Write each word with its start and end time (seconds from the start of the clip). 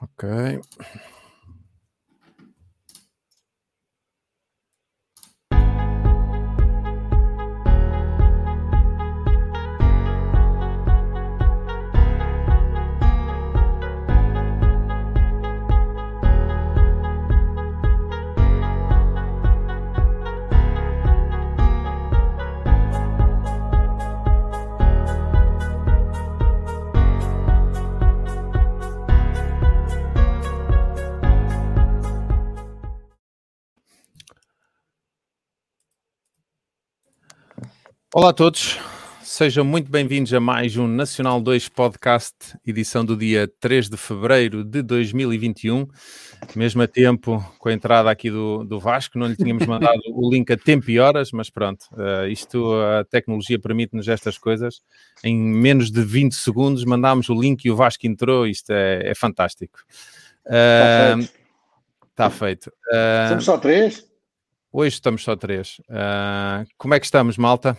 Ok. 0.00 0.24
Olá 38.18 38.30
a 38.30 38.32
todos, 38.32 38.76
sejam 39.22 39.64
muito 39.64 39.88
bem-vindos 39.92 40.34
a 40.34 40.40
mais 40.40 40.76
um 40.76 40.88
Nacional 40.88 41.40
2 41.40 41.68
Podcast, 41.68 42.34
edição 42.66 43.04
do 43.04 43.16
dia 43.16 43.48
3 43.60 43.88
de 43.88 43.96
fevereiro 43.96 44.64
de 44.64 44.82
2021. 44.82 45.86
Mesmo 46.56 46.82
a 46.82 46.88
tempo, 46.88 47.40
com 47.60 47.68
a 47.68 47.72
entrada 47.72 48.10
aqui 48.10 48.28
do, 48.28 48.64
do 48.64 48.80
Vasco, 48.80 49.20
não 49.20 49.28
lhe 49.28 49.36
tínhamos 49.36 49.64
mandado 49.68 50.00
o 50.08 50.28
link 50.28 50.52
a 50.52 50.56
tempo 50.56 50.90
e 50.90 50.98
horas, 50.98 51.30
mas 51.30 51.48
pronto, 51.48 51.84
uh, 51.92 52.26
isto, 52.26 52.74
a 52.98 53.04
tecnologia 53.04 53.56
permite-nos 53.56 54.08
estas 54.08 54.36
coisas. 54.36 54.82
Em 55.22 55.38
menos 55.38 55.88
de 55.88 56.02
20 56.02 56.34
segundos 56.34 56.84
mandámos 56.84 57.28
o 57.28 57.40
link 57.40 57.66
e 57.66 57.70
o 57.70 57.76
Vasco 57.76 58.04
entrou, 58.04 58.48
isto 58.48 58.72
é, 58.72 59.10
é 59.10 59.14
fantástico. 59.14 59.78
Uh, 60.44 61.20
está 61.20 61.20
feito. 61.20 61.32
Está 62.10 62.30
feito. 62.30 62.66
Uh, 62.66 63.28
Somos 63.28 63.44
só 63.44 63.58
três? 63.58 64.08
Hoje 64.72 64.94
estamos 64.94 65.22
só 65.22 65.36
três. 65.36 65.80
como 66.76 66.94
é 66.94 66.98
que 66.98 67.06
estamos, 67.06 67.38
malta? 67.38 67.78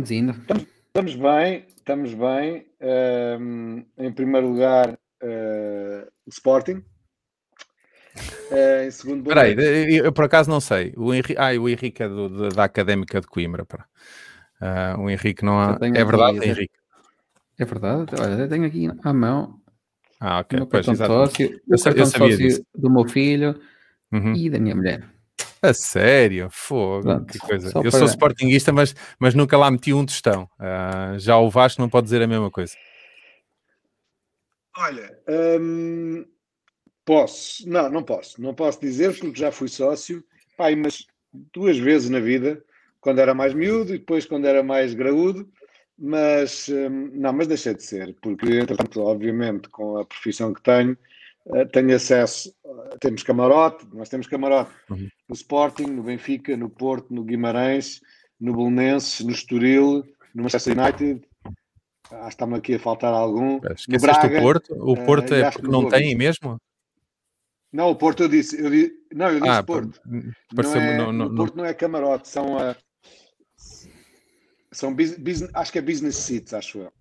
Estamos 0.00 0.10
indo. 0.10 0.32
Estamos, 0.32 0.66
estamos 0.86 1.14
bem, 1.16 1.66
estamos 1.76 2.14
bem. 2.14 2.66
Um, 2.80 3.84
em 3.98 4.12
primeiro 4.12 4.48
lugar, 4.48 4.90
uh, 4.92 6.08
o 6.26 6.30
Sporting. 6.30 6.82
Uh, 8.50 8.86
em 8.86 8.90
segundo 8.90 9.18
lugar. 9.28 9.54
Peraí, 9.54 9.96
eu 9.96 10.12
por 10.12 10.24
acaso 10.24 10.48
não 10.48 10.60
sei. 10.60 10.94
O 10.96 11.12
Henrique, 11.12 11.36
ah, 11.36 11.52
o 11.60 11.68
Henrique 11.68 12.02
é 12.02 12.08
do, 12.08 12.28
do, 12.28 12.48
da 12.48 12.64
Académica 12.64 13.20
de 13.20 13.26
Coimbra. 13.26 13.64
Uh, 13.64 15.00
o 15.00 15.10
Henrique 15.10 15.44
não 15.44 15.60
há. 15.60 15.78
É 15.82 16.04
verdade, 16.04 16.38
aqui, 16.38 16.48
Henrique? 16.48 16.74
É 17.58 17.64
verdade. 17.64 18.14
Olha, 18.18 18.42
eu 18.42 18.48
tenho 18.48 18.64
aqui 18.64 18.88
à 19.04 19.12
mão. 19.12 19.60
Ah, 20.18 20.40
ok. 20.40 20.56
O 20.56 20.60
meu 20.62 20.66
pois, 20.66 20.86
sócio, 20.86 21.60
o 21.66 21.82
cartão 21.82 22.06
sócio 22.06 22.66
do 22.74 22.90
meu 22.90 23.06
filho 23.06 23.60
uhum. 24.12 24.34
e 24.34 24.48
da 24.48 24.58
minha 24.58 24.74
mulher. 24.74 25.19
A 25.62 25.74
sério? 25.74 26.48
Fogo, 26.50 27.02
Pronto, 27.02 27.32
que 27.32 27.38
coisa. 27.38 27.70
Eu 27.84 27.90
sou 27.90 28.06
sportinguista, 28.06 28.72
mas, 28.72 28.94
mas 29.18 29.34
nunca 29.34 29.58
lá 29.58 29.70
meti 29.70 29.92
um 29.92 30.06
tostão. 30.06 30.48
Uh, 30.58 31.18
já 31.18 31.36
o 31.36 31.50
Vasco 31.50 31.82
não 31.82 31.88
pode 31.88 32.04
dizer 32.04 32.22
a 32.22 32.26
mesma 32.26 32.50
coisa. 32.50 32.74
Olha, 34.78 35.18
hum, 35.60 36.24
posso, 37.04 37.68
não, 37.68 37.90
não 37.90 38.02
posso, 38.02 38.40
não 38.40 38.54
posso 38.54 38.80
dizer 38.80 39.18
porque 39.18 39.38
já 39.38 39.52
fui 39.52 39.68
sócio, 39.68 40.24
pai, 40.56 40.74
mas 40.74 41.06
duas 41.52 41.76
vezes 41.76 42.08
na 42.08 42.20
vida, 42.20 42.62
quando 43.00 43.18
era 43.18 43.34
mais 43.34 43.52
miúdo 43.52 43.94
e 43.94 43.98
depois 43.98 44.24
quando 44.24 44.46
era 44.46 44.62
mais 44.62 44.94
graúdo, 44.94 45.50
mas 45.98 46.68
hum, 46.70 47.10
não, 47.12 47.32
mas 47.32 47.46
deixei 47.46 47.74
de 47.74 47.82
ser, 47.82 48.16
porque 48.22 48.46
entretanto, 48.46 49.02
obviamente, 49.02 49.68
com 49.68 49.98
a 49.98 50.04
profissão 50.06 50.54
que 50.54 50.62
tenho, 50.62 50.96
eh, 51.46 51.64
tenho 51.66 51.94
acesso, 51.94 52.54
eh, 52.64 52.96
temos 53.00 53.22
camarote, 53.22 53.86
nós 53.92 54.08
temos 54.08 54.26
camarote 54.26 54.70
uhum. 54.90 55.08
no 55.28 55.34
Sporting, 55.34 55.86
no 55.86 56.02
Benfica, 56.02 56.56
no 56.56 56.68
Porto, 56.68 57.12
no 57.12 57.24
Guimarães, 57.24 58.00
no 58.38 58.54
Belenenses, 58.54 59.24
no 59.24 59.32
Estoril, 59.32 60.04
no 60.34 60.42
Manchester 60.42 60.78
United. 60.78 61.26
Ah, 62.10 62.28
está-me 62.28 62.56
aqui 62.56 62.74
a 62.74 62.78
faltar 62.78 63.12
algum. 63.14 63.56
Esqueceste 63.56 64.20
Braga, 64.20 64.38
o 64.38 64.42
Porto? 64.42 64.74
O 64.74 64.96
eh, 64.96 65.04
Porto 65.04 65.34
é 65.34 65.50
porque 65.50 65.68
não 65.68 65.88
tem 65.88 66.14
mesmo? 66.14 66.60
Não, 67.72 67.90
o 67.90 67.96
Porto 67.96 68.24
eu 68.24 68.28
disse. 68.28 68.60
Eu 68.60 68.68
disse 68.68 68.92
não, 69.12 69.28
eu 69.28 69.40
disse 69.40 69.48
ah, 69.48 69.62
Porto. 69.62 70.00
Não 70.04 70.74
é, 70.74 70.96
não, 70.98 71.12
não, 71.12 71.26
o 71.26 71.34
Porto 71.34 71.56
não 71.56 71.64
é 71.64 71.74
camarote, 71.74 72.28
são. 72.28 72.56
Uh, 72.56 72.74
são 74.72 74.94
business, 74.94 75.50
acho 75.52 75.72
que 75.72 75.78
é 75.78 75.82
business 75.82 76.16
seats, 76.16 76.54
acho 76.54 76.78
eu. 76.78 76.92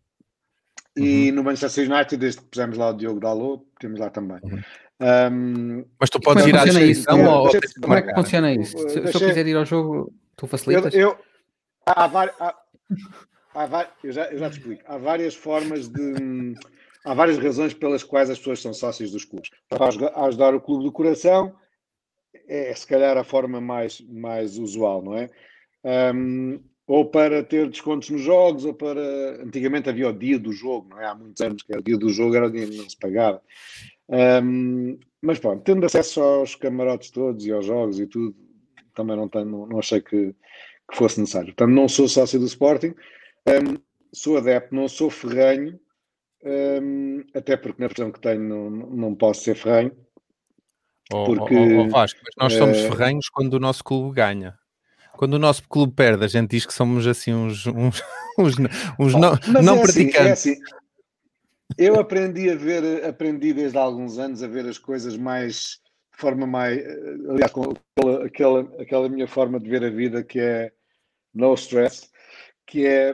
E 0.98 1.30
uhum. 1.30 1.36
no 1.36 1.44
Manchester 1.44 1.90
United, 1.90 2.18
desde 2.18 2.42
que 2.42 2.48
pusemos 2.48 2.78
lá 2.78 2.90
o 2.90 2.94
Diogo 2.94 3.20
Dalot, 3.20 3.64
temos 3.80 4.00
lá 4.00 4.10
também. 4.10 4.40
Uhum. 4.44 4.62
Um, 5.02 5.86
Mas 6.00 6.10
tu 6.10 6.20
podes 6.20 6.46
ir 6.46 6.58
à 6.58 6.66
descrição 6.66 7.24
ou... 7.26 7.50
Como 7.82 7.94
é 7.94 8.02
que 8.02 8.14
funciona 8.14 8.52
isso? 8.54 8.78
Se, 8.90 9.08
se 9.08 9.16
eu 9.16 9.28
quiser 9.28 9.48
ir 9.48 9.56
ao 9.56 9.66
jogo, 9.66 10.14
tu 10.36 10.46
facilitas? 10.46 10.94
Eu, 10.94 11.10
eu 11.10 11.18
há, 11.86 12.06
há, 12.06 12.56
há, 13.56 13.88
eu, 14.04 14.12
já, 14.12 14.26
eu 14.26 14.38
já 14.40 14.50
te 14.50 14.58
explico. 14.58 14.84
Há 14.86 14.98
várias 14.98 15.36
formas 15.36 15.88
de... 15.88 16.56
Há 17.06 17.14
várias 17.14 17.38
razões 17.38 17.74
pelas 17.74 18.04
quais 18.04 18.30
as 18.30 18.38
pessoas 18.38 18.62
são 18.62 18.74
sócios 18.74 19.12
dos 19.12 19.24
clubes. 19.24 19.50
Para 19.70 19.88
ajudar 20.26 20.54
o 20.54 20.60
clube 20.60 20.84
do 20.84 20.92
coração 20.92 21.56
é 22.48 22.74
se 22.74 22.86
calhar 22.86 23.18
a 23.18 23.24
forma 23.24 23.62
mais, 23.62 24.02
mais 24.02 24.58
usual, 24.58 25.02
não 25.02 25.16
é? 25.16 25.30
Um, 26.14 26.60
ou 26.90 27.06
para 27.06 27.44
ter 27.44 27.70
descontos 27.70 28.10
nos 28.10 28.22
jogos, 28.22 28.66
ou 28.66 28.74
para. 28.74 29.44
Antigamente 29.44 29.88
havia 29.88 30.10
o 30.10 30.12
dia 30.12 30.40
do 30.40 30.52
jogo, 30.52 30.90
não 30.90 31.00
é? 31.00 31.06
Há 31.06 31.14
muitos 31.14 31.40
anos 31.40 31.62
que 31.62 31.72
era 31.72 31.80
o 31.80 31.84
dia 31.84 31.96
do 31.96 32.10
jogo, 32.10 32.36
era 32.36 32.48
o 32.48 32.52
dia 32.52 32.66
que 32.66 32.78
não 32.78 32.90
se 32.90 32.98
pagava. 32.98 33.40
Um, 34.10 34.98
mas 35.22 35.38
pronto, 35.38 35.62
tendo 35.62 35.86
acesso 35.86 36.20
aos 36.20 36.56
camarotes 36.56 37.12
todos 37.12 37.46
e 37.46 37.52
aos 37.52 37.68
jogos 37.68 38.00
e 38.00 38.08
tudo, 38.08 38.36
também 38.96 39.16
não, 39.16 39.30
tenho, 39.30 39.46
não, 39.46 39.68
não 39.68 39.78
achei 39.78 40.02
que, 40.02 40.34
que, 40.90 40.98
fosse 40.98 41.20
necessário. 41.20 41.54
Portanto, 41.54 41.76
não 41.76 41.88
sou 41.88 42.08
sócio 42.08 42.40
do 42.40 42.48
Sporting, 42.48 42.96
um, 43.48 43.78
sou 44.12 44.38
adepto, 44.40 44.74
não 44.74 44.88
sou 44.88 45.12
ferranho, 45.12 45.80
um, 46.44 47.24
até 47.36 47.56
porque 47.56 47.84
na 47.84 47.88
versão 47.88 48.12
que 48.12 48.20
tenho 48.20 48.42
não, 48.42 48.68
não 48.72 49.14
posso 49.14 49.44
ser 49.44 49.54
ferranho. 49.54 49.92
Porque, 51.08 51.56
oh, 51.56 51.82
oh, 51.82 51.86
oh 51.86 51.90
Vasco, 51.90 52.20
mas 52.24 52.34
nós 52.36 52.54
somos 52.54 52.80
uh, 52.80 52.90
ferranhos 52.90 53.30
quando 53.30 53.54
o 53.54 53.60
nosso 53.60 53.84
clube 53.84 54.16
ganha 54.16 54.58
quando 55.20 55.34
o 55.34 55.40
nosso 55.40 55.68
clube 55.68 55.92
perde, 55.94 56.24
a 56.24 56.30
gente 56.30 56.52
diz 56.52 56.66
que 56.66 56.74
somos 56.74 57.06
assim 57.06 57.34
uns, 57.34 57.68
uns, 57.68 58.02
uns, 58.40 58.56
uns 58.98 59.14
não, 59.16 59.38
não 59.62 59.76
é 59.76 59.82
praticantes. 59.82 60.32
Assim, 60.32 60.52
é 60.52 60.54
assim. 60.54 60.62
Eu 61.78 62.00
aprendi 62.00 62.50
a 62.50 62.56
ver, 62.56 63.04
aprendi 63.04 63.52
desde 63.52 63.78
há 63.78 63.82
alguns 63.82 64.18
anos 64.18 64.42
a 64.42 64.48
ver 64.48 64.66
as 64.66 64.78
coisas 64.78 65.18
mais 65.18 65.82
de 66.14 66.22
forma 66.22 66.48
mais, 66.48 66.82
aliás, 67.30 67.52
com 67.52 67.74
aquela, 67.98 68.26
aquela, 68.26 68.82
aquela 68.82 69.10
minha 69.10 69.28
forma 69.28 69.60
de 69.60 69.70
ver 69.70 69.84
a 69.84 69.90
vida 69.90 70.24
que 70.24 70.40
é 70.40 70.72
no 71.34 71.54
stress, 71.54 72.08
que 72.66 72.88
é 72.88 73.14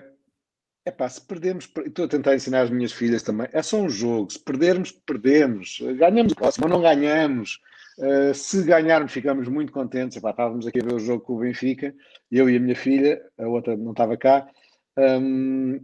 é 0.86 0.92
pá, 0.92 1.10
se 1.10 1.20
perdemos, 1.20 1.68
estou 1.88 2.06
a 2.06 2.08
tentar 2.08 2.36
ensinar 2.36 2.62
as 2.62 2.70
minhas 2.70 2.92
filhas 2.92 3.24
também, 3.24 3.48
é 3.52 3.64
só 3.64 3.78
um 3.78 3.90
jogo, 3.90 4.32
se 4.32 4.38
perdermos, 4.38 4.92
perdemos, 4.92 5.80
ganhamos 5.98 6.34
o 6.34 6.36
próximo, 6.36 6.68
não 6.68 6.84
ganhamos, 6.84 7.60
Uh, 7.98 8.34
se 8.34 8.62
ganharmos, 8.64 9.14
ficamos 9.14 9.48
muito 9.48 9.72
contentes. 9.72 10.18
Epá, 10.18 10.32
estávamos 10.32 10.68
aqui 10.68 10.82
a 10.82 10.86
ver 10.86 10.94
o 10.94 11.00
jogo 11.00 11.24
com 11.24 11.34
o 11.36 11.40
Benfica, 11.40 11.96
eu 12.30 12.50
e 12.50 12.58
a 12.58 12.60
minha 12.60 12.76
filha, 12.76 13.22
a 13.38 13.48
outra 13.48 13.78
não 13.78 13.92
estava 13.92 14.18
cá, 14.18 14.50
um, 14.98 15.80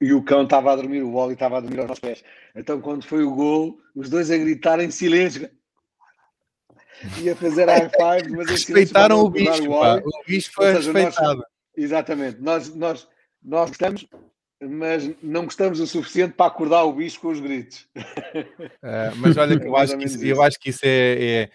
e 0.00 0.12
o 0.12 0.22
cão 0.22 0.44
estava 0.44 0.72
a 0.72 0.76
dormir, 0.76 1.02
o 1.02 1.12
Wally 1.12 1.34
estava 1.34 1.58
a 1.58 1.60
dormir 1.60 1.78
aos 1.80 1.88
nossos 1.88 2.00
pés. 2.00 2.24
Então, 2.54 2.80
quando 2.80 3.04
foi 3.04 3.22
o 3.24 3.34
gol, 3.34 3.78
os 3.94 4.08
dois 4.08 4.30
a 4.30 4.36
gritar 4.36 4.80
em 4.80 4.90
silêncio 4.90 5.48
e 7.20 7.30
a 7.30 7.36
fazer 7.36 7.66
high 7.66 7.88
five, 7.88 8.36
mas 8.36 8.48
respeitaram 8.48 9.20
o 9.20 9.30
bicho, 9.30 9.68
o, 9.68 9.96
o 9.96 10.24
bicho 10.26 10.50
foi 10.52 10.74
seja, 10.74 10.92
respeitado. 10.92 11.38
Nós, 11.38 11.46
exatamente, 11.76 12.40
nós, 12.40 12.74
nós, 12.74 13.08
nós 13.42 13.70
estamos 13.70 14.08
mas 14.60 15.10
não 15.22 15.44
gostamos 15.44 15.78
o 15.80 15.86
suficiente 15.86 16.34
para 16.34 16.46
acordar 16.46 16.84
o 16.84 16.92
bicho 16.92 17.20
com 17.20 17.28
os 17.28 17.40
gritos. 17.40 17.86
Uh, 17.96 19.14
mas 19.16 19.36
olha, 19.36 19.54
eu, 19.62 19.76
acho 19.76 19.96
que 19.96 20.04
isso, 20.04 20.24
eu 20.24 20.42
acho 20.42 20.58
que 20.58 20.70
isso 20.70 20.80
é, 20.84 21.24
é, 21.24 21.50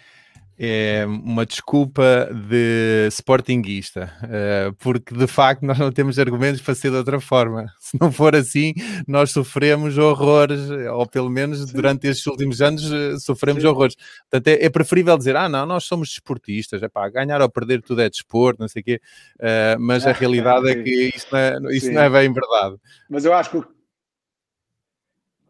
é 0.57 1.05
uma 1.07 1.45
desculpa 1.45 2.29
de 2.49 3.07
sportinguista, 3.09 4.13
uh, 4.23 4.73
porque 4.73 5.15
de 5.15 5.25
facto 5.27 5.63
nós 5.63 5.79
não 5.79 5.91
temos 5.91 6.19
argumentos 6.19 6.61
para 6.61 6.75
ser 6.75 6.91
de 6.91 6.97
outra 6.97 7.19
forma. 7.19 7.65
Se 7.79 7.97
não 7.99 8.11
for 8.11 8.35
assim, 8.35 8.73
nós 9.07 9.31
sofremos 9.31 9.97
horrores, 9.97 10.69
ou 10.91 11.07
pelo 11.07 11.29
menos 11.29 11.59
Sim. 11.59 11.73
durante 11.73 12.07
estes 12.07 12.25
últimos 12.27 12.61
anos 12.61 12.83
uh, 12.91 13.19
sofremos 13.19 13.63
Sim. 13.63 13.69
horrores. 13.69 13.95
Portanto, 14.29 14.47
é, 14.47 14.65
é, 14.65 14.69
preferível 14.69 15.17
dizer, 15.17 15.35
ah, 15.35 15.49
não, 15.49 15.65
nós 15.65 15.85
somos 15.85 16.09
desportistas, 16.09 16.83
é 16.83 16.87
pá, 16.87 17.09
ganhar 17.09 17.41
ou 17.41 17.49
perder 17.49 17.81
tudo 17.81 18.01
é 18.01 18.09
desporto, 18.09 18.61
não 18.61 18.67
sei 18.67 18.81
o 18.81 18.85
quê, 18.85 19.01
uh, 19.39 19.79
mas 19.79 20.05
a 20.05 20.11
ah, 20.11 20.13
realidade 20.13 20.69
é 20.69 20.75
que 20.75 21.11
isso 21.15 21.27
não 21.31 21.39
é, 21.39 21.57
isso 21.71 21.91
não 21.91 22.01
é 22.01 22.09
bem 22.09 22.31
verdade. 22.31 22.75
Mas 23.09 23.25
eu 23.25 23.33
acho 23.33 23.49
que 23.49 23.73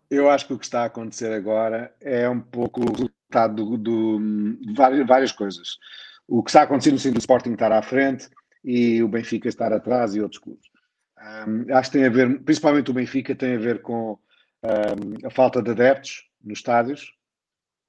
eu 0.10 0.30
acho 0.30 0.46
que 0.46 0.54
o 0.54 0.60
que 0.60 0.66
está 0.66 0.84
a 0.84 0.86
acontecer 0.86 1.34
agora 1.34 1.92
é 2.00 2.30
um 2.30 2.40
pouco 2.40 2.82
do, 3.48 3.78
do, 3.78 4.20
de 4.62 4.74
várias, 4.74 5.08
várias 5.08 5.32
coisas. 5.32 5.78
O 6.28 6.42
que 6.44 6.50
está 6.50 6.64
acontecendo 6.64 6.94
no 6.94 7.00
sentido 7.00 7.16
do 7.16 7.20
Sporting 7.20 7.54
estar 7.54 7.72
à 7.72 7.82
frente 7.82 8.30
e 8.64 9.04
o 9.04 9.08
Benfica 9.08 9.50
estar 9.50 9.74
atrás 9.74 10.16
e 10.16 10.22
outros 10.22 10.42
clubes. 10.42 10.66
Um, 11.48 11.74
acho 11.74 11.92
que 11.92 11.98
tem 11.98 12.06
a 12.06 12.10
ver, 12.10 12.40
principalmente 12.42 12.92
o 12.92 12.94
Benfica, 12.94 13.36
tem 13.36 13.56
a 13.56 13.60
ver 13.60 13.82
com 13.82 14.18
um, 14.64 15.28
a 15.28 15.30
falta 15.30 15.62
de 15.62 15.72
adeptos 15.72 16.30
nos 16.44 16.60
estádios, 16.60 17.14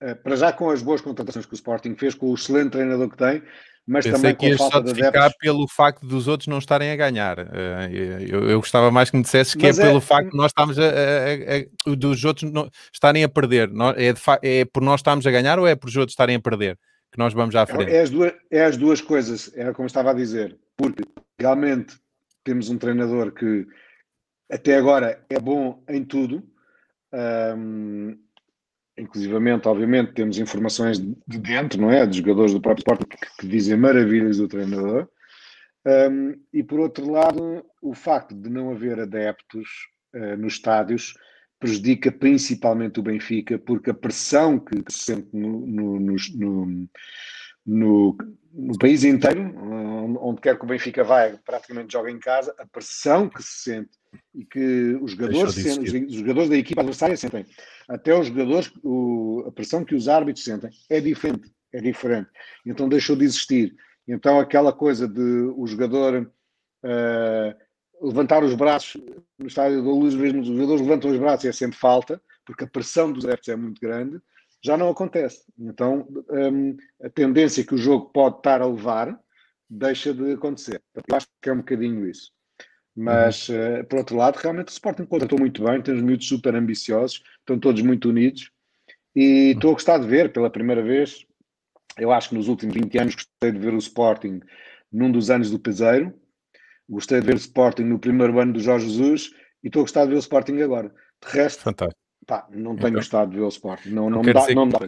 uh, 0.03 0.17
para 0.17 0.37
já 0.37 0.53
com 0.53 0.71
as 0.71 0.83
boas 0.83 1.01
contratações 1.01 1.47
que 1.47 1.53
o 1.53 1.57
Sporting 1.57 1.95
fez, 1.97 2.15
com 2.15 2.27
o 2.31 2.35
excelente 2.35 2.73
treinador 2.73 3.11
que 3.11 3.17
tem, 3.17 3.43
mas 3.87 4.07
Pensei 4.07 4.35
também 4.35 4.57
com 4.57 4.65
a 4.65 4.71
falta 4.71 4.95
de 4.95 5.05
adeptos. 5.05 5.37
pelo 5.39 5.69
facto 5.69 6.07
dos 6.07 6.27
outros 6.27 6.47
não 6.47 6.59
estarem 6.59 6.91
a 6.91 6.97
ganhar. 6.97 7.39
Uh, 7.39 7.93
eu, 8.27 8.49
eu, 8.49 8.59
gostava 8.59 8.91
mais 8.91 9.11
que 9.11 9.17
me 9.17 9.23
dissesse 9.23 9.59
que 9.59 9.67
é, 9.67 9.71
é, 9.71 9.75
pelo 9.75 10.01
facto 10.01 10.31
de 10.31 10.37
nós 10.37 10.47
estamos 10.47 10.79
a, 10.79 10.85
a, 10.85 11.91
a, 11.91 11.95
dos 11.95 12.25
outros 12.25 12.51
não, 12.51 12.71
estarem 12.93 13.25
a 13.25 13.29
perder. 13.29 13.71
É, 13.97 14.13
de, 14.13 14.21
é 14.43 14.65
por 14.65 14.83
nós 14.83 15.01
estarmos 15.01 15.27
a 15.27 15.31
ganhar 15.31 15.59
ou 15.59 15.67
é 15.67 15.75
por 15.75 15.89
os 15.89 15.97
outros 15.97 16.13
estarem 16.13 16.37
a 16.37 16.41
perder? 16.41 16.79
Que 17.13 17.19
nós 17.19 17.35
vamos 17.35 17.55
à 17.55 17.63
é, 17.63 17.67
frente. 17.67 17.93
É 17.93 18.01
as 18.01 18.11
duas, 18.11 18.33
é 18.51 18.65
as 18.65 18.77
duas 18.79 19.01
coisas, 19.03 19.53
era 19.55 19.75
como 19.75 19.87
estava 19.87 20.13
a 20.13 20.15
dizer, 20.15 20.59
porque 20.77 21.03
realmente 21.39 21.95
temos 22.43 22.71
um 22.71 22.79
treinador 22.79 23.33
que 23.33 23.67
até 24.51 24.77
agora 24.77 25.23
é 25.29 25.39
bom 25.39 25.83
em 25.89 26.03
tudo. 26.05 26.43
Um, 27.13 28.19
inclusivamente, 28.97 29.69
obviamente, 29.69 30.13
temos 30.13 30.39
informações 30.39 30.99
de 30.99 31.39
dentro, 31.39 31.81
não 31.81 31.91
é? 31.91 32.07
Dos 32.07 32.17
jogadores 32.17 32.53
do 32.53 32.61
próprio 32.61 32.83
Sporting 32.83 33.07
que, 33.07 33.37
que 33.39 33.49
dizem 33.49 33.77
maravilhas 33.77 34.39
do 34.39 34.49
treinador. 34.49 35.09
Um, 35.87 36.41
e 36.53 36.63
por 36.63 36.81
outro 36.81 37.11
lado, 37.11 37.65
o 37.83 37.95
facto 37.95 38.35
de 38.35 38.49
não 38.49 38.71
haver 38.71 38.99
adeptos 38.99 39.69
uh, 40.15 40.37
nos 40.37 40.55
estádios 40.55 41.15
prejudica 41.59 42.11
principalmente 42.11 43.01
o 43.01 43.03
Benfica, 43.03 43.59
porque 43.59 43.91
a 43.91 43.95
pressão 43.95 44.59
que, 44.59 44.83
se 44.91 45.05
sente 45.05 45.29
no, 45.33 45.67
no, 45.67 46.01
no, 46.01 46.89
no, 47.67 48.19
no 48.53 48.79
país 48.79 49.03
inteiro, 49.03 49.55
onde 50.21 50.41
quer 50.41 50.59
que 50.59 50.65
o 50.65 50.69
Benfica 50.69 51.03
vá, 51.03 51.31
praticamente 51.45 51.93
joga 51.93 52.11
em 52.11 52.19
casa, 52.19 52.55
a 52.59 52.67
pressão 52.67 53.29
que 53.29 53.43
se 53.43 53.63
sente 53.63 53.91
e 54.35 54.45
que 54.45 54.99
os 55.01 55.13
jogadores, 55.13 55.55
sentem, 55.55 56.05
os 56.05 56.15
jogadores 56.15 56.49
da 56.49 56.57
equipa 56.57 56.81
adversária 56.81 57.17
sentem, 57.17 57.47
até 57.89 58.19
os 58.19 58.27
jogadores, 58.27 58.73
o, 58.83 59.45
a 59.47 59.53
pressão 59.53 59.85
que 59.85 59.95
os 59.95 60.09
árbitros 60.09 60.45
sentem, 60.45 60.71
é 60.89 61.01
diferente, 61.01 61.53
é 61.73 61.81
diferente. 61.81 62.31
Então 62.65 62.89
deixou 62.89 63.17
de 63.17 63.25
existir. 63.25 63.75
Então 64.07 64.39
aquela 64.39 64.73
coisa 64.73 65.09
de 65.09 65.21
o 65.57 65.67
jogador 65.67 66.31
uh, 66.85 68.07
levantar 68.07 68.43
os 68.45 68.55
braços 68.55 69.01
no 69.39 69.47
estádio 69.47 69.83
da 69.83 69.91
Luz, 69.91 70.15
mesmo 70.15 70.41
os 70.41 70.47
jogadores 70.49 70.81
levantam 70.81 71.11
os 71.11 71.19
braços 71.19 71.45
e 71.45 71.49
é 71.49 71.53
sempre 71.53 71.79
falta, 71.79 72.21
porque 72.45 72.65
a 72.65 72.69
pressão 72.69 73.13
dos 73.13 73.25
adeptos 73.25 73.49
é 73.49 73.57
muito 73.57 73.81
grande, 73.81 74.21
já 74.63 74.77
não 74.77 74.91
acontece. 74.91 75.45
Então 75.59 76.07
um, 76.31 76.77
a 77.03 77.09
tendência 77.09 77.65
que 77.65 77.75
o 77.75 77.79
jogo 77.79 78.11
pode 78.11 78.39
estar 78.39 78.61
a 78.61 78.67
levar 78.67 79.19
deixa 79.69 80.13
de 80.13 80.33
acontecer. 80.33 80.83
Eu 80.95 81.17
acho 81.17 81.27
que 81.41 81.49
é 81.49 81.53
um 81.53 81.59
bocadinho 81.59 82.07
isso. 82.09 82.33
Mas, 82.97 83.49
uhum. 83.49 83.81
uh, 83.81 83.85
por 83.85 83.99
outro 83.99 84.17
lado, 84.17 84.37
realmente 84.37 84.69
o 84.69 84.71
Sporting 84.71 85.05
contratou 85.05 85.39
muito 85.39 85.65
bem, 85.65 85.83
temos 85.83 86.03
miúdos 86.03 86.29
super 86.29 86.55
ambiciosos, 86.55 87.23
estão 87.41 87.59
todos 87.59 87.83
muito 87.83 88.09
unidos 88.09 88.51
e 89.17 89.53
estou 89.53 89.71
a 89.71 89.75
gostar 89.75 89.99
de 89.99 90.07
ver 90.07 90.33
pela 90.33 90.49
primeira 90.49 90.83
vez. 90.83 91.25
Eu 91.99 92.13
acho 92.13 92.29
que 92.29 92.35
nos 92.37 92.49
últimos 92.49 92.75
20 92.75 92.99
anos 92.99 93.15
gostei 93.15 93.53
de 93.53 93.59
ver 93.59 93.75
o 93.75 93.79
Sporting 93.79 94.41
num 94.93 95.11
dos 95.11 95.29
anos 95.29 95.51
do 95.51 95.59
Peseiro, 95.59 96.15
gostei 96.89 97.21
de 97.21 97.27
ver 97.27 97.35
o 97.35 97.39
Sporting 97.39 97.83
no 97.83 97.99
primeiro 97.99 98.39
ano 98.39 98.53
do 98.53 98.61
Jorge 98.61 98.89
Jesus 98.89 99.33
e 99.63 99.67
estou 99.67 99.81
a 99.81 99.85
gostar 99.85 100.05
de 100.05 100.11
ver 100.11 100.17
o 100.17 100.21
Sporting 100.21 100.61
agora. 100.61 100.95
De 101.25 101.33
resto, 101.33 101.63
Fantástico. 101.63 102.01
Pá, 102.27 102.47
não 102.51 102.75
tenho 102.75 102.89
então, 102.89 102.93
gostado 102.93 103.31
de 103.31 103.37
ver 103.37 103.43
o 103.43 103.49
Sporting, 103.49 103.91
não, 103.91 104.09
não, 104.09 104.23
me 104.23 104.33
dá, 104.33 104.47
não 104.55 104.67
me 104.67 104.73
dá. 104.73 104.79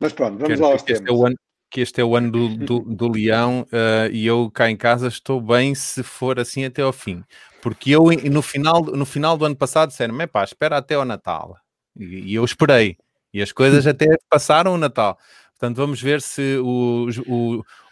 Mas 0.00 0.12
pronto, 0.12 0.38
vamos 0.38 0.58
lá 0.58 0.68
aos 0.68 0.82
temas. 0.82 1.06
É 1.06 1.12
o 1.12 1.26
ano, 1.26 1.36
que 1.70 1.80
este 1.80 2.00
é 2.00 2.04
o 2.04 2.16
ano 2.16 2.32
do, 2.32 2.56
do, 2.56 2.80
do 2.80 3.08
Leão 3.08 3.62
uh, 3.62 4.10
e 4.10 4.26
eu 4.26 4.50
cá 4.50 4.70
em 4.70 4.76
casa 4.76 5.06
estou 5.06 5.40
bem 5.40 5.74
se 5.74 6.02
for 6.02 6.40
assim 6.40 6.64
até 6.64 6.82
ao 6.82 6.92
fim. 6.92 7.22
Porque 7.62 7.90
eu 7.90 8.06
no 8.30 8.42
final, 8.42 8.82
no 8.82 9.04
final 9.04 9.36
do 9.36 9.44
ano 9.44 9.56
passado 9.56 9.90
disseram-me, 9.90 10.26
pá, 10.26 10.44
espera 10.44 10.78
até 10.78 10.94
ao 10.94 11.04
Natal. 11.04 11.56
E, 11.98 12.32
e, 12.32 12.34
eu 12.34 12.44
esperei. 12.44 12.96
E 13.32 13.42
as 13.42 13.52
coisas 13.52 13.86
até 13.86 14.06
passaram 14.28 14.74
o 14.74 14.78
Natal. 14.78 15.18
Portanto, 15.60 15.76
vamos 15.76 16.00
ver 16.00 16.22
se 16.22 16.56
o, 16.56 17.06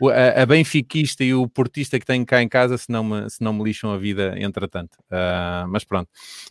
o, 0.00 0.08
a, 0.08 0.42
a 0.42 0.46
benfiquista 0.46 1.22
e 1.22 1.34
o 1.34 1.46
portista 1.46 2.00
que 2.00 2.06
tenho 2.06 2.24
cá 2.24 2.42
em 2.42 2.48
casa 2.48 2.78
se 2.78 2.90
não 2.90 3.04
me, 3.04 3.28
se 3.28 3.44
não 3.44 3.52
me 3.52 3.62
lixam 3.62 3.92
a 3.92 3.98
vida 3.98 4.34
entretanto. 4.38 4.94
Uh, 5.10 5.68
mas 5.68 5.84
pronto, 5.84 6.08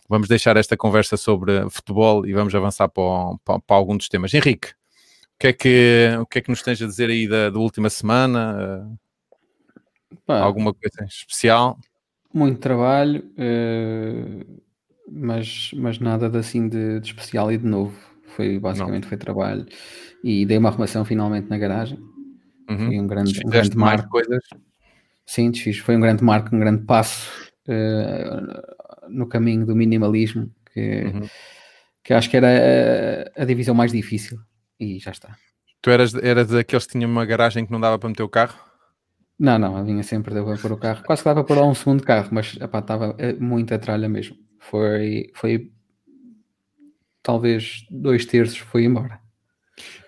vamos 0.08 0.28
deixar 0.28 0.56
esta 0.56 0.76
conversa 0.76 1.16
sobre 1.16 1.68
futebol 1.70 2.24
e 2.24 2.32
vamos 2.32 2.54
avançar 2.54 2.88
para, 2.88 3.02
para, 3.44 3.58
para 3.58 3.76
algum 3.76 3.96
dos 3.96 4.08
temas. 4.08 4.32
Henrique, 4.32 4.68
o 4.68 5.40
que 5.40 5.46
é 5.48 5.52
que, 5.52 6.16
o 6.20 6.26
que, 6.26 6.38
é 6.38 6.42
que 6.42 6.50
nos 6.50 6.62
tens 6.62 6.80
a 6.80 6.86
dizer 6.86 7.10
aí 7.10 7.26
da, 7.26 7.50
da 7.50 7.58
última 7.58 7.90
semana? 7.90 8.88
Uh, 10.28 10.32
alguma 10.32 10.72
coisa 10.72 11.04
especial? 11.04 11.76
Muito 12.32 12.58
trabalho, 12.58 13.24
uh, 13.38 14.62
mas, 15.10 15.70
mas 15.74 15.98
nada 15.98 16.28
de, 16.28 16.38
assim 16.38 16.68
de, 16.68 17.00
de, 17.00 17.06
especial 17.06 17.50
e 17.50 17.58
de 17.58 17.66
novo. 17.66 17.96
Foi 18.36 18.58
basicamente 18.58 19.02
Não. 19.04 19.08
foi 19.08 19.18
trabalho 19.18 19.66
e 20.22 20.44
dei 20.44 20.58
uma 20.58 20.68
arrumação 20.68 21.04
finalmente 21.04 21.48
na 21.48 21.58
garagem. 21.58 21.98
Uhum. 22.68 22.86
Foi 22.86 22.98
um 22.98 23.06
grande, 23.06 23.40
um 23.44 23.50
grande 23.50 23.76
marco. 23.76 24.10
Coisas. 24.10 24.44
Sim, 25.26 25.50
desfiz. 25.50 25.78
Foi 25.78 25.96
um 25.96 26.00
grande 26.00 26.22
marco, 26.22 26.54
um 26.54 26.58
grande 26.60 26.84
passo 26.84 27.50
uh, 27.68 29.08
no 29.08 29.26
caminho 29.26 29.64
do 29.64 29.74
minimalismo, 29.74 30.50
que, 30.72 31.04
uhum. 31.04 31.28
que 32.04 32.12
acho 32.12 32.28
que 32.28 32.36
era 32.36 33.32
a, 33.36 33.42
a 33.42 33.44
divisão 33.44 33.74
mais 33.74 33.92
difícil 33.92 34.38
e 34.78 34.98
já 34.98 35.10
está. 35.10 35.36
Tu 35.80 35.90
eras, 35.90 36.14
eras 36.14 36.48
daqueles 36.48 36.86
que 36.86 36.92
tinham 36.92 37.10
uma 37.10 37.24
garagem 37.24 37.64
que 37.64 37.72
não 37.72 37.80
dava 37.80 37.98
para 37.98 38.08
meter 38.08 38.22
o 38.22 38.28
carro? 38.28 38.67
Não, 39.38 39.58
não, 39.58 39.76
a 39.76 39.82
vinha 39.82 40.02
sempre 40.02 40.34
deu 40.34 40.44
para 40.44 40.58
pôr 40.58 40.72
o 40.72 40.76
carro. 40.76 41.04
Quase 41.04 41.22
que 41.22 41.28
dava 41.28 41.44
para 41.44 41.54
pôr 41.54 41.60
lá 41.60 41.66
um 41.66 41.74
segundo 41.74 42.02
carro, 42.02 42.28
mas 42.32 42.56
estava 42.56 43.14
eh, 43.18 43.34
muita 43.34 43.78
tralha 43.78 44.08
mesmo. 44.08 44.36
Foi, 44.58 45.30
foi 45.34 45.70
talvez 47.22 47.86
dois 47.90 48.26
terços 48.26 48.58
foi 48.58 48.84
embora. 48.84 49.20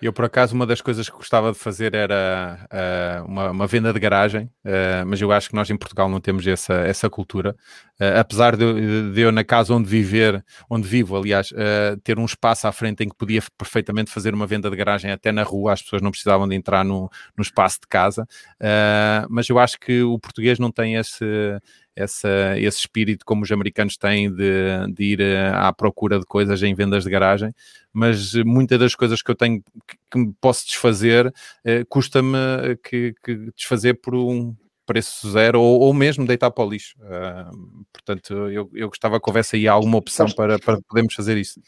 Eu, 0.01 0.11
por 0.11 0.25
acaso, 0.25 0.55
uma 0.55 0.65
das 0.65 0.81
coisas 0.81 1.09
que 1.09 1.15
gostava 1.15 1.51
de 1.51 1.57
fazer 1.57 1.93
era 1.93 2.67
uh, 2.71 3.25
uma, 3.25 3.51
uma, 3.51 3.67
venda 3.67 3.93
de 3.93 3.99
garagem, 3.99 4.45
uh, 4.65 5.05
mas 5.05 5.21
eu 5.21 5.31
acho 5.31 5.49
que 5.49 5.55
nós 5.55 5.69
em 5.69 5.77
Portugal 5.77 6.09
não 6.09 6.19
temos 6.19 6.45
essa, 6.47 6.73
essa 6.73 7.09
cultura. 7.09 7.55
Uh, 7.99 8.19
apesar 8.19 8.55
de, 8.55 9.11
de, 9.11 9.21
eu, 9.21 9.31
na 9.31 9.43
casa 9.43 9.73
onde 9.73 9.87
viver, 9.87 10.43
onde 10.69 10.87
vivo, 10.87 11.15
aliás, 11.15 11.53
ter 12.03 12.17
um 12.17 12.25
espaço 12.25 12.67
à 12.67 12.71
frente 12.71 13.03
em 13.03 13.09
que 13.09 13.15
podia 13.15 13.41
perfeitamente 13.57 14.11
fazer 14.11 14.33
uma 14.33 14.47
venda 14.47 14.69
de 14.69 14.75
garagem 14.75 15.11
até 15.11 15.31
na 15.31 15.43
rua, 15.43 15.73
as 15.73 15.81
pessoas 15.81 16.01
não 16.01 16.11
precisavam 16.11 16.47
de 16.47 16.55
entrar 16.55 16.83
no, 16.83 17.09
no 17.37 17.41
espaço 17.41 17.79
de 17.81 17.87
casa, 17.87 18.27
mas 19.29 19.47
eu 19.49 19.59
acho 19.59 19.79
que 19.79 20.01
o 20.01 20.17
português 20.17 20.57
não 20.57 20.71
tem 20.71 20.95
esse 20.95 21.25
essa, 21.95 22.57
esse 22.57 22.79
espírito 22.79 23.25
como 23.25 23.43
os 23.43 23.51
americanos 23.51 23.97
têm 23.97 24.33
de, 24.33 24.93
de 24.93 25.03
ir 25.03 25.21
eh, 25.21 25.51
à 25.53 25.71
procura 25.73 26.19
de 26.19 26.25
coisas 26.25 26.61
em 26.63 26.73
vendas 26.73 27.03
de 27.03 27.09
garagem, 27.09 27.51
mas 27.91 28.33
muitas 28.33 28.79
das 28.79 28.95
coisas 28.95 29.21
que 29.21 29.29
eu 29.29 29.35
tenho 29.35 29.61
que, 29.87 29.97
que 30.09 30.33
posso 30.39 30.65
desfazer 30.65 31.33
eh, 31.63 31.83
custa-me 31.89 32.37
eh, 32.37 32.77
que, 32.81 33.13
que, 33.23 33.51
desfazer 33.55 33.95
por 33.95 34.15
um 34.15 34.55
preço 34.85 35.29
zero 35.29 35.61
ou, 35.61 35.81
ou 35.81 35.93
mesmo 35.93 36.25
deitar 36.25 36.51
para 36.51 36.65
o 36.65 36.69
lixo. 36.69 36.97
Uh, 36.99 37.85
portanto, 37.93 38.33
eu, 38.49 38.69
eu 38.73 38.89
gostava 38.89 39.21
que 39.21 39.29
houvesse 39.29 39.55
aí 39.55 39.67
alguma 39.67 39.97
opção 39.97 40.27
para, 40.31 40.59
para 40.59 40.81
podermos 40.81 41.13
fazer 41.13 41.37
isso. 41.37 41.61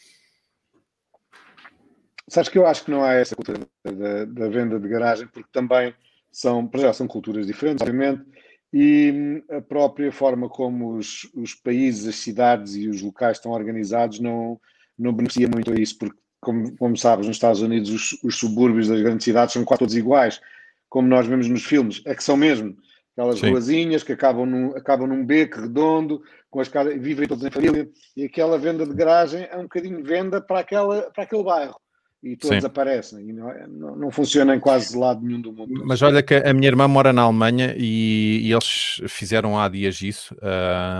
Sabes 2.27 2.49
que 2.49 2.57
eu 2.57 2.65
acho 2.65 2.83
que 2.83 2.91
não 2.91 3.03
há 3.03 3.13
essa 3.13 3.35
cultura 3.35 3.59
da, 3.83 4.25
da 4.25 4.49
venda 4.49 4.79
de 4.79 4.87
garagem, 4.87 5.27
porque 5.27 5.47
também 5.51 5.93
são, 6.31 6.67
para 6.67 6.81
já 6.81 6.93
são 6.93 7.07
culturas 7.07 7.45
diferentes, 7.45 7.81
obviamente, 7.81 8.23
e 8.73 9.11
hum, 9.13 9.55
a 9.55 9.61
própria 9.61 10.11
forma 10.11 10.49
como 10.49 10.95
os, 10.95 11.29
os 11.35 11.53
países, 11.53 12.07
as 12.07 12.15
cidades 12.15 12.75
e 12.75 12.89
os 12.89 13.01
locais 13.03 13.37
estão 13.37 13.51
organizados 13.51 14.19
não, 14.19 14.59
não 14.97 15.13
beneficia 15.13 15.47
muito 15.47 15.71
a 15.71 15.75
isso, 15.75 15.97
porque, 15.99 16.17
como, 16.41 16.75
como 16.75 16.97
sabes, 16.97 17.27
nos 17.27 17.37
Estados 17.37 17.61
Unidos 17.61 17.91
os, 17.91 18.23
os 18.23 18.35
subúrbios 18.35 18.87
das 18.87 18.99
grandes 18.99 19.23
cidades 19.23 19.53
são 19.53 19.63
quase 19.63 19.79
todos 19.79 19.95
iguais, 19.95 20.41
como 20.89 21.07
nós 21.07 21.27
vemos 21.27 21.47
nos 21.47 21.63
filmes, 21.63 22.01
é 22.05 22.15
que 22.15 22.23
são 22.23 22.35
mesmo 22.35 22.75
aquelas 23.15 23.39
Sim. 23.39 23.51
ruazinhas 23.51 24.01
que 24.01 24.11
acabam 24.11 24.45
num, 24.47 24.75
acabam 24.75 25.07
num 25.07 25.23
beco 25.23 25.61
redondo, 25.61 26.23
com 26.49 26.59
as 26.59 26.67
casas, 26.67 26.99
vivem 26.99 27.27
todos 27.27 27.45
em 27.45 27.51
família, 27.51 27.87
e 28.17 28.25
aquela 28.25 28.57
venda 28.57 28.87
de 28.87 28.93
garagem 28.95 29.47
é 29.51 29.55
um 29.55 29.63
bocadinho 29.63 30.03
venda 30.03 30.41
para, 30.41 30.59
aquela, 30.59 31.11
para 31.11 31.23
aquele 31.23 31.43
bairro 31.43 31.82
e 32.23 32.37
todos 32.37 32.61
Sim. 32.61 32.65
aparecem 32.65 33.19
e 33.29 33.33
não, 33.33 33.49
é, 33.49 33.67
não, 33.67 33.95
não, 33.97 34.11
funciona 34.11 34.55
em 34.55 34.59
quase 34.59 34.97
lado 34.97 35.21
nenhum 35.21 35.41
do 35.41 35.51
mundo. 35.51 35.83
Mas 35.85 36.01
olha 36.01 36.23
que 36.23 36.33
a 36.33 36.53
minha 36.53 36.67
irmã 36.67 36.87
mora 36.87 37.11
na 37.11 37.23
Alemanha 37.23 37.75
e, 37.77 38.39
e 38.43 38.51
eles 38.51 39.01
fizeram 39.09 39.59
há 39.59 39.67
dias 39.67 40.01
isso 40.01 40.33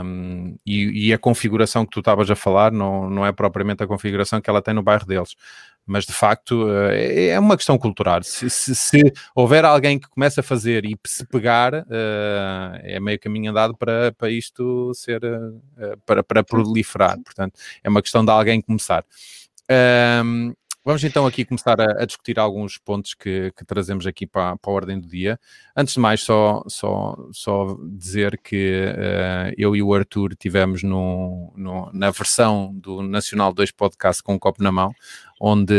um, 0.04 0.58
e, 0.66 1.08
e, 1.08 1.14
a 1.14 1.18
configuração 1.18 1.86
que 1.86 1.92
tu 1.92 2.00
estavas 2.00 2.30
a 2.30 2.36
falar 2.36 2.74
não, 2.74 3.10
não 3.10 3.26
é 3.26 3.32
propriamente 3.32 3.82
a 3.82 3.88
configuração 3.88 4.42
que 4.42 4.50
ela 4.50 4.62
tem 4.62 4.74
no 4.74 4.84
bairro 4.84 5.06
deles. 5.06 5.34
Mas 5.86 6.06
de 6.06 6.14
facto 6.14 6.70
eh, 6.70 7.28
é 7.28 7.40
uma 7.40 7.58
questão 7.58 7.78
cultural. 7.78 8.24
Se, 8.24 8.50
se, 8.50 8.76
se 8.76 9.14
houver 9.36 9.66
alguém 9.66 10.00
que 10.00 10.10
comece 10.10 10.40
a 10.40 10.44
fazer 10.44 10.86
e 10.86 10.98
se 11.06 11.26
pegar, 11.26 11.74
uh, 11.74 12.80
é 12.82 13.00
meio 13.02 13.20
caminho 13.20 13.52
andado 13.52 13.76
para, 13.76 14.14
para 14.14 14.30
isto 14.30 14.94
ser 14.94 15.22
uh, 15.24 15.62
para, 16.06 16.24
para 16.24 16.44
proliferar. 16.44 17.18
Portanto, 17.22 17.60
é 17.84 17.90
uma 17.90 18.02
questão 18.02 18.24
de 18.24 18.32
alguém 18.32 18.62
começar. 18.62 19.04
Um, 20.24 20.54
Vamos 20.86 21.02
então 21.06 21.26
aqui 21.26 21.46
começar 21.46 21.80
a, 21.80 22.04
a 22.04 22.06
discutir 22.06 22.38
alguns 22.38 22.78
pontos 22.78 23.14
que, 23.14 23.54
que 23.56 23.64
trazemos 23.64 24.06
aqui 24.06 24.28
para, 24.28 24.58
para, 24.58 24.70
a 24.70 24.76
ordem 24.76 25.00
do 25.00 25.08
dia. 25.08 25.40
Antes 25.74 25.94
de 25.94 26.00
mais, 26.02 26.22
só, 26.22 26.62
só, 26.68 27.16
só 27.32 27.78
dizer 27.90 28.38
que 28.44 28.88
uh, 28.90 29.54
eu 29.58 29.78
e 29.78 29.82
o 29.82 29.94
Arthur 29.94 30.36
tivemos 30.36 30.84
no, 30.84 31.54
no, 31.56 31.90
na 31.94 32.12
versão 32.12 32.74
do 32.74 33.02
Nacional 33.02 33.54
2 33.54 33.72
Podcast 33.72 34.22
com 34.22 34.34
um 34.34 34.40
copo 34.40 34.62
na 34.62 34.74
mão, 34.74 34.94
onde 35.40 35.74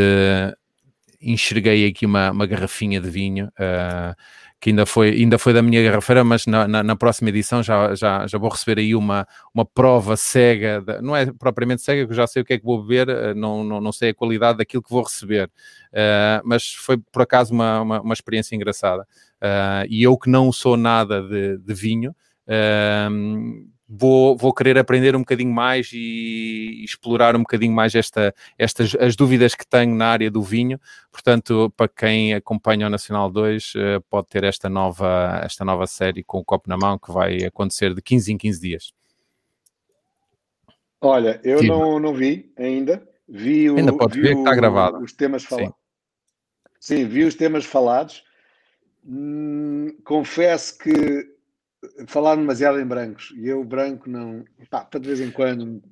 enxerguei 1.20 1.86
aqui 1.86 2.06
uma, 2.06 2.30
uma 2.30 2.46
garrafinha 2.46 2.98
de 2.98 3.10
vinho. 3.10 3.52
Uh, 3.58 4.16
que 4.64 4.70
ainda 4.70 4.86
foi, 4.86 5.10
ainda 5.10 5.38
foi 5.38 5.52
da 5.52 5.60
minha 5.60 5.82
garrafeira, 5.82 6.24
mas 6.24 6.46
na, 6.46 6.66
na, 6.66 6.82
na, 6.82 6.96
próxima 6.96 7.28
edição 7.28 7.62
já, 7.62 7.94
já, 7.94 8.26
já 8.26 8.38
vou 8.38 8.48
receber 8.48 8.80
aí 8.80 8.94
uma, 8.94 9.28
uma 9.52 9.62
prova 9.62 10.16
cega, 10.16 10.80
de, 10.80 11.02
não 11.02 11.14
é 11.14 11.30
propriamente 11.30 11.82
cega, 11.82 12.06
que 12.06 12.12
eu 12.12 12.16
já 12.16 12.26
sei 12.26 12.40
o 12.40 12.46
que 12.46 12.54
é 12.54 12.58
que 12.58 12.64
vou 12.64 12.80
beber, 12.80 13.10
eh, 13.10 13.34
não, 13.34 13.62
não, 13.62 13.78
não 13.78 13.92
sei 13.92 14.08
a 14.08 14.14
qualidade 14.14 14.56
daquilo 14.56 14.82
que 14.82 14.88
vou 14.88 15.02
receber, 15.02 15.50
uh, 15.92 16.40
mas 16.44 16.72
foi 16.72 16.96
por 16.96 17.20
acaso 17.20 17.52
uma, 17.52 17.82
uma, 17.82 18.00
uma 18.00 18.14
experiência 18.14 18.56
engraçada. 18.56 19.02
Uh, 19.36 19.84
e 19.90 20.02
eu 20.02 20.16
que 20.16 20.30
não 20.30 20.50
sou 20.50 20.78
nada 20.78 21.20
de, 21.20 21.58
de 21.58 21.74
vinho, 21.74 22.12
uh, 22.48 23.68
vou, 23.88 24.36
vou 24.36 24.52
querer 24.52 24.78
aprender 24.78 25.14
um 25.14 25.20
bocadinho 25.20 25.52
mais 25.52 25.90
e, 25.92 26.80
e, 26.80 26.84
explorar 26.84 27.36
um 27.36 27.40
bocadinho 27.40 27.72
mais 27.72 27.94
esta, 27.94 28.34
estas 28.58 28.94
as 28.96 29.14
dúvidas 29.14 29.54
que 29.54 29.66
tenho 29.66 29.94
na 29.94 30.06
área 30.06 30.30
do 30.30 30.42
vinho. 30.42 30.80
Portanto, 31.12 31.72
para 31.76 31.88
quem 31.88 32.34
acompanha 32.34 32.86
o 32.86 32.90
Nacional 32.90 33.30
2, 33.30 33.74
uh, 33.74 34.00
pode 34.08 34.28
ter 34.28 34.44
esta 34.44 34.68
nova, 34.68 35.40
esta 35.44 35.64
nova 35.64 35.86
série 35.86 36.24
com 36.24 36.38
o 36.38 36.44
copo 36.44 36.68
na 36.68 36.76
mão 36.76 36.98
que 36.98 37.12
vai 37.12 37.44
acontecer 37.44 37.94
de 37.94 38.02
15 38.02 38.32
em 38.32 38.38
15 38.38 38.60
dias. 38.60 38.92
Olha, 41.00 41.38
eu 41.44 41.62
não, 41.62 42.00
não 42.00 42.14
vi 42.14 42.52
ainda. 42.56 43.06
Vi 43.28 43.70
o, 43.70 43.76
ainda 43.76 43.92
pode 43.92 44.20
ver 44.20 44.34
que 44.34 44.38
está 44.40 44.54
gravado. 44.54 44.98
Os 44.98 45.12
temas 45.12 45.44
falados. 45.44 45.74
Sim. 46.80 46.96
Sim, 46.96 47.06
vi 47.06 47.24
os 47.24 47.34
temas 47.34 47.64
falados. 47.64 48.24
Hum, 49.06 49.96
confesso 50.02 50.78
que 50.78 51.33
falar 52.06 52.36
demasiado 52.36 52.80
em 52.80 52.86
brancos 52.86 53.32
e 53.36 53.48
eu 53.48 53.64
branco 53.64 54.08
não, 54.08 54.44
pá, 54.70 54.84
para 54.84 55.00
de 55.00 55.08
vez 55.08 55.20
em 55.20 55.30
quando 55.30 55.82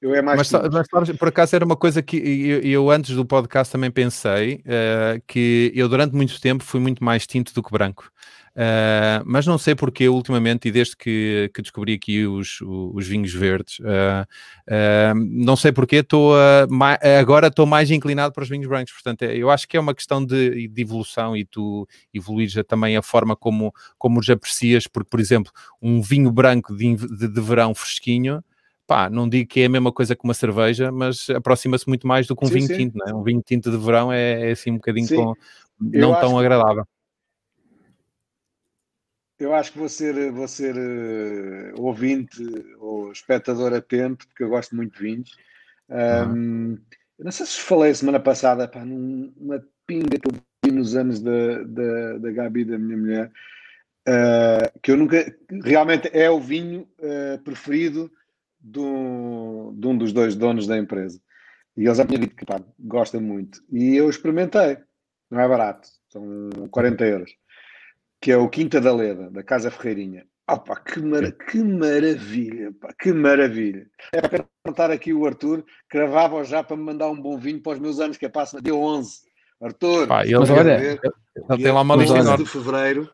eu 0.00 0.14
é 0.14 0.22
mais. 0.22 0.50
Mas, 0.50 0.88
mas 0.92 1.16
por 1.16 1.28
acaso 1.28 1.56
era 1.56 1.64
uma 1.64 1.76
coisa 1.76 2.02
que 2.02 2.16
eu, 2.16 2.60
eu 2.60 2.90
antes 2.90 3.14
do 3.14 3.24
podcast 3.24 3.72
também 3.72 3.90
pensei 3.90 4.56
uh, 4.56 5.22
que 5.26 5.72
eu 5.74 5.88
durante 5.88 6.14
muito 6.14 6.40
tempo 6.40 6.62
fui 6.62 6.80
muito 6.80 7.02
mais 7.02 7.26
tinto 7.26 7.54
do 7.54 7.62
que 7.62 7.72
branco. 7.72 8.10
Uh, 8.56 9.20
mas 9.26 9.46
não 9.46 9.58
sei 9.58 9.74
porque 9.74 10.08
ultimamente, 10.08 10.68
e 10.68 10.70
desde 10.70 10.96
que, 10.96 11.50
que 11.52 11.60
descobri 11.60 11.92
aqui 11.92 12.26
os, 12.26 12.58
os 12.62 13.06
vinhos 13.06 13.30
verdes, 13.30 13.78
uh, 13.80 13.84
uh, 14.66 15.14
não 15.14 15.54
sei 15.56 15.72
porque 15.72 15.96
estou 15.96 16.32
agora 17.20 17.48
estou 17.48 17.66
mais 17.66 17.90
inclinado 17.90 18.32
para 18.32 18.42
os 18.42 18.48
vinhos 18.48 18.66
brancos. 18.66 18.94
Portanto, 18.94 19.24
é, 19.24 19.36
eu 19.36 19.50
acho 19.50 19.68
que 19.68 19.76
é 19.76 19.80
uma 19.80 19.94
questão 19.94 20.24
de, 20.24 20.68
de 20.68 20.80
evolução 20.80 21.36
e 21.36 21.44
tu 21.44 21.86
evoluís 22.14 22.54
também 22.66 22.96
a 22.96 23.02
forma 23.02 23.36
como, 23.36 23.74
como 23.98 24.20
os 24.20 24.30
aprecias, 24.30 24.86
porque, 24.86 25.10
por 25.10 25.20
exemplo, 25.20 25.52
um 25.82 26.00
vinho 26.00 26.32
branco 26.32 26.74
de, 26.74 26.96
de, 26.96 27.28
de 27.28 27.40
verão 27.42 27.74
fresquinho. 27.74 28.42
Pá, 28.86 29.10
não 29.10 29.28
digo 29.28 29.50
que 29.50 29.60
é 29.60 29.66
a 29.66 29.68
mesma 29.68 29.92
coisa 29.92 30.14
que 30.16 30.24
uma 30.24 30.32
cerveja, 30.32 30.90
mas 30.90 31.28
aproxima-se 31.28 31.86
muito 31.88 32.06
mais 32.06 32.26
do 32.26 32.34
que 32.34 32.44
um 32.44 32.48
sim, 32.48 32.54
vinho 32.54 32.66
sim. 32.68 32.76
tinto, 32.76 32.96
não 32.96 33.06
é? 33.06 33.14
Um 33.14 33.22
vinho 33.22 33.42
tinto 33.44 33.70
de 33.70 33.76
verão 33.76 34.10
é, 34.10 34.48
é 34.48 34.52
assim 34.52 34.70
um 34.70 34.76
bocadinho 34.76 35.08
com, 35.08 35.34
não 35.80 36.14
tão 36.14 36.38
agradável 36.38 36.86
eu 39.38 39.54
acho 39.54 39.72
que 39.72 39.78
vou 39.78 39.88
ser, 39.88 40.32
vou 40.32 40.48
ser 40.48 40.74
uh, 40.76 41.82
ouvinte 41.82 42.42
ou 42.78 43.12
espectador 43.12 43.72
atento, 43.74 44.26
porque 44.28 44.42
eu 44.42 44.48
gosto 44.48 44.74
muito 44.74 44.96
de 44.96 45.02
vinhos. 45.02 45.30
Um, 45.88 46.32
uhum. 46.32 46.78
Não 47.18 47.32
sei 47.32 47.46
se 47.46 47.60
falei 47.60 47.94
semana 47.94 48.20
passada, 48.20 48.66
pá, 48.66 48.84
numa 48.84 49.62
pinga 49.86 50.18
que 50.18 50.28
eu 50.28 50.32
vi 50.64 50.72
nos 50.72 50.96
anos 50.96 51.20
da, 51.20 51.62
da, 51.64 52.18
da 52.18 52.32
Gabi, 52.32 52.64
da 52.64 52.78
minha 52.78 52.96
mulher, 52.96 53.32
uh, 54.08 54.80
que 54.82 54.90
eu 54.90 54.96
nunca. 54.96 55.36
Realmente 55.64 56.10
é 56.12 56.30
o 56.30 56.40
vinho 56.40 56.88
uh, 56.98 57.38
preferido 57.42 58.10
do, 58.58 59.72
de 59.76 59.86
um 59.86 59.96
dos 59.96 60.12
dois 60.12 60.34
donos 60.34 60.66
da 60.66 60.78
empresa. 60.78 61.20
E 61.76 61.84
eles 61.84 61.98
já 61.98 62.06
tinham 62.06 62.20
dito 62.20 62.36
que 62.36 62.46
pá, 62.46 62.60
gosta 62.78 63.20
muito. 63.20 63.62
E 63.70 63.96
eu 63.96 64.08
experimentei. 64.08 64.78
Não 65.30 65.40
é 65.40 65.48
barato, 65.48 65.88
são 66.08 66.50
40 66.70 67.04
euros 67.04 67.36
que 68.20 68.30
é 68.32 68.36
o 68.36 68.48
Quinta 68.48 68.80
da 68.80 68.94
Leda, 68.94 69.30
da 69.30 69.42
Casa 69.42 69.70
Ferreirinha. 69.70 70.26
Opa, 70.48 70.76
que, 70.76 71.00
mara 71.00 71.32
que 71.32 71.58
maravilha, 71.58 72.72
pá, 72.80 72.94
que 72.98 73.12
maravilha. 73.12 73.86
É 74.12 74.20
para 74.20 74.44
perguntar 74.64 74.92
aqui 74.92 75.12
o 75.12 75.26
Arthur, 75.26 75.64
cravava 75.88 76.44
já 76.44 76.62
para 76.62 76.76
me 76.76 76.84
mandar 76.84 77.10
um 77.10 77.20
bom 77.20 77.36
vinho 77.36 77.60
para 77.60 77.72
os 77.72 77.78
meus 77.80 77.98
anos, 77.98 78.16
que 78.16 78.26
é 78.26 78.28
passa 78.28 78.62
dia 78.62 78.74
11. 78.74 79.26
Arthur, 79.60 80.06
pá, 80.06 80.24
ele, 80.24 80.36
olha, 80.36 80.78
ver, 80.78 81.00
ele 81.50 81.62
tem 81.62 81.72
lá 81.72 81.80
uma 81.80 81.96
lista 81.96 82.36
de 82.36 82.46
fevereiro. 82.46 83.10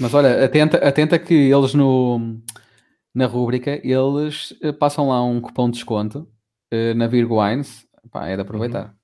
Mas 0.00 0.14
olha, 0.14 0.44
atenta, 0.44 0.78
atenta 0.78 1.18
que 1.18 1.34
eles 1.34 1.74
no, 1.74 2.40
na 3.14 3.26
rúbrica, 3.26 3.80
eles 3.84 4.56
eh, 4.62 4.72
passam 4.72 5.08
lá 5.08 5.22
um 5.22 5.40
cupom 5.40 5.66
de 5.66 5.74
desconto 5.74 6.28
uh, 6.72 6.94
na 6.96 7.06
Virgo 7.06 7.40
Wines. 7.40 7.86
Pá, 8.10 8.26
é 8.26 8.36
de 8.36 8.42
aproveitar. 8.42 8.86
Uhum. 8.86 9.03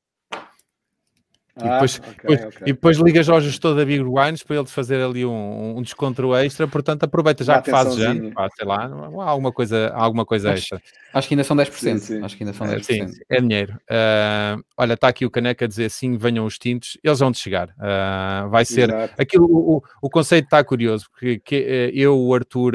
E 1.61 1.69
depois, 1.69 2.01
ah, 2.03 2.11
okay, 2.11 2.37
depois, 2.37 2.57
okay. 2.57 2.63
e 2.63 2.73
depois 2.73 2.97
ligas 2.99 3.29
ao 3.29 3.41
gestor 3.41 3.75
da 3.75 3.85
Big 3.85 4.03
Wines 4.03 4.43
para 4.43 4.57
ele 4.57 4.65
te 4.65 4.73
fazer 4.73 5.03
ali 5.03 5.25
um, 5.25 5.79
um 5.79 5.83
desconto 5.83 6.35
extra, 6.37 6.67
portanto 6.67 7.05
aproveita 7.05 7.45
já 7.45 7.61
que 7.61 7.71
fazes 7.71 7.97
já, 7.97 8.15
pá, 8.35 8.49
sei 8.57 8.67
lá, 8.67 8.85
há 8.85 9.29
alguma 9.29 9.53
coisa, 9.53 9.91
alguma 9.95 10.25
coisa 10.25 10.53
acho, 10.53 10.75
extra. 10.75 10.83
Acho 11.13 11.29
que 11.29 11.35
ainda 11.35 11.45
são 11.45 11.57
10%. 11.57 11.71
Sim, 11.73 11.99
sim. 11.99 12.23
Acho 12.23 12.37
que 12.37 12.45
ainda 12.45 12.53
são 12.53 12.67
10%. 12.67 12.83
Sim, 12.83 13.21
é 13.29 13.41
dinheiro. 13.41 13.75
Uh, 13.91 14.63
olha, 14.77 14.95
está 14.95 15.09
aqui 15.09 15.27
o 15.27 15.31
Caneca 15.31 15.65
a 15.65 15.69
dizer 15.69 15.87
assim: 15.87 16.17
venham 16.17 16.45
os 16.45 16.59
tintos, 16.59 16.97
eles 17.03 17.19
vão 17.19 17.31
de 17.31 17.39
chegar. 17.39 17.69
Uh, 17.71 18.49
vai 18.49 18.65
ser 18.65 18.93
aquilo, 19.19 19.47
o, 19.47 19.83
o 20.01 20.11
conceito 20.11 20.45
está 20.45 20.63
curioso, 20.63 21.07
porque 21.11 21.39
que, 21.41 21.57
uh, 21.57 21.97
eu, 21.97 22.19
o 22.19 22.35
Arthur 22.35 22.75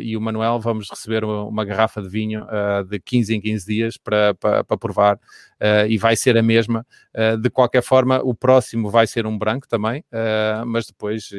e 0.00 0.16
o 0.16 0.20
Manuel 0.20 0.60
vamos 0.60 0.88
receber 0.88 1.24
uma, 1.24 1.44
uma 1.44 1.64
garrafa 1.64 2.00
de 2.00 2.08
vinho 2.08 2.46
de 2.88 2.98
15 3.00 3.34
em 3.34 3.40
15 3.40 3.66
dias 3.66 3.96
para, 3.96 4.34
para, 4.34 4.64
para 4.64 4.76
provar 4.76 5.18
uh, 5.62 5.86
e 5.88 5.96
vai 5.96 6.16
ser 6.16 6.36
a 6.36 6.42
mesma. 6.42 6.84
Uh, 7.14 7.36
de 7.38 7.48
qualquer 7.48 7.82
forma, 7.82 8.20
o 8.22 8.34
próximo 8.34 8.90
vai 8.90 9.06
ser 9.06 9.26
um 9.26 9.38
branco 9.38 9.68
também, 9.68 10.00
uh, 10.12 10.66
mas 10.66 10.86
depois 10.86 11.30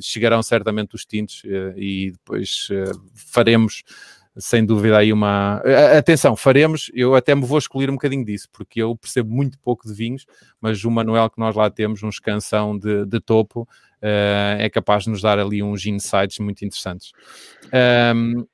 chegarão 0.00 0.42
certamente 0.42 0.94
os 0.94 1.04
tintos 1.04 1.42
e 1.76 2.12
depois 2.12 2.68
faremos 3.14 3.82
sem 4.36 4.64
dúvida 4.64 4.98
aí 4.98 5.12
uma. 5.12 5.60
Atenção, 5.96 6.36
faremos, 6.36 6.90
eu 6.94 7.16
até 7.16 7.34
me 7.34 7.44
vou 7.44 7.58
escolher 7.58 7.90
um 7.90 7.94
bocadinho 7.94 8.24
disso, 8.24 8.48
porque 8.52 8.80
eu 8.80 8.96
percebo 8.96 9.30
muito 9.34 9.58
pouco 9.58 9.88
de 9.88 9.92
vinhos, 9.92 10.24
mas 10.60 10.84
o 10.84 10.90
Manuel 10.90 11.28
que 11.28 11.40
nós 11.40 11.56
lá 11.56 11.68
temos, 11.68 12.02
um 12.04 12.08
escansão 12.08 12.78
de, 12.78 13.04
de 13.04 13.20
topo, 13.20 13.62
uh, 13.62 14.58
é 14.58 14.70
capaz 14.70 15.04
de 15.04 15.10
nos 15.10 15.20
dar 15.20 15.38
ali 15.38 15.62
uns 15.62 15.84
insights 15.86 16.38
muito 16.38 16.64
interessantes. 16.64 17.10
Um, 18.14 18.46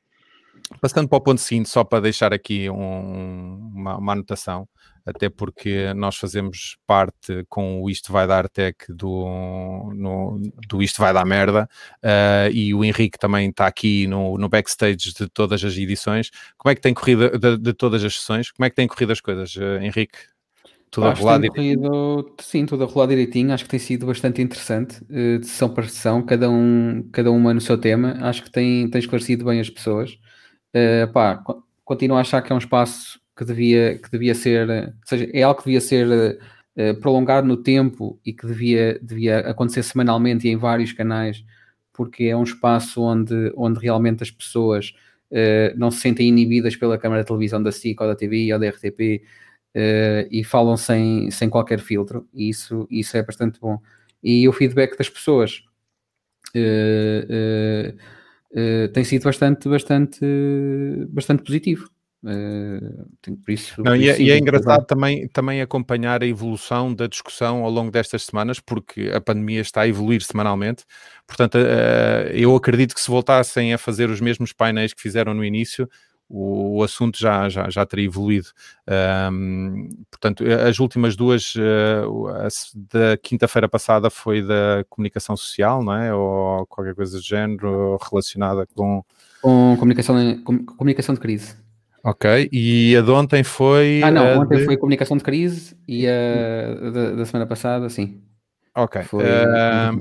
passando 0.80 1.08
para 1.08 1.18
o 1.18 1.20
ponto 1.20 1.40
seguinte, 1.40 1.68
só 1.68 1.84
para 1.84 2.00
deixar 2.00 2.32
aqui 2.32 2.70
um, 2.70 3.70
uma, 3.74 3.98
uma 3.98 4.12
anotação 4.12 4.66
até 5.04 5.28
porque 5.28 5.92
nós 5.94 6.16
fazemos 6.16 6.76
parte 6.86 7.44
com 7.48 7.82
o 7.82 7.90
Isto 7.90 8.12
Vai 8.12 8.26
Dar 8.26 8.48
Tech 8.48 8.76
do, 8.88 9.90
no, 9.94 10.40
do 10.68 10.82
Isto 10.82 11.00
Vai 11.00 11.12
Dar 11.12 11.26
Merda 11.26 11.68
uh, 12.02 12.50
e 12.52 12.72
o 12.74 12.84
Henrique 12.84 13.18
também 13.18 13.50
está 13.50 13.66
aqui 13.66 14.06
no, 14.06 14.38
no 14.38 14.48
backstage 14.48 15.12
de 15.12 15.28
todas 15.28 15.62
as 15.62 15.76
edições. 15.76 16.30
Como 16.56 16.70
é 16.70 16.74
que 16.74 16.80
tem 16.80 16.94
corrido, 16.94 17.38
de, 17.38 17.58
de 17.58 17.72
todas 17.74 18.02
as 18.02 18.14
sessões, 18.14 18.50
como 18.50 18.64
é 18.64 18.70
que 18.70 18.76
tem 18.76 18.88
corrido 18.88 19.12
as 19.12 19.20
coisas, 19.20 19.54
uh, 19.56 19.82
Henrique? 19.82 20.18
Tudo 20.90 21.08
Acho 21.08 21.22
a 21.22 21.32
rolar 21.32 21.48
corrido, 21.48 22.34
sim, 22.40 22.64
tudo 22.64 22.84
a 22.84 22.86
rolar 22.86 23.08
direitinho. 23.08 23.52
Acho 23.52 23.64
que 23.64 23.70
tem 23.70 23.80
sido 23.80 24.06
bastante 24.06 24.40
interessante, 24.40 25.02
uh, 25.10 25.40
de 25.40 25.46
sessão 25.46 25.68
para 25.68 25.88
sessão, 25.88 26.22
cada, 26.22 26.48
um, 26.48 27.08
cada 27.12 27.30
uma 27.32 27.52
no 27.52 27.60
seu 27.60 27.76
tema. 27.76 28.16
Acho 28.20 28.44
que 28.44 28.50
tem, 28.50 28.88
tem 28.88 29.00
esclarecido 29.00 29.44
bem 29.44 29.58
as 29.60 29.68
pessoas. 29.68 30.12
Uh, 30.72 31.12
pá, 31.12 31.42
continuo 31.84 32.16
a 32.16 32.20
achar 32.20 32.40
que 32.42 32.52
é 32.52 32.54
um 32.54 32.58
espaço 32.58 33.18
que 33.36 33.44
devia, 33.44 33.98
que 33.98 34.10
devia 34.10 34.34
ser, 34.34 34.68
ou 34.70 34.92
seja, 35.04 35.28
é 35.32 35.42
algo 35.42 35.58
que 35.58 35.66
devia 35.66 35.80
ser 35.80 36.38
uh, 36.76 37.00
prolongado 37.00 37.46
no 37.46 37.56
tempo 37.56 38.20
e 38.24 38.32
que 38.32 38.46
devia, 38.46 38.98
devia 39.02 39.40
acontecer 39.40 39.82
semanalmente 39.82 40.46
e 40.46 40.50
em 40.50 40.56
vários 40.56 40.92
canais, 40.92 41.44
porque 41.92 42.24
é 42.24 42.36
um 42.36 42.44
espaço 42.44 43.02
onde, 43.02 43.52
onde 43.56 43.80
realmente 43.80 44.22
as 44.22 44.30
pessoas 44.30 44.94
uh, 45.30 45.76
não 45.76 45.90
se 45.90 46.00
sentem 46.00 46.28
inibidas 46.28 46.76
pela 46.76 46.98
câmara 46.98 47.22
de 47.22 47.26
televisão 47.28 47.62
da 47.62 47.72
SIC 47.72 48.00
ou 48.00 48.06
da 48.06 48.16
TV 48.16 48.52
ou 48.52 48.58
da 48.58 48.68
RTP 48.68 49.22
uh, 49.74 50.28
e 50.30 50.44
falam 50.44 50.76
sem, 50.76 51.30
sem 51.30 51.50
qualquer 51.50 51.80
filtro, 51.80 52.28
e 52.32 52.48
isso, 52.48 52.86
isso 52.90 53.16
é 53.16 53.22
bastante 53.22 53.58
bom. 53.60 53.80
E 54.22 54.48
o 54.48 54.52
feedback 54.52 54.96
das 54.96 55.08
pessoas 55.08 55.62
tem 58.92 59.04
sido 59.04 59.24
bastante, 59.24 59.68
bastante, 59.68 60.20
bastante 61.10 61.42
positivo. 61.42 61.90
Uh, 62.24 63.36
por 63.44 63.52
isso, 63.52 63.82
Não, 63.82 63.94
e, 63.94 64.08
é, 64.08 64.18
e, 64.18 64.30
é, 64.30 64.38
engraçado 64.38 64.86
também, 64.86 65.28
também 65.28 65.60
acompanhar 65.60 66.22
a 66.22 66.26
evolução 66.26 66.94
da 66.94 67.06
discussão 67.06 67.62
ao 67.62 67.70
longo 67.70 67.90
destas 67.90 68.22
semanas, 68.22 68.58
porque 68.58 69.10
a 69.14 69.20
pandemia 69.20 69.60
está 69.60 69.82
a 69.82 69.88
evoluir 69.88 70.22
semanalmente. 70.22 70.84
Portanto, 71.26 71.56
uh, 71.56 72.30
eu 72.32 72.56
acredito 72.56 72.94
que 72.94 73.00
se 73.00 73.10
voltassem 73.10 73.74
a 73.74 73.78
fazer 73.78 74.08
os 74.08 74.22
mesmos 74.22 74.54
painéis 74.54 74.94
que 74.94 75.02
fizeram 75.02 75.34
no 75.34 75.44
início, 75.44 75.86
o, 76.28 76.78
o 76.78 76.82
assunto 76.82 77.18
já, 77.18 77.48
já, 77.50 77.68
já 77.68 77.84
teria 77.84 78.06
evoluído. 78.06 78.48
Um, 79.30 79.90
portanto, 80.10 80.44
as 80.66 80.78
últimas 80.78 81.16
duas, 81.16 81.54
uh, 81.56 82.48
da 82.90 83.18
quinta-feira 83.18 83.68
passada 83.68 84.08
foi 84.08 84.40
da 84.40 84.84
comunicação 84.88 85.36
social, 85.36 85.82
não 85.82 85.94
é? 85.94 86.14
Ou 86.14 86.66
qualquer 86.66 86.94
coisa 86.94 87.18
do 87.18 87.22
género 87.22 87.98
relacionada 88.10 88.66
com. 88.74 89.04
Com 89.42 89.76
comunicação, 89.78 90.42
com, 90.42 90.64
comunicação 90.64 91.14
de 91.14 91.20
crise. 91.20 91.63
Ok, 92.04 92.50
e 92.52 92.94
a 92.96 93.00
de 93.00 93.10
ontem 93.10 93.42
foi. 93.42 94.02
Ah, 94.04 94.10
não, 94.10 94.42
ontem 94.42 94.58
de... 94.58 94.64
foi 94.66 94.76
comunicação 94.76 95.16
de 95.16 95.24
crise 95.24 95.74
e 95.88 96.06
a 96.06 96.90
da, 96.90 97.12
da 97.12 97.24
semana 97.24 97.46
passada, 97.46 97.88
sim. 97.88 98.20
Ok. 98.76 99.02
Foi, 99.04 99.24
uh, 99.24 99.98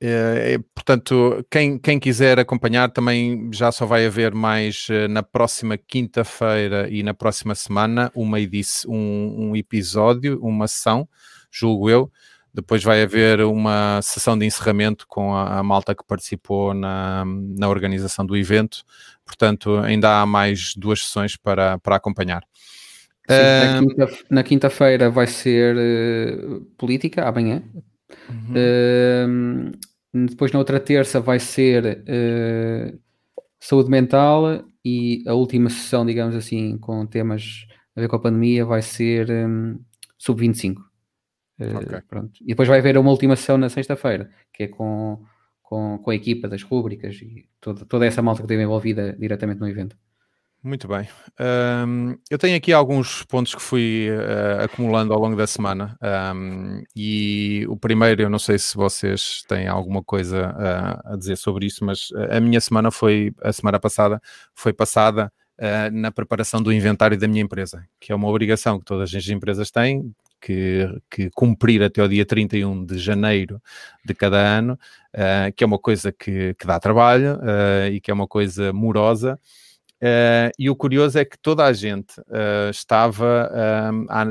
é, 0.00 0.58
portanto, 0.74 1.44
quem, 1.50 1.78
quem 1.78 1.98
quiser 1.98 2.38
acompanhar 2.38 2.90
também 2.90 3.50
já 3.52 3.72
só 3.72 3.86
vai 3.86 4.06
haver 4.06 4.34
mais 4.34 4.86
uh, 4.88 5.08
na 5.08 5.22
próxima 5.22 5.76
quinta-feira 5.78 6.88
e 6.90 7.02
na 7.02 7.14
próxima 7.14 7.54
semana 7.54 8.12
uma 8.14 8.38
edição, 8.38 8.92
um, 8.92 9.50
um, 9.50 9.56
episódio, 9.56 10.38
uma 10.42 10.68
sessão, 10.68 11.08
julgo 11.50 11.90
eu. 11.90 12.12
Depois 12.54 12.84
vai 12.84 13.02
haver 13.02 13.40
uma 13.40 14.00
sessão 14.00 14.38
de 14.38 14.46
encerramento 14.46 15.06
com 15.08 15.34
a, 15.34 15.58
a 15.58 15.62
malta 15.62 15.94
que 15.94 16.04
participou 16.06 16.72
na, 16.72 17.24
na 17.26 17.68
organização 17.68 18.24
do 18.24 18.36
evento. 18.36 18.84
Portanto, 19.24 19.78
ainda 19.78 20.20
há 20.20 20.26
mais 20.26 20.74
duas 20.76 21.04
sessões 21.04 21.36
para, 21.36 21.78
para 21.78 21.96
acompanhar. 21.96 22.44
Sim, 23.28 23.86
na 24.30 24.42
quinta-feira 24.42 25.06
quinta 25.06 25.10
vai 25.10 25.26
ser 25.26 25.76
uh, 25.76 26.60
política, 26.76 27.26
amanhã. 27.26 27.62
Uhum. 28.28 29.72
Uh, 29.72 30.26
depois, 30.28 30.52
na 30.52 30.58
outra 30.58 30.78
terça, 30.78 31.20
vai 31.20 31.40
ser 31.40 32.04
uh, 32.06 32.98
saúde 33.58 33.90
mental 33.90 34.62
e 34.84 35.24
a 35.26 35.34
última 35.34 35.70
sessão, 35.70 36.06
digamos 36.06 36.36
assim, 36.36 36.78
com 36.78 37.04
temas 37.06 37.66
a 37.96 38.00
ver 38.00 38.08
com 38.08 38.16
a 38.16 38.20
pandemia, 38.20 38.64
vai 38.64 38.82
ser 38.82 39.30
um, 39.30 39.78
sub-25. 40.18 40.76
Okay. 41.60 42.00
pronto. 42.08 42.32
E 42.42 42.48
depois 42.48 42.68
vai 42.68 42.78
haver 42.78 42.98
uma 42.98 43.10
última 43.10 43.36
sessão 43.36 43.56
na 43.56 43.68
sexta-feira, 43.68 44.30
que 44.52 44.64
é 44.64 44.68
com, 44.68 45.24
com, 45.62 45.98
com 45.98 46.10
a 46.10 46.14
equipa 46.14 46.48
das 46.48 46.62
rúbricas 46.62 47.16
e 47.16 47.48
toda, 47.60 47.84
toda 47.84 48.06
essa 48.06 48.22
malta 48.22 48.40
que 48.40 48.46
esteve 48.46 48.62
envolvida 48.62 49.16
diretamente 49.18 49.60
no 49.60 49.68
evento. 49.68 49.96
Muito 50.64 50.88
bem. 50.88 51.06
Um, 51.86 52.16
eu 52.30 52.38
tenho 52.38 52.56
aqui 52.56 52.72
alguns 52.72 53.22
pontos 53.24 53.54
que 53.54 53.60
fui 53.60 54.08
uh, 54.08 54.64
acumulando 54.64 55.12
ao 55.12 55.20
longo 55.20 55.36
da 55.36 55.46
semana. 55.46 55.94
Um, 56.34 56.82
e 56.96 57.66
o 57.68 57.76
primeiro, 57.76 58.22
eu 58.22 58.30
não 58.30 58.38
sei 58.38 58.58
se 58.58 58.74
vocês 58.74 59.42
têm 59.46 59.68
alguma 59.68 60.02
coisa 60.02 60.52
uh, 60.52 61.12
a 61.12 61.16
dizer 61.16 61.36
sobre 61.36 61.66
isso, 61.66 61.84
mas 61.84 62.08
a 62.30 62.40
minha 62.40 62.62
semana 62.62 62.90
foi, 62.90 63.34
a 63.42 63.52
semana 63.52 63.78
passada, 63.78 64.18
foi 64.54 64.72
passada 64.72 65.30
uh, 65.60 65.94
na 65.94 66.10
preparação 66.10 66.62
do 66.62 66.72
inventário 66.72 67.18
da 67.18 67.28
minha 67.28 67.42
empresa, 67.42 67.86
que 68.00 68.10
é 68.10 68.14
uma 68.14 68.28
obrigação 68.28 68.78
que 68.78 68.86
todas 68.86 69.14
as 69.14 69.28
empresas 69.28 69.70
têm, 69.70 70.14
que, 70.44 70.86
que, 71.10 71.30
cumprir 71.30 71.82
até 71.82 72.02
o 72.02 72.08
dia 72.08 72.26
31 72.26 72.84
de 72.84 72.98
janeiro 72.98 73.62
de 74.04 74.12
cada 74.12 74.36
ano, 74.36 74.78
uh, 75.14 75.50
que 75.56 75.64
é 75.64 75.66
uma 75.66 75.78
coisa 75.78 76.12
que, 76.12 76.52
que 76.54 76.66
dá 76.66 76.78
trabalho 76.78 77.36
uh, 77.36 77.90
e 77.90 77.98
que 77.98 78.10
é 78.10 78.14
uma 78.14 78.28
coisa 78.28 78.70
morosa. 78.70 79.40
Uh, 80.02 80.52
e 80.58 80.68
o 80.68 80.76
curioso 80.76 81.18
é 81.18 81.24
que 81.24 81.38
toda 81.38 81.64
a 81.64 81.72
gente 81.72 82.14
estava 82.70 83.50
a 84.10 84.26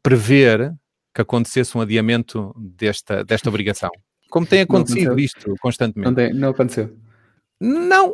prever 0.00 0.72
que 1.12 1.22
acontecesse 1.22 1.76
um 1.76 1.80
adiamento 1.80 2.54
desta, 2.56 3.24
desta 3.24 3.48
obrigação. 3.48 3.90
Como 4.30 4.46
tem 4.46 4.60
acontecido 4.60 5.18
isto 5.18 5.54
constantemente. 5.60 6.06
Não, 6.06 6.14
tem, 6.14 6.32
não 6.32 6.50
aconteceu. 6.50 6.96
Não, 7.60 8.12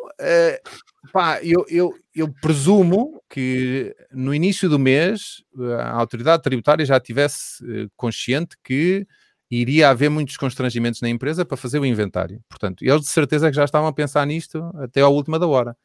pá, 1.12 1.38
eu, 1.42 1.64
eu, 1.68 1.94
eu 2.14 2.32
presumo 2.40 3.22
que 3.28 3.94
no 4.10 4.34
início 4.34 4.68
do 4.68 4.78
mês 4.78 5.42
a 5.80 5.90
autoridade 5.92 6.42
tributária 6.42 6.84
já 6.86 6.98
tivesse 6.98 7.62
consciente 7.96 8.56
que 8.64 9.06
iria 9.50 9.90
haver 9.90 10.08
muitos 10.08 10.36
constrangimentos 10.36 11.00
na 11.00 11.08
empresa 11.08 11.44
para 11.44 11.56
fazer 11.56 11.78
o 11.78 11.86
inventário. 11.86 12.40
Portanto, 12.48 12.82
eles 12.82 13.02
de 13.02 13.08
certeza 13.08 13.50
que 13.50 13.56
já 13.56 13.64
estavam 13.64 13.88
a 13.88 13.92
pensar 13.92 14.26
nisto 14.26 14.62
até 14.76 15.00
à 15.00 15.08
última 15.08 15.38
da 15.38 15.46
hora. 15.46 15.76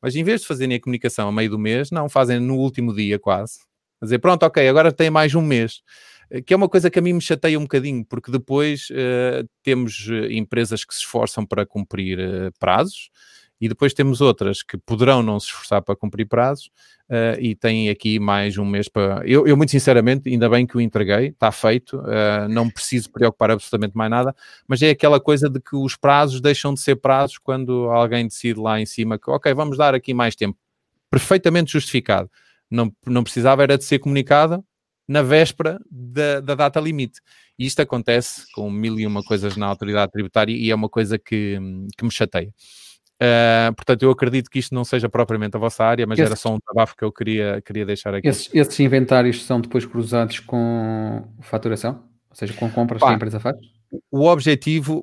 Mas 0.00 0.14
em 0.14 0.22
vez 0.22 0.42
de 0.42 0.46
fazerem 0.46 0.76
a 0.76 0.80
comunicação 0.80 1.28
a 1.28 1.32
meio 1.32 1.50
do 1.50 1.58
mês, 1.58 1.90
não, 1.90 2.08
fazem 2.08 2.38
no 2.38 2.54
último 2.56 2.94
dia 2.94 3.18
quase. 3.18 3.58
A 4.00 4.06
dizer, 4.06 4.20
pronto, 4.20 4.44
ok, 4.44 4.66
agora 4.68 4.92
tem 4.92 5.10
mais 5.10 5.34
um 5.34 5.42
mês. 5.42 5.82
Eh, 6.30 6.42
que 6.42 6.52
é 6.52 6.56
uma 6.56 6.68
coisa 6.68 6.90
que 6.90 6.98
a 6.98 7.02
mim 7.02 7.14
me 7.14 7.20
chateia 7.20 7.58
um 7.58 7.62
bocadinho, 7.62 8.04
porque 8.04 8.30
depois 8.30 8.88
uh, 8.90 9.48
temos 9.62 10.08
uh, 10.08 10.30
empresas 10.30 10.84
que 10.84 10.94
se 10.94 11.00
esforçam 11.00 11.44
para 11.46 11.66
cumprir 11.66 12.18
uh, 12.18 12.52
prazos 12.58 13.10
e 13.60 13.68
depois 13.68 13.92
temos 13.92 14.20
outras 14.20 14.62
que 14.62 14.76
poderão 14.78 15.22
não 15.22 15.38
se 15.40 15.46
esforçar 15.46 15.82
para 15.82 15.96
cumprir 15.96 16.26
prazos 16.26 16.66
uh, 17.10 17.40
e 17.40 17.54
têm 17.54 17.88
aqui 17.88 18.18
mais 18.18 18.56
um 18.56 18.64
mês 18.64 18.88
para. 18.88 19.22
Eu, 19.26 19.46
eu, 19.46 19.56
muito 19.56 19.70
sinceramente, 19.70 20.28
ainda 20.28 20.48
bem 20.48 20.66
que 20.66 20.76
o 20.76 20.80
entreguei, 20.80 21.28
está 21.28 21.50
feito, 21.50 21.98
uh, 21.98 22.48
não 22.48 22.70
preciso 22.70 23.10
preocupar 23.10 23.50
absolutamente 23.50 23.96
mais 23.96 24.10
nada, 24.10 24.34
mas 24.66 24.80
é 24.82 24.90
aquela 24.90 25.18
coisa 25.18 25.50
de 25.50 25.60
que 25.60 25.74
os 25.74 25.96
prazos 25.96 26.40
deixam 26.40 26.72
de 26.72 26.80
ser 26.80 26.96
prazos 26.96 27.38
quando 27.38 27.90
alguém 27.90 28.26
decide 28.26 28.60
lá 28.60 28.80
em 28.80 28.86
cima 28.86 29.18
que, 29.18 29.30
ok, 29.30 29.52
vamos 29.54 29.76
dar 29.76 29.94
aqui 29.94 30.14
mais 30.14 30.36
tempo. 30.36 30.56
Perfeitamente 31.10 31.72
justificado. 31.72 32.30
Não, 32.70 32.92
não 33.06 33.24
precisava 33.24 33.62
era 33.62 33.78
de 33.78 33.84
ser 33.84 33.98
comunicado 33.98 34.62
na 35.08 35.22
véspera 35.22 35.80
da, 35.90 36.40
da 36.40 36.54
data 36.54 36.78
limite. 36.78 37.20
E 37.58 37.66
isto 37.66 37.80
acontece 37.80 38.44
com 38.52 38.70
mil 38.70 39.00
e 39.00 39.06
uma 39.06 39.22
coisas 39.22 39.56
na 39.56 39.66
autoridade 39.66 40.12
tributária 40.12 40.52
e 40.52 40.70
é 40.70 40.74
uma 40.74 40.88
coisa 40.88 41.18
que, 41.18 41.58
que 41.96 42.04
me 42.04 42.12
chateia. 42.12 42.52
Uh, 43.20 43.74
portanto, 43.74 44.02
eu 44.04 44.10
acredito 44.12 44.48
que 44.48 44.60
isto 44.60 44.72
não 44.72 44.84
seja 44.84 45.08
propriamente 45.08 45.56
a 45.56 45.58
vossa 45.58 45.82
área, 45.82 46.06
mas 46.06 46.18
Esse, 46.18 46.26
era 46.26 46.36
só 46.36 46.54
um 46.54 46.60
tabafo 46.60 46.94
que 46.96 47.04
eu 47.04 47.10
queria, 47.10 47.60
queria 47.64 47.84
deixar 47.84 48.14
aqui. 48.14 48.28
Esses, 48.28 48.48
esses 48.54 48.78
inventários 48.78 49.44
são 49.44 49.60
depois 49.60 49.84
cruzados 49.84 50.38
com 50.38 51.24
faturação? 51.40 52.04
Ou 52.30 52.36
seja, 52.36 52.52
com 52.52 52.70
compras 52.70 53.00
Pá, 53.00 53.06
que 53.08 53.12
a 53.14 53.16
empresa 53.16 53.40
faz? 53.40 53.56
O 54.10 54.26
objetivo 54.26 55.02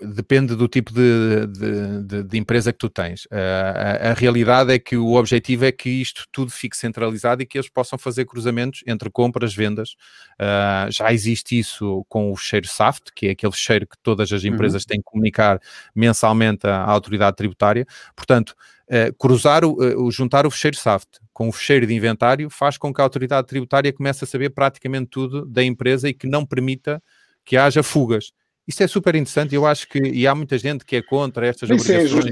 depende 0.00 0.54
do 0.54 0.68
tipo 0.68 0.92
de, 0.92 1.46
de, 1.46 2.02
de, 2.04 2.22
de 2.22 2.38
empresa 2.38 2.72
que 2.72 2.78
tu 2.78 2.88
tens. 2.88 3.26
a, 3.30 4.10
a, 4.10 4.12
realidade 4.14 4.72
é 4.72 4.78
que 4.78 4.96
o 4.96 5.14
objetivo 5.14 5.64
é 5.64 5.72
que 5.72 5.88
isto 5.88 6.24
tudo 6.30 6.50
fique 6.50 6.76
centralizado 6.76 7.42
e 7.42 7.46
que 7.46 7.58
eles 7.58 7.68
possam 7.68 7.98
fazer 7.98 8.24
cruzamentos 8.24 8.82
entre 8.86 9.10
compras, 9.10 9.54
vendas. 9.54 9.96
Uh, 10.40 10.90
já 10.90 11.12
existe 11.12 11.58
isso 11.58 12.04
com 12.08 12.30
o 12.30 12.36
fecheiro 12.36 12.68
SAFT, 12.68 13.12
que 13.14 13.26
é 13.26 13.30
aquele 13.30 13.52
fecheiro 13.52 13.86
que 13.86 13.96
todas 14.02 14.32
as 14.32 14.44
empresas 14.44 14.82
uhum. 14.82 14.86
têm 14.88 14.98
que 14.98 15.04
comunicar 15.04 15.60
mensalmente 15.94 16.66
à, 16.66 16.76
à 16.76 16.90
autoridade 16.90 17.36
tributária. 17.36 17.86
Portanto, 18.14 18.54
uh, 18.90 19.12
cruzar 19.18 19.64
o, 19.64 19.72
uh, 19.72 20.10
juntar 20.10 20.46
o 20.46 20.50
fecheiro 20.50 20.76
SAFT 20.76 21.18
com 21.32 21.48
o 21.48 21.52
fecheiro 21.52 21.86
de 21.86 21.94
inventário 21.94 22.48
faz 22.50 22.76
com 22.76 22.92
que 22.92 23.00
a 23.00 23.04
autoridade 23.04 23.46
tributária 23.46 23.92
comece 23.92 24.24
a 24.24 24.26
saber 24.26 24.50
praticamente 24.50 25.06
tudo 25.06 25.44
da 25.44 25.64
empresa 25.64 26.08
e 26.08 26.14
que 26.14 26.26
não 26.26 26.44
permita 26.44 27.02
que 27.48 27.56
haja 27.56 27.82
fugas. 27.82 28.30
Isso 28.66 28.82
é 28.82 28.86
super 28.86 29.14
interessante 29.14 29.54
eu 29.54 29.66
acho 29.66 29.88
que 29.88 29.98
e 29.98 30.26
há 30.26 30.34
muita 30.34 30.58
gente 30.58 30.84
que 30.84 30.96
é 30.96 31.02
contra 31.02 31.46
estas 31.46 31.70
isso 31.70 31.90
é 31.90 32.04
obrigações. 32.04 32.30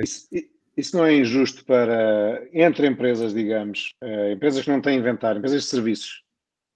É 0.00 0.02
isso, 0.02 0.28
isso, 0.76 0.96
não 0.96 1.06
é 1.06 1.14
injusto 1.14 1.64
para, 1.64 2.42
entre 2.52 2.88
empresas, 2.88 3.32
digamos, 3.32 3.94
uh, 4.02 4.32
empresas 4.32 4.64
que 4.64 4.70
não 4.70 4.82
têm 4.82 4.98
inventário, 4.98 5.38
empresas 5.38 5.62
de 5.62 5.68
serviços, 5.68 6.24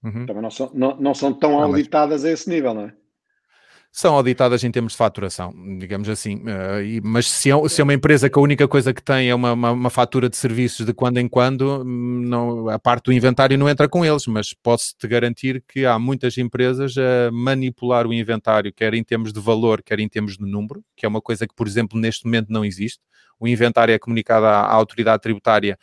uhum. 0.01 0.25
também 0.25 0.41
não 0.41 0.49
são, 0.49 0.71
não, 0.73 0.95
não 0.95 1.13
são 1.13 1.33
tão 1.33 1.51
não, 1.51 1.63
auditadas 1.63 2.21
mas... 2.21 2.31
a 2.31 2.33
esse 2.33 2.49
nível, 2.49 2.73
não 2.73 2.85
é? 2.85 2.93
São 3.91 4.15
auditadas 4.15 4.63
em 4.63 4.71
termos 4.71 4.93
de 4.93 4.97
faturação, 4.97 5.53
digamos 5.77 6.07
assim. 6.07 6.37
Uh, 6.37 7.01
mas 7.03 7.29
se 7.29 7.51
é, 7.51 7.69
se 7.69 7.81
é, 7.81 7.83
uma 7.83 7.93
empresa 7.93 8.29
que 8.29 8.39
a 8.39 8.41
única 8.41 8.65
coisa 8.65 8.93
que 8.93 9.03
tem 9.03 9.29
é 9.29 9.35
uma, 9.35 9.51
uma, 9.51 9.71
uma, 9.71 9.89
fatura 9.89 10.29
de 10.29 10.37
serviços 10.37 10.85
de 10.85 10.93
quando 10.93 11.17
em 11.17 11.27
quando, 11.27 11.83
não, 11.83 12.69
a 12.69 12.79
parte 12.79 13.05
do 13.05 13.13
inventário 13.13 13.57
não 13.57 13.67
entra 13.67 13.89
com 13.89 14.05
eles, 14.05 14.25
mas 14.27 14.53
posso-te 14.53 15.05
garantir 15.07 15.61
que 15.67 15.85
há 15.85 15.99
muitas 15.99 16.37
empresas 16.37 16.95
a 16.97 17.31
manipular 17.33 18.07
o 18.07 18.13
inventário, 18.13 18.71
quer 18.73 18.93
em 18.93 19.03
termos 19.03 19.33
de 19.33 19.41
valor, 19.41 19.83
quer 19.83 19.99
em 19.99 20.07
termos 20.07 20.37
de 20.37 20.45
número, 20.45 20.81
que 20.95 21.05
é 21.05 21.09
uma 21.09 21.21
coisa 21.21 21.45
que, 21.45 21.53
por 21.53 21.67
exemplo, 21.67 21.99
neste 21.99 22.23
momento 22.25 22.47
não 22.49 22.63
existe. 22.63 23.01
O 23.37 23.47
inventário 23.47 23.93
é 23.93 23.99
comunicado 23.99 24.45
à, 24.45 24.61
à 24.61 24.73
autoridade 24.73 25.21
tributária 25.21 25.77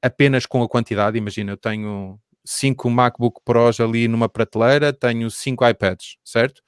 apenas 0.00 0.46
com 0.46 0.62
a 0.62 0.68
quantidade. 0.68 1.18
Imagina, 1.18 1.52
eu 1.52 1.56
tenho 1.56 2.16
cinco 2.44 2.88
MacBook 2.88 3.40
Pros 3.44 3.80
ali 3.80 4.06
numa 4.06 4.28
prateleira, 4.28 4.92
tenho 4.92 5.28
cinco 5.30 5.66
iPads, 5.66 6.16
certo? 6.24 6.62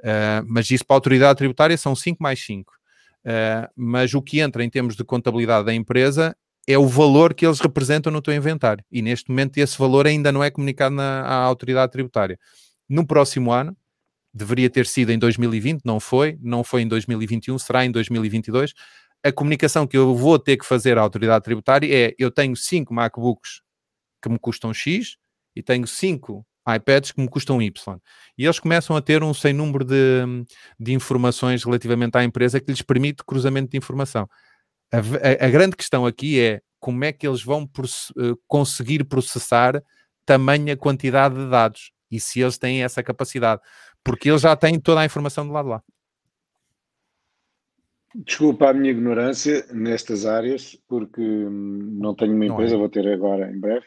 Uh, 0.00 0.44
mas 0.46 0.70
isso 0.70 0.84
para 0.84 0.94
a 0.94 0.98
autoridade 0.98 1.38
tributária 1.38 1.76
são 1.76 1.94
5 1.94 2.22
mais 2.22 2.44
5. 2.44 2.72
Uh, 2.72 2.76
ah, 3.28 3.70
mas 3.74 4.14
o 4.14 4.22
que 4.22 4.40
entra 4.40 4.62
em 4.62 4.70
termos 4.70 4.94
de 4.94 5.04
contabilidade 5.04 5.66
da 5.66 5.74
empresa 5.74 6.36
é 6.66 6.76
o 6.76 6.86
valor 6.86 7.32
que 7.32 7.46
eles 7.46 7.60
representam 7.60 8.12
no 8.12 8.20
teu 8.20 8.34
inventário. 8.34 8.84
E 8.90 9.00
neste 9.00 9.30
momento 9.30 9.58
esse 9.58 9.78
valor 9.78 10.06
ainda 10.06 10.32
não 10.32 10.42
é 10.42 10.50
comunicado 10.50 10.94
na, 10.94 11.22
à 11.22 11.34
autoridade 11.34 11.92
tributária. 11.92 12.38
No 12.88 13.06
próximo 13.06 13.52
ano, 13.52 13.76
deveria 14.34 14.68
ter 14.68 14.86
sido 14.86 15.10
em 15.10 15.18
2020, 15.18 15.82
não 15.84 15.98
foi, 15.98 16.38
não 16.42 16.62
foi 16.62 16.82
em 16.82 16.88
2021, 16.88 17.58
será 17.58 17.84
em 17.84 17.90
2022. 17.90 18.74
A 19.24 19.32
comunicação 19.32 19.86
que 19.86 19.96
eu 19.96 20.14
vou 20.14 20.38
ter 20.38 20.56
que 20.56 20.66
fazer 20.66 20.98
à 20.98 21.00
autoridade 21.00 21.44
tributária 21.44 21.88
é: 21.92 22.14
eu 22.18 22.30
tenho 22.30 22.54
5 22.54 22.92
MacBooks 22.92 23.62
que 24.22 24.28
me 24.28 24.38
custam 24.38 24.74
X 24.74 25.16
e 25.54 25.62
tenho 25.62 25.86
5 25.86 26.44
iPads 26.66 27.12
que 27.12 27.20
me 27.20 27.28
custam 27.28 27.60
Y. 27.62 28.00
E 28.36 28.44
eles 28.44 28.58
começam 28.58 28.96
a 28.96 29.00
ter 29.00 29.22
um 29.22 29.32
sem 29.32 29.52
número 29.52 29.84
de, 29.84 30.44
de 30.78 30.92
informações 30.92 31.64
relativamente 31.64 32.16
à 32.16 32.24
empresa 32.24 32.60
que 32.60 32.70
lhes 32.70 32.82
permite 32.82 33.24
cruzamento 33.24 33.70
de 33.70 33.78
informação. 33.78 34.28
A, 34.92 34.98
a, 34.98 35.46
a 35.46 35.50
grande 35.50 35.76
questão 35.76 36.06
aqui 36.06 36.40
é 36.40 36.60
como 36.78 37.04
é 37.04 37.12
que 37.12 37.26
eles 37.26 37.42
vão 37.42 37.64
uh, 37.64 38.38
conseguir 38.46 39.04
processar 39.04 39.82
tamanha 40.24 40.76
quantidade 40.76 41.36
de 41.36 41.48
dados 41.48 41.92
e 42.10 42.20
se 42.20 42.40
eles 42.40 42.58
têm 42.58 42.82
essa 42.82 43.02
capacidade, 43.02 43.60
porque 44.04 44.28
eles 44.28 44.42
já 44.42 44.54
têm 44.56 44.78
toda 44.78 45.00
a 45.00 45.04
informação 45.04 45.46
do 45.46 45.52
lado 45.52 45.68
lá. 45.68 45.82
Desculpa 48.14 48.70
a 48.70 48.72
minha 48.72 48.90
ignorância 48.90 49.66
nestas 49.72 50.24
áreas, 50.24 50.78
porque 50.88 51.20
hum, 51.20 51.98
não 52.00 52.14
tenho 52.14 52.34
uma 52.34 52.46
empresa, 52.46 52.74
é. 52.74 52.78
vou 52.78 52.88
ter 52.88 53.06
agora 53.08 53.50
em 53.50 53.60
breve, 53.60 53.86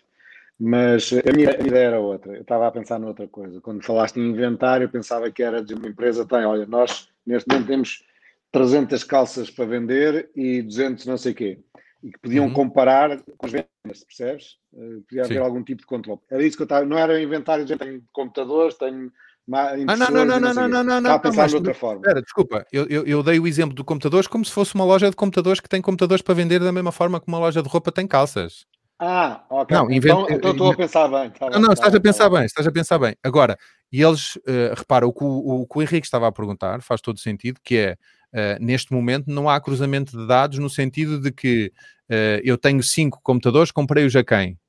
mas 0.59 1.11
a 1.13 1.31
minha 1.33 1.51
ideia 1.51 1.87
era 1.87 1.99
outra. 1.99 2.33
Eu 2.35 2.41
estava 2.41 2.67
a 2.67 2.71
pensar 2.71 2.99
noutra 2.99 3.27
coisa. 3.27 3.61
Quando 3.61 3.85
falaste 3.85 4.17
em 4.17 4.29
inventário, 4.29 4.85
eu 4.85 4.89
pensava 4.89 5.31
que 5.31 5.41
era 5.41 5.63
de 5.63 5.73
uma 5.73 5.87
empresa 5.87 6.25
tem, 6.25 6.43
olha, 6.45 6.65
nós 6.65 7.07
neste 7.25 7.47
momento 7.49 7.67
temos 7.67 8.03
300 8.51 9.03
calças 9.03 9.49
para 9.49 9.65
vender 9.65 10.29
e 10.35 10.61
200 10.61 11.05
não 11.05 11.17
sei 11.17 11.33
quê. 11.33 11.59
E 12.03 12.11
que 12.11 12.19
podiam 12.19 12.45
uhum. 12.45 12.53
comparar 12.53 13.21
com 13.37 13.45
as 13.45 13.51
vendas, 13.51 14.03
percebes? 14.03 14.57
Uh, 14.73 15.01
podia 15.07 15.23
haver 15.23 15.35
Sim. 15.35 15.39
algum 15.39 15.63
tipo 15.63 15.81
de 15.81 15.87
controle. 15.87 16.19
Era 16.29 16.43
isso 16.43 16.57
que 16.57 16.63
eu 16.63 16.65
estava. 16.65 16.85
Não 16.85 16.97
era 16.97 17.21
inventário, 17.21 17.65
de 17.65 17.77
tenho 17.77 18.03
computadores, 18.11 18.75
tenho 18.75 19.11
ah, 19.51 19.75
não, 19.75 19.97
não, 19.97 20.25
não, 20.25 20.39
não, 20.39 20.53
não, 20.53 20.67
não, 20.67 20.83
não, 20.83 21.01
não, 21.01 21.19
pensar 21.19 21.47
de 21.47 21.55
outra 21.55 21.73
forma. 21.73 22.01
Espera, 22.01 22.21
desculpa, 22.21 22.67
eu, 22.71 22.85
eu, 22.85 23.03
eu, 23.05 23.23
dei 23.23 23.39
o 23.39 23.47
exemplo 23.47 23.73
do 23.73 23.83
computadores 23.83 24.27
como 24.27 24.45
se 24.45 24.51
fosse 24.51 24.75
uma 24.75 24.85
loja 24.85 25.09
de 25.09 25.15
computadores 25.15 25.59
que 25.59 25.67
tem 25.67 25.81
computadores 25.81 26.21
para 26.21 26.35
vender 26.35 26.59
da 26.59 26.71
mesma 26.71 26.91
forma 26.91 27.19
que 27.19 27.27
uma 27.27 27.39
loja 27.39 27.63
de 27.63 27.67
roupa 27.67 27.91
tem 27.91 28.05
calças. 28.05 28.67
Ah, 28.99 29.45
ok. 29.49 29.77
Não, 29.77 29.89
invent... 29.89 30.11
então, 30.11 30.27
então 30.29 30.51
estou 30.51 30.71
a 30.71 30.75
pensar 30.75 31.07
bem. 31.07 31.29
Tá 31.29 31.49
não, 31.49 31.59
não, 31.59 31.67
tá 31.69 31.73
estás 31.73 31.95
a 31.95 31.99
pensar 32.01 32.29
tá 32.29 32.35
bem, 32.35 32.45
estás 32.45 32.67
a 32.67 32.71
pensar 32.71 32.99
bem. 32.99 33.15
Agora, 33.23 33.57
e 33.91 34.01
eles, 34.01 34.35
uh, 34.35 34.75
repara, 34.75 35.07
o 35.07 35.13
que 35.13 35.23
o, 35.23 35.27
o, 35.27 35.67
o 35.73 35.81
Henrique 35.81 36.05
estava 36.05 36.27
a 36.27 36.31
perguntar 36.31 36.81
faz 36.81 36.99
todo 36.99 37.17
sentido, 37.17 37.61
que 37.63 37.77
é, 37.77 37.93
uh, 38.33 38.63
neste 38.63 38.91
momento 38.91 39.27
não 39.27 39.49
há 39.49 39.59
cruzamento 39.61 40.17
de 40.17 40.27
dados 40.27 40.59
no 40.59 40.69
sentido 40.69 41.19
de 41.19 41.31
que 41.31 41.71
uh, 42.09 42.41
eu 42.43 42.57
tenho 42.57 42.83
cinco 42.83 43.21
computadores, 43.23 43.71
comprei-os 43.71 44.15
a 44.17 44.23
quem? 44.23 44.59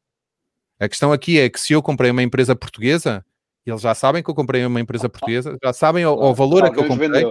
A 0.79 0.89
questão 0.89 1.13
aqui 1.13 1.41
é 1.41 1.51
que 1.51 1.59
se 1.59 1.73
eu 1.73 1.83
comprei 1.83 2.13
uma 2.13 2.23
empresa 2.23 2.55
portuguesa, 2.55 3.25
eles 3.67 3.81
já 3.81 3.95
sabem 3.95 4.23
que 4.23 4.31
eu 4.31 4.35
comprei 4.35 4.65
uma 4.65 4.81
empresa 4.81 5.09
portuguesa, 5.09 5.59
já 5.63 5.73
sabem 5.73 6.07
o, 6.07 6.13
o 6.13 6.35
valor 6.35 6.65
a 6.65 6.71
que 6.71 6.79
eu 6.79 6.87
comprei. 6.87 7.25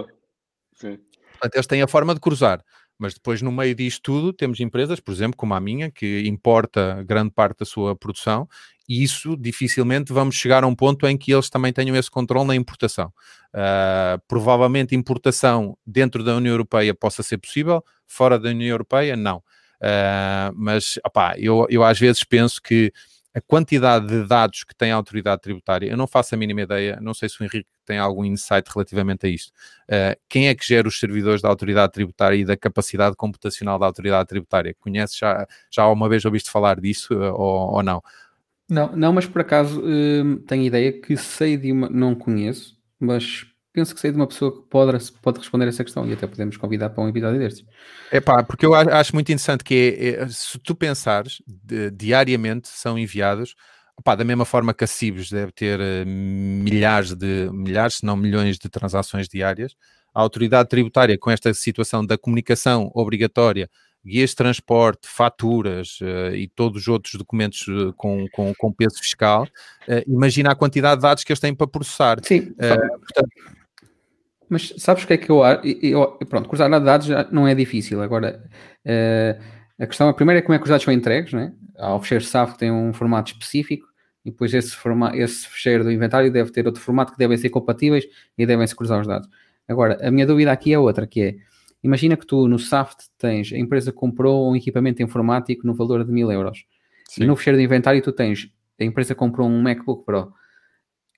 Sim. 0.74 0.98
Portanto, 1.32 1.54
eles 1.54 1.66
têm 1.66 1.80
a 1.80 1.88
forma 1.88 2.14
de 2.14 2.20
cruzar. 2.20 2.62
Mas 3.00 3.14
depois, 3.14 3.40
no 3.40 3.50
meio 3.50 3.74
disto 3.74 4.02
tudo, 4.02 4.30
temos 4.30 4.60
empresas, 4.60 5.00
por 5.00 5.10
exemplo, 5.10 5.34
como 5.34 5.54
a 5.54 5.60
minha, 5.60 5.90
que 5.90 6.28
importa 6.28 7.02
grande 7.02 7.30
parte 7.30 7.60
da 7.60 7.64
sua 7.64 7.96
produção, 7.96 8.46
e 8.86 9.02
isso 9.02 9.38
dificilmente 9.38 10.12
vamos 10.12 10.34
chegar 10.34 10.64
a 10.64 10.66
um 10.66 10.74
ponto 10.74 11.06
em 11.06 11.16
que 11.16 11.32
eles 11.32 11.48
também 11.48 11.72
tenham 11.72 11.96
esse 11.96 12.10
controle 12.10 12.46
na 12.46 12.54
importação. 12.54 13.10
Uh, 13.54 14.20
provavelmente 14.28 14.94
importação 14.94 15.78
dentro 15.86 16.22
da 16.22 16.36
União 16.36 16.52
Europeia 16.52 16.94
possa 16.94 17.22
ser 17.22 17.38
possível, 17.38 17.82
fora 18.06 18.38
da 18.38 18.50
União 18.50 18.68
Europeia, 18.68 19.16
não. 19.16 19.38
Uh, 19.38 20.52
mas, 20.54 20.98
opá, 21.06 21.36
eu, 21.38 21.66
eu 21.70 21.82
às 21.82 21.98
vezes 21.98 22.22
penso 22.22 22.60
que 22.60 22.92
a 23.34 23.40
quantidade 23.40 24.06
de 24.06 24.26
dados 24.26 24.64
que 24.64 24.74
tem 24.74 24.90
a 24.90 24.96
autoridade 24.96 25.40
tributária, 25.40 25.88
eu 25.88 25.96
não 25.96 26.06
faço 26.06 26.34
a 26.34 26.38
mínima 26.38 26.62
ideia, 26.62 26.98
não 27.00 27.14
sei 27.14 27.28
se 27.28 27.40
o 27.40 27.44
Henrique 27.44 27.68
tem 27.84 27.98
algum 27.98 28.24
insight 28.24 28.68
relativamente 28.72 29.26
a 29.26 29.28
isto. 29.28 29.52
Uh, 29.88 30.18
quem 30.28 30.48
é 30.48 30.54
que 30.54 30.66
gera 30.66 30.88
os 30.88 30.98
servidores 30.98 31.40
da 31.40 31.48
autoridade 31.48 31.92
tributária 31.92 32.36
e 32.36 32.44
da 32.44 32.56
capacidade 32.56 33.14
computacional 33.16 33.78
da 33.78 33.86
autoridade 33.86 34.28
tributária? 34.28 34.74
Conheces 34.80 35.16
já, 35.16 35.46
já 35.70 35.86
uma 35.86 36.08
vez 36.08 36.24
ouviste 36.24 36.50
falar 36.50 36.80
disso 36.80 37.14
uh, 37.14 37.32
ou, 37.34 37.74
ou, 37.74 37.82
não? 37.82 38.02
Não, 38.68 38.94
não, 38.96 39.12
mas 39.12 39.26
por 39.26 39.40
acaso 39.40 39.80
uh, 39.80 40.36
tenho 40.46 40.64
ideia 40.64 40.92
que 40.92 41.16
sei 41.16 41.56
de 41.56 41.70
uma, 41.70 41.88
não 41.88 42.14
conheço, 42.14 42.76
mas 42.98 43.46
penso 43.72 43.94
que 43.94 44.00
sei 44.00 44.10
de 44.10 44.16
uma 44.16 44.26
pessoa 44.26 44.52
que 44.52 44.68
pode, 44.68 45.12
pode 45.22 45.38
responder 45.38 45.68
essa 45.68 45.84
questão 45.84 46.06
e 46.06 46.12
até 46.12 46.26
podemos 46.26 46.56
convidar 46.56 46.90
para 46.90 47.04
um 47.04 47.08
episódio 47.08 47.38
destes. 47.38 47.64
É 48.10 48.20
pá, 48.20 48.42
porque 48.42 48.66
eu 48.66 48.74
acho 48.74 49.14
muito 49.14 49.30
interessante 49.30 49.62
que 49.62 49.96
é, 49.98 50.22
é, 50.22 50.28
se 50.28 50.58
tu 50.58 50.74
pensares, 50.74 51.40
de, 51.46 51.90
diariamente 51.90 52.68
são 52.68 52.98
enviados, 52.98 53.54
opá, 53.96 54.14
da 54.14 54.24
mesma 54.24 54.44
forma 54.44 54.74
que 54.74 54.84
a 54.84 54.86
Cibos 54.86 55.30
deve 55.30 55.52
ter 55.52 55.78
uh, 55.78 56.06
milhares 56.06 57.14
de, 57.14 57.48
milhares, 57.52 57.96
se 57.96 58.04
não 58.04 58.16
milhões 58.16 58.58
de 58.58 58.68
transações 58.68 59.28
diárias, 59.28 59.76
a 60.12 60.20
autoridade 60.20 60.68
tributária 60.68 61.16
com 61.16 61.30
esta 61.30 61.54
situação 61.54 62.04
da 62.04 62.18
comunicação 62.18 62.90
obrigatória, 62.92 63.70
guias 64.04 64.30
de 64.30 64.36
transporte, 64.36 65.06
faturas 65.06 66.00
uh, 66.00 66.34
e 66.34 66.48
todos 66.48 66.82
os 66.82 66.88
outros 66.88 67.14
documentos 67.14 67.68
uh, 67.68 67.92
com, 67.92 68.26
com, 68.32 68.52
com, 68.54 68.72
peso 68.72 68.98
fiscal, 68.98 69.46
imagina 70.08 70.50
a 70.50 70.56
quantidade 70.56 70.96
de 70.96 71.02
dados 71.02 71.22
que 71.22 71.30
eles 71.30 71.40
têm 71.40 71.54
para 71.54 71.68
processar. 71.68 72.18
Sim, 72.24 72.52
portanto, 72.52 73.59
mas 74.50 74.74
sabes 74.76 75.04
o 75.04 75.06
que 75.06 75.12
é 75.12 75.16
que 75.16 75.30
eu 75.30 75.42
acho? 75.44 75.62
Pronto, 76.28 76.48
cruzar 76.48 76.68
dados 76.68 77.06
já 77.06 77.26
não 77.30 77.46
é 77.46 77.54
difícil. 77.54 78.02
Agora, 78.02 78.42
uh, 78.84 79.42
a 79.78 79.86
questão, 79.86 80.08
a 80.08 80.12
primeira 80.12 80.40
é 80.40 80.42
como 80.42 80.54
é 80.54 80.58
que 80.58 80.64
os 80.64 80.68
dados 80.68 80.84
são 80.84 80.92
entregues, 80.92 81.32
né? 81.32 81.54
Ao 81.78 82.00
fecheiro 82.02 82.24
SAF 82.24 82.58
tem 82.58 82.70
um 82.70 82.92
formato 82.92 83.30
específico 83.32 83.86
e 84.24 84.30
depois 84.30 84.52
esse, 84.52 84.74
forma, 84.74 85.16
esse 85.16 85.46
fecheiro 85.48 85.84
do 85.84 85.92
inventário 85.92 86.30
deve 86.30 86.50
ter 86.50 86.66
outro 86.66 86.82
formato 86.82 87.12
que 87.12 87.18
devem 87.18 87.38
ser 87.38 87.48
compatíveis 87.48 88.04
e 88.36 88.44
devem-se 88.44 88.74
cruzar 88.74 89.00
os 89.00 89.06
dados. 89.06 89.28
Agora, 89.68 89.96
a 90.06 90.10
minha 90.10 90.26
dúvida 90.26 90.50
aqui 90.50 90.72
é 90.72 90.78
outra, 90.78 91.06
que 91.06 91.22
é, 91.22 91.36
imagina 91.82 92.16
que 92.16 92.26
tu 92.26 92.48
no 92.48 92.58
SAFT 92.58 93.04
tens, 93.16 93.52
a 93.52 93.56
empresa 93.56 93.92
comprou 93.92 94.50
um 94.50 94.56
equipamento 94.56 95.00
informático 95.00 95.66
no 95.66 95.72
valor 95.72 96.04
de 96.04 96.12
mil 96.12 96.30
euros. 96.30 96.64
Sim. 97.08 97.22
E 97.22 97.26
no 97.26 97.36
fecheiro 97.36 97.56
do 97.56 97.62
inventário 97.62 98.02
tu 98.02 98.12
tens, 98.12 98.52
a 98.80 98.84
empresa 98.84 99.14
comprou 99.14 99.48
um 99.48 99.62
MacBook 99.62 100.04
Pro. 100.04 100.32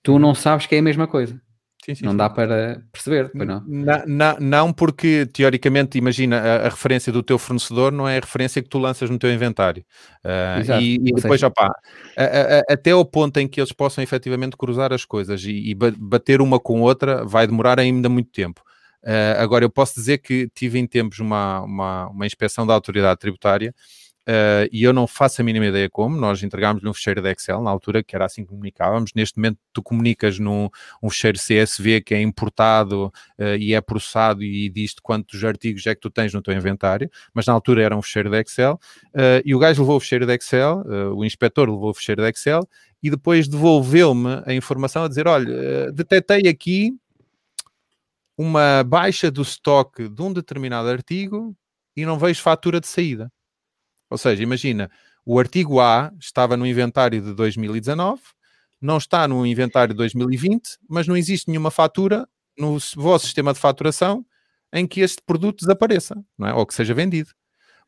Tu 0.02 0.18
não 0.18 0.34
sabes 0.34 0.66
que 0.66 0.74
é 0.74 0.78
a 0.78 0.82
mesma 0.82 1.06
coisa. 1.06 1.40
Sim, 1.84 1.96
sim, 1.96 2.04
não 2.04 2.12
sim. 2.12 2.16
dá 2.16 2.30
para 2.30 2.80
perceber, 2.92 3.30
não? 3.34 3.60
Na, 3.66 4.06
na, 4.06 4.36
não, 4.38 4.72
porque 4.72 5.26
teoricamente, 5.26 5.98
imagina, 5.98 6.38
a, 6.38 6.66
a, 6.66 6.68
referência 6.68 7.12
do 7.12 7.24
teu 7.24 7.36
fornecedor 7.40 7.90
não 7.90 8.08
é 8.08 8.18
a 8.18 8.20
referência 8.20 8.62
que 8.62 8.68
tu 8.68 8.78
lanças 8.78 9.10
no 9.10 9.18
teu 9.18 9.32
inventário. 9.32 9.84
Uh, 10.24 10.80
e, 10.80 10.94
e, 10.94 11.12
depois, 11.12 11.42
opá, 11.42 11.74
a, 12.16 12.22
a, 12.22 12.72
até 12.72 12.94
o 12.94 13.04
ponto 13.04 13.38
em 13.38 13.48
que 13.48 13.60
eles 13.60 13.72
possam 13.72 14.02
efetivamente 14.02 14.56
cruzar 14.56 14.92
as 14.92 15.04
coisas 15.04 15.42
e, 15.42 15.70
e 15.70 15.74
bater 15.74 16.40
uma 16.40 16.60
com 16.60 16.80
outra, 16.80 17.24
vai 17.24 17.48
demorar 17.48 17.80
ainda 17.80 18.08
muito 18.08 18.30
tempo. 18.30 18.62
Uh, 19.02 19.40
agora, 19.40 19.64
eu 19.64 19.70
posso 19.70 19.96
dizer 19.96 20.18
que 20.18 20.48
tive 20.54 20.78
em 20.78 20.86
tempos 20.86 21.18
uma, 21.18 21.62
uma, 21.62 22.08
uma 22.10 22.26
inspeção 22.26 22.64
da 22.64 22.74
autoridade 22.74 23.18
tributária 23.18 23.74
Uh, 24.28 24.70
e 24.70 24.84
eu 24.84 24.92
não 24.92 25.06
faço 25.06 25.40
a 25.40 25.44
mínima 25.44 25.66
ideia 25.66 25.90
como, 25.90 26.16
nós 26.16 26.42
entregámos 26.44 26.80
num 26.82 26.94
fecheiro 26.94 27.20
de 27.20 27.28
Excel 27.30 27.60
na 27.60 27.70
altura, 27.70 28.04
que 28.04 28.14
era 28.14 28.24
assim 28.24 28.42
que 28.44 28.50
comunicávamos. 28.50 29.10
Neste 29.14 29.36
momento, 29.36 29.58
tu 29.72 29.82
comunicas 29.82 30.38
num 30.38 30.68
um 31.02 31.10
fecheiro 31.10 31.38
CSV 31.38 32.00
que 32.02 32.14
é 32.14 32.22
importado 32.22 33.12
uh, 33.38 33.56
e 33.58 33.74
é 33.74 33.80
processado 33.80 34.42
e 34.42 34.68
diz 34.68 34.94
quantos 35.02 35.42
artigos 35.42 35.84
é 35.86 35.94
que 35.94 36.00
tu 36.00 36.10
tens 36.10 36.32
no 36.32 36.40
teu 36.40 36.54
inventário, 36.54 37.10
mas 37.34 37.46
na 37.46 37.52
altura 37.52 37.82
era 37.82 37.96
um 37.96 38.02
fecheiro 38.02 38.30
de 38.30 38.40
Excel. 38.40 38.78
Uh, 39.08 39.42
e 39.44 39.54
o 39.54 39.58
gajo 39.58 39.82
levou 39.82 39.96
o 39.96 40.00
fecheiro 40.00 40.26
de 40.26 40.34
Excel, 40.34 40.84
o 41.14 41.24
inspetor 41.24 41.68
levou 41.68 41.90
o 41.90 41.94
fecheiro 41.94 42.22
de 42.22 42.28
Excel 42.28 42.68
e 43.02 43.10
depois 43.10 43.48
devolveu-me 43.48 44.42
a 44.46 44.54
informação 44.54 45.04
a 45.04 45.08
dizer: 45.08 45.26
olha, 45.26 45.90
detetei 45.92 46.48
aqui 46.48 46.92
uma 48.36 48.84
baixa 48.84 49.30
do 49.30 49.42
estoque 49.42 50.08
de 50.08 50.22
um 50.22 50.32
determinado 50.32 50.88
artigo 50.88 51.56
e 51.96 52.06
não 52.06 52.18
vejo 52.18 52.40
fatura 52.40 52.80
de 52.80 52.86
saída. 52.86 53.30
Ou 54.12 54.18
seja, 54.18 54.42
imagina, 54.42 54.90
o 55.24 55.38
artigo 55.38 55.80
A 55.80 56.12
estava 56.20 56.56
no 56.56 56.66
inventário 56.66 57.20
de 57.20 57.34
2019, 57.34 58.20
não 58.80 58.98
está 58.98 59.26
no 59.26 59.46
inventário 59.46 59.94
de 59.94 59.98
2020, 59.98 60.78
mas 60.88 61.06
não 61.06 61.16
existe 61.16 61.48
nenhuma 61.48 61.70
fatura 61.70 62.28
no 62.58 62.78
vosso 62.96 63.24
sistema 63.24 63.52
de 63.52 63.58
faturação 63.58 64.24
em 64.72 64.86
que 64.86 65.00
este 65.00 65.22
produto 65.22 65.60
desapareça, 65.60 66.16
não 66.36 66.48
é? 66.48 66.54
ou 66.54 66.66
que 66.66 66.74
seja 66.74 66.94
vendido. 66.94 67.30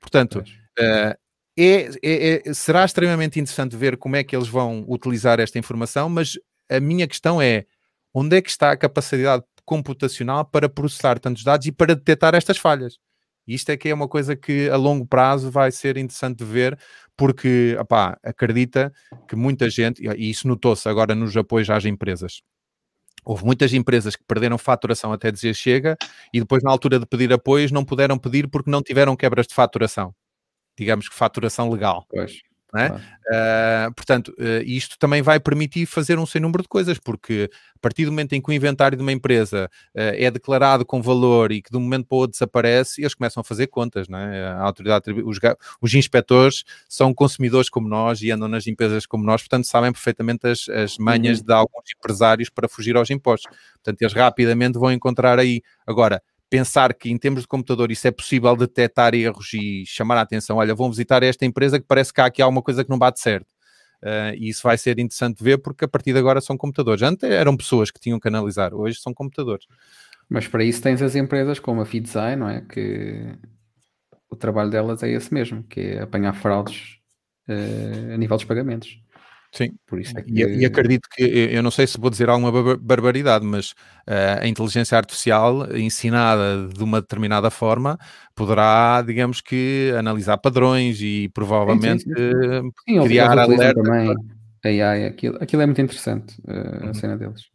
Portanto, 0.01 0.45
uh, 0.79 1.19
é, 1.57 1.91
é, 2.03 2.49
é, 2.49 2.55
será 2.55 2.85
extremamente 2.85 3.39
interessante 3.41 3.77
ver 3.77 3.97
como 3.97 4.17
é 4.17 4.25
que 4.25 4.35
eles 4.35 4.49
vão 4.49 4.85
utilizar 4.89 5.41
esta 5.41 5.59
informação, 5.59 6.09
mas 6.09 6.39
a 6.71 6.81
minha 6.81 7.07
questão 7.07 7.41
é 7.41 7.65
onde 8.13 8.37
é 8.37 8.43
que 8.43 8.51
está 8.51 8.71
a 8.71 8.77
capacidade 8.77 9.45
computacional 9.65 10.45
para 10.45 10.69
processar 10.69 11.19
tantos 11.19 11.43
dados 11.43 11.67
e 11.67 11.73
para 11.73 11.95
detectar 11.95 12.35
estas 12.35 12.59
falhas? 12.59 12.99
Isto 13.47 13.71
é 13.71 13.77
que 13.77 13.89
é 13.89 13.95
uma 13.95 14.09
coisa 14.09 14.35
que 14.35 14.69
a 14.71 14.77
longo 14.77 15.07
prazo 15.07 15.51
vai 15.51 15.71
ser 15.71 15.97
interessante 15.97 16.39
de 16.39 16.45
ver, 16.45 16.79
porque 17.17 17.77
opá, 17.81 18.19
acredita 18.23 18.93
que 19.29 19.37
muita 19.37 19.69
gente, 19.71 20.03
e 20.03 20.31
isso 20.31 20.49
notou-se 20.49 20.89
agora 20.89 21.15
nos 21.15 21.37
apoios 21.37 21.69
às 21.71 21.85
empresas, 21.85 22.43
houve 23.25 23.45
muitas 23.45 23.73
empresas 23.75 24.17
que 24.17 24.25
perderam 24.25 24.59
faturação 24.59 25.13
até 25.13 25.31
dizer 25.31 25.55
chega 25.55 25.97
e 26.33 26.41
depois, 26.41 26.63
na 26.63 26.71
altura 26.71 26.99
de 26.99 27.07
pedir 27.07 27.33
apoios, 27.33 27.73
não 27.73 27.85
puderam 27.85 28.19
pedir 28.19 28.49
porque 28.49 28.71
não 28.71 28.83
tiveram 28.83 29.17
quebras 29.17 29.47
de 29.47 29.55
faturação. 29.55 30.15
Digamos 30.79 31.09
que 31.09 31.15
faturação 31.15 31.71
legal. 31.71 32.07
Pois. 32.09 32.43
É? 32.77 32.89
Uh, 32.89 33.95
portanto, 33.95 34.35
uh, 34.39 34.63
isto 34.65 34.99
também 34.99 35.23
vai 35.23 35.39
permitir 35.39 35.87
fazer 35.87 36.19
um 36.19 36.27
sem 36.27 36.41
número 36.41 36.63
de 36.63 36.69
coisas, 36.69 36.99
porque 36.99 37.49
a 37.75 37.79
partir 37.81 38.05
do 38.05 38.11
momento 38.11 38.33
em 38.33 38.41
que 38.43 38.51
o 38.51 38.53
inventário 38.53 38.97
de 38.97 39.03
uma 39.03 39.13
empresa 39.13 39.71
uh, 39.95 40.01
é 40.15 40.31
declarado 40.31 40.85
com 40.85 41.01
valor 41.01 41.53
e 41.53 41.63
que 41.63 41.71
de 41.71 41.77
um 41.77 41.81
momento 41.81 42.07
para 42.07 42.17
o 42.17 42.19
outro 42.19 42.33
desaparece, 42.33 43.01
eles 43.01 43.15
começam 43.15 43.41
a 43.41 43.45
fazer 43.45 43.69
contas. 43.69 44.09
Não 44.09 44.19
é? 44.19 44.49
A 44.49 44.63
autoridade, 44.63 45.11
os, 45.11 45.39
os 45.81 45.95
inspectores 45.95 46.65
são 46.89 47.15
consumidores 47.15 47.71
como 47.71 47.89
nós 47.89 48.21
e 48.23 48.31
andam 48.31 48.49
nas 48.49 48.67
empresas 48.67 49.07
como 49.07 49.25
nós, 49.25 49.43
portanto, 49.43 49.67
sabem 49.67 49.93
perfeitamente 49.93 50.47
as, 50.47 50.69
as 50.69 50.99
manhas 50.99 51.39
uhum. 51.39 51.47
de 51.47 51.53
alguns 51.53 51.85
empresários 51.97 52.51
para 52.51 52.69
fugir 52.69 52.97
aos 52.97 53.09
impostos. 53.09 53.51
Portanto, 53.75 54.03
eles 54.03 54.13
rapidamente 54.13 54.79
vão 54.79 54.91
encontrar 54.91 55.39
aí. 55.39 55.63
Agora, 55.87 56.21
pensar 56.55 56.95
que 56.95 57.11
em 57.11 57.19
termos 57.19 57.41
de 57.43 57.49
computador 57.49 57.91
isso 57.91 58.07
é 58.07 58.13
possível 58.13 58.55
detectar 58.55 59.13
erros 59.13 59.53
e 59.55 59.85
chamar 59.85 60.19
a 60.19 60.21
atenção, 60.21 60.59
olha, 60.59 60.73
vão 60.73 60.89
visitar 60.89 61.21
esta 61.25 61.45
empresa 61.45 61.81
que 61.81 61.85
parece 61.85 62.13
que 62.13 62.21
há 62.21 62.27
aqui 62.27 62.41
alguma 62.41 62.63
coisa 62.63 62.85
que 62.85 62.91
não 62.91 62.97
bate 62.97 63.19
certo. 63.19 63.49
Uh, 64.01 64.37
e 64.37 64.51
isso 64.51 64.63
vai 64.63 64.79
ser 64.79 65.01
interessante 65.01 65.43
ver 65.43 65.59
porque 65.59 65.85
a 65.85 65.89
partir 65.89 66.13
de 66.13 66.19
agora 66.21 66.41
são 66.41 66.57
computadores. 66.57 67.03
Antes 67.03 67.29
eram 67.29 67.57
pessoas 67.57 67.91
que 67.91 67.99
tinham 67.99 68.21
que 68.21 68.29
analisar, 68.29 68.73
hoje 68.73 69.01
são 69.01 69.13
computadores. 69.13 69.67
Mas 70.29 70.47
para 70.47 70.63
isso 70.63 70.81
tens 70.81 71.03
as 71.03 71.17
empresas 71.17 71.59
como 71.59 71.81
a 71.81 71.85
FeedZai, 71.85 72.37
não 72.37 72.49
é? 72.49 72.61
Que 72.61 73.37
o 74.31 74.37
trabalho 74.37 74.71
delas 74.71 75.03
é 75.03 75.11
esse 75.11 75.35
mesmo, 75.35 75.65
que 75.65 75.81
é 75.81 76.03
apanhar 76.03 76.35
fraudes 76.35 76.99
uh, 77.49 78.15
a 78.15 78.17
nível 78.17 78.37
dos 78.37 78.47
pagamentos. 78.47 78.97
Sim, 79.55 79.71
por 79.87 80.01
isso 80.01 80.19
é 80.19 80.23
que... 80.23 80.33
e, 80.33 80.63
e, 80.63 80.67
acredito 80.67 81.09
que, 81.09 81.23
eu 81.23 81.63
não 81.63 81.71
sei 81.71 81.87
se 81.87 81.97
vou 81.97 82.11
dizer 82.11 82.29
alguma 82.29 82.77
barbaridade, 82.77 83.47
mas 83.47 83.71
uh, 83.71 84.43
a 84.43 84.49
inteligência 84.49 84.99
artificial 84.99 85.77
ensinada 85.77 86.67
de 86.67 86.83
uma 86.83 87.01
determinada 87.01 87.51
forma 87.51 87.97
poderá, 88.35 89.01
digamos 89.07 89.41
que, 89.41 89.95
analisar 89.97 90.39
padrões 90.39 91.01
e 91.01 91.31
provavelmente 91.33 92.03
sim, 92.03 92.11
sim, 92.11 92.71
sim. 92.89 93.05
criar 93.05 93.39
alerta. 93.39 93.81
Também 93.81 94.13
AI, 94.65 95.07
aquilo, 95.07 95.39
aquilo 95.41 95.63
é 95.63 95.67
muito 95.67 95.81
interessante, 95.81 96.37
uh, 96.49 96.85
uhum. 96.85 96.91
a 96.91 96.95
cena 96.95 97.17
deles. 97.17 97.54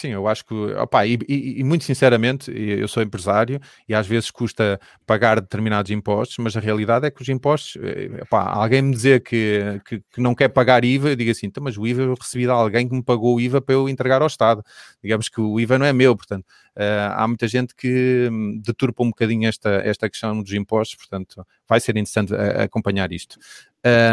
Sim, 0.00 0.12
eu 0.12 0.26
acho 0.26 0.46
que, 0.46 0.54
opa, 0.54 1.04
e, 1.04 1.18
e, 1.28 1.60
e, 1.60 1.62
muito 1.62 1.84
sinceramente, 1.84 2.50
eu 2.50 2.88
sou 2.88 3.02
empresário 3.02 3.60
e 3.86 3.94
às 3.94 4.06
vezes 4.06 4.30
custa 4.30 4.80
pagar 5.04 5.38
determinados 5.38 5.90
impostos, 5.90 6.38
mas 6.38 6.56
a 6.56 6.60
realidade 6.60 7.06
é 7.06 7.10
que 7.10 7.20
os 7.20 7.28
impostos, 7.28 7.76
eh, 7.82 8.22
opa, 8.22 8.44
alguém 8.44 8.80
me 8.80 8.92
dizer 8.92 9.22
que, 9.22 9.78
que, 9.84 10.00
que, 10.10 10.18
não 10.18 10.34
quer 10.34 10.48
pagar 10.48 10.86
IVA, 10.86 11.10
eu 11.10 11.16
digo 11.16 11.30
assim, 11.30 11.48
então, 11.48 11.62
mas 11.62 11.76
o 11.76 11.86
IVA 11.86 12.04
eu 12.04 12.14
recebi 12.14 12.44
de 12.44 12.50
alguém 12.50 12.88
que 12.88 12.94
me 12.94 13.02
pagou 13.02 13.36
o 13.36 13.40
IVA 13.42 13.60
para 13.60 13.74
eu 13.74 13.90
entregar 13.90 14.22
ao 14.22 14.26
Estado. 14.26 14.64
Digamos 15.02 15.28
que 15.28 15.38
o 15.38 15.60
IVA 15.60 15.78
não 15.78 15.84
é 15.84 15.92
meu, 15.92 16.16
portanto, 16.16 16.46
uh, 16.78 17.12
há 17.16 17.28
muita 17.28 17.46
gente 17.46 17.74
que 17.74 18.26
hum, 18.32 18.58
deturpa 18.64 19.02
um 19.02 19.08
bocadinho 19.08 19.46
esta, 19.46 19.68
esta 19.84 20.08
questão 20.08 20.42
dos 20.42 20.54
impostos, 20.54 20.96
portanto, 20.96 21.46
vai 21.68 21.78
ser 21.78 21.90
interessante 21.90 22.34
a 22.34 22.62
acompanhar 22.62 23.12
isto. 23.12 23.36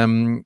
Um, 0.05 0.43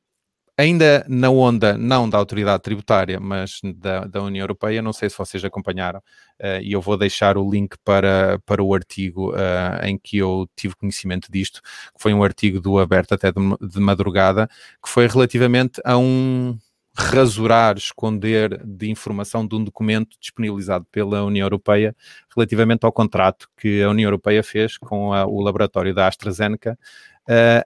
ainda 0.57 1.05
na 1.07 1.29
onda, 1.29 1.77
não 1.77 2.09
da 2.09 2.17
autoridade 2.17 2.61
tributária, 2.63 3.19
mas 3.19 3.59
da, 3.75 4.05
da 4.05 4.21
União 4.21 4.43
Europeia, 4.43 4.81
não 4.81 4.93
sei 4.93 5.09
se 5.09 5.17
vocês 5.17 5.43
acompanharam, 5.43 5.99
uh, 5.99 6.61
e 6.61 6.71
eu 6.71 6.81
vou 6.81 6.97
deixar 6.97 7.37
o 7.37 7.49
link 7.49 7.75
para, 7.83 8.39
para 8.45 8.63
o 8.63 8.73
artigo 8.73 9.31
uh, 9.31 9.85
em 9.85 9.97
que 9.97 10.17
eu 10.17 10.47
tive 10.55 10.75
conhecimento 10.75 11.31
disto, 11.31 11.61
que 11.61 12.01
foi 12.01 12.13
um 12.13 12.23
artigo 12.23 12.59
do 12.59 12.79
Aberto 12.79 13.13
até 13.13 13.31
de, 13.31 13.39
de 13.61 13.79
madrugada, 13.79 14.47
que 14.83 14.89
foi 14.89 15.07
relativamente 15.07 15.81
a 15.83 15.97
um 15.97 16.57
rasurar, 16.93 17.77
esconder 17.77 18.61
de 18.65 18.89
informação 18.89 19.47
de 19.47 19.55
um 19.55 19.63
documento 19.63 20.17
disponibilizado 20.19 20.85
pela 20.91 21.23
União 21.23 21.45
Europeia 21.45 21.95
relativamente 22.35 22.85
ao 22.85 22.91
contrato 22.91 23.49
que 23.57 23.81
a 23.81 23.89
União 23.89 24.07
Europeia 24.07 24.43
fez 24.43 24.77
com 24.77 25.13
a, 25.13 25.25
o 25.25 25.41
laboratório 25.41 25.93
da 25.93 26.07
AstraZeneca 26.07 26.77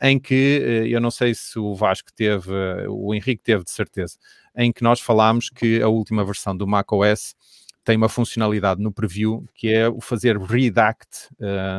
em 0.02 0.20
que 0.20 0.60
uh, 0.60 0.88
eu 0.88 1.00
não 1.00 1.12
sei 1.12 1.34
se 1.34 1.58
o 1.58 1.74
Vasco 1.74 2.10
teve, 2.14 2.52
uh, 2.52 2.92
o 2.92 3.14
Henrique 3.14 3.42
teve 3.44 3.64
de 3.64 3.72
certeza, 3.72 4.18
em 4.56 4.72
que 4.72 4.84
nós 4.84 5.00
falámos 5.00 5.50
que 5.50 5.82
a 5.82 5.88
última 5.88 6.24
versão 6.24 6.56
do 6.56 6.68
macOS 6.68 7.36
tem 7.84 7.98
uma 7.98 8.10
funcionalidade 8.10 8.82
no 8.82 8.92
preview 8.92 9.46
que 9.54 9.72
é 9.72 9.88
o 9.88 10.02
fazer 10.02 10.40
redact 10.40 11.30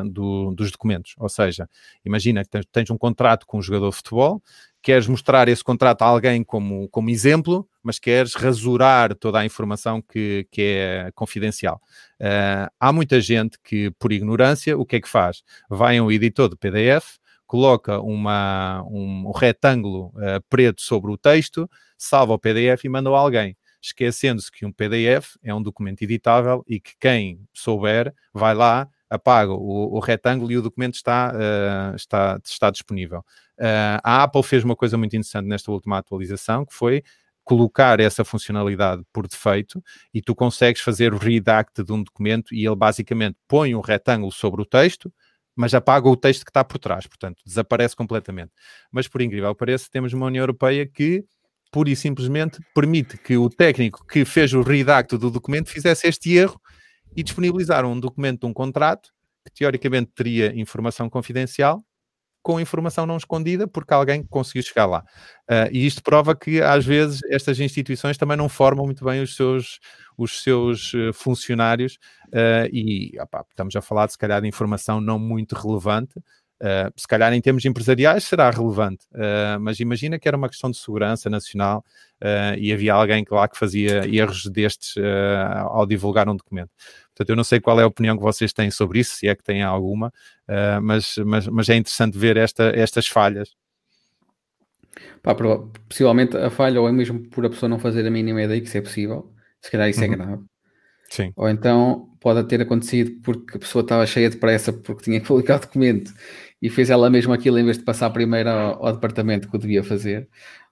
do, 0.09 0.55
dos 0.55 0.71
documentos. 0.71 1.15
Ou 1.19 1.29
seja, 1.29 1.69
imagina 2.05 2.45
que 2.45 2.51
tens, 2.51 2.65
tens 2.71 2.91
um 2.91 2.97
contrato 2.97 3.45
com 3.45 3.59
um 3.59 3.63
jogador 3.63 3.91
de 3.91 3.97
futebol, 3.97 4.41
queres 4.87 5.09
mostrar 5.09 5.49
esse 5.49 5.65
contrato 5.65 6.03
a 6.03 6.07
alguém 6.07 6.45
como, 6.45 6.89
como 6.91 7.11
exemplo, 7.11 7.69
mas 7.83 7.99
queres 7.99 8.35
rasurar 8.35 9.17
toda 9.17 9.41
a 9.41 9.45
informação 9.45 10.01
que, 10.01 10.47
que 10.49 10.63
é 10.63 11.11
confidencial. 11.13 11.83
Uh, 12.21 12.71
há 12.79 12.93
muita 12.93 13.21
gente 13.21 13.59
que, 13.65 13.91
por 13.99 14.13
ignorância, 14.13 14.79
o 14.79 14.87
que 14.87 14.95
é 14.95 15.01
que 15.01 15.09
faz? 15.09 15.43
Vai 15.69 15.99
a 15.99 16.05
um 16.05 16.13
editor 16.13 16.49
de 16.49 16.55
PDF, 16.55 17.17
coloca 17.47 18.01
uma, 18.01 18.83
um, 18.91 19.31
retângulo 19.31 20.07
uh, 20.09 20.43
preto 20.49 20.83
sobre 20.83 21.11
o 21.11 21.17
texto, 21.17 21.71
salva 21.97 22.35
o 22.35 22.39
PDF 22.39 22.85
e 22.85 22.89
manda 22.89 23.09
a 23.11 23.19
alguém, 23.19 23.57
esquecendo-se 23.81 24.51
que 24.51 24.67
um 24.67 24.73
PDF 24.73 25.37
é 25.43 25.55
um 25.55 25.63
documento 25.63 26.03
editável 26.03 26.65
e 26.67 26.81
que 26.81 26.93
quem 26.99 27.41
souber 27.55 28.13
vai 28.35 28.55
lá, 28.55 28.89
apaga 29.09 29.53
o, 29.53 29.95
o 29.95 30.01
retângulo 30.01 30.51
e 30.51 30.59
o 30.59 30.63
documento 30.63 30.95
está, 30.95 31.33
uh, 31.33 31.95
está, 31.95 32.41
está 32.45 32.71
disponível. 32.71 33.21
Uh, 33.59 34.03
a 34.03 34.25
Apple 34.25 34.43
fez 34.43 34.65
uma 34.65 34.77
coisa 34.77 34.99
muito 34.99 35.15
interessante 35.15 35.47
nesta 35.47 35.71
última 35.71 35.99
atualização, 35.99 36.67
que 36.67 36.75
foi 36.75 37.03
colocar 37.45 38.01
essa 38.01 38.25
funcionalidade 38.25 39.05
por 39.13 39.29
defeito 39.29 39.81
e 40.13 40.21
tu 40.21 40.35
consegues 40.35 40.83
fazer 40.83 41.15
o 41.15 41.17
redact 41.17 41.85
de 41.85 41.93
um 41.93 42.03
documento 42.03 42.53
e 42.53 42.67
ele 42.67 42.75
basicamente 42.75 43.39
põe 43.47 43.73
um 43.73 43.81
retângulo 43.81 44.33
sobre 44.33 44.61
o 44.61 44.65
texto, 44.65 45.13
mas 45.57 45.73
apaga 45.73 46.09
o 46.09 46.17
texto 46.17 46.45
que 46.45 46.51
está 46.51 46.63
por 46.63 46.79
trás, 46.79 47.07
portanto, 47.07 47.43
desaparece 47.45 47.97
completamente. 47.97 48.53
Mas, 48.93 49.09
por 49.09 49.23
incrível 49.23 49.53
que 49.55 49.59
pareça, 49.59 49.89
temos 49.91 50.13
uma 50.13 50.27
União 50.27 50.43
Europeia 50.43 50.87
que, 50.87 51.25
pura 51.73 51.89
e 51.89 51.97
simplesmente, 51.97 52.61
permite 52.75 53.17
que 53.17 53.37
o 53.39 53.49
técnico 53.49 54.07
que 54.07 54.25
fez 54.25 54.53
o 54.53 54.61
redacto 54.61 55.17
do 55.17 55.31
documento 55.31 55.71
fizesse 55.71 56.07
este 56.07 56.35
erro 56.35 56.61
e 57.17 57.23
disponibilizaram 57.23 57.93
um 57.93 57.99
documento 57.99 58.41
de 58.41 58.47
um 58.47 58.53
contrato 58.53 59.09
que, 59.43 59.51
teoricamente, 59.53 60.13
teria 60.15 60.55
informação 60.55 61.09
confidencial 61.09 61.83
com 62.47 62.61
informação 62.61 63.07
não 63.07 63.17
escondida, 63.17 63.67
porque 63.67 63.93
alguém 63.93 64.23
conseguiu 64.23 64.63
chegar 64.63 64.87
lá. 64.87 65.01
Uh, 65.51 65.67
e 65.73 65.85
isto 65.85 66.01
prova 66.01 66.33
que, 66.33 66.63
às 66.63 66.87
vezes, 66.87 67.19
estas 67.29 67.59
instituições 67.59 68.17
também 68.17 68.37
não 68.37 68.49
formam 68.49 68.85
muito 68.85 69.05
bem 69.05 69.21
os 69.21 69.35
seus, 69.35 69.81
os 70.17 70.45
seus 70.45 70.95
uh, 70.95 71.13
funcionários 71.13 71.99
uh, 72.27 72.73
e 72.73 73.19
opa, 73.21 73.45
estamos 73.51 73.75
a 73.75 73.83
falar, 73.83 74.09
se 74.09 74.17
calhar, 74.17 74.41
de 74.41 74.47
informação 74.47 75.01
não 75.01 75.19
muito 75.19 75.57
relevante. 75.57 76.23
Se 76.97 77.07
calhar, 77.07 77.33
em 77.33 77.41
termos 77.41 77.65
empresariais, 77.65 78.25
será 78.25 78.51
relevante, 78.51 79.07
mas 79.61 79.79
imagina 79.79 80.19
que 80.19 80.27
era 80.27 80.37
uma 80.37 80.49
questão 80.49 80.71
de 80.71 80.77
segurança 80.77 81.29
nacional 81.29 81.85
e 82.59 82.73
havia 82.73 82.95
alguém 82.95 83.25
lá 83.31 83.47
que 83.47 83.59
fazia 83.59 84.09
erros 84.09 84.47
destes 84.47 84.95
ao 85.69 85.85
divulgar 85.85 86.29
um 86.29 86.37
documento. 86.37 86.71
Portanto, 87.17 87.31
eu 87.31 87.37
não 87.37 87.45
sei 87.45 87.61
qual 87.61 87.81
é 87.81 87.83
a 87.83 87.87
opinião 87.87 88.15
que 88.15 88.23
vocês 88.23 88.53
têm 88.53 88.71
sobre 88.71 89.01
isso, 89.01 89.17
se 89.17 89.27
é 89.27 89.35
que 89.35 89.43
têm 89.43 89.63
alguma, 89.63 90.09
uh, 90.49 90.83
mas, 90.83 91.17
mas, 91.25 91.49
mas 91.49 91.69
é 91.71 91.75
interessante 91.75 92.19
ver 92.19 92.37
esta, 92.37 92.65
estas 92.75 93.07
falhas. 93.07 93.57
Pá, 95.23 95.35
possivelmente 95.89 96.37
a 96.37 96.51
falha, 96.51 96.79
ou 96.79 96.87
é 96.87 96.93
mesmo 96.93 97.27
por 97.31 97.47
a 97.47 97.49
pessoa 97.49 97.71
não 97.71 97.79
fazer 97.79 98.07
a 98.07 98.11
mínima 98.11 98.43
ideia 98.43 98.61
que 98.61 98.69
isso 98.69 98.77
é 98.77 98.83
possível, 98.83 99.33
se 99.63 99.71
calhar 99.71 99.89
isso 99.89 100.05
é 100.05 100.07
uhum. 100.07 100.13
é 100.13 100.17
grave. 100.17 100.43
Sim. 101.11 101.33
Ou 101.37 101.49
então 101.49 102.11
pode 102.21 102.43
ter 102.49 102.61
acontecido 102.61 103.21
porque 103.23 103.57
a 103.57 103.61
pessoa 103.61 103.83
estava 103.83 104.07
cheia 104.07 104.29
de 104.29 104.37
pressa 104.37 104.73
porque 104.73 105.05
tinha 105.05 105.21
que 105.21 105.27
publicar 105.27 105.57
o 105.57 105.61
documento 105.61 106.13
e 106.61 106.69
fez 106.69 106.91
ela 106.91 107.09
mesma 107.09 107.35
aquilo 107.35 107.59
em 107.59 107.65
vez 107.65 107.79
de 107.79 107.85
passar 107.85 108.11
primeiro 108.11 108.49
ao, 108.49 108.87
ao 108.87 108.93
departamento 108.93 109.49
que 109.49 109.57
o 109.57 109.61
devia 109.61 109.85
fazer. 109.85 110.29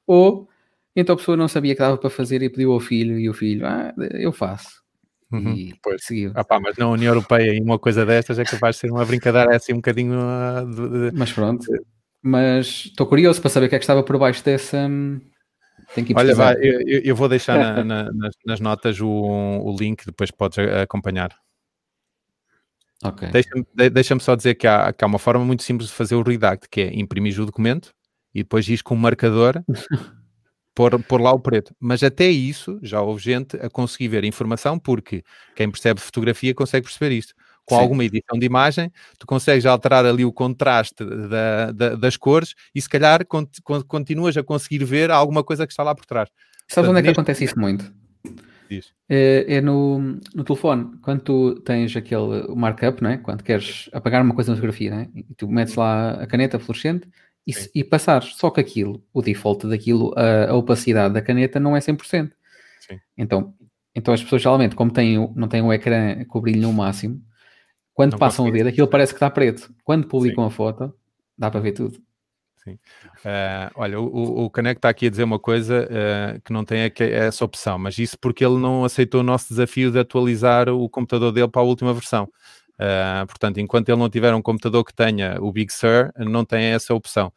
Ou 0.07 0.49
então 0.97 1.15
a 1.15 1.19
pessoa 1.19 1.37
não 1.37 1.49
sabia 1.49 1.75
que 1.75 1.81
dava 1.81 1.99
para 1.99 2.11
fazer 2.11 2.43
e 2.43 2.49
pediu 2.49 2.73
ao 2.73 2.81
filho 2.81 3.19
e 3.19 3.29
o 3.29 3.35
filho, 3.35 3.67
ah, 3.67 3.93
eu 4.13 4.33
faço. 4.33 4.83
Uhum, 5.33 5.53
e 5.53 5.75
pois. 5.83 6.05
seguiu. 6.05 6.33
Ah, 6.35 6.45
pá, 6.45 6.61
mas 6.61 6.77
na 6.77 6.89
União 6.89 7.13
Europeia 7.13 7.55
e 7.55 7.61
uma 7.61 7.79
coisa 7.79 8.07
destas 8.07 8.39
é 8.39 8.45
capaz 8.45 8.77
de 8.77 8.81
ser 8.83 8.91
uma 8.91 9.05
brincadeira 9.05 9.57
assim 9.57 9.73
um 9.73 9.77
bocadinho. 9.77 10.19
Uh, 10.19 10.67
de, 10.71 11.11
de... 11.11 11.19
Mas 11.19 11.33
pronto. 11.33 11.67
Mas 12.23 12.87
estou 12.87 13.07
curioso 13.07 13.41
para 13.41 13.51
saber 13.51 13.67
o 13.67 13.69
que 13.69 13.75
é 13.75 13.79
que 13.79 13.85
estava 13.85 14.03
por 14.03 14.17
baixo 14.19 14.45
dessa. 14.45 14.89
Tem 15.95 16.05
que 16.05 16.13
ir 16.13 16.17
Olha, 16.17 16.35
vai, 16.35 16.55
eu, 16.57 17.01
eu, 17.05 17.17
vou 17.17 17.29
deixar 17.29 17.59
na, 17.59 17.83
na, 17.85 18.13
nas, 18.13 18.35
nas, 18.45 18.61
notas 18.61 19.01
o, 19.01 19.09
o 19.09 19.77
link, 19.79 20.05
depois 20.07 20.31
podes 20.31 20.59
acompanhar. 20.59 21.37
Ok. 23.03 23.29
Deixa-me 23.31 23.91
deixa 23.91 24.19
só 24.21 24.35
dizer 24.35 24.55
que 24.55 24.67
há, 24.67 24.93
que 24.93 25.05
há 25.05 25.07
uma 25.07 25.19
forma 25.19 25.45
muito 25.45 25.63
simples 25.63 25.89
de 25.91 25.95
fazer 25.95 26.15
o 26.15 26.23
redact, 26.23 26.69
que 26.69 26.81
é 26.81 26.95
imprimir 26.95 27.39
o 27.41 27.47
documento 27.47 27.93
e 28.35 28.43
depois 28.43 28.69
ir 28.69 28.83
com 28.83 28.95
um 28.95 28.99
marcador 28.99 29.63
pôr, 30.75 31.03
pôr 31.05 31.21
lá 31.21 31.33
o 31.33 31.41
preto. 31.41 31.75
Mas 31.79 32.03
até 32.03 32.29
isso, 32.29 32.79
já 32.83 33.01
houve 33.01 33.23
gente 33.23 33.57
a 33.57 33.69
conseguir 33.69 34.09
ver 34.09 34.25
a 34.25 34.27
informação, 34.27 34.79
porque 34.79 35.23
quem 35.55 35.71
percebe 35.71 36.01
fotografia 36.01 36.55
consegue 36.55 36.87
perceber 36.87 37.15
isto. 37.15 37.35
Com 37.67 37.77
Sim. 37.77 37.81
alguma 37.81 38.05
edição 38.05 38.39
de 38.39 38.45
imagem, 38.45 38.93
tu 39.19 39.27
consegues 39.27 39.65
alterar 39.65 40.05
ali 40.05 40.25
o 40.25 40.33
contraste 40.33 41.03
da, 41.03 41.73
da, 41.73 41.95
das 41.95 42.17
cores 42.17 42.55
e 42.75 42.81
se 42.81 42.89
calhar 42.89 43.25
cont, 43.27 43.51
continuas 43.89 44.37
a 44.37 44.43
conseguir 44.43 44.85
ver 44.85 45.11
alguma 45.11 45.43
coisa 45.43 45.67
que 45.67 45.73
está 45.73 45.83
lá 45.83 45.95
por 45.95 46.05
trás. 46.05 46.29
Sabes 46.69 46.91
onde 46.91 46.99
é 46.99 47.03
que 47.03 47.09
neste... 47.09 47.21
acontece 47.21 47.45
isso 47.45 47.59
muito? 47.59 47.91
É, 49.09 49.57
é, 49.57 49.61
no, 49.61 49.99
no 50.35 50.45
telefone, 50.45 50.97
quando 51.03 51.21
tu 51.21 51.61
tens 51.61 51.95
aquele 51.97 52.49
markup, 52.55 53.03
não 53.03 53.11
é? 53.11 53.19
quando 53.19 53.43
queres 53.43 53.89
apagar 53.93 54.23
uma 54.23 54.35
coisa 54.35 54.51
na 54.51 54.57
fotografia, 54.57 54.91
não 54.91 54.99
é? 54.99 55.09
e 55.15 55.35
tu 55.35 55.49
metes 55.49 55.75
lá 55.75 56.13
a 56.13 56.27
caneta 56.27 56.59
fluorescente 56.59 57.09
e, 57.47 57.53
e 57.75 57.85
passares. 57.85 58.35
Só 58.37 58.51
que 58.51 58.61
aquilo, 58.61 59.05
o 59.13 59.23
default 59.23 59.67
daquilo, 59.69 60.13
a, 60.17 60.51
a 60.51 60.55
opacidade 60.55 61.15
da 61.15 61.23
caneta 61.23 61.61
não 61.61 61.77
é 61.77 61.81
100%. 61.81 62.31
Sim. 62.81 62.99
Então, 63.17 63.55
então 63.95 64.15
as 64.15 64.23
pessoas 64.23 64.43
geralmente, 64.43 64.75
como 64.75 64.91
têm, 64.91 65.33
não 65.35 65.49
têm 65.49 65.63
o 65.63 65.73
ecrã 65.73 66.25
com 66.25 66.39
o 66.39 66.43
brilho 66.43 66.63
no 66.63 66.73
máximo, 66.73 67.23
quando 67.95 68.13
não 68.13 68.19
passam 68.19 68.47
o 68.47 68.51
dedo, 68.51 68.69
aquilo 68.69 68.89
parece 68.89 69.13
que 69.13 69.17
está 69.17 69.31
preto. 69.31 69.73
Quando 69.85 70.09
publicam 70.09 70.45
Sim. 70.45 70.49
a 70.49 70.51
foto, 70.51 70.95
dá 71.39 71.51
para 71.51 71.61
ver 71.61 71.73
tudo. 71.73 71.99
Sim. 72.65 72.73
Uh, 72.73 73.71
olha, 73.75 74.01
o, 74.01 74.45
o 74.47 74.51
Caneco 74.51 74.79
está 74.79 74.89
aqui 74.89 75.07
a 75.07 75.11
dizer 75.11 75.23
uma 75.23 75.39
coisa 75.39 75.87
uh, 75.87 76.41
que 76.41 76.53
não 76.53 76.65
tem 76.65 76.91
essa 76.99 77.45
opção, 77.45 77.79
mas 77.79 77.99
isso 77.99 78.19
porque 78.19 78.45
ele 78.45 78.59
não 78.59 78.85
aceitou 78.85 79.21
o 79.21 79.25
nosso 79.25 79.49
desafio 79.51 79.93
de 79.93 79.99
atualizar 79.99 80.69
o 80.71 80.89
computador 80.89 81.31
dele 81.31 81.49
para 81.49 81.61
a 81.61 81.65
última 81.65 81.93
versão. 81.93 82.25
Uh, 82.75 83.27
portanto, 83.27 83.61
enquanto 83.61 83.89
ele 83.91 83.99
não 83.99 84.09
tiver 84.09 84.35
um 84.35 84.43
computador 84.43 84.83
que 84.83 84.95
tenha 84.95 85.37
o 85.41 85.53
Big 85.53 85.73
Sur, 85.73 86.11
não 86.17 86.45
tem 86.45 86.65
essa 86.65 86.95
opção. 86.95 87.33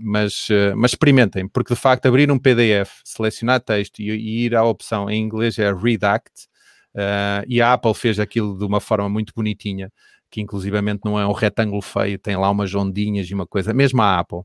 mas, 0.00 0.48
uh, 0.48 0.74
mas 0.76 0.92
experimentem, 0.92 1.46
porque 1.46 1.74
de 1.74 1.80
facto 1.80 2.06
abrir 2.06 2.32
um 2.32 2.38
PDF, 2.38 3.00
selecionar 3.04 3.60
texto 3.60 4.00
e, 4.00 4.10
e 4.10 4.46
ir 4.46 4.56
à 4.56 4.64
opção 4.64 5.10
em 5.10 5.22
inglês 5.22 5.58
é 5.58 5.70
Redact, 5.72 6.48
uh, 6.94 7.44
e 7.46 7.60
a 7.60 7.72
Apple 7.72 7.94
fez 7.94 8.18
aquilo 8.18 8.58
de 8.58 8.64
uma 8.64 8.80
forma 8.80 9.08
muito 9.08 9.32
bonitinha, 9.34 9.92
que 10.30 10.40
inclusivamente 10.40 11.02
não 11.04 11.18
é 11.18 11.26
um 11.26 11.32
retângulo 11.32 11.82
feio, 11.82 12.18
tem 12.18 12.36
lá 12.36 12.50
umas 12.50 12.74
ondinhas 12.74 13.28
e 13.28 13.34
uma 13.34 13.46
coisa, 13.46 13.72
mesmo 13.72 14.02
a 14.02 14.18
Apple, 14.18 14.40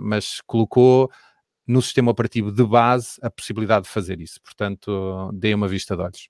mas 0.00 0.40
colocou 0.46 1.10
no 1.66 1.82
sistema 1.82 2.10
operativo 2.10 2.50
de 2.50 2.64
base 2.64 3.18
a 3.22 3.30
possibilidade 3.30 3.84
de 3.84 3.90
fazer 3.90 4.20
isso. 4.20 4.40
Portanto, 4.42 5.30
dê 5.34 5.54
uma 5.54 5.68
vista 5.68 5.94
de 5.94 6.02
olhos. 6.02 6.28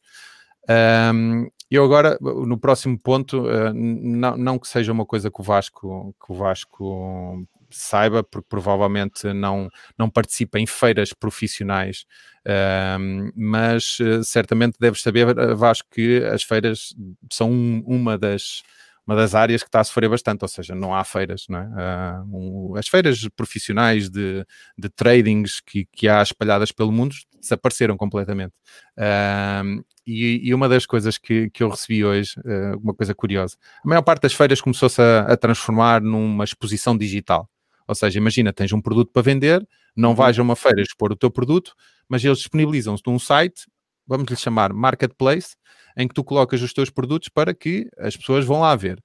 Um, 1.15 1.49
eu 1.71 1.85
agora, 1.85 2.19
no 2.21 2.59
próximo 2.59 2.99
ponto, 2.99 3.43
uh, 3.43 3.73
não, 3.75 4.37
não, 4.37 4.59
que 4.59 4.69
seja 4.69 4.93
uma 4.93 5.07
coisa 5.07 5.31
que 5.31 5.41
o 5.41 5.45
Vasco, 5.45 6.15
que 6.25 6.33
o 6.33 6.35
Vasco 6.35 7.47
saiba, 7.73 8.23
porque 8.23 8.47
provavelmente 8.49 9.33
não, 9.33 9.69
não 9.99 10.09
participa 10.09 10.59
em 10.59 10.67
feiras 10.67 11.13
profissionais, 11.13 12.05
uh, 12.47 13.33
mas 13.37 13.99
uh, 14.01 14.23
certamente 14.23 14.77
deves 14.79 15.03
saber, 15.03 15.35
Vasco, 15.57 15.89
que 15.91 16.23
as 16.25 16.43
feiras 16.43 16.95
são 17.31 17.51
um, 17.51 17.83
uma 17.87 18.19
das 18.19 18.63
uma 19.07 19.17
das 19.17 19.35
áreas 19.35 19.63
que 19.63 19.69
está 19.69 19.81
a 19.81 19.85
sofrer 19.85 20.09
bastante, 20.09 20.43
ou 20.43 20.49
seja, 20.49 20.75
não 20.75 20.95
há 20.95 21.03
feiras, 21.03 21.47
não 21.49 21.59
é? 21.59 22.23
Uh, 22.25 22.77
as 22.77 22.87
feiras 22.87 23.29
profissionais 23.35 24.09
de, 24.09 24.45
de 24.79 24.89
tradings 24.89 25.61
que, 25.61 25.87
que 25.93 26.09
há 26.09 26.23
espalhadas 26.23 26.71
pelo 26.71 26.93
mundo 26.93 27.15
desapareceram 27.41 27.97
completamente. 27.97 28.53
Uh, 28.97 29.85
e, 30.07 30.49
e, 30.49 30.55
uma 30.55 30.69
das 30.69 30.87
coisas 30.87 31.19
que, 31.19 31.51
que 31.51 31.63
eu 31.63 31.69
recebi 31.69 32.05
hoje, 32.05 32.39
uh, 32.41 32.79
uma 32.79 32.95
coisa 32.95 33.15
curiosa, 33.15 33.57
a 33.85 33.89
maior 33.89 34.03
parte 34.03 34.23
das 34.23 34.35
feiras 34.35 34.61
começou-se 34.61 35.01
a, 35.01 35.21
a, 35.21 35.37
transformar 35.37 36.01
numa 36.01 36.45
exposição 36.45 36.97
digital. 36.97 37.49
Ou 37.93 37.97
seja, 37.97 38.19
imagina, 38.19 38.53
tens 38.53 38.73
um 38.73 38.81
produto 38.81 39.11
para 39.13 39.23
vender, 39.23 39.67
não 39.95 40.11
uhum. 40.11 40.15
vais 40.15 40.39
a 40.39 40.43
uma 40.43 40.57
feira 40.57 40.81
expor 40.81 41.13
o 41.13 41.17
teu 41.17 41.31
produto, 41.31 41.75
mas 42.09 42.25
eles 42.25 42.39
disponibilizam-se 42.39 43.03
num 43.07 43.19
site, 43.19 43.67
vamos 44.07 44.27
lhe 44.29 44.37
chamar 44.37 44.73
Marketplace, 44.73 45.55
em 45.97 46.09
que 46.09 46.15
tu 46.15 46.25
colocas 46.25 46.63
os 46.63 46.73
teus 46.73 46.91
produtos 46.91 47.29
para 47.29 47.55
que 47.55 47.89
as 47.99 48.17
pessoas 48.17 48.45
vão 48.45 48.61
lá 48.61 48.75
ver. 48.75 49.03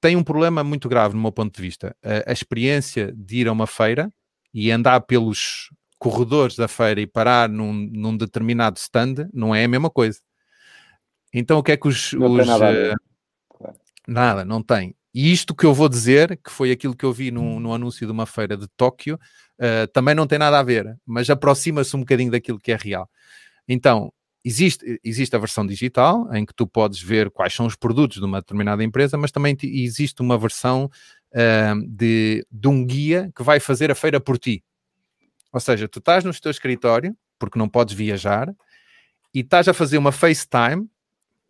Tem 0.00 0.16
um 0.16 0.24
problema 0.24 0.64
muito 0.64 0.88
grave, 0.88 1.14
no 1.14 1.22
meu 1.22 1.30
ponto 1.30 1.54
de 1.54 1.62
vista. 1.62 1.96
A, 2.02 2.30
a 2.30 2.32
experiência 2.32 3.12
de 3.16 3.38
ir 3.38 3.48
a 3.48 3.52
uma 3.52 3.66
feira 3.66 4.12
e 4.52 4.70
andar 4.70 5.00
pelos 5.02 5.70
corredores 5.98 6.56
da 6.56 6.66
feira 6.66 7.00
e 7.00 7.06
parar 7.06 7.48
num, 7.48 7.72
num, 7.72 8.16
determinado 8.16 8.76
stand 8.78 9.28
não 9.32 9.54
é 9.54 9.62
a 9.62 9.68
mesma 9.68 9.88
coisa. 9.88 10.18
Então 11.32 11.58
o 11.58 11.62
que 11.62 11.70
é 11.70 11.76
que 11.76 11.86
os. 11.86 12.12
Não 12.12 12.32
os, 12.32 12.46
nada, 12.46 12.94
uh, 12.94 13.74
nada, 14.08 14.44
não 14.44 14.60
tem. 14.60 14.94
E 15.14 15.30
isto 15.30 15.54
que 15.54 15.66
eu 15.66 15.74
vou 15.74 15.88
dizer, 15.88 16.38
que 16.42 16.50
foi 16.50 16.70
aquilo 16.70 16.96
que 16.96 17.04
eu 17.04 17.12
vi 17.12 17.30
no, 17.30 17.60
no 17.60 17.74
anúncio 17.74 18.06
de 18.06 18.12
uma 18.12 18.26
feira 18.26 18.56
de 18.56 18.66
Tóquio, 18.76 19.16
uh, 19.58 19.86
também 19.92 20.14
não 20.14 20.26
tem 20.26 20.38
nada 20.38 20.58
a 20.58 20.62
ver, 20.62 20.96
mas 21.04 21.28
aproxima-se 21.28 21.94
um 21.96 22.00
bocadinho 22.00 22.30
daquilo 22.30 22.58
que 22.58 22.72
é 22.72 22.76
real. 22.76 23.08
Então, 23.68 24.12
existe, 24.44 24.98
existe 25.04 25.36
a 25.36 25.38
versão 25.38 25.66
digital, 25.66 26.34
em 26.34 26.46
que 26.46 26.54
tu 26.54 26.66
podes 26.66 27.00
ver 27.00 27.30
quais 27.30 27.52
são 27.52 27.66
os 27.66 27.76
produtos 27.76 28.18
de 28.18 28.24
uma 28.24 28.40
determinada 28.40 28.82
empresa, 28.82 29.18
mas 29.18 29.30
também 29.30 29.56
existe 29.62 30.20
uma 30.22 30.38
versão 30.38 30.90
uh, 31.34 31.88
de, 31.88 32.46
de 32.50 32.68
um 32.68 32.84
guia 32.84 33.30
que 33.36 33.42
vai 33.42 33.60
fazer 33.60 33.90
a 33.90 33.94
feira 33.94 34.18
por 34.18 34.38
ti. 34.38 34.64
Ou 35.52 35.60
seja, 35.60 35.86
tu 35.86 35.98
estás 35.98 36.24
no 36.24 36.32
teu 36.32 36.50
escritório, 36.50 37.14
porque 37.38 37.58
não 37.58 37.68
podes 37.68 37.94
viajar, 37.94 38.48
e 39.34 39.40
estás 39.40 39.68
a 39.68 39.74
fazer 39.74 39.98
uma 39.98 40.12
FaceTime, 40.12 40.88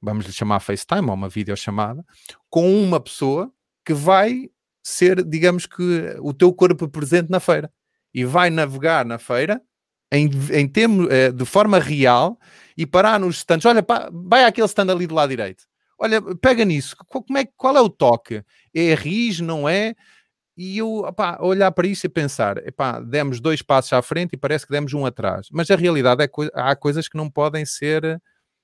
vamos 0.02 0.26
lhe 0.26 0.32
chamar 0.32 0.60
FaceTime, 0.60 1.08
ou 1.08 1.14
uma 1.14 1.28
videochamada, 1.28 2.04
com 2.50 2.82
uma 2.82 2.98
pessoa 3.00 3.52
que 3.84 3.94
vai 3.94 4.50
ser, 4.82 5.24
digamos 5.24 5.66
que, 5.66 6.16
o 6.20 6.32
teu 6.34 6.52
corpo 6.52 6.88
presente 6.88 7.30
na 7.30 7.40
feira. 7.40 7.72
E 8.12 8.24
vai 8.24 8.50
navegar 8.50 9.06
na 9.06 9.18
feira 9.18 9.62
em, 10.12 10.28
em 10.52 10.68
termos, 10.68 11.08
eh, 11.10 11.32
de 11.32 11.44
forma 11.46 11.78
real 11.78 12.38
e 12.76 12.84
parar 12.84 13.18
nos 13.18 13.36
stands. 13.36 13.64
Olha, 13.64 13.82
pá, 13.82 14.10
vai 14.12 14.44
àquele 14.44 14.66
stand 14.66 14.90
ali 14.90 15.06
do 15.06 15.14
lado 15.14 15.30
direito. 15.30 15.64
Olha, 15.98 16.20
pega 16.36 16.64
nisso. 16.64 16.96
Como 17.08 17.38
é, 17.38 17.46
qual 17.56 17.76
é 17.76 17.80
o 17.80 17.88
toque? 17.88 18.42
É 18.74 18.94
RIS, 18.94 19.40
não 19.40 19.68
é? 19.68 19.94
E 20.56 20.76
eu, 20.78 20.98
opá, 20.98 21.38
olhar 21.40 21.72
para 21.72 21.86
isso 21.86 22.04
e 22.04 22.10
pensar, 22.10 22.58
epá, 22.58 23.00
demos 23.00 23.40
dois 23.40 23.62
passos 23.62 23.92
à 23.94 24.02
frente 24.02 24.34
e 24.34 24.36
parece 24.36 24.66
que 24.66 24.72
demos 24.72 24.92
um 24.92 25.06
atrás. 25.06 25.48
Mas 25.50 25.70
a 25.70 25.76
realidade 25.76 26.22
é 26.22 26.28
que 26.28 26.50
há 26.52 26.76
coisas 26.76 27.08
que 27.08 27.16
não 27.16 27.30
podem 27.30 27.64
ser 27.64 28.20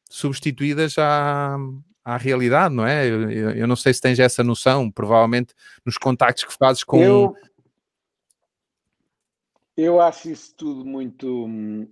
substituídas 0.09 0.97
à, 0.99 1.57
à 2.05 2.17
realidade, 2.17 2.75
não 2.75 2.87
é? 2.87 3.07
Eu, 3.07 3.31
eu, 3.31 3.67
não 3.67 3.77
sei 3.77 3.93
se 3.93 4.01
tens 4.01 4.19
essa 4.19 4.43
noção, 4.43 4.91
provavelmente 4.91 5.55
nos 5.85 5.99
contactos 5.99 6.45
que 6.45 6.53
fazes 6.53 6.83
com. 6.83 7.03
Eu, 7.03 7.37
eu 9.77 10.01
acho 10.01 10.31
isso 10.31 10.55
tudo 10.57 10.85
muito. 10.85 11.47
Hum, 11.47 11.89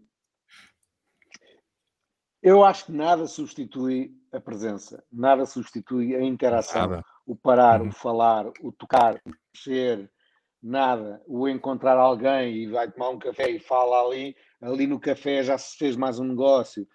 eu 2.43 2.65
acho 2.65 2.87
que 2.87 2.93
nada 2.93 3.27
substitui 3.27 4.15
a 4.33 4.41
presença, 4.41 5.03
nada 5.13 5.47
substitui 5.47 6.15
a 6.15 6.23
interação. 6.23 6.89
Nada 6.89 7.05
o 7.27 7.35
parar, 7.35 7.83
uhum. 7.83 7.89
o 7.89 7.93
falar, 7.93 8.47
o 8.63 8.71
tocar, 8.71 9.17
o 9.17 9.31
mexer, 9.53 10.09
nada, 10.63 11.21
o 11.27 11.49
encontrar 11.49 11.99
alguém 11.99 12.55
e 12.55 12.67
vai 12.69 12.91
tomar 12.91 13.11
um 13.11 13.19
café 13.19 13.51
e 13.51 13.59
fala 13.59 14.07
ali, 14.07 14.37
ali 14.63 14.87
no 14.87 15.01
café 15.01 15.43
já 15.43 15.59
se 15.59 15.77
fez 15.77 15.97
mais 15.97 16.21
um 16.21 16.25
negócio. 16.25 16.87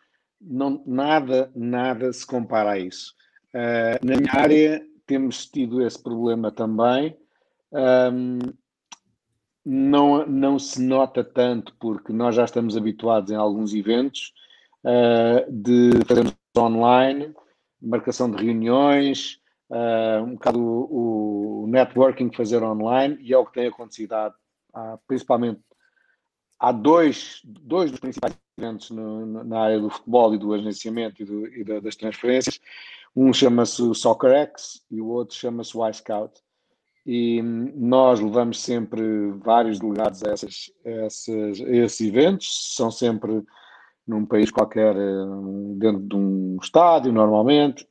Não, 0.41 0.81
nada, 0.85 1.51
nada 1.55 2.11
se 2.11 2.25
compara 2.25 2.71
a 2.71 2.79
isso. 2.79 3.15
Uh, 3.53 4.05
na 4.05 4.17
minha 4.17 4.33
área 4.33 4.85
temos 5.05 5.45
tido 5.45 5.85
esse 5.85 6.01
problema 6.01 6.51
também. 6.51 7.15
Um, 7.71 8.39
não, 9.63 10.25
não 10.25 10.57
se 10.57 10.81
nota 10.81 11.23
tanto 11.23 11.75
porque 11.79 12.11
nós 12.11 12.35
já 12.35 12.45
estamos 12.45 12.75
habituados 12.75 13.31
em 13.31 13.35
alguns 13.35 13.73
eventos 13.73 14.33
uh, 14.83 15.51
de 15.51 16.03
fazermos 16.07 16.33
online, 16.57 17.33
marcação 17.81 18.29
de 18.31 18.43
reuniões, 18.43 19.39
uh, 19.69 20.23
um 20.23 20.33
bocado 20.33 20.59
o, 20.59 21.63
o, 21.63 21.67
networking 21.67 22.31
fazer 22.31 22.63
online, 22.63 23.17
e 23.21 23.33
é 23.33 23.37
o 23.37 23.45
que 23.45 23.53
tem 23.53 23.67
acontecido, 23.67 24.13
há, 24.13 24.33
há, 24.73 24.97
principalmente 25.07 25.61
há 26.61 26.71
dois, 26.71 27.41
dois 27.43 27.89
dos 27.89 27.99
principais 27.99 28.37
eventos 28.57 28.91
no, 28.91 29.43
na 29.43 29.59
área 29.59 29.79
do 29.79 29.89
futebol 29.89 30.35
e 30.35 30.37
do 30.37 30.53
agenciamento 30.53 31.21
e, 31.23 31.25
do, 31.25 31.47
e 31.47 31.63
da, 31.63 31.79
das 31.79 31.95
transferências. 31.95 32.61
Um 33.15 33.33
chama-se 33.33 33.93
SoccerX 33.95 34.85
e 34.89 35.01
o 35.01 35.07
outro 35.07 35.35
chama-se 35.35 35.75
o 35.75 35.89
iScout. 35.89 36.39
E 37.03 37.41
nós 37.41 38.19
levamos 38.19 38.61
sempre 38.61 39.01
vários 39.43 39.79
delegados 39.79 40.23
a, 40.23 40.31
essas, 40.31 40.71
a, 40.85 40.89
essas, 40.89 41.59
a 41.59 41.75
esses 41.75 42.07
eventos, 42.07 42.75
são 42.75 42.91
sempre 42.91 43.43
num 44.07 44.23
país 44.23 44.51
qualquer, 44.51 44.95
eh, 44.95 45.25
dentro 45.77 46.01
de 46.01 46.15
um 46.15 46.57
estádio, 46.61 47.11
normalmente, 47.11 47.87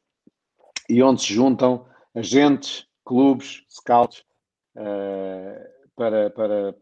e 0.89 1.03
onde 1.03 1.23
se 1.23 1.35
juntam 1.35 1.87
agentes, 2.15 2.87
clubes, 3.05 3.65
scouts, 3.69 4.25
uh, 4.77 5.69
para, 5.97 6.31
para, 6.31 6.75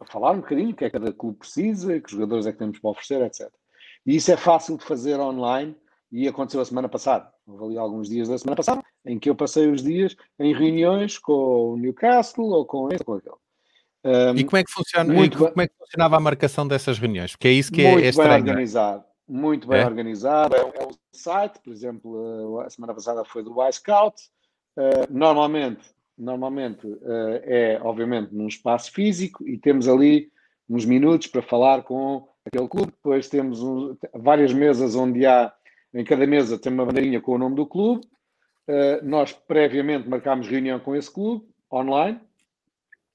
para, 0.00 0.10
falar 0.10 0.32
um 0.32 0.40
bocadinho 0.40 0.70
o 0.70 0.74
que 0.74 0.84
é 0.84 0.90
que 0.90 0.98
cada 0.98 1.12
clube 1.12 1.38
precisa, 1.38 2.00
que 2.00 2.10
jogadores 2.10 2.46
é 2.46 2.52
que 2.52 2.58
temos 2.58 2.78
para 2.78 2.90
oferecer, 2.90 3.22
etc. 3.22 3.48
E 4.06 4.16
isso 4.16 4.32
é 4.32 4.36
fácil 4.36 4.78
de 4.78 4.84
fazer 4.84 5.20
online 5.20 5.76
e 6.10 6.26
aconteceu 6.26 6.60
a 6.60 6.64
semana 6.64 6.88
passada. 6.88 7.30
Houve 7.46 7.64
ali 7.64 7.78
alguns 7.78 8.08
dias 8.08 8.28
da 8.28 8.38
semana 8.38 8.56
passada 8.56 8.82
em 9.04 9.18
que 9.18 9.28
eu 9.28 9.34
passei 9.34 9.70
os 9.70 9.82
dias 9.82 10.16
em 10.38 10.54
reuniões 10.54 11.18
com 11.18 11.72
o 11.72 11.76
Newcastle 11.76 12.46
ou 12.46 12.64
com 12.64 12.88
esse 12.88 13.02
ou 13.02 13.04
com 13.04 13.14
aquele. 13.14 13.36
Um, 14.02 14.34
e 14.34 14.44
como 14.44 14.56
é 14.56 14.64
que 14.64 14.72
funciona, 14.72 15.12
muito 15.12 15.36
como 15.36 15.60
é 15.60 15.68
que 15.68 15.74
funcionava 15.76 16.16
a 16.16 16.20
marcação 16.20 16.66
dessas 16.66 16.98
reuniões? 16.98 17.32
Porque 17.32 17.48
é 17.48 17.52
isso 17.52 17.70
que 17.70 17.82
é, 17.82 17.92
muito 17.92 18.04
é 18.06 18.08
estranho. 18.08 18.42
Bem 18.42 18.52
organizado, 18.52 19.04
muito 19.28 19.68
bem 19.68 19.80
é? 19.80 19.86
organizado. 19.86 20.56
É, 20.56 20.60
é 20.60 20.86
um 20.86 20.90
site, 21.12 21.60
por 21.62 21.70
exemplo, 21.70 22.60
a 22.60 22.70
semana 22.70 22.94
passada 22.94 23.24
foi 23.24 23.42
do 23.42 23.54
iScout. 23.68 24.16
Uh, 24.76 25.06
normalmente, 25.10 25.84
normalmente 26.20 26.86
uh, 26.86 27.40
é, 27.42 27.80
obviamente, 27.82 28.34
num 28.34 28.46
espaço 28.46 28.92
físico 28.92 29.46
e 29.48 29.58
temos 29.58 29.88
ali 29.88 30.30
uns 30.68 30.84
minutos 30.84 31.26
para 31.26 31.42
falar 31.42 31.82
com 31.82 32.28
aquele 32.44 32.68
clube. 32.68 32.92
Depois 32.92 33.28
temos 33.28 33.62
um, 33.62 33.96
várias 34.14 34.52
mesas 34.52 34.94
onde 34.94 35.24
há, 35.26 35.52
em 35.94 36.04
cada 36.04 36.26
mesa 36.26 36.58
tem 36.58 36.72
uma 36.72 36.84
bandeirinha 36.84 37.20
com 37.20 37.32
o 37.32 37.38
nome 37.38 37.56
do 37.56 37.66
clube. 37.66 38.06
Uh, 38.68 39.04
nós 39.04 39.32
previamente 39.32 40.08
marcámos 40.08 40.46
reunião 40.46 40.78
com 40.78 40.94
esse 40.94 41.10
clube, 41.10 41.44
online. 41.72 42.20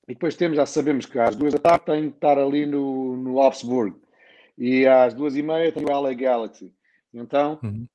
E 0.08 0.14
depois 0.14 0.36
temos, 0.36 0.58
já 0.58 0.66
sabemos 0.66 1.06
que 1.06 1.18
às 1.18 1.36
duas 1.36 1.53
da 1.53 1.60
tarde 1.60 1.86
tem 1.86 2.10
que 2.10 2.18
estar 2.18 2.38
ali 2.38 2.66
no, 2.66 3.16
no 3.18 3.39
Augsburg 3.39 3.95
e 4.58 4.86
às 4.86 5.14
duas 5.14 5.36
e 5.36 5.41
meia 5.41 5.72
tem 5.72 5.84
o 5.84 5.99
LA 5.99 6.14
Galaxy. 6.14 6.74
Então, 7.14 7.60
uhum. 7.64 7.88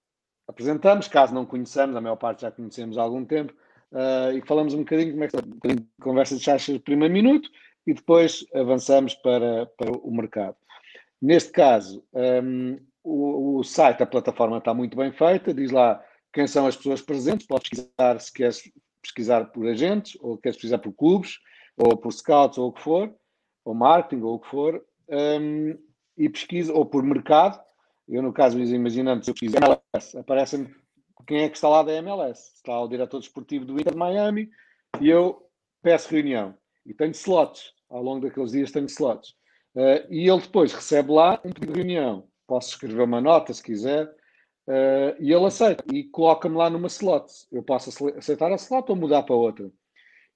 apresentamos, 0.49 1.09
caso 1.09 1.35
não 1.35 1.47
conheçamos, 1.47 1.95
a 1.95 2.01
maior 2.01 2.17
parte 2.17 2.43
já 2.43 2.51
conhecemos 2.51 2.99
há 2.99 3.03
algum 3.03 3.25
tempo, 3.25 3.55
uh, 3.93 4.37
e 4.37 4.41
falamos 4.47 4.75
um 4.75 4.79
bocadinho 4.79 5.13
como 5.13 5.25
é 5.25 5.29
que 5.29 5.37
um 5.37 5.41
bocadinho 5.41 5.81
de 5.81 5.89
conversa 6.03 6.37
de 6.37 6.43
chacha 6.43 6.73
de 6.73 6.79
primeiro 6.79 7.13
minuto, 7.13 7.49
e 7.87 7.95
depois 7.95 8.45
avançamos 8.55 9.15
para, 9.15 9.67
para 9.77 9.91
o 9.91 10.11
mercado. 10.13 10.57
Neste 11.21 11.51
caso, 11.51 12.05
um, 12.13 12.79
o, 13.03 13.59
o, 13.59 13.65
site, 13.65 14.03
a 14.03 14.07
plataforma 14.07 14.59
está 14.59 14.73
muito 14.73 14.97
bem 14.97 15.13
feita, 15.13 15.53
diz 15.53 15.71
lá 15.71 16.03
quem 16.33 16.47
são 16.47 16.67
as 16.67 16.77
pessoas 16.77 17.03
presentes, 17.03 17.47
pode 17.47 17.69
pesquisar 17.69 18.21
se 18.21 18.33
queres 18.33 18.73
pesquisar 19.03 19.47
por 19.47 19.67
agentes, 19.67 20.17
ou 20.21 20.37
queres 20.37 20.57
pesquisar 20.57 20.79
por 20.79 20.93
clubes, 20.93 21.39
ou 21.77 21.97
por 21.97 22.13
scouts, 22.13 22.59
ou 22.59 22.69
o 22.69 22.73
que 22.73 22.83
for, 22.83 23.13
ou 23.65 23.75
marketing, 23.75 24.23
ou 24.23 24.35
o 24.35 24.39
que 24.39 24.49
for, 24.49 24.85
um, 25.09 25.77
e 26.17 26.29
pesquisa, 26.29 26.73
ou 26.73 26.85
por 26.87 27.03
mercado. 27.03 27.61
Eu, 28.09 28.23
no 28.23 28.33
caso, 28.33 28.59
imaginando, 28.59 29.25
se 29.25 29.31
eu 29.31 29.35
pesquiso 29.35 29.57
MLS, 29.57 30.19
aparece-me 30.19 30.69
quem 31.31 31.43
é 31.43 31.49
que 31.49 31.57
está 31.57 31.69
lá 31.69 31.85
da 31.85 31.93
MLS. 31.93 32.51
Está 32.57 32.81
o 32.81 32.89
diretor 32.89 33.21
desportivo 33.21 33.65
do 33.65 33.81
Inter 33.81 33.93
de 33.93 33.99
Miami, 33.99 34.51
e 35.01 35.09
eu 35.09 35.49
peço 35.81 36.11
reunião. 36.11 36.57
E 36.85 36.93
tenho 36.93 37.13
slots. 37.13 37.73
Ao 37.89 38.03
longo 38.03 38.27
daqueles 38.27 38.51
dias 38.51 38.73
tenho 38.73 38.87
slots. 38.87 39.31
Uh, 39.77 40.03
e 40.11 40.29
ele 40.29 40.41
depois 40.41 40.73
recebe 40.73 41.13
lá 41.13 41.41
um 41.45 41.53
pedido 41.53 41.73
de 41.73 41.79
reunião. 41.79 42.27
Posso 42.49 42.71
escrever 42.71 43.03
uma 43.03 43.21
nota 43.21 43.55
se 43.55 43.63
quiser. 43.63 44.07
Uh, 44.67 45.15
e 45.21 45.33
ele 45.33 45.47
aceita 45.47 45.85
e 45.93 46.03
coloca-me 46.03 46.57
lá 46.57 46.69
numa 46.69 46.89
slot. 46.89 47.33
Eu 47.53 47.63
posso 47.63 48.09
aceitar 48.09 48.51
a 48.51 48.57
slot 48.57 48.91
ou 48.91 48.97
mudar 48.97 49.23
para 49.23 49.37
outra. 49.37 49.71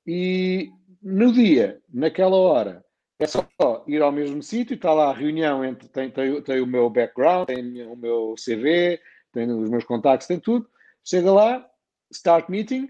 E 0.06 0.70
no 1.02 1.32
dia, 1.32 1.82
naquela 1.92 2.36
hora, 2.36 2.84
é 3.18 3.26
só 3.26 3.44
ir 3.88 4.00
ao 4.00 4.12
mesmo 4.12 4.40
sítio, 4.44 4.74
está 4.74 4.92
lá 4.92 5.10
a 5.10 5.14
reunião 5.14 5.64
entre 5.64 5.88
tem, 5.88 6.08
tem, 6.08 6.40
tem 6.40 6.60
o 6.60 6.66
meu 6.66 6.88
background, 6.88 7.46
tem 7.46 7.84
o 7.84 7.96
meu 7.96 8.36
CV, 8.36 9.00
tem 9.32 9.50
os 9.50 9.68
meus 9.68 9.84
contactos, 9.84 10.28
tem 10.28 10.38
tudo. 10.38 10.68
Chega 11.04 11.32
lá, 11.32 11.66
start 12.10 12.48
meeting, 12.48 12.88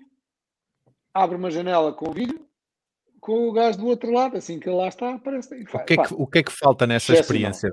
abre 1.13 1.37
uma 1.37 1.51
janela 1.51 1.93
com 1.93 2.13
vídeo, 2.13 2.47
com 3.21 3.49
o 3.49 3.53
gajo 3.53 3.79
do 3.79 3.87
outro 3.87 4.13
lado, 4.13 4.37
assim 4.37 4.61
que 4.61 4.69
ele 4.69 4.77
lá 4.77 4.89
está, 4.89 5.15
aparece. 5.15 5.55
O 5.55 5.85
que, 5.85 5.95
é 5.95 5.97
que, 5.97 6.15
o 6.15 6.27
que 6.27 6.39
é 6.39 6.43
que 6.43 6.53
falta 6.53 6.87
nessa 6.87 7.13
experiência? 7.13 7.73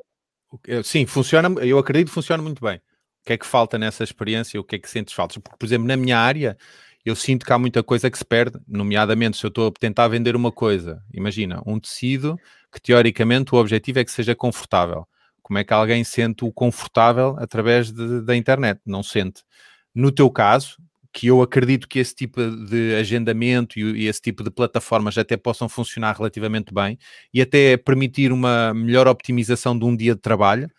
Sim, 0.84 1.06
funciona, 1.06 1.48
eu 1.62 1.78
acredito 1.78 2.08
que 2.08 2.14
funciona 2.14 2.42
muito 2.42 2.64
bem. 2.64 2.78
O 2.78 3.26
que 3.26 3.34
é 3.34 3.38
que 3.38 3.46
falta 3.46 3.78
nessa 3.78 4.04
experiência? 4.04 4.60
O 4.60 4.64
que 4.64 4.76
é 4.76 4.80
que 4.80 4.90
sentes 4.90 5.14
falta? 5.14 5.40
Porque, 5.40 5.58
por 5.58 5.66
exemplo, 5.66 5.88
na 5.88 5.96
minha 5.96 6.18
área, 6.18 6.58
eu 7.06 7.16
sinto 7.16 7.46
que 7.46 7.54
há 7.54 7.58
muita 7.60 7.84
coisa 7.84 8.10
que 8.10 8.18
se 8.18 8.26
perde, 8.26 8.60
nomeadamente 8.68 9.38
se 9.38 9.46
eu 9.46 9.50
estou 9.50 9.68
a 9.68 9.72
tentar 9.72 10.08
vender 10.08 10.36
uma 10.36 10.52
coisa, 10.52 11.04
imagina, 11.14 11.62
um 11.66 11.80
tecido 11.80 12.40
que 12.72 12.82
teoricamente 12.82 13.54
o 13.54 13.58
objetivo 13.58 14.00
é 14.00 14.04
que 14.04 14.12
seja 14.12 14.36
confortável. 14.36 15.08
Como 15.42 15.60
é 15.60 15.64
que 15.64 15.74
alguém 15.74 16.04
sente 16.04 16.46
o 16.46 16.52
confortável 16.52 17.36
através 17.38 17.92
de, 17.92 18.22
da 18.22 18.36
internet? 18.36 18.80
Não 18.86 19.04
sente. 19.04 19.44
No 19.94 20.12
teu 20.12 20.30
caso, 20.30 20.78
que 21.14 21.28
eu 21.28 21.42
acredito 21.42 21.88
que 21.88 22.00
esse 22.00 22.16
tipo 22.16 22.40
de 22.42 22.96
agendamento 22.96 23.78
e, 23.78 24.08
esse 24.08 24.22
tipo 24.22 24.44
de 24.44 24.50
plataformas 24.50 25.18
até 25.18 25.36
possam 25.36 25.68
funcionar 25.68 26.16
relativamente 26.16 26.74
bem 26.74 26.98
e 27.34 27.42
até 27.42 27.76
permitir 27.76 28.32
uma 28.32 28.74
melhor 28.74 29.08
optimização 29.08 29.78
de 29.78 29.86
um 29.86 29.96
dia 29.96 30.16
de 30.16 30.22
trabalho. 30.22 30.70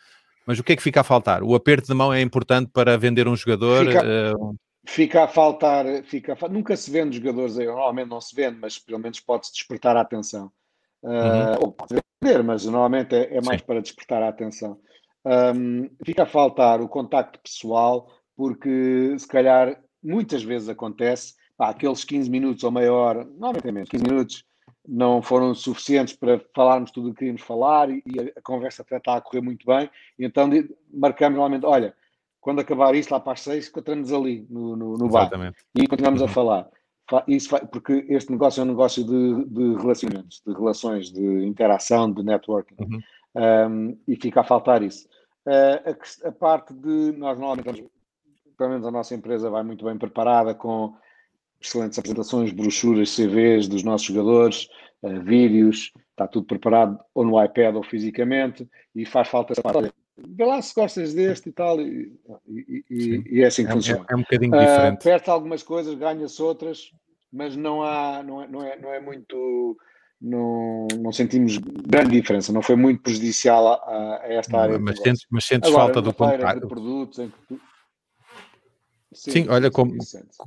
Mas 0.47 0.59
o 0.59 0.65
que 0.65 0.73
é 0.73 0.77
que 0.77 0.83
fica 0.83 1.03
a 1.03 1.05
faltar? 1.05 1.43
O 1.43 1.55
aperto 1.55 1.87
de 1.87 1.95
mão 1.95 2.13
é 2.13 2.21
importante 2.21 2.71
para 2.73 2.97
vender 2.97 3.29
um 3.29 3.37
jogador? 3.37 3.87
Fica, 3.87 4.05
uh... 4.37 4.57
fica 4.87 5.25
a 5.25 5.29
faltar, 5.29 5.85
fica 6.05 6.37
a, 6.41 6.49
nunca 6.49 6.77
se 6.77 6.91
vende 6.91 7.19
jogadores, 7.19 7.57
normalmente 7.57 8.09
não 8.09 8.21
se 8.21 8.35
vende, 8.35 8.59
mas 8.59 8.79
pelo 8.79 8.99
menos 8.99 9.21
pode-se 9.21 9.53
despertar 9.53 9.97
a 9.97 10.01
atenção. 10.01 10.51
Uh, 11.03 11.09
uhum. 11.09 11.53
Ou 11.61 11.73
pode 11.73 12.01
vender, 12.23 12.43
mas 12.43 12.65
normalmente 12.65 13.15
é, 13.15 13.37
é 13.37 13.41
mais 13.43 13.61
Sim. 13.61 13.67
para 13.67 13.83
despertar 13.83 14.23
a 14.23 14.29
atenção. 14.29 14.81
Um, 15.25 15.89
fica 16.05 16.25
a 16.25 16.27
faltar 16.27 16.81
o 16.81 16.89
contacto 16.89 17.39
pessoal, 17.41 18.11
porque 18.43 19.15
se 19.17 19.29
calhar 19.29 19.81
muitas 20.03 20.43
vezes 20.43 20.69
acontece, 20.69 21.35
pá, 21.57 21.69
aqueles 21.69 22.03
15 22.03 22.29
minutos 22.29 22.65
ou 22.65 22.73
meia 22.73 22.93
hora, 22.93 23.25
normalmente 23.25 23.69
é 23.69 23.71
menos, 23.71 23.89
15 23.89 24.03
minutos 24.03 24.45
não 24.85 25.23
foram 25.23 25.55
suficientes 25.55 26.17
para 26.17 26.45
falarmos 26.53 26.91
tudo 26.91 27.11
o 27.11 27.13
que 27.13 27.19
queríamos 27.19 27.43
falar 27.43 27.89
e, 27.89 28.03
e 28.05 28.19
a, 28.37 28.43
conversa 28.43 28.83
até 28.83 28.97
está 28.97 29.15
a 29.15 29.21
correr 29.21 29.43
muito 29.43 29.65
bem, 29.65 29.89
então 30.19 30.51
marcamos 30.93 31.37
normalmente, 31.37 31.65
olha, 31.65 31.95
quando 32.41 32.61
acabar 32.61 32.97
isto 32.97 33.13
lá 33.13 33.21
para 33.21 33.35
as 33.35 33.43
seis, 33.43 33.69
encontramos 33.69 34.13
ali 34.13 34.45
no, 34.51 34.75
no, 34.75 34.99
no 34.99 35.09
bar 35.09 35.31
e 35.77 35.87
continuamos 35.87 36.21
a 36.21 36.27
falar. 36.27 36.69
Isso 37.29 37.57
porque 37.69 38.05
este 38.09 38.33
negócio 38.33 38.61
é 38.61 38.65
um 38.65 38.69
negócio 38.69 39.05
de, 39.05 39.45
de 39.45 39.77
relacionamentos, 39.77 40.43
de 40.45 40.53
relações, 40.53 41.13
de 41.13 41.47
interação, 41.47 42.11
de 42.11 42.25
networking. 42.25 42.75
Uhum. 42.81 43.01
Um, 43.37 43.99
e 44.09 44.17
fica 44.17 44.41
a 44.41 44.45
faltar 44.45 44.83
isso. 44.83 45.07
Uh, 45.47 45.91
a, 46.25 46.29
a, 46.29 46.33
parte 46.33 46.75
de 46.75 47.13
nós 47.13 47.39
normalmente 47.39 47.89
pelo 48.63 48.71
menos 48.71 48.87
a 48.87 48.93
nossa 48.93 49.13
empresa 49.13 49.51
vai 49.51 49.65
muito 49.65 49.85
bem 49.85 49.99
preparada 49.99 50.55
com 50.55 50.95
excelentes 51.61 51.99
apresentações, 51.99 52.53
brochuras, 52.53 53.15
CVs 53.15 53.67
dos 53.67 53.83
nossos 53.83 54.07
jogadores, 54.07 54.69
uh, 55.03 55.21
vídeos, 55.21 55.93
está 56.11 56.29
tudo 56.29 56.47
preparado 56.47 56.99
ou 57.13 57.25
no 57.25 57.43
iPad 57.43 57.75
ou 57.75 57.83
fisicamente 57.83 58.69
e 58.95 59.05
faz 59.05 59.29
falta 59.29 59.53
essa 59.53 59.63
parte. 59.63 59.93
Vê 60.17 60.45
lá 60.45 60.63
se 60.63 60.75
gostas 60.75 61.13
deste 61.13 61.49
e 61.49 61.53
tal, 61.53 61.81
e, 61.81 62.17
e, 62.47 62.85
e, 62.89 63.23
e 63.39 63.43
é 63.43 63.47
assim 63.47 63.65
que 63.65 63.71
é, 63.71 63.75
funciona. 63.75 64.07
É, 64.09 64.13
é 64.13 64.17
um 64.17 64.21
bocadinho 64.21 64.53
diferente. 64.53 65.01
Uh, 65.01 65.03
perde 65.03 65.31
algumas 65.31 65.63
coisas, 65.65 65.95
ganha-se 65.95 66.41
outras, 66.41 66.93
mas 67.33 67.57
não 67.57 67.83
há, 67.83 68.23
não 68.23 68.43
é, 68.43 68.49
não 68.49 68.63
é, 68.63 68.79
não 68.79 68.93
é 68.93 69.01
muito, 69.01 69.77
não, 70.21 70.87
não 71.01 71.11
sentimos 71.11 71.59
grande 71.59 72.21
diferença, 72.21 72.53
não 72.53 72.63
foi 72.63 72.77
muito 72.77 73.03
prejudicial 73.03 73.67
a, 73.69 74.21
a 74.23 74.33
esta 74.33 74.61
área. 74.61 74.79
Mas 74.79 75.01
sentes, 75.01 75.27
mas 75.29 75.45
sentes 75.45 75.71
Agora, 75.71 75.93
falta 75.93 76.03
do 76.03 76.61
de 76.61 76.67
produtos 76.69 77.19
em 77.19 77.29
que 77.29 77.39
tu, 77.49 77.61
Sim, 79.13 79.31
sim, 79.31 79.47
olha, 79.49 79.71
como, 79.71 79.95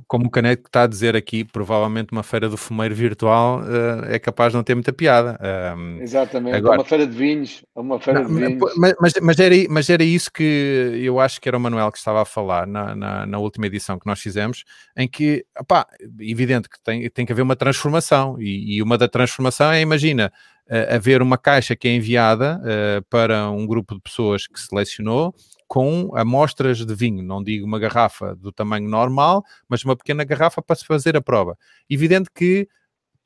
como 0.08 0.26
o 0.26 0.30
Caneco 0.30 0.66
está 0.66 0.82
a 0.82 0.86
dizer 0.86 1.14
aqui, 1.14 1.44
provavelmente 1.44 2.10
uma 2.10 2.22
feira 2.22 2.48
do 2.48 2.56
fumeiro 2.56 2.94
virtual 2.94 3.60
uh, 3.60 4.04
é 4.06 4.18
capaz 4.18 4.52
de 4.52 4.56
não 4.56 4.64
ter 4.64 4.74
muita 4.74 4.92
piada. 4.92 5.38
Um, 5.76 6.00
Exatamente, 6.00 6.56
agora, 6.56 6.78
uma 6.78 6.84
feira 6.84 7.06
de 7.06 7.16
vinhos, 7.16 7.64
uma 7.74 8.00
feira 8.00 8.22
não, 8.22 8.28
de 8.28 8.34
vinhos. 8.34 8.72
Mas, 8.76 8.94
mas, 9.00 9.12
mas, 9.22 9.38
era, 9.38 9.54
mas 9.70 9.88
era 9.88 10.02
isso 10.02 10.32
que 10.32 11.00
eu 11.00 11.20
acho 11.20 11.40
que 11.40 11.48
era 11.48 11.56
o 11.56 11.60
Manuel 11.60 11.92
que 11.92 11.98
estava 11.98 12.22
a 12.22 12.24
falar 12.24 12.66
na, 12.66 12.94
na, 12.96 13.26
na 13.26 13.38
última 13.38 13.66
edição 13.66 13.98
que 13.98 14.06
nós 14.06 14.20
fizemos, 14.20 14.64
em 14.96 15.06
que, 15.06 15.44
opá, 15.58 15.86
evidente 16.18 16.68
que 16.68 16.80
tem, 16.82 17.08
tem 17.08 17.24
que 17.24 17.32
haver 17.32 17.42
uma 17.42 17.56
transformação, 17.56 18.36
e, 18.40 18.76
e 18.76 18.82
uma 18.82 18.98
da 18.98 19.06
transformação 19.06 19.70
é, 19.70 19.80
imagina, 19.80 20.32
uh, 20.68 20.94
haver 20.94 21.22
uma 21.22 21.38
caixa 21.38 21.76
que 21.76 21.86
é 21.86 21.94
enviada 21.94 22.60
uh, 22.60 23.04
para 23.08 23.48
um 23.50 23.64
grupo 23.64 23.94
de 23.94 24.00
pessoas 24.00 24.46
que 24.46 24.58
selecionou, 24.58 25.32
com 25.66 26.10
amostras 26.14 26.84
de 26.84 26.94
vinho, 26.94 27.22
não 27.22 27.42
digo 27.42 27.66
uma 27.66 27.78
garrafa 27.78 28.34
do 28.36 28.52
tamanho 28.52 28.88
normal, 28.88 29.44
mas 29.68 29.84
uma 29.84 29.96
pequena 29.96 30.24
garrafa 30.24 30.62
para 30.62 30.76
se 30.76 30.84
fazer 30.84 31.16
a 31.16 31.20
prova. 31.20 31.56
Evidente 31.88 32.30
que 32.34 32.68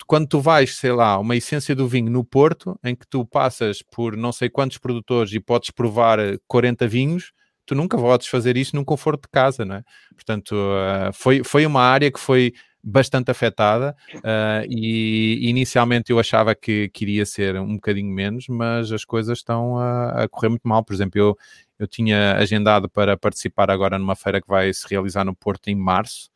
quando 0.07 0.27
tu 0.27 0.41
vais, 0.41 0.77
sei 0.77 0.93
lá, 0.93 1.19
uma 1.19 1.37
essência 1.37 1.75
do 1.75 1.87
vinho 1.87 2.11
no 2.11 2.25
Porto, 2.25 2.79
em 2.83 2.95
que 2.95 3.07
tu 3.07 3.25
passas 3.25 3.83
por 3.83 4.17
não 4.17 4.33
sei 4.33 4.49
quantos 4.49 4.79
produtores 4.79 5.33
e 5.33 5.41
podes 5.41 5.71
provar 5.71 6.19
40 6.49 6.89
vinhos, 6.89 7.33
tu 7.67 7.75
nunca 7.75 7.97
podes 7.97 8.27
fazer 8.27 8.57
isso 8.57 8.75
num 8.75 8.85
conforto 8.85 9.23
de 9.23 9.29
casa, 9.29 9.65
não 9.65 9.77
é? 9.77 9.85
Portanto, 10.15 10.53
uh, 10.53 11.13
foi, 11.13 11.45
foi 11.45 11.67
uma 11.67 11.83
área 11.83 12.11
que 12.11 12.19
foi 12.19 12.53
bastante 12.83 13.31
afetada 13.31 13.95
uh, 14.17 14.67
e 14.69 15.49
inicialmente 15.49 16.11
eu 16.11 16.19
achava 16.19 16.55
que, 16.55 16.89
que 16.89 17.05
iria 17.05 17.27
ser 17.27 17.59
um 17.59 17.75
bocadinho 17.75 18.13
menos, 18.13 18.47
mas 18.49 18.91
as 18.91 19.05
coisas 19.05 19.39
estão 19.39 19.79
a, 19.79 20.25
a 20.25 20.29
correr 20.29 20.49
muito 20.49 20.67
mal. 20.67 20.83
Por 20.83 20.95
exemplo, 20.95 21.21
eu, 21.21 21.39
eu 21.79 21.87
tinha 21.87 22.37
agendado 22.37 22.89
para 22.89 23.17
participar 23.17 23.71
agora 23.71 23.99
numa 23.99 24.17
feira 24.17 24.41
que 24.41 24.49
vai 24.49 24.73
se 24.73 24.87
realizar 24.89 25.25
no 25.25 25.35
Porto 25.35 25.69
em 25.69 25.75
março. 25.75 26.31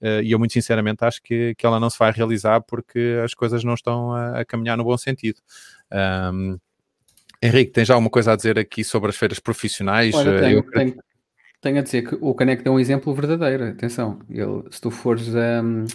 Uh, 0.00 0.22
e 0.22 0.32
eu 0.32 0.38
muito 0.38 0.54
sinceramente 0.54 1.04
acho 1.04 1.22
que, 1.22 1.54
que 1.56 1.66
ela 1.66 1.78
não 1.78 1.90
se 1.90 1.98
vai 1.98 2.10
realizar 2.10 2.62
porque 2.62 3.20
as 3.22 3.34
coisas 3.34 3.62
não 3.62 3.74
estão 3.74 4.12
a, 4.12 4.40
a 4.40 4.44
caminhar 4.44 4.76
no 4.76 4.84
bom 4.84 4.96
sentido. 4.96 5.40
Um, 6.32 6.58
Henrique, 7.42 7.72
tens 7.72 7.88
já 7.88 7.94
alguma 7.94 8.10
coisa 8.10 8.32
a 8.32 8.36
dizer 8.36 8.58
aqui 8.58 8.84
sobre 8.84 9.10
as 9.10 9.16
feiras 9.16 9.38
profissionais? 9.38 10.14
Olha, 10.14 10.40
tenho, 10.40 10.58
eu... 10.58 10.70
tenho, 10.70 10.94
tenho 11.60 11.78
a 11.78 11.82
dizer 11.82 12.02
que 12.02 12.16
o 12.20 12.34
Caneco 12.34 12.62
deu 12.62 12.72
um 12.72 12.80
exemplo 12.80 13.14
verdadeiro. 13.14 13.64
Atenção, 13.64 14.18
ele, 14.28 14.64
se 14.70 14.80
tu 14.80 14.90
fores 14.90 15.28
um, 15.28 15.82
uh, 15.82 15.86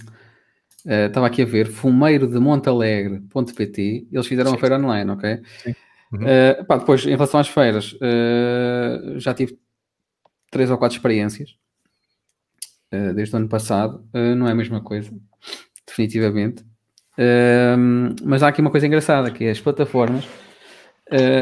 eh, 0.86 1.08
estava 1.08 1.28
aqui 1.28 1.42
a 1.42 1.46
ver, 1.46 1.68
fumeiro 1.68 2.28
de 2.28 2.40
montalegre.pt, 2.40 4.08
eles 4.12 4.28
fizeram 4.28 4.52
Sim. 4.52 4.56
uma 4.56 4.60
feira 4.60 4.78
online, 4.78 5.12
ok? 5.12 5.42
Sim. 5.64 5.76
Uhum. 6.14 6.20
Uh, 6.22 6.66
pá, 6.66 6.78
depois, 6.78 7.06
em 7.06 7.10
relação 7.10 7.40
às 7.40 7.48
feiras, 7.48 7.94
uh, 7.94 9.20
já 9.20 9.34
tive 9.34 9.58
três 10.52 10.70
ou 10.70 10.78
quatro 10.78 10.96
experiências 10.96 11.56
uh, 12.94 13.14
desde 13.14 13.36
o 13.36 13.38
ano 13.38 13.50
passado. 13.50 14.08
não 14.14 14.48
é 14.48 14.52
a 14.52 14.56
mesma 14.56 14.82
coisa, 14.82 15.12
definitivamente. 15.86 16.64
mas 18.24 18.44
há 18.44 18.50
aqui 18.50 18.62
uma 18.62 18.72
coisa 18.72 18.86
engraçada, 18.86 19.32
que 19.32 19.46
é 19.46 19.52
as 19.52 19.60
plataformas 19.60 20.28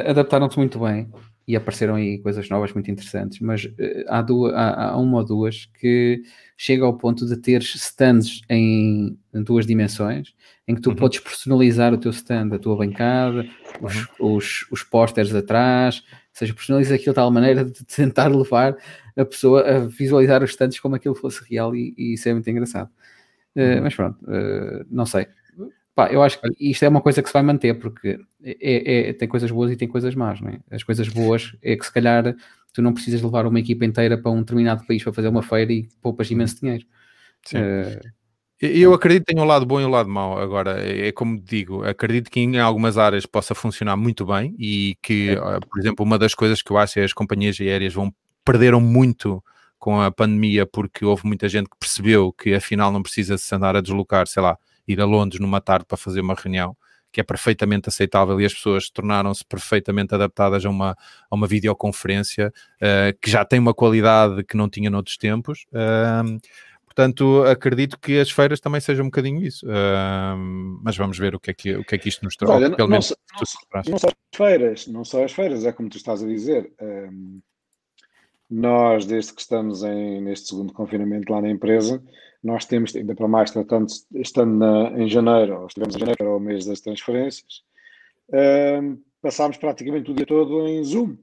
adaptaram-se 0.07 0.57
muito 0.57 0.77
bem 0.79 1.09
e 1.47 1.55
apareceram 1.55 1.95
aí 1.95 2.19
coisas 2.19 2.47
novas 2.49 2.73
muito 2.73 2.89
interessantes, 2.89 3.39
mas 3.39 3.65
uh, 3.65 4.05
há, 4.07 4.21
duas, 4.21 4.53
há, 4.53 4.89
há, 4.89 4.97
uma 4.97 5.17
ou 5.17 5.25
duas 5.25 5.65
que 5.79 6.21
chega 6.55 6.85
ao 6.85 6.97
ponto 6.97 7.25
de 7.25 7.35
ter 7.37 7.61
stands 7.61 8.41
em, 8.49 9.17
duas 9.33 9.65
dimensões, 9.65 10.33
em 10.67 10.75
que 10.75 10.81
tu 10.81 10.91
uhum. 10.91 10.95
podes 10.95 11.19
personalizar 11.19 11.93
o 11.93 11.97
teu 11.97 12.11
stand, 12.11 12.53
a 12.53 12.59
tua 12.59 12.77
bancada, 12.77 13.45
os, 13.81 13.95
uhum. 14.19 14.35
os, 14.35 14.65
os 14.71 14.83
pósteres 14.83 15.35
atrás, 15.35 16.03
ou 16.07 16.13
seja, 16.31 16.53
personaliza 16.53 16.95
aquilo 16.95 17.11
de 17.11 17.15
tal 17.15 17.31
maneira 17.31 17.65
de 17.65 17.83
tentar 17.85 18.27
levar 18.27 18.75
a 19.15 19.25
pessoa 19.25 19.61
a 19.61 19.79
visualizar 19.79 20.41
os 20.41 20.51
stands 20.51 20.79
como 20.79 20.95
aquilo 20.95 21.13
fosse 21.13 21.43
real 21.49 21.75
e, 21.75 21.93
e 21.97 22.13
isso 22.13 22.27
é 22.29 22.33
muito 22.33 22.49
engraçado. 22.49 22.89
Uh, 23.55 23.81
mas 23.83 23.93
pronto, 23.93 24.17
uh, 24.23 24.85
não 24.89 25.05
sei. 25.05 25.27
Pá, 25.95 26.11
eu 26.11 26.23
acho 26.23 26.41
que 26.41 26.49
isto 26.59 26.83
é 26.83 26.89
uma 26.89 27.01
coisa 27.01 27.21
que 27.21 27.29
se 27.29 27.33
vai 27.33 27.43
manter, 27.43 27.75
porque 27.75 28.19
é, 28.43 29.09
é, 29.09 29.13
tem 29.13 29.27
coisas 29.27 29.51
boas 29.51 29.71
e 29.71 29.75
tem 29.75 29.87
coisas 29.87 30.15
más, 30.15 30.41
não 30.41 30.49
é? 30.49 30.59
As 30.71 30.83
coisas 30.83 31.07
boas 31.07 31.55
é 31.61 31.75
que 31.75 31.85
se 31.85 31.93
calhar 31.93 32.35
tu 32.73 32.81
não 32.81 32.93
precisas 32.93 33.21
levar 33.21 33.45
uma 33.45 33.59
equipa 33.59 33.85
inteira 33.85 34.17
para 34.17 34.31
um 34.31 34.39
determinado 34.39 34.85
país 34.87 35.03
para 35.03 35.13
fazer 35.13 35.27
uma 35.27 35.43
feira 35.43 35.71
e 35.71 35.87
poupas 36.01 36.27
uhum. 36.29 36.33
imenso 36.33 36.59
dinheiro. 36.59 36.85
Sim. 37.45 37.57
Uh, 37.57 38.13
eu 38.59 38.93
acredito 38.93 39.25
que 39.25 39.33
tem 39.33 39.43
um 39.43 39.45
lado 39.45 39.65
bom 39.65 39.81
e 39.81 39.85
um 39.85 39.89
lado 39.89 40.09
mau. 40.09 40.39
Agora, 40.39 40.81
é, 40.81 41.09
é 41.09 41.11
como 41.11 41.39
digo, 41.39 41.83
acredito 41.83 42.31
que 42.31 42.39
em 42.39 42.57
algumas 42.59 42.97
áreas 42.97 43.25
possa 43.25 43.53
funcionar 43.53 43.97
muito 43.97 44.25
bem 44.25 44.55
e 44.57 44.95
que, 45.01 45.31
é. 45.31 45.35
por 45.35 45.79
exemplo, 45.79 46.05
uma 46.05 46.17
das 46.17 46.33
coisas 46.33 46.61
que 46.61 46.71
eu 46.71 46.77
acho 46.77 46.97
é 46.99 47.03
as 47.03 47.13
companhias 47.13 47.59
aéreas 47.59 47.93
vão 47.93 48.13
perderam 48.43 48.81
muito 48.81 49.43
com 49.77 49.99
a 50.01 50.09
pandemia 50.11 50.65
porque 50.65 51.03
houve 51.03 51.25
muita 51.25 51.49
gente 51.49 51.69
que 51.69 51.77
percebeu 51.77 52.31
que 52.31 52.53
afinal 52.53 52.91
não 52.91 53.03
precisa 53.03 53.37
se 53.37 53.53
andar 53.53 53.75
a 53.75 53.81
deslocar, 53.81 54.27
sei 54.27 54.41
lá, 54.41 54.57
ir 54.87 54.99
a 55.01 55.05
Londres 55.05 55.39
numa 55.39 55.61
tarde 55.61 55.85
para 55.85 55.97
fazer 55.97 56.21
uma 56.21 56.35
reunião, 56.35 56.75
que 57.11 57.21
é 57.21 57.23
perfeitamente 57.23 57.89
aceitável 57.89 58.39
e 58.41 58.45
as 58.45 58.53
pessoas 58.53 58.89
tornaram-se 58.89 59.45
perfeitamente 59.45 60.15
adaptadas 60.15 60.65
a 60.65 60.69
uma, 60.69 60.97
a 61.29 61.35
uma 61.35 61.47
videoconferência 61.47 62.51
uh, 62.77 63.17
que 63.21 63.29
já 63.29 63.45
tem 63.45 63.59
uma 63.59 63.73
qualidade 63.73 64.43
que 64.43 64.57
não 64.57 64.69
tinha 64.69 64.89
noutros 64.89 65.17
tempos. 65.17 65.65
Uh, 65.71 66.39
Portanto, 66.95 67.43
acredito 67.45 67.97
que 67.99 68.19
as 68.19 68.29
feiras 68.29 68.59
também 68.59 68.79
sejam 68.79 69.05
um 69.05 69.07
bocadinho 69.07 69.41
isso. 69.41 69.65
Uh, 69.65 70.37
mas 70.83 70.95
vamos 70.95 71.17
ver 71.17 71.33
o 71.33 71.39
que 71.39 71.49
é 71.49 71.53
que, 71.53 71.75
o 71.75 71.83
que, 71.83 71.95
é 71.95 71.97
que 71.97 72.07
isto 72.07 72.23
nos 72.23 72.35
traz. 72.35 72.51
Olha, 72.53 72.69
não, 72.69 72.87
não, 72.87 73.01
só, 73.01 73.15
não, 73.89 73.97
só, 73.97 74.07
as 74.07 74.13
feiras, 74.37 74.87
não 74.87 75.03
só 75.03 75.23
as 75.23 75.31
feiras, 75.31 75.65
é 75.65 75.71
como 75.71 75.89
tu 75.89 75.97
estás 75.97 76.21
a 76.21 76.27
dizer. 76.27 76.71
Um, 76.79 77.41
nós, 78.47 79.07
desde 79.07 79.33
que 79.33 79.41
estamos 79.41 79.81
em, 79.81 80.21
neste 80.21 80.49
segundo 80.49 80.71
confinamento 80.71 81.33
lá 81.33 81.41
na 81.41 81.49
empresa, 81.49 81.99
nós 82.43 82.65
temos, 82.65 82.93
ainda 82.95 83.15
para 83.15 83.27
mais, 83.27 83.51
tratando, 83.51 83.87
estando 84.15 84.57
na, 84.57 84.91
em 85.01 85.07
janeiro, 85.07 85.61
ou 85.61 85.67
estivemos 85.67 85.95
em 85.95 85.99
janeiro, 85.99 86.17
para 86.17 86.35
o 86.35 86.39
mês 86.39 86.65
das 86.65 86.81
transferências, 86.81 87.63
um, 88.81 89.01
passámos 89.21 89.57
praticamente 89.57 90.11
o 90.11 90.13
dia 90.13 90.25
todo 90.25 90.67
em 90.67 90.83
Zoom. 90.83 91.15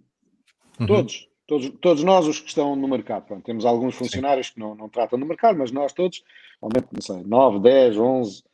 Uhum. 0.81 0.87
Todos. 0.87 1.29
Todos, 1.47 1.69
todos 1.81 2.05
nós, 2.05 2.29
os 2.29 2.39
que 2.39 2.49
estão 2.49 2.77
no 2.77 2.87
mercado. 2.87 3.27
Pronto, 3.27 3.45
temos 3.45 3.65
alguns 3.65 3.97
funcionários 3.97 4.47
Sim. 4.47 4.55
que 4.55 4.61
não, 4.61 4.75
não 4.77 4.89
tratam 4.89 5.19
do 5.19 5.27
mercado, 5.27 5.59
mas 5.59 5.73
nós 5.73 5.93
todos, 5.93 6.23
aumento, 6.63 6.89
não 6.93 7.03
sei, 7.03 7.25
9, 7.25 7.59
10, 7.59 7.97
11, 7.99 8.45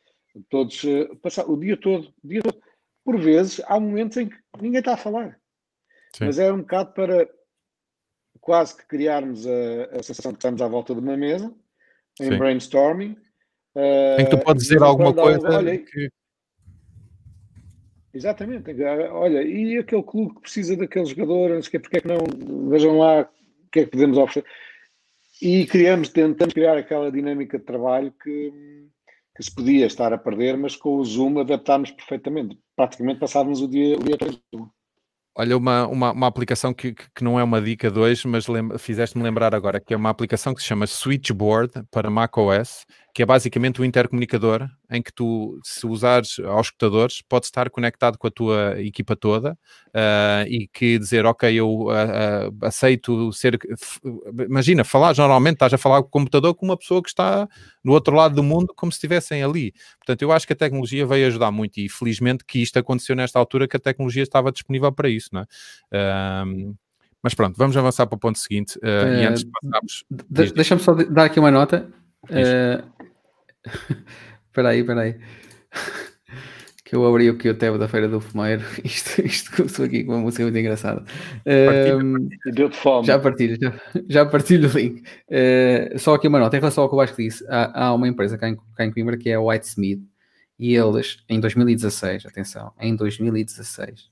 todos, 0.49 0.83
uh, 0.83 1.15
passar 1.17 1.45
o 1.47 1.55
dia 1.55 1.77
todo, 1.77 2.11
o 2.23 2.27
dia 2.27 2.41
todo. 2.41 2.59
Por 3.05 3.19
vezes, 3.19 3.61
há 3.67 3.79
momentos 3.79 4.17
em 4.17 4.27
que 4.27 4.35
ninguém 4.59 4.79
está 4.79 4.95
a 4.95 4.97
falar. 4.97 5.39
Sim. 6.15 6.25
Mas 6.25 6.39
é 6.39 6.51
um 6.51 6.61
bocado 6.61 6.91
para 6.93 7.29
quase 8.41 8.75
que 8.75 8.87
criarmos 8.87 9.45
a, 9.45 9.99
a 9.99 10.03
sensação 10.03 10.31
de 10.31 10.37
que 10.37 10.39
estamos 10.39 10.61
à 10.61 10.67
volta 10.67 10.93
de 10.93 10.99
uma 10.99 11.15
mesa, 11.15 11.53
em 12.21 12.31
Sim. 12.31 12.37
brainstorming. 12.37 13.15
Em 14.19 14.25
que 14.25 14.31
tu 14.31 14.39
podes 14.39 14.63
dizer 14.63 14.81
alguma 14.81 15.13
coisa 15.13 15.47
olha, 15.49 15.77
que, 15.77 16.09
Exatamente. 18.17 18.71
Olha, 19.11 19.43
e 19.43 19.77
aquele 19.77 20.01
clube 20.01 20.33
que 20.35 20.41
precisa 20.41 20.75
daquele 20.75 21.05
jogador, 21.05 21.61
que, 21.61 21.77
porque 21.77 21.97
é 21.97 22.01
que 22.01 22.07
não? 22.07 22.69
Vejam 22.69 22.97
lá 22.97 23.21
o 23.21 23.69
que 23.71 23.81
é 23.81 23.85
que 23.85 23.91
podemos 23.91 24.17
oferecer. 24.17 24.43
E 25.39 25.67
criamos, 25.67 26.09
tentamos 26.09 26.53
criar 26.53 26.77
aquela 26.77 27.11
dinâmica 27.11 27.59
de 27.59 27.63
trabalho 27.63 28.11
que, 28.23 28.51
que 29.35 29.43
se 29.43 29.53
podia 29.53 29.85
estar 29.85 30.11
a 30.11 30.17
perder, 30.17 30.57
mas 30.57 30.75
com 30.75 30.95
o 30.95 31.05
Zoom 31.05 31.39
adaptámos 31.39 31.91
perfeitamente. 31.91 32.57
Praticamente 32.75 33.19
passávamos 33.19 33.61
o 33.61 33.67
dia, 33.67 33.95
o 33.95 34.03
dia 34.03 34.17
todo. 34.17 34.71
Olha, 35.39 35.55
uma, 35.55 35.87
uma, 35.87 36.11
uma 36.13 36.25
aplicação 36.25 36.73
que, 36.73 36.93
que 36.93 37.23
não 37.23 37.39
é 37.39 37.43
uma 37.43 37.61
dica 37.61 37.91
2, 37.91 38.25
mas 38.25 38.47
fizeste-me 38.79 39.23
lembrar 39.23 39.53
agora, 39.53 39.79
que 39.79 39.93
é 39.93 39.97
uma 39.97 40.09
aplicação 40.09 40.51
que 40.51 40.61
se 40.61 40.67
chama 40.67 40.87
Switchboard 40.87 41.83
para 41.91 42.09
macOS, 42.09 42.87
que 43.17 43.23
é 43.23 43.25
basicamente 43.25 43.81
um 43.81 43.83
intercomunicador 43.83 44.69
em 44.91 45.01
que 45.01 45.11
tu, 45.11 45.59
se 45.63 45.87
usares 45.87 46.37
aos 46.37 46.67
escutadores, 46.67 47.19
pode 47.27 47.47
estar 47.47 47.67
conectado 47.67 48.15
com 48.15 48.27
a 48.27 48.29
tua 48.29 48.79
equipa 48.79 49.15
toda 49.15 49.53
uh, 49.87 50.47
e 50.47 50.67
que 50.71 50.99
dizer, 50.99 51.25
ok, 51.25 51.51
eu 51.51 51.67
uh, 51.67 51.87
uh, 51.87 52.55
aceito 52.61 53.33
ser. 53.33 53.57
Imagina, 54.47 54.83
falar, 54.83 55.17
normalmente 55.17 55.55
estás 55.55 55.73
a 55.73 55.79
falar 55.79 56.03
com 56.03 56.07
o 56.09 56.11
computador 56.11 56.53
com 56.53 56.63
uma 56.67 56.77
pessoa 56.77 57.01
que 57.01 57.09
está 57.09 57.49
no 57.83 57.91
outro 57.93 58.15
lado 58.15 58.35
do 58.35 58.43
mundo, 58.43 58.71
como 58.75 58.91
se 58.91 58.97
estivessem 58.97 59.41
ali. 59.41 59.73
Portanto, 59.97 60.21
eu 60.21 60.31
acho 60.31 60.45
que 60.45 60.53
a 60.53 60.55
tecnologia 60.55 61.03
veio 61.03 61.25
ajudar 61.25 61.49
muito 61.49 61.79
e 61.79 61.89
felizmente 61.89 62.45
que 62.45 62.61
isto 62.61 62.77
aconteceu 62.77 63.15
nesta 63.15 63.39
altura 63.39 63.67
que 63.67 63.77
a 63.77 63.79
tecnologia 63.79 64.21
estava 64.21 64.51
disponível 64.51 64.91
para 64.91 65.09
isso, 65.09 65.29
não 65.31 65.41
é? 65.41 66.45
mas 67.23 67.33
pronto, 67.33 67.57
vamos 67.57 67.75
avançar 67.75 68.05
para 68.05 68.15
o 68.15 68.19
ponto 68.19 68.37
seguinte. 68.37 68.77
e 68.83 69.25
antes 69.25 69.43
de 69.43 69.49
passarmos. 69.49 70.05
Deixa-me 70.29 70.81
só 70.81 70.93
dar 70.93 71.25
aqui 71.25 71.39
uma 71.39 71.49
nota. 71.49 71.91
Espera 74.47 74.69
aí, 74.69 74.79
espera 74.79 75.01
aí. 75.01 75.15
que 76.87 76.95
eu 76.95 77.05
abri 77.05 77.27
aqui 77.27 77.49
o 77.49 77.53
tab 77.53 77.77
da 77.77 77.87
Feira 77.87 78.07
do 78.07 78.21
Fumeiro. 78.21 78.63
Isto, 78.83 79.21
isto 79.21 79.55
começou 79.55 79.85
aqui 79.85 80.05
com 80.05 80.13
uma 80.13 80.21
música 80.21 80.43
muito 80.43 80.57
engraçada. 80.57 81.03
Um, 81.45 82.29
fome. 82.71 83.05
Já 83.05 83.19
partilho, 83.19 83.57
já, 83.61 83.73
já 84.07 84.25
partilho 84.25 84.69
o 84.69 84.71
link. 84.71 85.03
Uh, 85.27 85.99
só 85.99 86.15
aqui 86.15 86.27
uma 86.27 86.39
nota, 86.39 86.55
em 86.55 86.59
relação 86.59 86.83
ao 86.83 86.89
que 86.89 86.95
o 86.95 86.97
Vasco 86.97 87.21
disse, 87.21 87.45
há, 87.49 87.87
há 87.87 87.93
uma 87.93 88.07
empresa 88.07 88.37
cá 88.37 88.47
em, 88.47 88.57
cá 88.75 88.85
em 88.85 88.91
Coimbra 88.91 89.17
que 89.17 89.29
é 89.29 89.33
a 89.33 89.41
Whitesmith 89.41 90.01
e 90.57 90.75
eles, 90.75 91.23
em 91.29 91.39
2016, 91.39 92.25
atenção, 92.25 92.71
em 92.79 92.95
2016, 92.95 94.09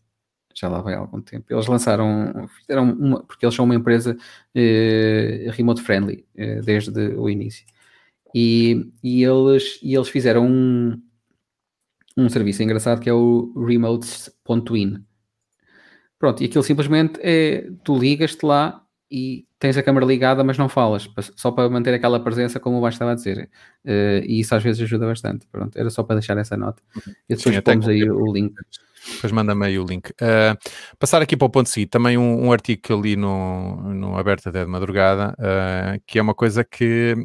já 0.54 0.70
lá 0.70 0.82
vai 0.82 0.94
há 0.94 1.00
algum 1.00 1.22
tempo, 1.22 1.46
eles 1.50 1.68
lançaram, 1.68 2.48
fizeram 2.60 2.92
uma, 2.92 3.24
porque 3.24 3.46
eles 3.46 3.56
são 3.56 3.66
uma 3.66 3.76
empresa 3.76 4.16
uh, 4.16 5.52
remote 5.52 5.82
friendly 5.82 6.26
uh, 6.38 6.62
desde 6.62 7.00
o 7.16 7.30
início. 7.30 7.66
E, 8.38 8.92
e, 9.02 9.24
eles, 9.24 9.80
e 9.82 9.96
eles 9.96 10.10
fizeram 10.10 10.46
um, 10.46 11.02
um 12.18 12.28
serviço 12.28 12.62
engraçado 12.62 13.00
que 13.00 13.10
é 13.10 13.14
o 13.14 13.54
remotes.in. 13.66 14.98
Pronto, 16.20 16.44
e 16.44 16.46
aquilo 16.46 16.64
simplesmente 16.64 17.18
é 17.24 17.70
tu 17.82 17.98
ligas-te 17.98 18.46
lá 18.46 18.82
e 19.10 19.46
tens 19.58 19.78
a 19.78 19.84
câmera 19.84 20.06
ligada, 20.06 20.44
mas 20.44 20.58
não 20.58 20.68
falas, 20.68 21.10
só 21.38 21.50
para 21.50 21.70
manter 21.70 21.94
aquela 21.94 22.20
presença, 22.20 22.60
como 22.60 22.78
o 22.78 22.82
Baixo 22.82 22.96
estava 22.96 23.14
a 23.14 23.16
dizer. 23.16 23.50
Uh, 23.86 24.20
e 24.26 24.42
isso 24.42 24.54
às 24.54 24.62
vezes 24.62 24.82
ajuda 24.82 25.06
bastante. 25.06 25.48
Pronto, 25.50 25.78
era 25.78 25.90
só 25.90 26.04
para 26.04 26.18
deixar 26.18 26.38
essa 26.38 26.58
nota. 26.58 26.84
E 27.30 27.36
depois 27.36 27.56
Sim, 27.56 27.62
pomos 27.62 27.88
aí 27.88 28.04
o 28.10 28.34
link. 28.34 28.54
Depois 29.16 29.32
manda-me 29.32 29.66
aí 29.66 29.80
o 29.80 29.86
link. 29.86 30.10
Uh, 30.10 30.58
passar 31.00 31.22
aqui 31.22 31.38
para 31.38 31.46
o 31.46 31.50
ponto 31.50 31.70
seguinte, 31.70 31.90
também 31.90 32.18
um, 32.18 32.48
um, 32.48 32.52
artigo 32.52 32.82
que 32.82 32.92
eu 32.92 33.00
li 33.00 33.16
no, 33.16 33.94
no 33.94 34.18
Aberta 34.18 34.52
de 34.52 34.66
Madrugada, 34.66 35.34
uh, 35.40 36.02
que 36.06 36.20
é 36.20 36.22
uma 36.22 36.34
coisa 36.34 36.66
que 36.66 37.16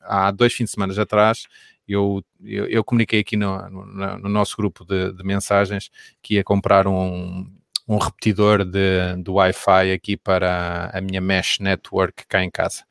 há 0.00 0.30
dois 0.30 0.52
fins 0.52 0.66
de 0.66 0.70
semana 0.72 1.00
atrás 1.00 1.46
eu, 1.88 2.22
eu, 2.44 2.66
eu 2.66 2.84
comuniquei 2.84 3.20
aqui 3.20 3.36
no, 3.36 3.68
no, 3.70 4.18
no 4.18 4.28
nosso 4.28 4.56
grupo 4.56 4.84
de, 4.84 5.12
de, 5.12 5.22
mensagens 5.22 5.90
que 6.20 6.34
ia 6.34 6.44
comprar 6.44 6.86
um, 6.88 7.46
um 7.88 7.98
repetidor 7.98 8.64
de, 8.64 9.22
de 9.22 9.30
Wi-Fi 9.30 9.92
aqui 9.92 10.16
para 10.16 10.90
a 10.92 11.00
minha 11.00 11.20
Mesh 11.20 11.58
Network 11.60 12.26
cá 12.26 12.42
em 12.42 12.50
casa. 12.50 12.82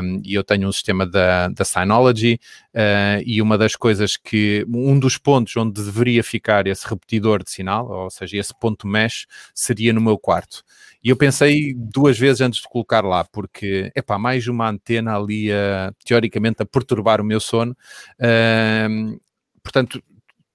Um, 0.00 0.22
e 0.24 0.34
eu 0.34 0.44
tenho 0.44 0.68
um 0.68 0.72
sistema 0.72 1.04
da, 1.04 1.48
da 1.48 1.64
Synology 1.64 2.38
uh, 2.72 3.22
e 3.26 3.42
uma 3.42 3.58
das 3.58 3.74
coisas 3.74 4.16
que, 4.16 4.64
um 4.68 4.98
dos 4.98 5.18
pontos 5.18 5.56
onde 5.56 5.82
deveria 5.82 6.22
ficar 6.22 6.68
esse 6.68 6.88
repetidor 6.88 7.42
de 7.42 7.50
sinal, 7.50 7.90
ou 7.90 8.10
seja, 8.10 8.36
esse 8.36 8.54
ponto 8.56 8.86
mesh, 8.86 9.26
seria 9.52 9.92
no 9.92 10.00
meu 10.00 10.16
quarto. 10.16 10.62
E 11.04 11.10
eu 11.10 11.16
pensei 11.16 11.74
duas 11.74 12.18
vezes 12.18 12.40
antes 12.40 12.62
de 12.62 12.68
colocar 12.68 13.04
lá, 13.04 13.24
porque, 13.24 13.92
é 13.94 14.00
pá, 14.00 14.18
mais 14.18 14.48
uma 14.48 14.70
antena 14.70 15.14
ali, 15.14 15.52
a, 15.52 15.92
teoricamente, 16.02 16.62
a 16.62 16.66
perturbar 16.66 17.20
o 17.20 17.24
meu 17.24 17.38
sono. 17.40 17.76
Uh, 18.18 19.20
portanto, 19.62 20.02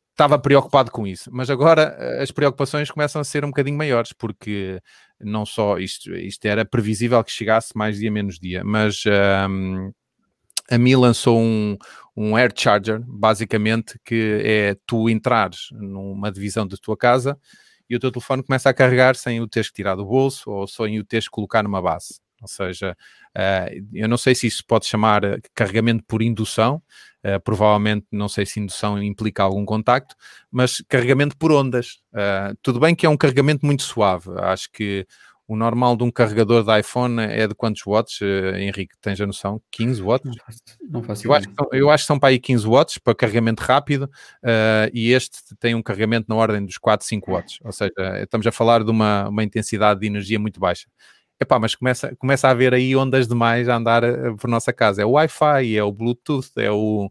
estava 0.10 0.40
preocupado 0.40 0.90
com 0.90 1.06
isso, 1.06 1.30
mas 1.32 1.50
agora 1.50 1.96
eh, 1.98 2.22
as 2.22 2.30
preocupações 2.30 2.92
começam 2.92 3.22
a 3.22 3.24
ser 3.24 3.46
um 3.46 3.50
bocadinho 3.50 3.78
maiores, 3.78 4.12
porque 4.12 4.82
não 5.18 5.46
só 5.46 5.78
isto, 5.78 6.14
isto 6.14 6.44
era 6.46 6.66
previsível 6.66 7.24
que 7.24 7.32
chegasse 7.32 7.72
mais 7.74 8.00
dia 8.00 8.12
menos 8.12 8.38
dia, 8.38 8.62
mas 8.62 9.04
a 10.70 10.78
Mi 10.78 10.96
lançou 10.96 11.40
um, 11.40 11.78
um 12.18 12.36
Air 12.36 12.52
Charger, 12.54 13.02
basicamente, 13.08 13.98
que 14.04 14.42
é 14.44 14.76
tu 14.86 15.10
entrares 15.10 15.70
numa 15.72 16.30
divisão 16.30 16.68
da 16.68 16.76
tua 16.76 16.98
casa 16.98 17.40
e 17.90 17.96
o 17.96 18.00
teu 18.00 18.12
telefone 18.12 18.44
começa 18.44 18.70
a 18.70 18.74
carregar 18.74 19.16
sem 19.16 19.42
o 19.42 19.48
teres 19.48 19.70
que 19.70 19.76
tirar 19.76 19.96
do 19.96 20.06
bolso 20.06 20.52
ou 20.52 20.68
sem 20.68 21.00
o 21.00 21.04
teres 21.04 21.26
que 21.26 21.32
colocar 21.32 21.64
numa 21.64 21.82
base. 21.82 22.20
Ou 22.42 22.48
seja, 22.48 22.96
uh, 23.38 23.88
eu 23.94 24.08
não 24.08 24.18
sei 24.18 24.34
se 24.34 24.48
isso 24.48 24.64
pode 24.66 24.86
chamar 24.86 25.22
carregamento 25.54 26.04
por 26.08 26.22
indução, 26.22 26.82
uh, 27.26 27.40
provavelmente 27.44 28.06
não 28.12 28.30
sei 28.30 28.46
se 28.46 28.60
indução 28.60 29.02
implica 29.02 29.44
algum 29.44 29.66
contacto, 29.66 30.16
mas 30.52 30.82
carregamento 30.88 31.36
por 31.38 31.52
ondas. 31.52 32.02
Tudo 32.62 32.80
bem 32.80 32.96
que 32.96 33.06
é 33.06 33.10
um 33.10 33.18
carregamento 33.18 33.66
muito 33.66 33.84
suave, 33.84 34.30
acho 34.38 34.72
que 34.72 35.06
o 35.50 35.56
normal 35.56 35.98
de 35.98 36.04
um 36.04 36.12
carregador 36.12 36.64
de 36.64 36.80
iPhone 36.80 37.20
é 37.20 37.48
de 37.48 37.56
quantos 37.56 37.82
watts, 37.84 38.20
Henrique? 38.56 38.94
Tens 39.02 39.20
a 39.20 39.26
noção? 39.26 39.60
15 39.72 40.00
watts? 40.00 40.38
Não 40.88 41.02
faço, 41.02 41.26
eu, 41.26 41.34
acho 41.34 41.50
que, 41.50 41.56
eu 41.72 41.90
acho 41.90 42.04
que 42.04 42.08
são 42.08 42.20
para 42.20 42.30
aí 42.30 42.38
15 42.38 42.68
watts 42.68 42.98
para 43.00 43.16
carregamento 43.16 43.64
rápido 43.64 44.04
uh, 44.04 44.92
e 44.94 45.12
este 45.12 45.40
tem 45.60 45.74
um 45.74 45.82
carregamento 45.82 46.28
na 46.30 46.36
ordem 46.36 46.64
dos 46.64 46.78
4, 46.78 47.06
5 47.08 47.32
watts. 47.32 47.58
Ou 47.64 47.72
seja, 47.72 47.92
estamos 48.22 48.46
a 48.46 48.52
falar 48.52 48.84
de 48.84 48.92
uma, 48.92 49.28
uma 49.28 49.44
intensidade 49.44 50.02
de 50.02 50.06
energia 50.06 50.38
muito 50.38 50.60
baixa. 50.60 50.88
Epá, 51.42 51.58
mas 51.58 51.74
começa, 51.74 52.16
começa 52.18 52.48
a 52.48 52.52
haver 52.52 52.76
aí 52.76 52.96
ondas 52.96 53.28
demais 53.28 53.68
a 53.68 53.76
andar 53.76 54.04
uh, 54.04 54.38
por 54.38 54.48
nossa 54.48 54.72
casa. 54.72 55.02
É 55.02 55.06
o 55.06 55.12
Wi-Fi, 55.14 55.76
é 55.76 55.84
o 55.84 55.92
Bluetooth, 55.92 56.52
é 56.58 56.70
o, 56.70 57.10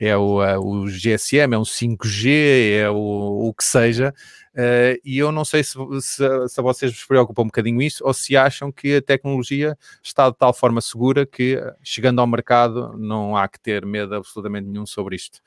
é 0.00 0.16
o, 0.16 0.42
uh, 0.42 0.58
o 0.58 0.86
GSM, 0.86 1.52
é 1.52 1.58
um 1.58 1.62
5G, 1.62 2.80
é 2.80 2.88
o, 2.88 3.48
o 3.48 3.52
que 3.52 3.64
seja. 3.64 4.14
Uh, 4.56 4.96
e 5.04 5.18
eu 5.18 5.30
não 5.30 5.44
sei 5.44 5.62
se, 5.62 5.74
se, 6.00 6.48
se 6.48 6.60
a 6.60 6.62
vocês 6.62 6.90
vos 6.90 7.04
preocupa 7.04 7.42
um 7.42 7.46
bocadinho 7.46 7.82
isso 7.82 8.02
ou 8.06 8.14
se 8.14 8.38
acham 8.38 8.72
que 8.72 8.96
a 8.96 9.02
tecnologia 9.02 9.76
está 10.02 10.30
de 10.30 10.36
tal 10.38 10.54
forma 10.54 10.80
segura 10.80 11.26
que, 11.26 11.60
chegando 11.82 12.22
ao 12.22 12.26
mercado, 12.26 12.96
não 12.96 13.36
há 13.36 13.46
que 13.48 13.60
ter 13.60 13.84
medo 13.84 14.14
absolutamente 14.14 14.66
nenhum 14.66 14.86
sobre 14.86 15.14
isto. 15.14 15.40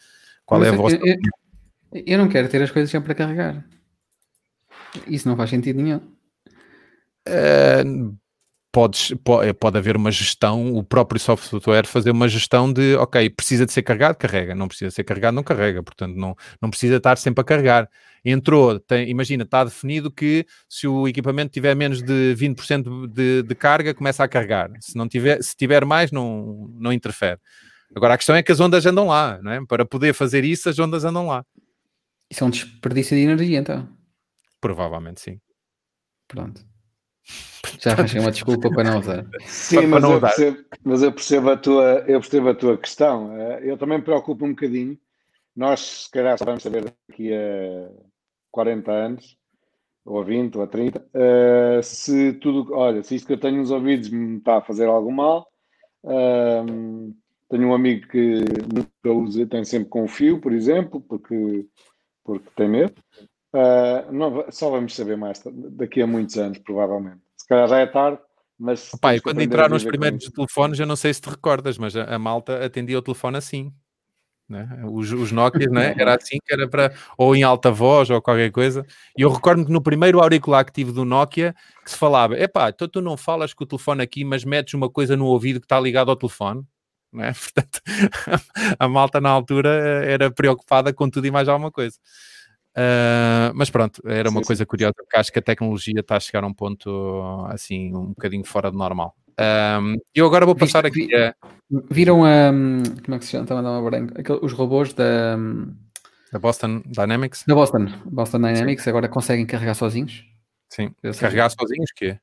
Qual 0.45 0.63
é 0.63 0.69
a 0.69 0.73
vossa 0.73 0.95
eu, 0.97 1.15
eu, 1.91 2.03
eu, 2.05 2.17
não 2.19 2.29
quero 2.29 2.47
ter 2.49 2.61
as 2.61 2.69
coisas 2.69 2.91
sempre 2.91 3.11
a 3.13 3.15
carregar. 3.15 3.65
Isso 5.07 5.27
não 5.27 5.35
faz 5.35 5.49
sentido 5.49 5.81
nenhum. 5.81 6.01
Uh, 7.27 8.15
podes, 8.71 9.13
pode, 9.23 9.53
pode 9.53 9.77
haver 9.77 9.95
uma 9.95 10.11
gestão, 10.11 10.73
o 10.73 10.83
próprio 10.83 11.19
software 11.19 11.85
fazer 11.85 12.11
uma 12.11 12.27
gestão 12.27 12.71
de, 12.71 12.95
ok, 12.95 13.29
precisa 13.29 13.65
de 13.65 13.71
ser 13.71 13.81
carregado, 13.83 14.15
carrega, 14.15 14.53
não 14.53 14.67
precisa 14.67 14.91
ser 14.91 15.03
carregado, 15.03 15.35
não 15.35 15.43
carrega, 15.43 15.81
portanto 15.81 16.15
não, 16.15 16.35
não 16.61 16.69
precisa 16.69 16.97
estar 16.97 17.17
sempre 17.17 17.41
a 17.41 17.43
carregar. 17.43 17.89
Entrou, 18.23 18.79
tem, 18.79 19.09
imagina, 19.09 19.43
está 19.43 19.63
definido 19.63 20.11
que 20.11 20.45
se 20.67 20.87
o 20.87 21.07
equipamento 21.07 21.51
tiver 21.51 21.75
menos 21.75 22.01
de 22.01 22.35
20% 22.35 23.07
de, 23.07 23.43
de 23.43 23.55
carga, 23.55 23.93
começa 23.93 24.23
a 24.23 24.27
carregar. 24.27 24.69
Se 24.81 24.97
não 24.97 25.07
tiver, 25.07 25.41
se 25.41 25.55
tiver 25.55 25.85
mais, 25.85 26.11
não, 26.11 26.69
não 26.73 26.91
interfere. 26.91 27.39
Agora 27.95 28.13
a 28.13 28.17
questão 28.17 28.35
é 28.35 28.43
que 28.43 28.51
as 28.51 28.59
ondas 28.59 28.85
andam 28.85 29.07
lá, 29.07 29.39
não 29.41 29.51
é? 29.51 29.65
Para 29.65 29.85
poder 29.85 30.13
fazer 30.13 30.43
isso, 30.43 30.69
as 30.69 30.77
ondas 30.77 31.05
andam 31.05 31.27
lá. 31.27 31.43
Isso 32.29 32.43
é 32.43 32.47
um 32.47 32.49
desperdício 32.51 33.17
de 33.17 33.23
energia, 33.23 33.57
então? 33.57 33.89
Provavelmente 34.61 35.21
sim. 35.21 35.39
Pronto. 36.27 36.61
Já 37.79 37.91
arranjei 37.91 38.19
uma 38.19 38.31
desculpa 38.31 38.69
para 38.69 38.83
não 38.83 38.99
usar. 38.99 39.25
Sim, 39.45 39.87
mas, 39.87 40.01
não 40.01 40.11
eu 40.11 40.17
usar. 40.17 40.27
Percebo, 40.27 40.65
mas 40.83 41.03
eu 41.03 41.11
percebo, 41.11 41.49
a 41.49 41.57
tua, 41.57 42.03
eu 42.07 42.19
percebo 42.19 42.49
a 42.49 42.55
tua 42.55 42.77
questão. 42.77 43.35
Eh, 43.37 43.61
eu 43.63 43.77
também 43.77 43.97
me 43.97 44.03
preocupo 44.03 44.45
um 44.45 44.49
bocadinho. 44.49 44.97
Nós, 45.55 46.05
se 46.05 46.11
calhar, 46.11 46.37
só 46.37 46.45
vamos 46.45 46.63
saber 46.63 46.85
daqui 47.09 47.33
a 47.33 47.89
40 48.51 48.91
anos, 48.91 49.37
ou 50.05 50.21
a 50.21 50.23
20, 50.23 50.55
ou 50.55 50.63
a 50.63 50.67
30, 50.67 50.99
uh, 50.99 51.03
eh, 51.13 51.81
se 51.83 52.33
tudo, 52.33 52.73
olha, 52.73 53.03
se 53.03 53.15
isto 53.15 53.27
que 53.27 53.33
eu 53.33 53.39
tenho 53.39 53.57
nos 53.57 53.71
ouvidos 53.71 54.09
me 54.09 54.37
está 54.37 54.57
a 54.57 54.61
fazer 54.61 54.87
algum 54.87 55.11
mal, 55.11 55.47
uh, 56.03 57.13
tenho 57.49 57.67
um 57.67 57.73
amigo 57.73 58.07
que 58.07 58.43
nunca 58.73 59.11
usa, 59.11 59.45
tem 59.45 59.65
sempre 59.65 59.89
com 59.89 60.07
fio, 60.07 60.39
por 60.39 60.53
exemplo, 60.53 61.01
porque, 61.01 61.67
porque 62.23 62.49
tem 62.55 62.69
medo. 62.69 62.93
Uh, 63.53 64.11
não, 64.11 64.45
só 64.51 64.69
vamos 64.69 64.95
saber 64.95 65.17
mais 65.17 65.41
daqui 65.71 66.01
a 66.01 66.07
muitos 66.07 66.37
anos, 66.37 66.59
provavelmente. 66.59 67.21
Se 67.35 67.47
calhar 67.47 67.67
já 67.67 67.79
é 67.79 67.85
tarde, 67.87 68.19
mas. 68.57 68.93
Opa, 68.93 69.19
quando 69.21 69.41
entraram 69.41 69.75
os 69.75 69.83
primeiros 69.83 70.29
telefones, 70.29 70.79
eu 70.79 70.85
não 70.85 70.95
sei 70.95 71.13
se 71.13 71.21
te 71.21 71.29
recordas, 71.29 71.77
mas 71.77 71.95
a, 71.95 72.03
a 72.03 72.19
malta 72.19 72.63
atendia 72.63 72.99
o 72.99 73.01
telefone 73.01 73.37
assim. 73.37 73.73
Né? 74.49 74.67
Os, 74.91 75.11
os 75.11 75.31
Nokia, 75.31 75.67
né? 75.69 75.93
era 75.95 76.15
assim 76.15 76.37
que 76.43 76.51
era 76.51 76.67
para. 76.67 76.91
ou 77.15 77.35
em 77.35 77.43
alta 77.43 77.71
voz 77.71 78.09
ou 78.09 78.19
qualquer 78.19 78.51
coisa. 78.51 78.83
E 79.15 79.21
eu 79.21 79.29
recordo 79.29 79.63
que 79.63 79.71
no 79.71 79.81
primeiro 79.81 80.19
auricular 80.19 80.65
que 80.65 80.71
tive 80.71 80.91
do 80.91 81.05
Nokia, 81.05 81.55
que 81.83 81.91
se 81.91 81.95
falava: 81.95 82.37
epá, 82.37 82.69
então 82.69 82.87
tu 82.87 82.99
não 82.99 83.15
falas 83.15 83.53
com 83.53 83.63
o 83.63 83.67
telefone 83.67 84.01
aqui, 84.01 84.25
mas 84.25 84.43
metes 84.43 84.73
uma 84.73 84.89
coisa 84.89 85.15
no 85.15 85.25
ouvido 85.25 85.59
que 85.59 85.65
está 85.65 85.79
ligado 85.79 86.09
ao 86.09 86.15
telefone. 86.15 86.63
Né? 87.13 87.31
Portanto, 87.53 87.79
a 88.79 88.87
malta 88.87 89.21
na 89.21 89.29
altura 89.29 89.69
era 90.03 90.31
preocupada 90.31 90.91
com 90.91 91.07
tudo 91.09 91.27
e 91.27 91.31
mais 91.31 91.47
alguma 91.47 91.71
coisa. 91.71 91.97
Uh, 92.77 93.51
mas 93.55 93.69
pronto, 93.69 94.01
era 94.05 94.29
uma 94.29 94.41
sim, 94.41 94.47
coisa 94.47 94.65
curiosa, 94.65 94.93
porque 94.95 95.17
acho 95.17 95.31
que 95.31 95.39
a 95.39 95.41
tecnologia 95.41 95.99
está 95.99 96.17
a 96.17 96.19
chegar 96.19 96.43
a 96.43 96.47
um 96.47 96.53
ponto 96.53 97.45
assim, 97.49 97.95
um 97.95 98.07
bocadinho 98.07 98.45
fora 98.45 98.71
do 98.71 98.77
normal. 98.77 99.15
Um, 99.39 99.95
eu 100.13 100.25
agora 100.25 100.45
vou 100.45 100.55
passar 100.55 100.85
aqui 100.85 101.13
a... 101.15 101.33
Viram 101.89 102.25
a. 102.25 102.51
Como 103.05 103.15
é 103.15 103.19
que 103.19 103.25
se 103.25 103.31
chama? 103.31 103.43
Estava 103.43 103.59
a 103.61 103.63
dar 103.63 103.71
uma 103.71 103.89
branca. 103.89 104.45
Os 104.45 104.53
robôs 104.53 104.91
da. 104.93 105.37
Da 106.31 106.39
Boston 106.39 106.81
Dynamics? 106.85 107.43
Da 107.47 107.55
Boston. 107.55 107.87
Boston 108.05 108.39
Dynamics 108.39 108.83
sim. 108.83 108.89
agora 108.89 109.07
conseguem 109.07 109.45
carregar 109.45 109.75
sozinhos. 109.75 110.25
Sim. 110.69 110.91
Carregar 111.19 111.49
sozinhos, 111.49 111.89
o 111.91 111.95
quê? 111.95 112.19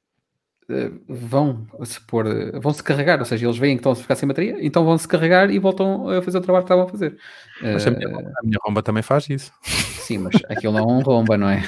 Eh, 0.68 0.90
vão 1.08 1.64
se 1.84 2.00
pôr, 2.00 2.26
vão 2.60 2.72
se 2.72 2.82
carregar, 2.82 3.20
ou 3.20 3.24
seja, 3.24 3.46
eles 3.46 3.56
veem 3.56 3.76
que 3.76 3.80
estão 3.80 3.92
a 3.92 3.96
ficar 3.96 4.16
sem 4.16 4.26
bateria, 4.26 4.56
então 4.60 4.84
vão 4.84 4.98
se 4.98 5.06
carregar 5.06 5.48
e 5.48 5.58
voltam 5.60 6.08
a 6.08 6.20
fazer 6.20 6.38
o 6.38 6.40
trabalho 6.40 6.64
que 6.64 6.72
estavam 6.72 6.84
a 6.84 6.88
fazer. 6.88 7.16
Mas 7.62 7.86
a 7.86 7.90
minha, 7.90 8.08
romba, 8.08 8.32
a 8.36 8.42
minha 8.42 8.58
romba 8.64 8.82
também 8.82 9.02
faz 9.02 9.30
isso. 9.30 9.52
Sim, 10.06 10.18
mas 10.18 10.36
aquilo 10.48 10.72
não 10.72 10.78
é 10.78 10.86
um 10.86 11.00
romba, 11.00 11.36
não 11.36 11.48
é? 11.48 11.64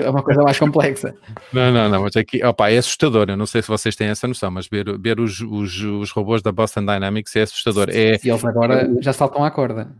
é 0.00 0.08
uma 0.08 0.22
coisa 0.22 0.40
mais 0.40 0.56
complexa. 0.56 1.12
Não, 1.52 1.72
não, 1.72 1.88
não, 1.88 2.02
mas 2.02 2.14
aqui, 2.14 2.44
opa, 2.44 2.70
é 2.70 2.78
assustador. 2.78 3.28
Eu 3.28 3.36
não 3.36 3.44
sei 3.44 3.60
se 3.60 3.66
vocês 3.66 3.96
têm 3.96 4.06
essa 4.06 4.28
noção, 4.28 4.52
mas 4.52 4.68
ver, 4.68 4.96
ver 5.00 5.18
os, 5.18 5.40
os, 5.40 5.80
os 5.80 6.12
robôs 6.12 6.42
da 6.42 6.52
Boston 6.52 6.86
Dynamics 6.86 7.34
é 7.34 7.42
assustador. 7.42 7.88
É, 7.90 8.20
e 8.22 8.30
eles 8.30 8.44
agora 8.44 8.88
já 9.00 9.12
saltam 9.12 9.44
à 9.44 9.50
corda. 9.50 9.90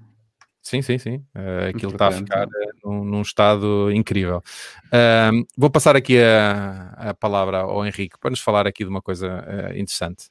Sim, 0.63 0.81
sim, 0.81 0.97
sim. 0.97 1.17
Uh, 1.35 1.71
aquilo 1.75 1.91
está 1.91 2.07
a 2.07 2.13
ficar 2.13 2.47
uh, 2.47 2.51
num, 2.85 3.05
num, 3.05 3.23
estado 3.23 3.91
incrível. 3.91 4.41
Uh, 4.87 5.45
vou 5.59 5.71
passar 5.71 5.97
aqui 5.97 6.21
a, 6.23 6.95
a, 6.97 7.15
palavra 7.15 7.63
ao 7.63 7.85
Henrique 7.85 8.17
para 8.17 8.31
nos 8.31 8.39
falar 8.39 8.69
aqui 8.69 8.85
de 8.85 8.91
uma 8.91 9.03
coisa 9.03 9.45
uh, 9.45 9.73
interessante, 9.73 10.31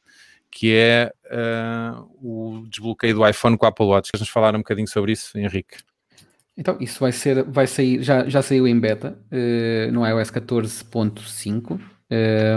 que 0.49 0.73
é 0.73 1.11
o 2.21 2.63
desbloqueio 2.69 3.13
do 3.13 3.27
iPhone 3.27 3.57
com 3.57 3.65
o 3.65 3.67
Apple 3.67 3.85
Watch. 3.87 4.09
Queres 4.09 4.21
nos 4.21 4.29
falar 4.29 4.55
um 4.55 4.59
bocadinho 4.59 4.87
sobre 4.87 5.11
isso, 5.11 5.37
Henrique? 5.37 5.75
Então, 6.61 6.77
isso 6.79 6.99
vai 6.99 7.11
ser, 7.11 7.43
vai 7.43 7.65
sair, 7.65 8.03
já, 8.03 8.29
já 8.29 8.39
saiu 8.43 8.67
em 8.67 8.79
beta 8.79 9.17
no 9.91 10.05
iOS 10.05 10.29
14.5 10.29 11.79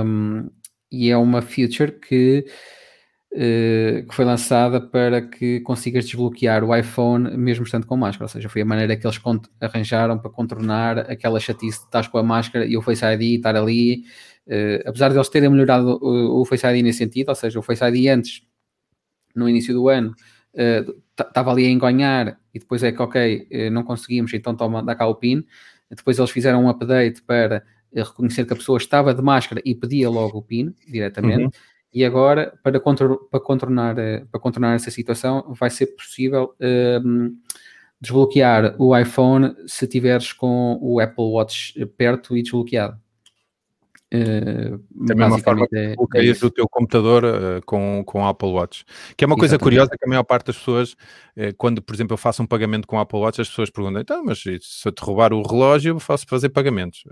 um, 0.05 0.51
e 0.93 1.11
é 1.11 1.17
uma 1.17 1.41
feature 1.41 1.91
que 1.91 2.45
eh, 3.37 4.05
que 4.07 4.15
foi 4.15 4.27
lançada 4.27 4.79
para 4.79 5.23
que 5.23 5.59
consigas 5.61 6.05
desbloquear 6.05 6.63
o 6.63 6.77
iPhone 6.77 7.35
mesmo 7.37 7.65
estando 7.65 7.87
com 7.87 7.97
máscara, 7.97 8.27
ou 8.27 8.29
seja, 8.29 8.47
foi 8.51 8.61
a 8.61 8.65
maneira 8.67 8.95
que 8.95 9.07
eles 9.07 9.19
arranjaram 9.59 10.19
para 10.19 10.31
contornar 10.31 10.99
aquela 11.11 11.41
chatice 11.41 11.79
de 11.79 11.87
estar 11.87 12.09
com 12.11 12.19
a 12.19 12.23
máscara 12.23 12.67
e 12.67 12.77
o 12.77 12.83
Face 12.83 13.03
ID 13.05 13.39
estar 13.39 13.57
ali, 13.57 14.05
uh, 14.47 14.87
apesar 14.89 15.09
de 15.09 15.17
eles 15.17 15.29
terem 15.31 15.49
melhorado 15.49 15.99
o, 16.01 16.43
o, 16.43 16.45
Face 16.45 16.65
ID 16.67 16.85
nesse 16.85 16.99
sentido, 16.99 17.31
ou 17.31 17.35
seja, 17.35 17.59
o 17.59 17.63
Face 17.63 17.83
ID 17.83 18.07
antes, 18.07 18.43
no 19.35 19.49
início 19.49 19.73
do 19.73 19.89
ano, 19.89 20.15
estava 21.19 21.51
ali 21.51 21.67
a 21.67 21.71
enganhar 21.71 22.39
e 22.53 22.59
depois 22.59 22.83
é 22.83 22.93
que, 22.93 23.01
ok, 23.01 23.49
não 23.71 23.83
conseguimos, 23.83 24.33
então 24.35 24.55
toma, 24.55 24.83
dá 24.83 24.95
cá 24.95 25.07
o 25.07 25.15
PIN, 25.15 25.45
depois 25.91 26.19
eles 26.19 26.31
fizeram 26.31 26.65
um 26.65 26.69
update 26.69 27.23
para 27.23 27.65
reconhecer 27.95 28.45
que 28.45 28.53
a 28.53 28.57
pessoa 28.57 28.79
estava 28.79 29.15
de 29.15 29.23
máscara 29.23 29.63
e 29.65 29.75
pedia 29.75 30.11
logo 30.11 30.39
o 30.39 30.43
PIN 30.43 30.75
diretamente. 30.87 31.45
Uhum. 31.45 31.51
E 31.93 32.05
agora, 32.05 32.59
para, 32.63 32.81
contro 32.81 33.29
para, 33.31 33.39
contornar, 33.39 33.97
eh, 33.99 34.25
para 34.29 34.41
contornar 34.41 34.75
essa 34.75 34.91
situação, 34.91 35.55
vai 35.57 35.71
ser 35.71 35.87
possível 35.95 36.53
um, 36.61 36.67
ehm, 36.67 37.33
desbloquear 38.01 38.75
o 38.81 38.97
iPhone 38.99 39.55
se 39.69 39.87
tiveres 39.87 40.33
com 40.33 40.77
o 40.83 40.99
Apple 40.99 41.25
Watch 41.25 41.87
perto 41.97 42.37
e 42.37 42.43
desbloqueado. 42.43 42.99
Uh, 44.15 44.81
da 45.07 45.15
mesma 45.15 45.41
forma 45.41 45.67
que 45.67 45.77
é, 45.77 45.95
é 45.95 46.31
o 46.31 46.51
teu 46.51 46.69
computador 46.69 47.25
uh, 47.25 47.61
com, 47.67 48.05
com 48.07 48.25
Apple 48.25 48.51
Watch. 48.51 48.85
Que 49.17 49.25
é 49.25 49.27
uma 49.27 49.35
coisa 49.35 49.57
Exatamente. 49.57 49.63
curiosa 49.63 49.91
que 49.99 50.05
a 50.05 50.09
maior 50.09 50.23
parte 50.23 50.47
das 50.47 50.57
pessoas, 50.57 50.93
uh, 50.93 51.53
quando, 51.59 51.83
por 51.83 51.95
exemplo, 51.95 52.15
eu 52.15 52.19
faço 52.19 52.41
um 52.41 52.47
pagamento 52.47 52.87
com 52.87 52.99
Apple 52.99 53.19
Watch, 53.19 53.41
as 53.41 53.49
pessoas 53.49 53.71
perguntam, 53.71 54.01
então, 54.01 54.25
mas 54.25 54.41
se 54.41 54.61
eu 54.85 54.93
te 54.93 55.03
roubar 55.03 55.33
o 55.33 55.43
relógio, 55.43 55.95
eu 55.95 56.01
faço 56.01 56.27
fazer 56.29 56.51
pagamentos. 56.51 57.05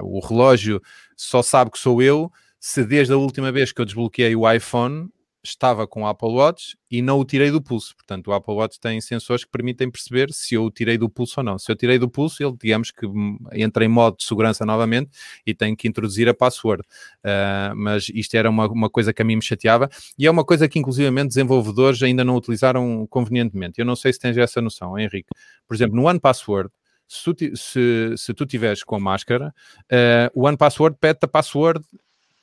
o 0.00 0.20
relógio 0.20 0.82
só 1.16 1.42
sabe 1.42 1.70
que 1.70 1.78
sou 1.78 2.02
eu 2.02 2.30
se 2.60 2.84
desde 2.84 3.12
a 3.12 3.16
última 3.16 3.50
vez 3.50 3.72
que 3.72 3.80
eu 3.80 3.84
desbloqueei 3.84 4.36
o 4.36 4.50
iPhone 4.50 5.08
estava 5.44 5.86
com 5.86 6.02
o 6.02 6.06
Apple 6.06 6.30
Watch 6.30 6.76
e 6.90 7.02
não 7.02 7.18
o 7.18 7.24
tirei 7.24 7.50
do 7.50 7.60
pulso. 7.60 7.94
Portanto, 7.94 8.28
o 8.28 8.32
Apple 8.32 8.54
Watch 8.54 8.80
tem 8.80 9.00
sensores 9.00 9.44
que 9.44 9.50
permitem 9.50 9.90
perceber 9.90 10.32
se 10.32 10.54
eu 10.54 10.64
o 10.64 10.70
tirei 10.70 10.96
do 10.96 11.08
pulso 11.08 11.40
ou 11.40 11.44
não. 11.44 11.58
Se 11.58 11.70
eu 11.70 11.76
tirei 11.76 11.98
do 11.98 12.08
pulso, 12.08 12.42
ele, 12.42 12.56
digamos 12.60 12.90
que 12.90 13.06
entra 13.52 13.84
em 13.84 13.88
modo 13.88 14.16
de 14.16 14.24
segurança 14.24 14.64
novamente 14.64 15.10
e 15.46 15.54
tem 15.54 15.76
que 15.76 15.86
introduzir 15.86 16.28
a 16.28 16.34
password. 16.34 16.82
Uh, 17.22 17.76
mas 17.76 18.08
isto 18.08 18.34
era 18.34 18.48
uma, 18.48 18.66
uma 18.66 18.88
coisa 18.88 19.12
que 19.12 19.20
a 19.20 19.24
mim 19.24 19.36
me 19.36 19.42
chateava 19.42 19.90
e 20.18 20.26
é 20.26 20.30
uma 20.30 20.44
coisa 20.44 20.68
que, 20.68 20.78
inclusivamente, 20.78 21.28
desenvolvedores 21.28 22.02
ainda 22.02 22.24
não 22.24 22.36
utilizaram 22.36 23.06
convenientemente. 23.08 23.78
Eu 23.78 23.84
não 23.84 23.96
sei 23.96 24.12
se 24.12 24.18
tens 24.18 24.36
essa 24.38 24.62
noção, 24.62 24.98
Henrique. 24.98 25.28
Por 25.68 25.74
exemplo, 25.74 25.96
no 25.96 26.04
One 26.04 26.18
Password, 26.18 26.70
se 27.06 27.34
tu, 27.34 27.56
se, 27.56 28.14
se 28.16 28.34
tu 28.34 28.46
tiveres 28.46 28.82
com 28.82 28.96
a 28.96 29.00
máscara, 29.00 29.54
uh, 29.92 30.30
o 30.34 30.46
One 30.46 30.56
Password 30.56 30.96
pede 30.98 31.18
a 31.22 31.28
password 31.28 31.80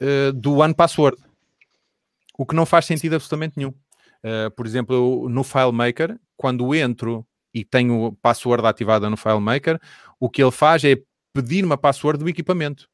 uh, 0.02 0.34
do 0.34 0.58
One 0.58 0.74
Password, 0.74 1.18
o 2.42 2.46
que 2.46 2.56
não 2.56 2.66
faz 2.66 2.86
sentido 2.86 3.14
absolutamente 3.14 3.54
nenhum. 3.56 3.70
Uh, 3.70 4.50
por 4.56 4.66
exemplo, 4.66 4.96
eu, 4.96 5.30
no 5.30 5.44
FileMaker, 5.44 6.20
quando 6.36 6.74
entro 6.74 7.24
e 7.54 7.64
tenho 7.64 8.18
password 8.20 8.66
ativada 8.66 9.08
no 9.12 9.16
FileMaker, 9.16 9.80
o 10.20 10.28
que 10.28 10.42
ele 10.42 10.50
faz 10.50 10.84
é 10.84 10.98
pedir-me 11.36 11.72
a 11.72 11.78
password 11.78 12.24
do 12.24 12.28
equipamento. 12.28 12.90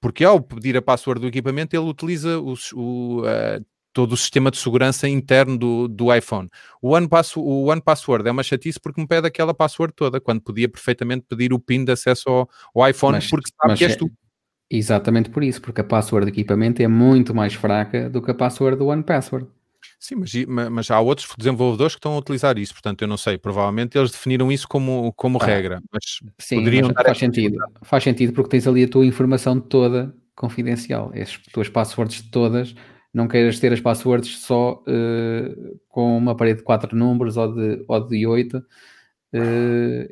Porque 0.00 0.24
ao 0.24 0.40
pedir 0.40 0.74
a 0.78 0.80
password 0.80 1.20
do 1.20 1.26
equipamento, 1.26 1.76
ele 1.76 1.84
utiliza 1.84 2.40
os, 2.40 2.72
o, 2.72 3.20
uh, 3.20 3.62
todo 3.92 4.12
o 4.12 4.16
sistema 4.16 4.50
de 4.50 4.56
segurança 4.56 5.06
interno 5.06 5.58
do, 5.58 5.86
do 5.86 6.14
iPhone. 6.14 6.48
O 6.80 6.94
One, 6.94 7.06
Pass, 7.06 7.36
o 7.36 7.64
One 7.64 7.82
Password 7.82 8.26
é 8.26 8.32
uma 8.32 8.42
chatice 8.42 8.80
porque 8.80 8.98
me 8.98 9.06
pede 9.06 9.26
aquela 9.26 9.52
password 9.52 9.92
toda, 9.94 10.18
quando 10.22 10.40
podia 10.40 10.70
perfeitamente 10.70 11.26
pedir 11.28 11.52
o 11.52 11.58
PIN 11.58 11.84
de 11.84 11.92
acesso 11.92 12.30
ao, 12.30 12.50
ao 12.74 12.88
iPhone, 12.88 13.16
mas, 13.16 13.28
porque 13.28 13.50
sabe 13.60 13.76
que 13.76 13.84
és 13.84 13.92
é 13.92 13.96
tu. 13.96 14.10
Exatamente 14.74 15.28
por 15.28 15.44
isso, 15.44 15.60
porque 15.60 15.82
a 15.82 15.84
password 15.84 16.24
de 16.24 16.32
equipamento 16.32 16.80
é 16.80 16.88
muito 16.88 17.34
mais 17.34 17.52
fraca 17.52 18.08
do 18.08 18.22
que 18.22 18.30
a 18.30 18.34
password 18.34 18.78
do 18.78 18.86
One 18.86 19.02
Password. 19.02 19.46
Sim, 20.00 20.14
mas, 20.16 20.32
mas 20.70 20.90
há 20.90 20.98
outros 20.98 21.28
desenvolvedores 21.36 21.94
que 21.94 21.98
estão 21.98 22.14
a 22.14 22.18
utilizar 22.18 22.56
isso, 22.56 22.72
portanto, 22.72 23.02
eu 23.02 23.08
não 23.08 23.18
sei, 23.18 23.36
provavelmente 23.36 23.98
eles 23.98 24.10
definiram 24.10 24.50
isso 24.50 24.66
como, 24.66 25.12
como 25.12 25.38
ah, 25.42 25.44
regra, 25.44 25.82
mas 25.92 26.20
sim, 26.38 26.56
poderiam 26.56 26.90
mas 26.94 27.04
faz 27.04 27.18
sentido. 27.18 27.58
Faz 27.82 28.02
sentido 28.02 28.32
porque 28.32 28.48
tens 28.48 28.66
ali 28.66 28.84
a 28.84 28.88
tua 28.88 29.04
informação 29.04 29.60
toda 29.60 30.14
confidencial, 30.34 31.12
as 31.14 31.36
tuas 31.52 31.68
passwords 31.68 32.22
todas, 32.30 32.74
não 33.12 33.28
queiras 33.28 33.60
ter 33.60 33.74
as 33.74 33.80
passwords 33.80 34.38
só 34.38 34.82
uh, 34.88 35.80
com 35.86 36.16
uma 36.16 36.34
parede 36.34 36.60
de 36.60 36.64
quatro 36.64 36.96
números 36.96 37.36
ou 37.36 37.54
de, 37.54 37.84
ou 37.86 38.08
de 38.08 38.26
oito. 38.26 38.56
Uh, 39.34 40.08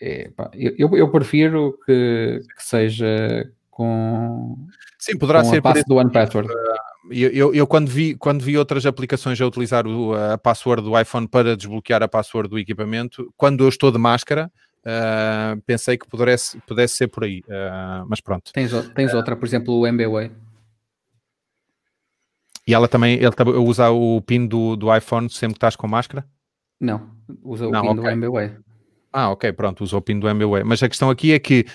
é, 0.00 0.30
pá, 0.34 0.50
eu, 0.54 0.96
eu 0.96 1.10
prefiro 1.10 1.78
que, 1.84 2.40
que 2.56 2.62
seja 2.64 3.52
com, 3.70 4.56
Sim, 4.98 5.16
poderá 5.16 5.42
com 5.42 5.50
ser 5.50 5.58
a 5.58 5.62
passe 5.62 5.84
do 5.84 5.96
One 5.96 6.10
Password. 6.10 6.52
Eu, 7.10 7.30
eu, 7.30 7.54
eu, 7.54 7.66
quando, 7.66 7.88
vi, 7.88 8.14
quando 8.14 8.42
vi 8.42 8.58
outras 8.58 8.84
aplicações 8.84 9.40
a 9.40 9.46
utilizar 9.46 9.86
o, 9.86 10.14
a 10.14 10.36
password 10.36 10.82
do 10.82 10.98
iPhone 10.98 11.26
para 11.26 11.56
desbloquear 11.56 12.02
a 12.02 12.08
password 12.08 12.48
do 12.48 12.58
equipamento, 12.58 13.32
quando 13.36 13.64
eu 13.64 13.68
estou 13.68 13.90
de 13.90 13.98
máscara, 13.98 14.52
uh, 14.80 15.60
pensei 15.62 15.96
que 15.96 16.06
pudesse, 16.06 16.60
pudesse 16.66 16.94
ser 16.94 17.08
por 17.08 17.24
aí. 17.24 17.40
Uh, 17.46 18.06
mas 18.06 18.20
pronto. 18.20 18.52
Tens, 18.52 18.70
tens 18.90 19.12
uh, 19.12 19.16
outra, 19.16 19.34
por 19.34 19.46
exemplo, 19.46 19.74
o 19.74 19.86
MBWay. 19.86 20.30
E 22.66 22.74
ela 22.74 22.86
também 22.86 23.18
ele 23.18 23.58
usa 23.58 23.90
o 23.90 24.20
PIN 24.20 24.46
do, 24.46 24.76
do 24.76 24.94
iPhone 24.94 25.28
sempre 25.28 25.54
que 25.54 25.58
estás 25.58 25.74
com 25.74 25.88
máscara? 25.88 26.24
Não, 26.80 27.10
usa 27.42 27.66
o 27.66 27.70
Não, 27.70 27.82
PIN 27.82 27.88
okay. 27.88 28.02
do 28.02 28.08
MBWay. 28.08 28.56
Ah, 29.12 29.30
ok, 29.30 29.52
pronto, 29.52 29.82
usa 29.82 29.96
o 29.96 30.02
PIN 30.02 30.20
do 30.20 30.28
MBWay. 30.28 30.62
Mas 30.62 30.82
a 30.82 30.88
questão 30.88 31.10
aqui 31.10 31.32
é 31.32 31.38
que 31.38 31.66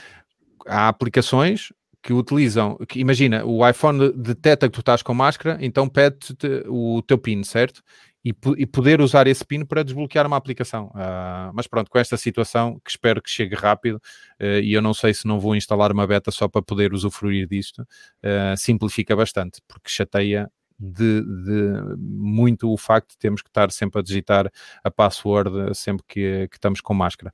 há 0.66 0.88
aplicações 0.88 1.74
que 2.06 2.14
utilizam, 2.14 2.78
que, 2.88 3.00
imagina, 3.00 3.44
o 3.44 3.68
iPhone 3.68 4.14
detecta 4.16 4.68
que 4.68 4.74
tu 4.74 4.82
estás 4.82 5.02
com 5.02 5.12
máscara, 5.12 5.58
então 5.60 5.90
pede-te 5.90 6.64
o 6.68 7.02
teu 7.02 7.18
PIN, 7.18 7.44
certo? 7.44 7.82
E, 8.24 8.30
e, 8.58 8.66
poder 8.68 9.02
usar 9.02 9.26
esse 9.26 9.44
PIN 9.44 9.66
para 9.66 9.82
desbloquear 9.82 10.28
uma 10.28 10.38
aplicação. 10.38 10.88
Uh, 10.90 11.50
mas 11.52 11.66
pronto, 11.66 11.90
com 11.90 11.98
esta 11.98 12.16
situação, 12.16 12.80
que 12.86 12.92
espero 12.92 13.20
que 13.24 13.30
chegue 13.30 13.56
rápido, 13.56 13.96
uh, 14.40 14.60
e 14.62 14.74
eu 14.74 14.84
não 14.84 14.94
sei 14.94 15.16
se 15.16 15.28
não 15.28 15.40
vou 15.40 15.56
instalar 15.56 15.92
uma 15.92 16.06
beta 16.06 16.30
só 16.30 16.48
para 16.48 16.62
poder 16.62 16.94
usufruir 16.94 17.48
disto, 17.48 17.82
uh, 17.82 18.56
simplifica 18.56 19.16
bastante, 19.16 19.60
porque 19.68 19.90
chateia 19.90 20.48
de, 20.80 21.22
de, 21.22 21.96
muito 21.98 22.72
o 22.72 22.78
facto 22.78 23.12
de 23.12 23.18
termos 23.18 23.42
que 23.42 23.50
estar 23.50 23.72
sempre 23.72 24.00
a 24.00 24.04
digitar 24.04 24.52
a 24.84 24.92
password 24.92 25.76
sempre 25.76 26.04
que, 26.08 26.48
que 26.50 26.58
estamos 26.58 26.82
com 26.82 26.94
máscara. 26.94 27.34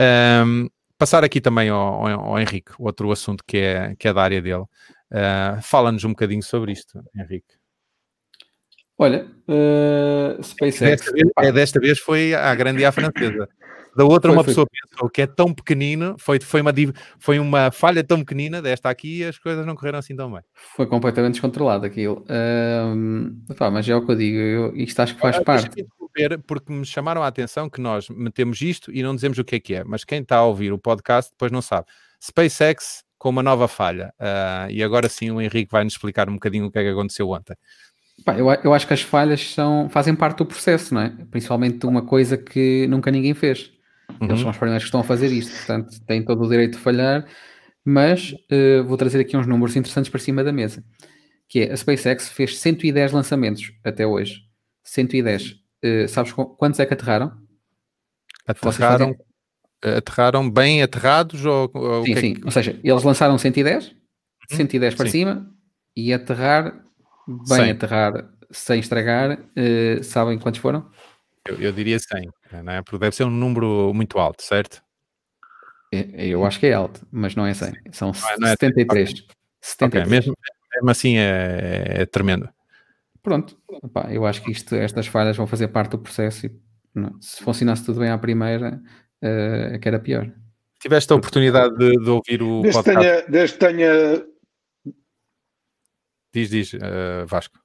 Um, 0.00 0.68
passar 0.98 1.24
aqui 1.24 1.40
também 1.40 1.68
ao, 1.68 2.06
ao, 2.06 2.38
Henrique, 2.38 2.72
outro 2.78 3.10
assunto 3.12 3.44
que 3.46 3.56
é, 3.56 3.94
que 3.96 4.08
é 4.08 4.12
da 4.12 4.22
área 4.22 4.42
dele. 4.42 4.64
Uh, 5.10 5.62
Fala-nos 5.62 6.04
um 6.04 6.10
bocadinho 6.10 6.42
sobre 6.42 6.72
isto, 6.72 7.00
Henrique. 7.16 7.56
Olha, 8.98 9.26
uh, 9.48 10.42
SpaceX. 10.42 10.80
Desta 10.80 11.12
vez, 11.12 11.28
é, 11.38 11.52
desta 11.52 11.80
vez 11.80 11.98
foi 12.00 12.34
a 12.34 12.52
grande 12.54 12.84
à 12.84 12.90
francesa. 12.90 13.48
Da 13.96 14.04
outra, 14.04 14.30
foi, 14.30 14.36
uma 14.36 14.44
foi. 14.44 14.52
pessoa 14.52 14.66
pensou 14.66 15.08
que 15.08 15.22
é 15.22 15.26
tão 15.26 15.54
pequenino, 15.54 16.16
foi, 16.18 16.38
foi, 16.40 16.60
uma, 16.60 16.72
foi 17.18 17.38
uma 17.38 17.70
falha 17.70 18.04
tão 18.04 18.18
pequenina, 18.18 18.60
desta 18.60 18.90
aqui, 18.90 19.18
e 19.18 19.24
as 19.24 19.38
coisas 19.38 19.64
não 19.64 19.74
correram 19.74 19.98
assim 19.98 20.14
tão 20.14 20.30
bem. 20.32 20.42
Foi 20.76 20.86
completamente 20.86 21.34
descontrolado 21.34 21.86
aquilo. 21.86 22.24
Uh, 22.24 23.54
pá, 23.54 23.70
mas 23.70 23.88
é 23.88 23.96
o 23.96 24.04
que 24.04 24.12
eu 24.12 24.16
digo, 24.16 24.38
eu, 24.38 24.76
isto 24.76 25.00
acho 25.00 25.14
que 25.14 25.20
faz 25.20 25.36
ah, 25.36 25.42
parte. 25.42 25.86
Porque 26.46 26.72
me 26.72 26.84
chamaram 26.84 27.22
a 27.22 27.26
atenção 27.26 27.68
que 27.68 27.80
nós 27.80 28.08
metemos 28.08 28.60
isto 28.60 28.92
e 28.92 29.02
não 29.02 29.14
dizemos 29.14 29.38
o 29.38 29.44
que 29.44 29.56
é 29.56 29.60
que 29.60 29.74
é, 29.74 29.84
mas 29.84 30.04
quem 30.04 30.22
está 30.22 30.36
a 30.36 30.44
ouvir 30.44 30.72
o 30.72 30.78
podcast 30.78 31.30
depois 31.30 31.52
não 31.52 31.62
sabe. 31.62 31.86
SpaceX 32.20 33.04
com 33.18 33.30
uma 33.30 33.42
nova 33.42 33.68
falha. 33.68 34.14
Uh, 34.18 34.70
e 34.70 34.82
agora 34.82 35.08
sim 35.08 35.30
o 35.30 35.40
Henrique 35.40 35.70
vai 35.70 35.84
nos 35.84 35.94
explicar 35.94 36.28
um 36.28 36.34
bocadinho 36.34 36.66
o 36.66 36.70
que 36.70 36.78
é 36.78 36.82
que 36.82 36.90
aconteceu 36.90 37.28
ontem. 37.30 37.56
Eu, 38.26 38.50
eu 38.64 38.74
acho 38.74 38.86
que 38.86 38.94
as 38.94 39.02
falhas 39.02 39.52
são, 39.52 39.88
fazem 39.88 40.14
parte 40.14 40.38
do 40.38 40.46
processo, 40.46 40.94
não 40.94 41.02
é? 41.02 41.12
Principalmente 41.30 41.86
uma 41.86 42.02
coisa 42.02 42.36
que 42.36 42.86
nunca 42.88 43.10
ninguém 43.10 43.34
fez. 43.34 43.70
Uhum. 44.20 44.28
Eles 44.28 44.40
são 44.40 44.50
os 44.50 44.56
primeiros 44.56 44.84
que 44.84 44.88
estão 44.88 45.00
a 45.00 45.04
fazer 45.04 45.30
isto, 45.30 45.54
portanto 45.54 46.00
têm 46.06 46.24
todo 46.24 46.42
o 46.42 46.48
direito 46.48 46.72
de 46.72 46.78
falhar, 46.78 47.26
mas 47.84 48.32
uh, 48.32 48.84
vou 48.84 48.96
trazer 48.96 49.20
aqui 49.20 49.36
uns 49.36 49.46
números 49.46 49.76
interessantes 49.76 50.10
para 50.10 50.20
cima 50.20 50.42
da 50.42 50.52
mesa, 50.52 50.82
que 51.48 51.60
é 51.60 51.72
a 51.72 51.76
SpaceX 51.76 52.28
fez 52.28 52.58
110 52.58 53.12
lançamentos 53.12 53.72
até 53.84 54.06
hoje. 54.06 54.42
110. 54.82 55.67
Uh, 55.84 56.04
eh, 56.04 56.08
sabes 56.08 56.32
quantos 56.32 56.80
é 56.80 56.86
que 56.86 56.94
aterraram? 56.94 57.32
Aterraram, 58.46 59.16
aterraram 59.82 60.50
bem 60.50 60.82
aterrados? 60.82 61.44
Ou, 61.44 61.70
ou 61.74 62.04
sim, 62.04 62.12
é 62.12 62.20
sim. 62.20 62.34
Que... 62.34 62.44
Ou 62.44 62.50
seja, 62.50 62.78
eles 62.82 63.02
lançaram 63.02 63.36
110, 63.38 63.94
110 64.50 64.92
uhum. 64.92 64.96
para 64.96 65.06
sim. 65.06 65.12
cima 65.12 65.50
e 65.96 66.12
aterrar, 66.12 66.84
bem 67.26 67.58
100. 67.58 67.70
aterrar 67.70 68.30
sem 68.50 68.80
estragar, 68.80 69.38
uh, 69.38 70.02
sabem 70.02 70.38
quantos 70.38 70.60
foram? 70.60 70.90
Eu, 71.46 71.60
eu 71.60 71.72
diria 71.72 71.98
100, 71.98 72.28
não 72.64 72.72
é? 72.72 72.82
Porque 72.82 72.98
deve 72.98 73.14
ser 73.14 73.24
um 73.24 73.30
número 73.30 73.92
muito 73.94 74.18
alto, 74.18 74.42
certo? 74.42 74.82
É, 75.92 76.26
eu 76.26 76.44
acho 76.44 76.60
que 76.60 76.66
é 76.66 76.74
alto, 76.74 77.06
mas 77.10 77.34
não 77.34 77.46
é 77.46 77.54
100. 77.54 77.72
São 77.92 78.12
não 78.38 78.48
é, 78.48 78.50
73. 78.52 79.10
Okay. 79.10 79.26
73. 79.60 80.06
Okay. 80.06 80.10
Mesmo, 80.10 80.34
mesmo 80.74 80.90
assim 80.90 81.16
é, 81.16 82.02
é 82.02 82.06
tremendo. 82.06 82.48
Pronto, 83.22 83.58
Epá, 83.84 84.12
eu 84.12 84.24
acho 84.24 84.42
que 84.42 84.50
isto, 84.50 84.74
estas 84.74 85.06
falhas 85.06 85.36
vão 85.36 85.46
fazer 85.46 85.68
parte 85.68 85.92
do 85.92 85.98
processo 85.98 86.46
e 86.46 86.60
não, 86.94 87.20
se 87.20 87.42
funcionasse 87.42 87.84
tudo 87.84 88.00
bem 88.00 88.10
à 88.10 88.18
primeira, 88.18 88.80
uh, 89.22 89.74
é 89.74 89.78
que 89.78 89.88
era 89.88 90.00
pior. 90.00 90.32
Tiveste 90.80 91.12
a 91.12 91.16
oportunidade 91.16 91.76
de, 91.76 91.92
de 91.92 92.10
ouvir 92.10 92.42
o 92.42 92.62
desde 92.62 92.82
podcast? 92.82 93.06
Tenha, 93.06 93.28
desde 93.28 93.58
tenha... 93.58 94.26
Diz, 96.32 96.50
diz, 96.50 96.72
uh, 96.74 97.26
Vasco. 97.26 97.58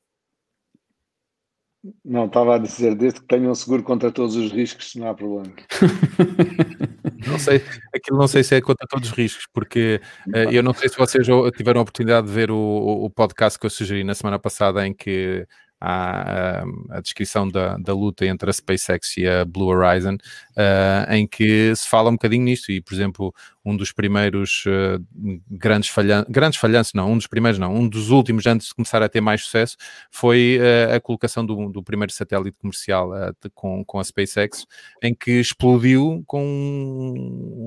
Não, 2.03 2.27
estava 2.27 2.55
a 2.55 2.57
dizer, 2.57 2.95
desde 2.95 3.19
que 3.19 3.27
tenham 3.27 3.53
seguro 3.53 3.83
contra 3.83 4.09
todos 4.09 4.37
os 4.37 4.51
riscos, 4.51 4.95
não 4.95 5.09
há 5.09 5.13
problema. 5.13 5.53
não 7.27 7.37
sei, 7.37 7.61
aquilo 7.93 8.17
não 8.17 8.27
sei 8.27 8.41
se 8.41 8.55
é 8.55 8.61
contra 8.61 8.87
todos 8.87 9.09
os 9.09 9.15
riscos, 9.15 9.45
porque 9.51 9.99
uh, 10.27 10.49
eu 10.49 10.63
não 10.63 10.73
sei 10.73 10.87
se 10.87 10.97
vocês 10.97 11.27
tiveram 11.57 11.79
a 11.79 11.81
oportunidade 11.81 12.27
de 12.27 12.33
ver 12.33 12.51
o, 12.51 12.57
o 12.57 13.09
podcast 13.09 13.59
que 13.59 13.65
eu 13.65 13.69
sugeri 13.69 14.01
na 14.03 14.15
semana 14.15 14.39
passada, 14.39 14.87
em 14.87 14.93
que 14.93 15.45
a, 15.85 16.63
a 16.91 17.01
descrição 17.01 17.45
da, 17.45 17.75
da, 17.77 17.93
luta 17.93 18.25
entre 18.25 18.49
a 18.49 18.53
SpaceX 18.53 19.17
e 19.17 19.27
a 19.27 19.43
Blue 19.43 19.67
Horizon, 19.67 20.13
uh, 20.15 21.11
em 21.11 21.27
que 21.27 21.75
se 21.75 21.89
fala 21.89 22.09
um 22.09 22.13
bocadinho 22.13 22.45
nisto, 22.45 22.71
e 22.71 22.79
por 22.79 22.93
exemplo, 22.93 23.35
um 23.65 23.75
dos 23.75 23.91
primeiros 23.91 24.63
uh, 24.65 25.03
grandes 25.51 25.89
falhanços, 25.89 26.31
grandes 26.31 26.57
falhanços 26.57 26.93
não, 26.93 27.11
um 27.11 27.17
dos 27.17 27.27
primeiros 27.27 27.59
não, 27.59 27.75
um 27.75 27.85
dos 27.85 28.11
últimos 28.11 28.47
antes 28.47 28.67
de 28.67 28.73
começar 28.73 29.03
a 29.03 29.09
ter 29.09 29.19
mais 29.19 29.43
sucesso, 29.43 29.75
foi 30.09 30.57
uh, 30.61 30.95
a 30.95 31.01
colocação 31.01 31.45
do, 31.45 31.67
do, 31.67 31.83
primeiro 31.83 32.13
satélite 32.13 32.57
comercial 32.61 33.11
de, 33.43 33.49
com, 33.53 33.83
com 33.83 33.99
a 33.99 34.03
SpaceX, 34.05 34.65
em 35.01 35.13
que 35.13 35.31
explodiu 35.31 36.23
com 36.25 37.13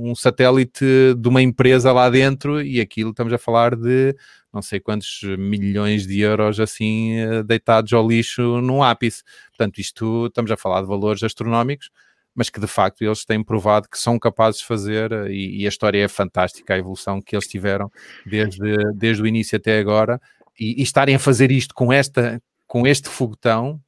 um 0.06 0.14
satélite 0.14 0.86
de 1.18 1.28
uma 1.28 1.42
empresa 1.42 1.92
lá 1.92 2.08
dentro, 2.08 2.62
e 2.62 2.80
aquilo 2.80 3.10
estamos 3.10 3.34
a 3.34 3.38
falar 3.38 3.76
de 3.76 4.16
não 4.56 4.62
sei 4.62 4.80
quantos 4.80 5.20
milhões 5.38 6.06
de 6.06 6.20
euros 6.20 6.58
assim 6.58 7.18
eh, 7.18 7.42
deitados 7.42 7.92
ao 7.92 8.08
lixo 8.08 8.62
no 8.62 8.82
ápice. 8.82 9.22
Portanto, 9.50 9.78
isto 9.78 10.26
estamos 10.26 10.50
a 10.50 10.56
falar 10.56 10.80
de 10.80 10.88
valores 10.88 11.22
astronómicos, 11.22 11.90
mas 12.34 12.48
que 12.48 12.58
de 12.58 12.66
facto 12.66 13.02
eles 13.02 13.22
têm 13.26 13.44
provado 13.44 13.86
que 13.86 13.98
são 13.98 14.18
capazes 14.18 14.60
de 14.60 14.66
fazer 14.66 15.12
eh, 15.12 15.30
e, 15.30 15.62
e 15.62 15.66
a 15.66 15.68
história 15.68 16.02
é 16.02 16.08
fantástica, 16.08 16.72
a 16.72 16.78
evolução 16.78 17.20
que 17.20 17.36
eles 17.36 17.46
tiveram 17.46 17.92
desde, 18.24 18.76
desde 18.94 19.22
o 19.22 19.26
início 19.26 19.56
até 19.56 19.78
agora 19.78 20.18
e, 20.58 20.80
e 20.80 20.82
estarem 20.82 21.14
a 21.14 21.18
fazer 21.18 21.52
isto 21.52 21.74
com, 21.74 21.92
esta, 21.92 22.42
com 22.66 22.86
este 22.86 23.10
foguetão, 23.10 23.78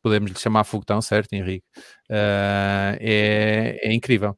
podemos 0.00 0.30
lhe 0.30 0.38
chamar 0.38 0.62
foguetão, 0.62 1.02
certo, 1.02 1.32
Henrique? 1.32 1.66
Uh, 2.08 2.94
é, 3.00 3.80
é 3.82 3.92
incrível. 3.92 4.36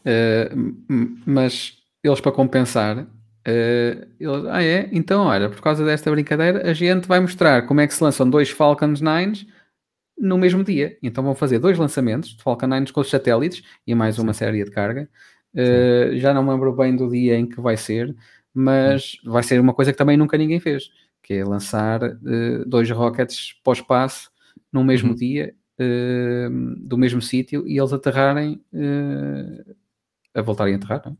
Uh, 0.00 1.20
mas 1.26 1.74
eles, 2.02 2.22
para 2.22 2.32
compensar, 2.32 3.06
Uh, 3.46 4.06
ele, 4.20 4.50
ah, 4.50 4.62
é? 4.62 4.88
Então, 4.92 5.24
olha, 5.24 5.48
por 5.48 5.60
causa 5.62 5.84
desta 5.84 6.10
brincadeira, 6.10 6.68
a 6.68 6.74
gente 6.74 7.08
vai 7.08 7.20
mostrar 7.20 7.62
como 7.66 7.80
é 7.80 7.86
que 7.86 7.94
se 7.94 8.02
lançam 8.04 8.28
dois 8.28 8.50
Falcons 8.50 9.00
9 9.00 9.46
no 10.18 10.36
mesmo 10.36 10.62
dia. 10.62 10.98
Então, 11.02 11.24
vão 11.24 11.34
fazer 11.34 11.58
dois 11.58 11.78
lançamentos 11.78 12.36
de 12.36 12.42
Falcon 12.42 12.66
9 12.66 12.92
com 12.92 13.00
os 13.00 13.08
satélites 13.08 13.62
e 13.86 13.94
mais 13.94 14.18
uma 14.18 14.32
Sim. 14.32 14.38
série 14.40 14.64
de 14.64 14.70
carga. 14.70 15.08
Uh, 15.54 16.16
já 16.18 16.34
não 16.34 16.42
me 16.42 16.50
lembro 16.50 16.72
bem 16.72 16.94
do 16.94 17.08
dia 17.08 17.36
em 17.36 17.46
que 17.46 17.60
vai 17.60 17.76
ser, 17.76 18.14
mas 18.52 19.12
Sim. 19.22 19.30
vai 19.30 19.42
ser 19.42 19.58
uma 19.60 19.72
coisa 19.72 19.90
que 19.90 19.98
também 19.98 20.16
nunca 20.16 20.36
ninguém 20.36 20.60
fez, 20.60 20.90
que 21.22 21.34
é 21.34 21.44
lançar 21.44 22.02
uh, 22.02 22.64
dois 22.66 22.90
rockets 22.90 23.54
para 23.64 23.70
o 23.70 23.74
espaço 23.74 24.30
no 24.72 24.84
mesmo 24.84 25.10
uhum. 25.10 25.16
dia, 25.16 25.54
do 26.82 26.98
mesmo 26.98 27.22
sítio, 27.22 27.66
e 27.66 27.78
eles 27.78 27.92
aterrarem 27.92 28.62
a 30.34 30.42
voltarem 30.42 30.74
a 30.74 30.76
aterrar. 30.76 31.02
Não? 31.06 31.16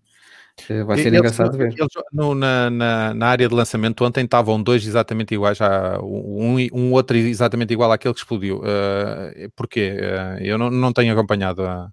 É? 0.68 0.84
Vai 0.84 0.96
ser 0.98 1.08
eles, 1.08 1.18
engraçado 1.18 1.56
ver. 1.56 1.72
Eles, 1.76 1.88
no, 2.12 2.34
na, 2.34 2.70
na, 2.70 3.14
na, 3.14 3.26
área 3.26 3.48
de 3.48 3.54
lançamento 3.54 4.04
ontem 4.04 4.24
estavam 4.24 4.62
dois 4.62 4.86
exatamente 4.86 5.34
iguais, 5.34 5.58
já, 5.58 6.00
um, 6.00 6.56
um 6.72 6.92
outro 6.92 7.16
exatamente 7.16 7.72
igual 7.72 7.90
àquele 7.92 8.14
que 8.14 8.20
explodiu. 8.20 8.58
Uh, 8.58 9.50
porquê? 9.56 9.96
Uh, 9.98 10.42
eu 10.42 10.58
não, 10.58 10.70
não 10.70 10.92
tenho 10.92 11.12
acompanhado 11.12 11.62
a. 11.62 11.90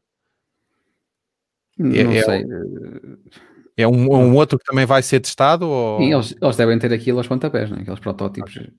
Não 1.77 1.91
é, 1.91 2.17
é 2.17 2.23
sei. 2.23 2.41
É, 3.77 3.83
é 3.83 3.87
um, 3.87 4.11
um, 4.11 4.35
outro 4.35 4.57
que 4.57 4.65
também 4.65 4.85
vai 4.85 5.03
ser 5.03 5.19
testado? 5.19 5.67
Ou... 5.67 5.99
Sim, 5.99 6.13
eles, 6.13 6.35
eles 6.41 6.55
devem 6.57 6.79
ter 6.79 6.91
aquilo 6.91 7.19
aos 7.19 7.27
pontapés, 7.27 7.69
né? 7.69 7.79
aqueles 7.81 7.99
protótipos. 7.99 8.57
Okay. 8.57 8.71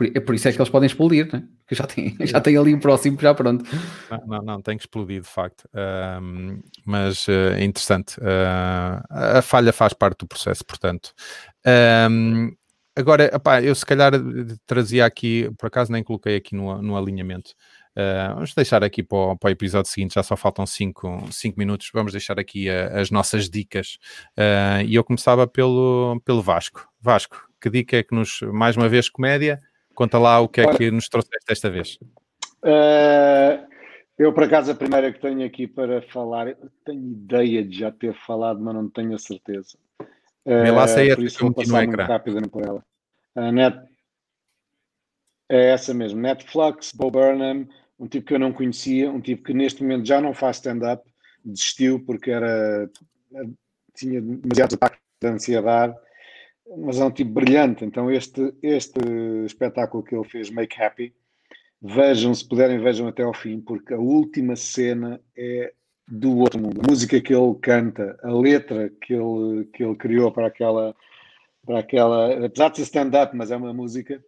Por, 0.00 0.06
é 0.06 0.20
por 0.20 0.34
isso 0.34 0.48
é 0.48 0.52
que 0.52 0.56
eles 0.56 0.70
podem 0.70 0.86
explodir, 0.86 1.28
né? 1.30 1.46
Porque 1.58 1.74
já 1.74 1.86
tem, 1.86 2.16
já 2.26 2.40
tem 2.40 2.56
ali 2.56 2.72
o 2.72 2.80
próximo 2.80 3.20
já 3.20 3.34
pronto. 3.34 3.62
Não, 4.10 4.26
não, 4.26 4.42
não 4.42 4.62
tem 4.62 4.78
que 4.78 4.84
explodir 4.84 5.20
de 5.20 5.28
facto. 5.28 5.68
Um, 6.22 6.58
mas 6.86 7.28
uh, 7.28 7.52
é 7.54 7.64
interessante. 7.64 8.18
Uh, 8.18 9.04
a 9.10 9.42
falha 9.42 9.74
faz 9.74 9.92
parte 9.92 10.20
do 10.20 10.26
processo, 10.26 10.64
portanto. 10.64 11.12
Um, 12.10 12.50
agora, 12.96 13.30
opá, 13.34 13.60
eu 13.60 13.74
se 13.74 13.84
calhar 13.84 14.12
trazia 14.64 15.04
aqui, 15.04 15.50
por 15.58 15.66
acaso 15.66 15.92
nem 15.92 16.02
coloquei 16.02 16.36
aqui 16.36 16.56
no, 16.56 16.80
no 16.80 16.96
alinhamento. 16.96 17.50
Uh, 17.90 18.36
vamos 18.36 18.54
deixar 18.54 18.82
aqui 18.82 19.02
para 19.02 19.18
o, 19.18 19.36
para 19.36 19.48
o, 19.48 19.50
episódio 19.50 19.90
seguinte, 19.90 20.14
já 20.14 20.22
só 20.22 20.34
faltam 20.34 20.64
5 20.64 21.30
minutos. 21.58 21.90
Vamos 21.92 22.12
deixar 22.12 22.40
aqui 22.40 22.70
as 22.70 23.10
nossas 23.10 23.50
dicas. 23.50 23.98
e 24.86 24.94
eu 24.94 25.04
começava 25.04 25.46
pelo, 25.46 26.18
pelo 26.24 26.40
Vasco. 26.40 26.88
Vasco, 27.02 27.36
que 27.60 27.68
dica 27.68 27.98
é 27.98 28.02
que 28.02 28.14
nos, 28.14 28.40
mais 28.50 28.78
uma 28.78 28.88
vez, 28.88 29.10
comédia? 29.10 29.60
Conta 30.00 30.18
lá 30.18 30.40
o 30.40 30.48
que 30.48 30.62
é 30.62 30.76
que 30.78 30.90
nos 30.90 31.10
trouxeste 31.10 31.44
desta 31.46 31.68
vez. 31.68 31.98
Uh, 32.64 33.68
eu, 34.18 34.32
por 34.32 34.44
acaso, 34.44 34.70
a 34.70 34.74
primeira 34.74 35.12
que 35.12 35.20
tenho 35.20 35.44
aqui 35.44 35.66
para 35.66 36.00
falar, 36.00 36.56
tenho 36.86 37.12
ideia 37.12 37.62
de 37.62 37.80
já 37.80 37.92
ter 37.92 38.14
falado, 38.24 38.58
mas 38.62 38.74
não 38.74 38.88
tenho 38.88 39.14
a 39.14 39.18
certeza. 39.18 39.76
Uh, 40.46 40.72
lá 40.74 40.88
sei 40.88 41.14
por 41.14 41.22
isso 41.22 41.40
vou 41.40 41.52
passar 41.52 41.86
muito 41.86 42.00
rápido 42.00 42.48
por 42.48 42.62
ela. 42.64 42.82
A 43.36 43.52
Net... 43.52 43.78
É 45.50 45.68
essa 45.72 45.92
mesmo, 45.92 46.18
Netflix, 46.18 46.92
Bo 46.94 47.10
Burnham, 47.10 47.68
um 47.98 48.08
tipo 48.08 48.28
que 48.28 48.32
eu 48.32 48.38
não 48.38 48.54
conhecia, 48.54 49.10
um 49.10 49.20
tipo 49.20 49.42
que 49.42 49.52
neste 49.52 49.82
momento 49.82 50.06
já 50.06 50.18
não 50.18 50.32
faz 50.32 50.56
stand-up, 50.56 51.06
desistiu 51.44 52.02
porque 52.06 52.30
era 52.30 52.88
tinha 53.94 54.22
demasiado 54.22 54.76
ataque 54.76 54.96
de 55.20 55.28
ansiedade 55.28 55.94
mas 56.78 57.00
é 57.00 57.04
um 57.04 57.10
tipo 57.10 57.32
brilhante. 57.32 57.84
Então, 57.84 58.10
este, 58.10 58.54
este 58.62 59.00
espetáculo 59.44 60.02
que 60.02 60.14
ele 60.14 60.28
fez, 60.28 60.50
Make 60.50 60.80
Happy, 60.80 61.14
vejam, 61.82 62.34
se 62.34 62.46
puderem, 62.46 62.78
vejam 62.78 63.08
até 63.08 63.22
ao 63.22 63.34
fim, 63.34 63.60
porque 63.60 63.94
a 63.94 63.98
última 63.98 64.54
cena 64.56 65.20
é 65.36 65.72
do 66.06 66.36
outro 66.38 66.60
mundo. 66.60 66.80
A 66.80 66.90
música 66.90 67.20
que 67.20 67.34
ele 67.34 67.54
canta, 67.62 68.18
a 68.22 68.32
letra 68.32 68.90
que 69.00 69.14
ele, 69.14 69.64
que 69.72 69.82
ele 69.82 69.96
criou 69.96 70.30
para 70.30 70.46
aquela, 70.46 70.94
para 71.64 71.78
aquela, 71.78 72.46
apesar 72.46 72.70
de 72.70 72.76
ser 72.76 72.82
stand-up, 72.82 73.34
mas 73.36 73.50
é 73.50 73.56
uma 73.56 73.72
música, 73.72 74.22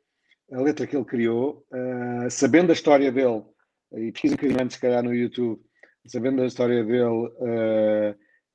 a 0.53 0.61
letra 0.61 0.86
que 0.86 0.97
ele 0.97 1.05
criou, 1.05 1.64
uh, 1.72 2.30
sabendo 2.30 2.70
a 2.70 2.72
história 2.72 3.11
dele, 3.11 3.43
e 3.95 4.12
pesquisa 4.12 4.34
um 4.34 4.36
bocadinho 4.36 4.62
antes, 4.62 4.76
se 4.76 4.80
calhar, 4.80 5.03
no 5.03 5.14
YouTube, 5.14 5.61
sabendo 6.07 6.43
a 6.43 6.47
história 6.47 6.84
dele, 6.84 7.05
uh, 7.05 8.14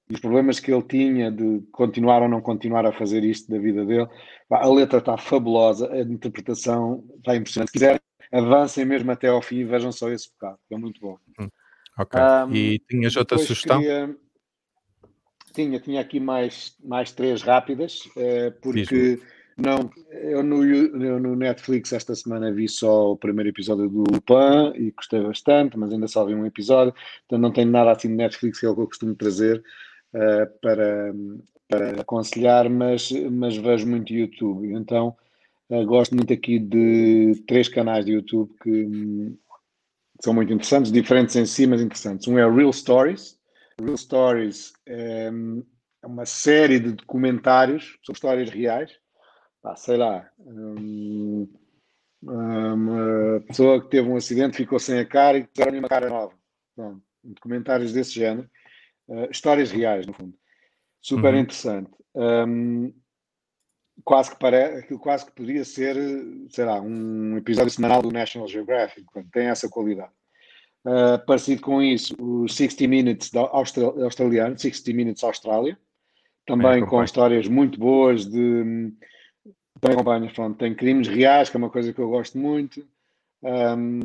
os 0.10 0.20
problemas 0.20 0.60
que 0.60 0.72
ele 0.72 0.84
tinha 0.84 1.32
de 1.32 1.62
continuar 1.72 2.22
ou 2.22 2.30
não 2.30 2.42
continuar 2.42 2.86
a 2.86 2.94
fazer 2.94 3.24
isto 3.24 3.52
da 3.52 3.60
vida 3.60 3.86
dele. 3.86 4.08
A 4.50 4.68
letra 4.70 5.00
está 5.00 5.18
fabulosa, 5.18 5.92
a 5.92 6.00
interpretação 6.00 7.04
está 7.18 7.36
impressionante. 7.36 7.70
Se 7.70 7.74
quiserem, 7.74 8.00
avancem 8.32 8.86
mesmo 8.86 9.12
até 9.12 9.28
ao 9.28 9.42
fim 9.42 9.58
e 9.58 9.66
vejam 9.66 9.92
só 9.92 10.10
esse 10.10 10.30
bocado, 10.32 10.60
é 10.72 10.78
muito 10.78 11.02
bom. 11.02 11.18
Hum, 11.40 11.50
ok. 12.00 12.22
Um, 12.22 12.56
e 12.56 12.80
tinhas 12.80 13.16
outra 13.16 13.38
sugestão? 13.38 13.80
Queria... 13.80 14.16
Tinha, 15.54 15.80
tinha 15.80 16.02
aqui 16.02 16.20
mais, 16.20 16.76
mais 16.84 17.12
três 17.12 17.42
rápidas, 17.42 18.06
uh, 18.16 18.52
porque 18.62 19.20
não, 19.58 19.90
eu 20.12 20.44
no, 20.44 20.64
eu 20.64 21.20
no 21.20 21.36
Netflix 21.36 21.92
esta 21.92 22.14
semana 22.14 22.52
vi 22.52 22.70
só 22.70 23.14
o 23.14 23.18
primeiro 23.18 23.50
episódio 23.50 23.90
do 23.90 24.04
Lupin 24.12 24.72
e 24.76 24.92
gostei 24.92 25.20
bastante, 25.20 25.76
mas 25.76 25.92
ainda 25.92 26.08
só 26.08 26.24
vi 26.24 26.36
um 26.36 26.46
episódio, 26.46 26.94
então 27.26 27.40
não 27.40 27.52
tenho 27.52 27.72
nada 27.72 27.92
assim 27.92 28.08
de 28.10 28.14
Netflix 28.14 28.60
que 28.60 28.68
é 28.68 28.70
o 28.70 28.76
que 28.76 28.82
eu 28.82 28.88
costumo 28.88 29.16
trazer. 29.16 29.64
Eh, 30.14 30.46
para, 30.62 31.14
para 31.68 32.02
aconselhar, 32.02 32.70
mas, 32.70 33.12
mas 33.32 33.58
vejo 33.58 33.88
muito 33.88 34.14
YouTube. 34.14 34.74
Então 34.74 35.16
uh, 35.70 35.86
gosto 35.86 36.16
muito 36.16 36.32
aqui 36.34 36.60
de 36.60 37.44
três 37.46 37.68
canais 37.68 38.06
de 38.06 38.14
YouTube 38.14 38.54
que 38.62 39.38
são 40.22 40.34
muito 40.34 40.52
interessantes, 40.52 40.92
diferentes 40.92 41.36
em 41.36 41.46
si, 41.46 41.68
mas 41.68 41.82
interessantes. 41.82 42.28
Um 42.28 42.40
é 42.40 42.50
Real 42.50 42.72
Stories. 42.72 43.38
Real 43.80 43.98
Stories 43.98 44.74
é, 44.88 45.30
é 46.02 46.08
uma 46.08 46.26
série 46.26 46.80
de 46.80 46.94
documentários 46.94 47.98
sobre 48.02 48.18
histórias 48.18 48.50
reais. 48.50 48.92
Ah, 49.64 49.76
sei 49.76 49.98
lá, 49.98 50.30
um, 50.40 51.48
uma 52.24 53.42
pessoa 53.46 53.82
que 53.82 53.90
teve 53.90 54.08
um 54.08 54.16
acidente 54.16 54.56
ficou 54.56 54.80
sem 54.80 55.00
a 55.00 55.06
cara 55.06 55.40
e 55.40 55.48
puseram 55.48 55.78
uma 55.78 55.90
cara 55.90 56.10
nova. 56.10 56.34
Pronto, 56.74 57.04
documentários 57.22 57.92
desse 57.92 58.14
género. 58.14 58.50
Uh, 59.08 59.32
histórias 59.32 59.72
reais, 59.72 60.06
no 60.06 60.14
fundo. 60.14 60.34
Super 61.02 61.34
uhum. 61.34 61.40
interessante. 61.40 61.92
Um, 62.16 62.94
quase 64.04 64.32
que 64.32 64.40
parece, 64.40 64.98
quase 64.98 65.26
que 65.26 65.32
podia 65.32 65.64
ser, 65.64 65.96
sei 66.50 66.66
lá, 66.66 66.82
um 66.82 67.38
episódio 67.38 67.72
semanal 67.72 68.02
do 68.02 68.12
National 68.12 68.48
Geographic, 68.48 69.04
portanto, 69.06 69.32
tem 69.32 69.48
essa 69.48 69.70
qualidade. 69.70 70.12
Uh, 70.86 71.24
parecido 71.26 71.62
com 71.62 71.82
isso, 71.82 72.16
o 72.20 72.48
60 72.48 72.88
Minutes 72.88 73.36
Austral 73.36 74.02
australiano, 74.04 74.58
60 74.58 74.94
Minutes 74.94 75.24
Austrália, 75.24 75.78
também 76.46 76.86
com 76.86 77.04
histórias 77.04 77.48
muito 77.48 77.78
boas 77.78 78.26
de 78.26 78.94
também 79.80 79.96
acompanha, 79.96 80.32
pronto, 80.34 80.58
tem 80.58 80.74
crimes 80.74 81.08
reais, 81.08 81.50
que 81.50 81.58
é 81.58 81.60
uma 81.60 81.70
coisa 81.70 81.94
que 81.94 82.00
eu 82.00 82.10
gosto 82.10 82.38
muito. 82.38 82.88
Um, 83.44 84.02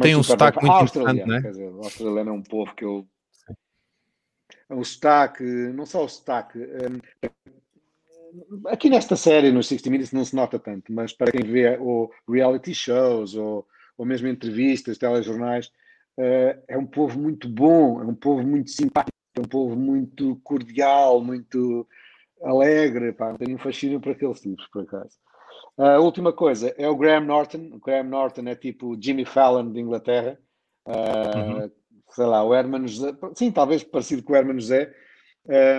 tem 0.00 0.14
um 0.16 0.22
sotaque 0.22 0.64
muito 0.64 0.84
interessante, 0.84 1.26
né? 1.26 1.42
Quer 1.42 1.50
dizer, 1.50 1.68
o 1.68 1.78
australiano 1.78 2.30
é 2.30 2.32
um 2.32 2.42
povo 2.42 2.74
que 2.74 2.84
eu 2.84 3.06
o 4.74 4.84
sotaque, 4.84 5.42
não 5.42 5.86
só 5.86 6.04
o 6.04 6.08
sotaque. 6.08 6.58
Um, 6.58 7.00
aqui 8.68 8.88
nesta 8.88 9.16
série, 9.16 9.50
nos 9.50 9.68
60 9.68 9.90
Minutes, 9.90 10.12
não 10.12 10.24
se 10.24 10.34
nota 10.34 10.58
tanto, 10.58 10.92
mas 10.92 11.12
para 11.12 11.32
quem 11.32 11.42
vê 11.42 11.76
ou 11.78 12.10
reality 12.28 12.74
shows 12.74 13.34
ou, 13.34 13.66
ou 13.96 14.06
mesmo 14.06 14.28
entrevistas, 14.28 14.98
telejornais, 14.98 15.66
uh, 16.18 16.62
é 16.68 16.78
um 16.78 16.86
povo 16.86 17.18
muito 17.18 17.48
bom, 17.48 18.00
é 18.00 18.04
um 18.04 18.14
povo 18.14 18.42
muito 18.42 18.70
simpático, 18.70 19.12
é 19.36 19.40
um 19.40 19.48
povo 19.48 19.76
muito 19.76 20.40
cordial, 20.42 21.22
muito 21.22 21.86
alegre. 22.42 23.12
Pá, 23.12 23.34
tenho 23.34 23.56
um 23.56 23.60
fascínio 23.60 24.00
para 24.00 24.12
aqueles 24.12 24.40
tipos, 24.40 24.66
por 24.68 24.82
acaso. 24.82 25.16
A 25.78 25.98
última 25.98 26.32
coisa 26.32 26.74
é 26.76 26.88
o 26.88 26.96
Graham 26.96 27.24
Norton. 27.24 27.70
O 27.72 27.78
Graham 27.78 28.04
Norton 28.04 28.42
é 28.46 28.54
tipo 28.54 28.96
Jimmy 29.00 29.24
Fallon 29.24 29.72
de 29.72 29.80
Inglaterra. 29.80 30.38
Uh, 30.86 31.70
sei 32.12 32.26
lá, 32.26 32.44
o 32.44 32.54
Hermano 32.54 32.86
José, 32.86 33.14
sim, 33.34 33.50
talvez 33.50 33.82
parecido 33.82 34.22
com 34.22 34.32
o 34.32 34.36
Hermano 34.36 34.60
José, 34.60 34.92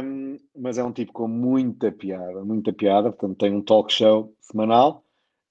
um, 0.03 0.37
mas 0.57 0.77
é 0.77 0.83
um 0.83 0.91
tipo 0.91 1.13
com 1.13 1.27
muita 1.27 1.91
piada, 1.91 2.43
muita 2.43 2.73
piada, 2.73 3.11
portanto 3.11 3.37
tem 3.37 3.53
um 3.53 3.61
talk 3.61 3.91
show 3.93 4.35
semanal. 4.41 5.03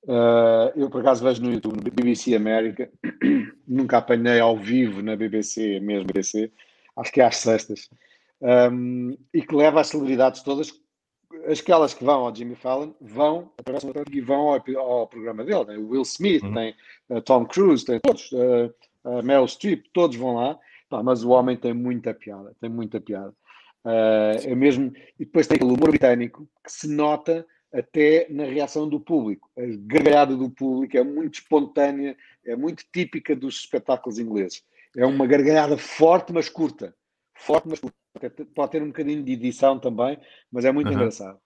Uh, 0.04 0.74
eu 0.74 0.90
por 0.90 1.00
acaso 1.00 1.24
vejo 1.24 1.42
no 1.42 1.52
YouTube, 1.52 1.76
no 1.76 1.82
BBC 1.82 2.34
América, 2.34 2.90
nunca 3.66 3.98
apanhei 3.98 4.40
ao 4.40 4.56
vivo 4.56 5.00
na 5.00 5.16
BBC, 5.16 5.78
mesmo 5.80 6.06
BBC, 6.06 6.50
acho 6.96 7.12
que 7.12 7.20
é 7.20 7.24
às 7.24 7.36
sextas, 7.36 7.88
um, 8.40 9.16
e 9.32 9.42
que 9.42 9.54
leva 9.54 9.80
as 9.80 9.86
celebridades 9.86 10.42
todas, 10.42 10.72
aquelas 11.46 11.94
que 11.94 12.04
vão 12.04 12.26
ao 12.26 12.34
Jimmy 12.34 12.56
Fallon, 12.56 12.92
vão, 13.00 13.52
e 14.10 14.20
vão 14.20 14.48
ao, 14.48 14.62
ao 14.78 15.06
programa 15.06 15.44
dele, 15.44 15.64
né? 15.64 15.78
o 15.78 15.90
Will 15.90 16.02
Smith, 16.02 16.42
uhum. 16.42 16.52
tem 16.52 16.74
uh, 17.08 17.20
Tom 17.20 17.46
Cruise, 17.46 17.84
tem 17.84 18.00
todos, 18.00 18.30
uh, 18.32 19.22
Meryl 19.22 19.46
Streep, 19.46 19.84
todos 19.92 20.16
vão 20.16 20.34
lá, 20.34 20.58
Pá, 20.92 21.02
mas 21.02 21.24
o 21.24 21.30
homem 21.30 21.56
tem 21.56 21.72
muita 21.72 22.12
piada, 22.12 22.54
tem 22.60 22.68
muita 22.68 23.00
piada. 23.00 23.34
Uh, 23.82 24.36
é 24.44 24.54
mesmo, 24.54 24.92
e 25.18 25.24
depois 25.24 25.46
tem 25.46 25.56
aquele 25.56 25.72
humor 25.72 25.88
britânico 25.88 26.46
que 26.62 26.70
se 26.70 26.86
nota 26.86 27.46
até 27.72 28.26
na 28.28 28.44
reação 28.44 28.86
do 28.86 29.00
público. 29.00 29.50
A 29.56 29.62
gargalhada 29.86 30.36
do 30.36 30.50
público 30.50 30.94
é 30.94 31.02
muito 31.02 31.36
espontânea, 31.36 32.14
é 32.44 32.54
muito 32.54 32.84
típica 32.92 33.34
dos 33.34 33.60
espetáculos 33.60 34.18
ingleses. 34.18 34.62
É 34.94 35.06
uma 35.06 35.26
gargalhada 35.26 35.78
forte, 35.78 36.30
mas 36.30 36.50
curta. 36.50 36.94
Forte, 37.38 37.68
mas 37.68 37.80
curta. 37.80 37.96
Pode 38.54 38.72
ter 38.72 38.82
um 38.82 38.88
bocadinho 38.88 39.22
de 39.22 39.32
edição 39.32 39.78
também, 39.78 40.20
mas 40.52 40.66
é 40.66 40.72
muito 40.72 40.88
uhum. 40.88 40.92
engraçado. 40.92 41.40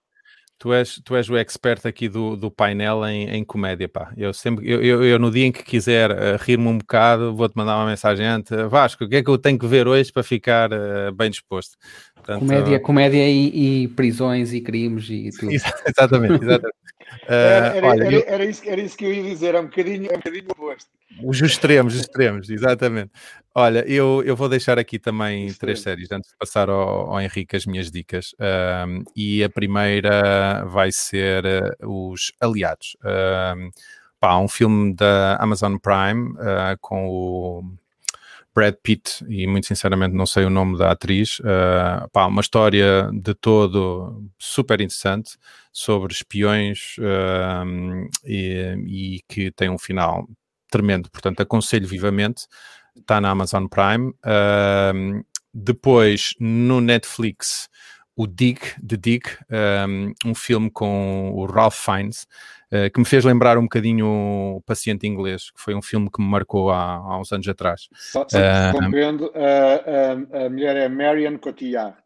Tu 0.58 0.72
és, 0.72 1.00
tu 1.04 1.14
és 1.14 1.28
o 1.28 1.36
expert 1.36 1.86
aqui 1.86 2.08
do, 2.08 2.34
do 2.34 2.50
painel 2.50 3.06
em, 3.06 3.28
em 3.28 3.44
comédia, 3.44 3.86
pá. 3.88 4.10
Eu 4.16 4.32
sempre, 4.32 4.66
eu, 4.66 4.82
eu, 4.82 5.04
eu 5.04 5.18
no 5.18 5.30
dia 5.30 5.44
em 5.44 5.52
que 5.52 5.62
quiser 5.62 6.10
uh, 6.10 6.36
rir-me 6.40 6.66
um 6.66 6.78
bocado, 6.78 7.36
vou-te 7.36 7.54
mandar 7.54 7.76
uma 7.76 7.84
mensagem 7.84 8.24
antes. 8.24 8.50
Vasco, 8.70 9.04
o 9.04 9.08
que 9.08 9.16
é 9.16 9.22
que 9.22 9.28
eu 9.28 9.36
tenho 9.36 9.58
que 9.58 9.66
ver 9.66 9.86
hoje 9.86 10.10
para 10.10 10.22
ficar 10.22 10.72
uh, 10.72 11.12
bem 11.14 11.28
disposto? 11.28 11.76
Portanto, 12.14 12.40
comédia, 12.40 12.78
uh... 12.78 12.80
comédia 12.80 13.28
e, 13.28 13.82
e, 13.84 13.88
prisões 13.88 14.54
e 14.54 14.62
crimes 14.62 15.10
e 15.10 15.30
tudo. 15.30 15.52
exatamente, 15.52 16.42
exatamente. 16.42 16.76
era, 17.28 17.76
era, 17.76 17.86
olha, 17.86 18.04
era, 18.04 18.24
era, 18.26 18.44
isso, 18.46 18.62
era 18.66 18.80
isso 18.80 18.96
que 18.96 19.04
eu 19.04 19.12
ia 19.12 19.22
dizer, 19.22 19.54
é 19.54 19.60
um 19.60 19.64
bocadinho, 19.64 20.06
é 20.10 20.14
um 20.14 20.18
bocadinho 20.18 20.46
oposto. 20.50 20.88
Os 21.22 21.40
extremos, 21.40 21.94
os 21.94 22.00
extremos, 22.00 22.50
exatamente. 22.50 23.10
Olha, 23.54 23.84
eu, 23.90 24.22
eu 24.26 24.36
vou 24.36 24.50
deixar 24.50 24.78
aqui 24.78 24.98
também 24.98 25.50
três 25.54 25.80
séries 25.80 26.12
antes 26.12 26.30
de 26.30 26.36
passar 26.36 26.68
ao, 26.68 27.12
ao 27.12 27.20
Henrique 27.20 27.56
as 27.56 27.64
minhas 27.64 27.90
dicas. 27.90 28.34
Um, 28.86 29.02
e 29.16 29.42
a 29.42 29.48
primeira 29.48 30.45
vai 30.66 30.90
ser 30.92 31.44
uh, 31.82 32.12
Os 32.12 32.32
Aliados. 32.40 32.96
Um, 33.04 33.70
pá, 34.20 34.36
um 34.38 34.48
filme 34.48 34.94
da 34.94 35.36
Amazon 35.36 35.76
Prime 35.76 36.32
uh, 36.32 36.76
com 36.80 37.08
o 37.08 37.64
Brad 38.56 38.74
Pitt, 38.82 39.22
e 39.28 39.46
muito 39.46 39.66
sinceramente 39.66 40.14
não 40.14 40.24
sei 40.24 40.46
o 40.46 40.50
nome 40.50 40.78
da 40.78 40.90
atriz. 40.90 41.38
Uh, 41.40 42.08
pá, 42.10 42.24
uma 42.24 42.40
história 42.40 43.10
de 43.12 43.34
todo 43.34 44.24
super 44.38 44.80
interessante 44.80 45.36
sobre 45.70 46.14
espiões 46.14 46.96
uh, 46.98 48.08
e, 48.24 48.74
e, 48.86 49.20
que 49.28 49.50
tem 49.50 49.68
um 49.68 49.76
final 49.76 50.26
tremendo. 50.70 51.10
Portanto, 51.10 51.42
aconselho 51.42 51.86
vivamente. 51.86 52.46
Está 52.96 53.20
na 53.20 53.28
Amazon 53.28 53.66
Prime. 53.66 54.08
Uh, 54.24 55.22
depois, 55.52 56.34
no 56.40 56.80
Netflix, 56.80 57.68
o 58.16 58.26
Dig, 58.26 58.58
The 58.86 58.96
Dig, 58.96 59.22
um, 59.86 60.12
um 60.30 60.34
filme 60.34 60.70
com 60.70 61.30
o 61.34 61.44
Ralph 61.44 61.76
Fiennes, 61.76 62.26
uh, 62.72 62.90
que 62.90 62.98
me 62.98 63.04
fez 63.04 63.24
lembrar 63.24 63.58
um 63.58 63.62
bocadinho 63.62 64.56
o 64.56 64.62
Paciente 64.62 65.06
Inglês, 65.06 65.50
que 65.50 65.60
foi 65.60 65.74
um 65.74 65.82
filme 65.82 66.10
que 66.10 66.22
me 66.22 66.28
marcou 66.28 66.70
há, 66.70 66.94
há 66.94 67.20
uns 67.20 67.30
anos 67.30 67.46
atrás. 67.46 67.88
Só, 67.92 68.26
só 68.26 68.38
uh, 68.38 68.72
compreendo, 68.72 69.30
a, 69.34 70.40
a, 70.40 70.46
a 70.46 70.50
mulher 70.50 70.76
é 70.76 70.88
Marion 70.88 71.36
Cotillard. 71.38 71.96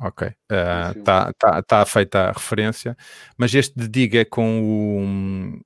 Ok, 0.00 0.28
está 0.50 1.30
uh, 1.30 1.34
tá, 1.38 1.62
tá 1.62 1.84
feita 1.84 2.28
a 2.28 2.32
referência, 2.32 2.96
mas 3.36 3.54
este 3.54 3.74
The 3.74 3.86
Dig 3.86 4.18
é 4.18 4.24
com 4.24 4.60
o 4.60 5.60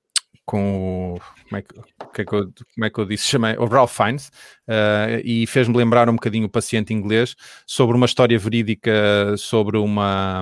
com 0.47 1.15
o 1.15 1.19
como 1.49 1.57
é 1.57 1.61
que, 1.61 1.73
que, 2.13 2.21
é 2.21 2.25
que, 2.25 2.33
eu, 2.33 2.53
como 2.73 2.85
é 2.85 2.89
que 2.89 2.99
eu 2.99 3.05
disse? 3.05 3.27
Chamei 3.27 3.55
o 3.57 3.65
Ralph 3.65 3.95
Fiennes 3.95 4.27
uh, 4.67 5.21
e 5.23 5.45
fez-me 5.45 5.75
lembrar 5.75 6.09
um 6.09 6.13
bocadinho 6.13 6.45
o 6.45 6.49
paciente 6.49 6.93
inglês 6.93 7.35
sobre 7.65 7.97
uma 7.97 8.05
história 8.05 8.39
verídica 8.39 9.35
sobre 9.37 9.77
uma, 9.77 10.41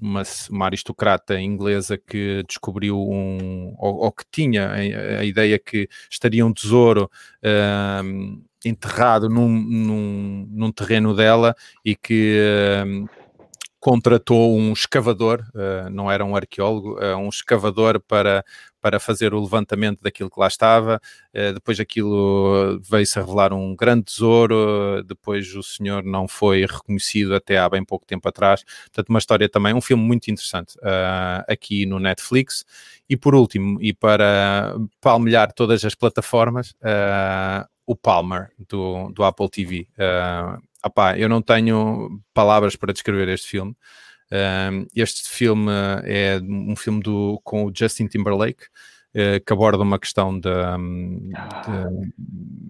uma, 0.00 0.22
uma 0.50 0.64
aristocrata 0.64 1.38
inglesa 1.38 1.98
que 1.98 2.42
descobriu 2.48 2.98
um 2.98 3.74
ou, 3.78 3.96
ou 4.04 4.12
que 4.12 4.24
tinha 4.32 4.68
a, 4.68 5.20
a, 5.20 5.24
ideia 5.24 5.58
que 5.58 5.88
estaria 6.10 6.44
um 6.44 6.52
tesouro 6.52 7.10
uh, 7.44 8.42
enterrado 8.64 9.28
num, 9.28 9.48
num, 9.48 10.48
num, 10.50 10.72
terreno 10.72 11.14
dela 11.14 11.54
e 11.84 11.94
que 11.94 12.38
uh, 12.86 13.21
contratou 13.82 14.56
um 14.56 14.72
escavador, 14.72 15.44
uh, 15.56 15.90
não 15.90 16.08
era 16.08 16.24
um 16.24 16.36
arqueólogo, 16.36 17.00
uh, 17.00 17.16
um 17.16 17.28
escavador 17.28 17.98
para, 17.98 18.44
para 18.80 19.00
fazer 19.00 19.34
o 19.34 19.40
levantamento 19.40 20.00
daquilo 20.00 20.30
que 20.30 20.38
lá 20.38 20.46
estava. 20.46 21.00
Uh, 21.34 21.52
depois 21.52 21.80
aquilo 21.80 22.80
veio-se 22.88 23.18
a 23.18 23.22
revelar 23.22 23.52
um 23.52 23.74
grande 23.74 24.04
tesouro. 24.04 25.02
depois 25.02 25.52
o 25.56 25.64
senhor 25.64 26.04
não 26.04 26.28
foi 26.28 26.64
reconhecido 26.64 27.34
até 27.34 27.58
há 27.58 27.68
bem 27.68 27.84
pouco 27.84 28.06
tempo 28.06 28.28
atrás. 28.28 28.62
Portanto, 28.84 29.08
uma 29.08 29.18
história 29.18 29.48
também, 29.48 29.74
um 29.74 29.80
filme 29.80 30.04
muito 30.04 30.30
interessante 30.30 30.78
aqui 31.48 31.84
no 31.84 31.98
Netflix. 31.98 32.64
E 33.10 33.16
por 33.16 33.34
último, 33.34 33.82
e 33.82 33.92
para 33.92 34.76
palmilhar 35.00 35.52
todas 35.52 35.84
as 35.84 35.96
plataformas, 35.96 36.72
o 37.84 37.96
Palmer 37.96 38.52
do, 38.68 39.10
do 39.10 39.24
Apple 39.24 39.50
TV. 39.50 39.88
Opá, 40.84 41.16
eu 41.16 41.28
não 41.28 41.40
tenho 41.40 42.20
palavras 42.34 42.76
para 42.76 42.92
descrever 42.92 43.28
este 43.28 43.48
filme. 43.48 43.76
Um, 44.32 44.86
este 44.96 45.28
filme 45.28 45.70
é 46.04 46.40
um 46.42 46.74
filme 46.74 47.02
do, 47.02 47.38
com 47.44 47.66
o 47.66 47.72
Justin 47.74 48.06
Timberlake, 48.06 48.64
uh, 49.14 49.44
que 49.44 49.52
aborda 49.52 49.82
uma 49.82 49.98
questão 49.98 50.40
da 50.40 50.76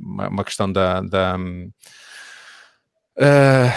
uma, 0.01 0.29
uma, 0.29 0.45
questão 0.45 0.71
da, 0.71 1.01
da 1.01 1.37
uh, 3.17 3.73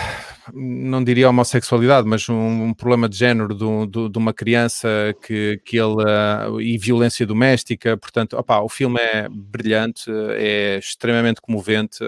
não 0.52 1.04
diria 1.04 1.30
homossexualidade, 1.30 2.08
mas 2.08 2.28
um, 2.28 2.64
um 2.66 2.74
problema 2.74 3.08
de 3.08 3.18
género 3.18 3.54
do, 3.54 3.86
do, 3.86 4.10
de 4.10 4.18
uma 4.18 4.34
criança 4.34 5.16
que, 5.22 5.62
que 5.64 5.78
ele 5.78 6.04
uh, 6.04 6.60
e 6.60 6.80
violência 6.80 7.26
doméstica. 7.26 7.96
Portanto, 7.98 8.36
opa, 8.36 8.62
o 8.62 8.70
filme 8.70 9.00
é 9.00 9.30
brilhante, 9.30 10.10
é 10.38 10.80
extremamente 10.80 11.40
comovente, 11.40 12.00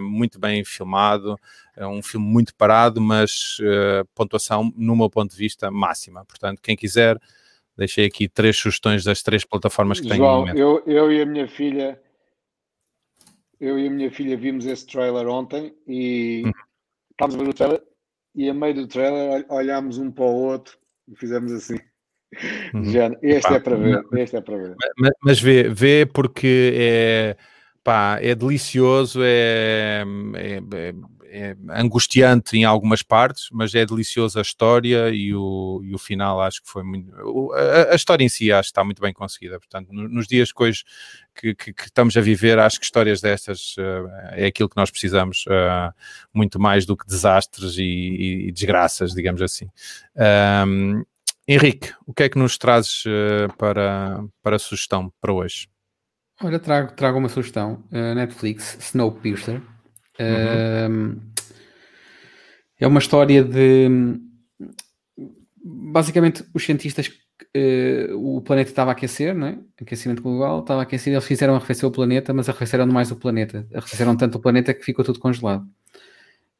muito 0.00 0.40
bem 0.40 0.64
filmado. 0.64 1.38
É 1.76 1.86
um 1.86 2.02
filme 2.02 2.26
muito 2.26 2.54
parado, 2.54 3.00
mas 3.00 3.58
uh, 3.60 4.06
pontuação, 4.14 4.72
no 4.76 4.96
meu 4.96 5.08
ponto 5.08 5.30
de 5.30 5.36
vista, 5.36 5.70
máxima. 5.70 6.24
Portanto, 6.24 6.60
quem 6.62 6.76
quiser, 6.76 7.18
deixei 7.76 8.06
aqui 8.06 8.28
três 8.28 8.56
sugestões 8.56 9.04
das 9.04 9.22
três 9.22 9.44
plataformas 9.44 10.00
que 10.00 10.14
João, 10.14 10.44
tenho. 10.44 10.58
Eu, 10.58 10.82
eu 10.86 11.12
e 11.12 11.22
a 11.22 11.26
minha 11.26 11.48
filha, 11.48 12.00
eu 13.60 13.78
e 13.78 13.86
a 13.86 13.90
minha 13.90 14.10
filha 14.10 14.36
vimos 14.36 14.66
esse 14.66 14.86
trailer 14.86 15.26
ontem 15.28 15.74
e 15.86 16.42
hum 16.46 16.52
estávamos 17.20 17.34
a 17.34 17.38
ver 17.38 17.50
o 17.50 17.54
trailer 17.54 17.82
e 18.34 18.48
a 18.48 18.54
meio 18.54 18.74
do 18.74 18.86
trailer 18.86 19.44
olhámos 19.48 19.98
um 19.98 20.10
para 20.10 20.24
o 20.24 20.34
outro 20.34 20.78
e 21.08 21.16
fizemos 21.16 21.52
assim. 21.52 21.78
Uhum. 22.72 22.84
Já, 22.84 23.10
este 23.22 23.48
pá, 23.48 23.56
é 23.56 23.60
para 23.60 23.76
ver, 23.76 24.04
este 24.14 24.36
é 24.36 24.40
para 24.40 24.56
ver. 24.56 24.76
Mas, 24.96 25.10
mas 25.22 25.40
vê, 25.40 25.68
vê 25.68 26.06
porque 26.06 26.72
é, 26.74 27.36
pá, 27.82 28.18
é 28.20 28.34
delicioso, 28.34 29.20
é, 29.22 30.04
é, 30.36 30.56
é 30.56 30.94
é 31.32 31.56
angustiante 31.70 32.56
em 32.56 32.64
algumas 32.64 33.02
partes, 33.02 33.48
mas 33.52 33.74
é 33.74 33.86
delicioso 33.86 34.38
a 34.38 34.42
história 34.42 35.10
e 35.10 35.32
o, 35.32 35.80
e 35.84 35.94
o 35.94 35.98
final 35.98 36.40
acho 36.40 36.60
que 36.62 36.68
foi 36.68 36.82
muito. 36.82 37.12
A, 37.52 37.92
a, 37.92 37.94
história 37.94 38.24
em 38.24 38.28
si 38.28 38.50
acho 38.50 38.68
que 38.68 38.72
está 38.72 38.82
muito 38.82 39.00
bem 39.00 39.12
conseguida. 39.12 39.58
Portanto, 39.58 39.92
nos 39.92 40.26
dias 40.26 40.52
que 40.52 40.62
hoje 40.62 40.84
que, 41.34 41.54
que, 41.54 41.72
que 41.72 41.84
estamos 41.84 42.16
a 42.16 42.20
viver, 42.20 42.58
acho 42.58 42.78
que 42.78 42.84
histórias 42.84 43.20
destas 43.20 43.76
uh, 43.78 44.08
é 44.32 44.46
aquilo 44.46 44.68
que 44.68 44.76
nós 44.76 44.90
precisamos, 44.90 45.44
uh, 45.46 45.94
muito 46.34 46.58
mais 46.60 46.84
do 46.84 46.96
que 46.96 47.06
desastres 47.06 47.78
e, 47.78 48.48
e 48.48 48.52
desgraças, 48.52 49.12
digamos 49.12 49.40
assim. 49.40 49.70
Um, 50.66 51.04
Henrique, 51.46 51.92
o 52.06 52.12
que 52.12 52.24
é 52.24 52.28
que 52.28 52.38
nos 52.38 52.58
trazes 52.58 53.04
uh, 53.06 53.56
para, 53.56 54.22
para 54.42 54.58
sugestão 54.58 55.12
para 55.20 55.32
hoje? 55.32 55.68
Olha, 56.42 56.58
trago, 56.58 56.92
trago 56.92 57.18
uma 57.18 57.28
sugestão. 57.28 57.84
Netflix, 57.90 58.78
Snowpiercer. 58.80 59.60
Uhum. 60.20 61.20
é 62.78 62.86
uma 62.86 62.98
história 62.98 63.42
de. 63.42 63.88
Basicamente, 65.62 66.44
os 66.54 66.64
cientistas. 66.64 67.10
Uh, 67.56 68.36
o 68.36 68.42
planeta 68.42 68.70
estava 68.70 68.90
a 68.90 68.92
aquecer, 68.92 69.34
não 69.34 69.46
é? 69.46 69.58
Aquecimento 69.80 70.22
global, 70.22 70.60
estava 70.60 70.80
a 70.80 70.82
aquecer, 70.82 71.12
eles 71.12 71.24
fizeram 71.24 71.54
arrefecer 71.56 71.88
o 71.88 71.90
planeta, 71.90 72.34
mas 72.34 72.48
arrefeceram 72.48 72.86
mais 72.86 73.10
o 73.10 73.16
planeta. 73.16 73.66
Arrefeceram 73.74 74.14
tanto 74.16 74.36
o 74.36 74.40
planeta 74.40 74.74
que 74.74 74.84
ficou 74.84 75.04
tudo 75.04 75.18
congelado. 75.18 75.66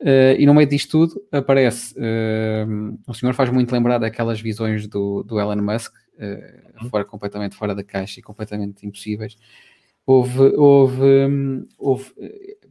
Uh, 0.01 0.33
e 0.39 0.47
no 0.47 0.55
meio 0.55 0.67
disto 0.67 1.07
tudo 1.07 1.23
aparece 1.31 1.95
uh, 1.99 2.99
o 3.07 3.13
senhor 3.13 3.35
faz 3.35 3.51
muito 3.51 3.71
lembrar 3.71 3.99
daquelas 3.99 4.41
visões 4.41 4.87
do, 4.87 5.23
do 5.23 5.39
Elon 5.39 5.61
Musk, 5.61 5.93
uh, 5.95 6.89
fora, 6.89 7.05
completamente 7.05 7.55
fora 7.55 7.75
da 7.75 7.85
caixa 7.85 8.19
e 8.19 8.23
completamente 8.23 8.87
impossíveis. 8.87 9.37
Houve, 10.07 10.57
houve, 10.57 11.05
hum, 11.05 11.69
houve 11.77 12.13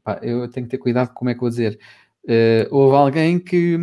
pá, 0.09 0.19
eu 0.23 0.47
tenho 0.49 0.65
que 0.65 0.71
ter 0.71 0.77
cuidado 0.77 1.09
com 1.09 1.15
como 1.15 1.29
é 1.29 1.33
que 1.33 1.39
vou 1.39 1.49
dizer. 1.49 1.79
Uh, 2.23 2.67
houve 2.71 2.95
alguém 2.95 3.39
que, 3.39 3.77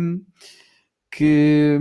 que 1.11 1.79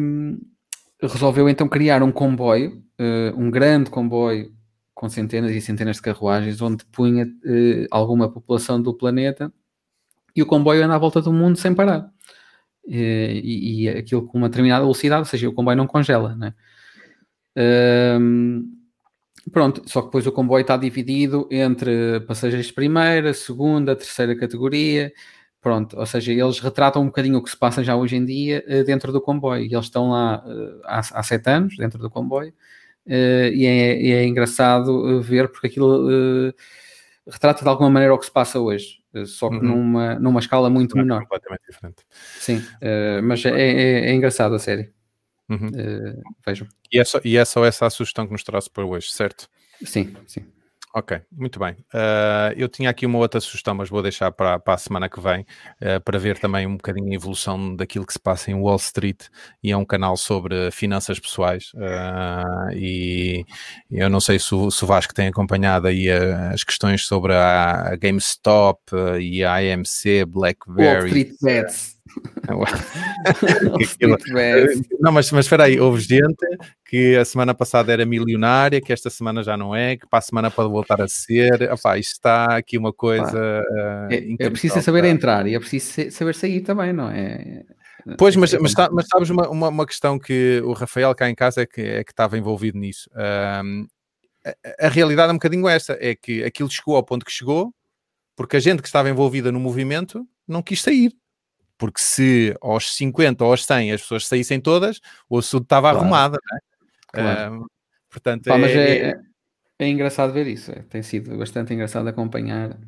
resolveu 1.03 1.49
então 1.49 1.69
criar 1.69 2.03
um 2.03 2.13
comboio, 2.13 2.83
uh, 3.01 3.41
um 3.41 3.51
grande 3.51 3.91
comboio 3.91 4.55
com 4.95 5.09
centenas 5.09 5.53
e 5.53 5.61
centenas 5.61 5.97
de 5.97 6.03
carruagens, 6.03 6.61
onde 6.63 6.85
punha 6.87 7.25
uh, 7.25 7.87
alguma 7.91 8.31
população 8.31 8.81
do 8.81 8.95
planeta 8.95 9.53
e 10.35 10.43
o 10.43 10.47
comboio 10.47 10.85
anda 10.85 10.95
à 10.95 10.99
volta 10.99 11.21
do 11.21 11.33
mundo 11.33 11.59
sem 11.59 11.75
parar. 11.75 12.11
E, 12.89 13.83
e, 13.83 13.89
aquilo 13.89 14.27
com 14.29 14.39
uma 14.39 14.49
determinada 14.49 14.83
velocidade, 14.83 15.21
ou 15.21 15.25
seja, 15.25 15.49
o 15.49 15.53
comboio 15.53 15.77
não 15.77 15.89
congela, 15.89 16.37
né? 16.37 16.55
Pronto, 19.53 19.83
só 19.87 20.01
que 20.01 20.09
depois 20.09 20.27
o 20.27 20.33
comboio 20.33 20.63
está 20.63 20.77
dividido 20.77 21.49
entre 21.51 22.21
passageiros 22.21 22.67
de 22.67 22.73
primeira, 22.73 23.33
segunda, 23.33 23.95
terceira 23.95 24.37
categoria. 24.37 25.13
Pronto, 25.61 25.99
ou 25.99 26.07
seja, 26.07 26.33
eles 26.33 26.61
retratam 26.61 27.03
um 27.03 27.07
bocadinho 27.07 27.39
o 27.39 27.43
que 27.43 27.51
se 27.51 27.57
passa 27.57 27.83
já 27.83 27.97
hoje 27.97 28.17
em 28.17 28.25
dia 28.25 28.65
uh, 28.69 28.85
dentro 28.85 29.13
do 29.13 29.21
comboio. 29.21 29.65
E 29.65 29.75
eles 29.75 29.87
estão 29.87 30.11
lá 30.11 30.45
uh, 30.47 30.81
há, 30.85 30.99
há 30.99 31.23
sete 31.23 31.49
anos 31.51 31.77
dentro 31.77 31.99
do 31.99 32.11
comboio. 32.11 32.53
Uh, 33.07 33.51
e, 33.53 33.67
é, 33.67 34.03
e, 34.03 34.13
é, 34.13 34.25
engraçado 34.25 35.21
ver 35.23 35.49
porque 35.49 35.69
aquilo 35.69 36.53
retrata 37.27 37.63
de 37.63 37.69
alguma 37.69 37.91
maneira 37.91 38.15
o 38.15 38.19
que 38.19 38.27
se 38.27 38.33
passa 38.33 38.61
hoje, 38.61 39.01
só 39.27 39.49
que 39.49 39.57
uhum. 39.57 39.63
numa, 39.63 40.15
numa 40.17 40.41
escala 40.41 40.71
muito 40.71 40.97
é 40.97 41.03
menor. 41.03 41.23
Completamente 41.23 41.63
diferente. 41.69 42.05
Sim, 42.39 42.63
mas 43.25 43.45
é, 43.45 43.51
é, 43.51 44.11
é 44.11 44.15
engraçado 44.15 44.55
a 44.55 44.59
série. 44.59 44.96
Uhum. 45.49 45.69
Uh, 45.69 46.23
vejam. 46.45 46.67
E 46.93 46.99
é, 46.99 47.05
só, 47.05 47.21
e 47.25 47.37
é 47.37 47.45
só 47.45 47.65
essa 47.65 47.87
a 47.87 47.91
sugestão 47.91 48.27
que 48.27 48.33
nos 48.33 48.43
trouxe 48.43 48.71
para 48.71 48.85
hoje, 48.85 49.11
certo? 49.11 49.49
Sim, 49.85 50.15
sim. 50.27 50.45
Ok, 50.97 51.21
muito 51.31 51.59
bem. 51.59 51.75
Uh, 51.93 52.57
eu 52.57 52.71
tinha 52.71 52.89
aqui 52.89 53.05
uma 53.05 53.19
outra 53.19 53.39
sugestão, 53.39 53.75
mas 53.75 53.91
vou 53.91 54.03
deixar 54.03 54.33
para, 54.33 54.59
para 54.59 54.73
a 54.73 54.79
semana 54.79 55.11
que 55.11 55.21
vem, 55.21 55.43
uh, 55.43 56.01
para 56.03 56.19
ver 56.19 56.39
também 56.39 56.67
um 56.67 56.79
bocadinho 56.79 57.13
a 57.13 57.15
evolução 57.15 57.77
daquilo 57.77 58.07
que 58.07 58.15
se 58.15 58.19
passa 58.19 58.51
em 58.51 58.55
Wall 58.55 58.77
Street, 58.77 59.25
e 59.63 59.71
é 59.71 59.77
um 59.77 59.85
canal 59.85 60.17
sobre 60.17 60.71
finanças 60.71 61.21
pessoais, 61.21 61.71
uh, 61.75 62.73
e 62.73 63.45
eu 63.91 64.09
não 64.09 64.21
sei 64.21 64.39
se 64.39 64.55
o, 64.55 64.71
se 64.71 64.85
o 64.85 64.87
Vasco 64.87 65.13
tem 65.13 65.29
acompanhado 65.29 65.87
aí 65.87 66.11
as 66.11 66.65
questões 66.65 67.05
sobre 67.05 67.35
a, 67.35 67.93
a 67.93 67.97
GameStop 67.97 68.81
e 69.21 69.45
a 69.45 69.57
AMC, 69.57 70.25
BlackBerry. 70.27 70.97
Wall 70.97 71.07
Street 71.09 71.33
Bets. 71.43 71.96
não, 75.01 75.13
mas, 75.13 75.31
mas 75.33 75.47
espera 75.47 75.65
aí, 75.65 75.81
houve 75.81 76.01
gente 76.01 76.47
que 76.85 77.17
a 77.17 77.25
semana 77.25 77.55
passada 77.55 77.93
era 77.93 78.07
milionária, 78.07 78.81
que 78.81 78.93
esta 78.93 79.11
semana 79.11 79.43
já 79.43 79.57
não 79.57 79.75
é, 79.75 79.97
que 79.97 80.07
para 80.09 80.21
a 80.21 80.23
semana 80.23 80.49
pode 80.51 80.71
voltar 80.71 81.01
a 81.01 81.09
ser. 81.09 81.63
Epá, 81.63 81.99
isto 81.99 82.13
está 82.13 82.57
aqui 82.57 82.79
uma 82.79 82.93
coisa. 82.93 83.65
é, 84.11 84.47
é 84.47 84.51
preciso 84.51 84.81
saber 84.81 85.05
entrar 85.05 85.47
e 85.47 85.55
é 85.55 85.59
preciso 85.59 86.11
saber 86.11 86.35
sair 86.35 86.61
também, 86.61 86.93
não 86.93 87.11
é? 87.11 87.65
Pois, 88.17 88.37
mas, 88.37 88.53
mas, 88.55 88.73
mas 88.93 89.07
sabes 89.09 89.31
uma, 89.31 89.49
uma, 89.49 89.69
uma, 89.69 89.87
questão 89.87 90.17
que 90.17 90.63
o 90.65 90.73
Rafael 90.73 91.13
cá 91.13 91.29
em 91.29 91.35
casa 91.35 91.63
é 91.63 91.67
que, 91.67 91.81
é 91.81 92.05
que 92.05 92.13
estava 92.13 92.39
envolvido 92.39 92.79
nisso. 92.79 93.11
Um, 93.65 93.89
a, 94.47 94.87
a, 94.87 94.89
realidade 94.89 95.31
é 95.31 95.33
um 95.33 95.37
bocadinho 95.37 95.67
esta: 95.67 95.99
é 96.01 96.15
que 96.15 96.45
aquilo 96.45 96.71
chegou 96.71 96.95
ao 96.95 97.03
ponto 97.03 97.27
que 97.27 97.33
chegou, 97.33 97.75
porque 98.37 98.57
a 98.57 98.61
gente 98.61 98.81
que 98.81 98.87
estava 98.87 99.11
envolvida 99.11 99.51
no 99.51 99.59
movimento 99.59 100.25
não 100.47 100.63
quis 100.63 100.81
sair. 100.81 101.13
Porque 101.79 102.01
se 102.01 102.55
aos 102.61 102.95
50 102.95 103.45
ou 103.45 103.51
aos 103.51 103.65
100 103.65 103.93
as 103.93 104.03
pessoas 104.03 104.27
saíssem 104.27 104.61
todas, 104.61 105.01
o 105.29 105.39
assunto 105.39 105.65
estava 105.65 105.91
claro. 105.91 105.99
arrumado, 105.99 106.39
não 106.43 106.57
é? 106.57 106.61
Claro. 107.09 107.67
Portanto, 108.11 108.45
Pá, 108.45 108.55
é, 108.55 108.59
mas 108.59 108.71
é, 108.71 109.11
é, 109.11 109.21
é, 109.79 109.89
engraçado 109.89 110.33
ver 110.33 110.47
isso, 110.47 110.73
é, 110.73 110.83
tem 110.89 111.03
sido 111.03 111.37
bastante 111.37 111.75
engraçado 111.75 112.09
acompanhar 112.09 112.79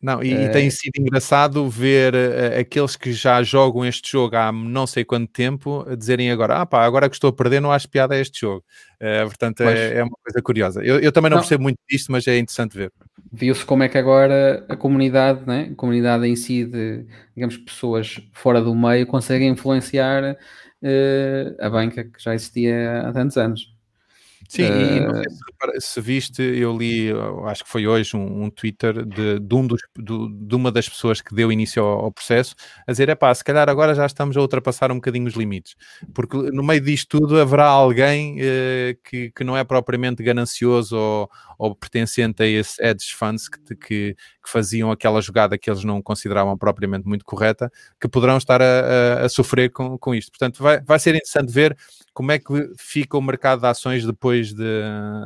não, 0.00 0.22
e, 0.22 0.30
e, 0.30 0.48
tem 0.50 0.70
sido 0.70 0.92
engraçado 0.98 1.68
ver 1.70 2.14
uh, 2.14 2.60
aqueles 2.60 2.96
que 2.96 3.12
já 3.12 3.42
jogam 3.42 3.84
este 3.84 4.12
jogo 4.12 4.36
há 4.36 4.52
não 4.52 4.86
sei 4.86 5.04
quanto 5.04 5.32
tempo 5.32 5.86
a 5.88 5.94
dizerem 5.94 6.30
agora: 6.30 6.58
ah 6.58 6.66
pá, 6.66 6.84
agora 6.84 7.08
que 7.08 7.16
estou 7.16 7.30
a 7.30 7.32
perder, 7.32 7.60
não 7.60 7.72
acho 7.72 7.88
piada 7.88 8.14
a 8.14 8.18
este 8.18 8.40
jogo. 8.40 8.62
Portanto, 9.24 9.62
é, 9.62 9.98
é, 9.98 10.04
uma 10.04 10.16
coisa 10.22 10.42
curiosa. 10.42 10.84
Eu, 10.84 11.00
eu 11.00 11.10
também 11.10 11.30
não, 11.30 11.36
não, 11.36 11.42
percebo 11.42 11.62
muito 11.62 11.78
disto, 11.88 12.12
mas 12.12 12.26
é 12.26 12.38
interessante 12.38 12.76
ver. 12.76 12.92
Viu-se 13.32 13.64
como 13.64 13.82
é 13.82 13.88
que 13.88 13.98
agora 13.98 14.64
a 14.68 14.76
comunidade, 14.76 15.46
né? 15.46 15.70
a 15.72 15.74
comunidade 15.74 16.26
em 16.26 16.36
si, 16.36 16.64
de 16.64 17.06
digamos, 17.34 17.56
pessoas 17.58 18.20
fora 18.32 18.62
do 18.62 18.74
meio, 18.74 19.06
conseguem 19.06 19.50
influenciar 19.50 20.34
uh, 20.82 21.56
a 21.60 21.68
banca 21.70 22.04
que 22.04 22.22
já 22.22 22.34
existia 22.34 23.02
há 23.08 23.12
tantos 23.12 23.36
anos. 23.36 23.75
Sim, 24.48 24.62
uh... 24.62 24.66
e 24.66 25.00
não 25.00 25.14
sei 25.14 25.80
se, 25.80 25.88
se, 25.92 26.00
viste, 26.00 26.42
eu 26.42 26.76
li, 26.76 27.10
acho 27.46 27.64
que 27.64 27.70
foi 27.70 27.86
hoje, 27.86 28.16
um, 28.16 28.44
um 28.44 28.50
Twitter 28.50 29.04
de, 29.04 29.40
de, 29.40 29.54
um 29.54 29.66
dos, 29.66 29.80
de, 29.96 30.46
de, 30.46 30.54
uma 30.54 30.70
das 30.70 30.88
pessoas 30.88 31.20
que 31.20 31.34
deu 31.34 31.50
início 31.50 31.82
ao, 31.82 32.06
ao 32.06 32.12
processo, 32.12 32.54
a 32.86 32.92
dizer, 32.92 33.08
é 33.08 33.14
pá, 33.14 33.34
se 33.34 33.42
calhar 33.42 33.68
agora 33.68 33.94
já 33.94 34.06
estamos 34.06 34.36
a 34.36 34.40
ultrapassar 34.40 34.90
um 34.92 34.96
bocadinho 34.96 35.26
os 35.26 35.34
limites, 35.34 35.74
porque 36.14 36.36
no 36.36 36.62
meio 36.62 36.80
disto 36.80 37.18
tudo 37.18 37.40
haverá 37.40 37.66
alguém 37.66 38.36
uh, 38.40 38.98
que, 39.04 39.30
que 39.30 39.44
não 39.44 39.56
é 39.56 39.64
propriamente 39.64 40.22
ganancioso 40.22 40.96
ou, 40.96 41.30
ou 41.58 41.74
pertencente 41.74 42.42
a 42.42 42.46
esse 42.46 42.82
hedge 42.82 43.14
funds 43.14 43.48
que, 43.48 43.74
que, 43.74 43.76
que, 44.14 44.16
faziam 44.50 44.90
aquela 44.90 45.20
jogada 45.20 45.58
que 45.58 45.68
eles 45.68 45.84
não 45.84 46.00
consideravam 46.00 46.56
propriamente 46.56 47.06
muito 47.06 47.24
correta, 47.24 47.70
que 48.00 48.08
poderão 48.08 48.36
estar 48.36 48.62
a, 48.62 48.64
a, 49.20 49.24
a 49.24 49.28
sofrer 49.28 49.70
com, 49.70 49.98
com 49.98 50.14
isto. 50.14 50.30
Portanto, 50.30 50.62
vai, 50.62 50.80
vai 50.80 50.98
ser 50.98 51.10
interessante 51.10 51.52
ver 51.52 51.76
como 52.16 52.32
é 52.32 52.38
que 52.38 52.72
fica 52.78 53.18
o 53.18 53.20
mercado 53.20 53.60
de 53.60 53.66
ações 53.66 54.06
depois 54.06 54.54
de, 54.54 54.82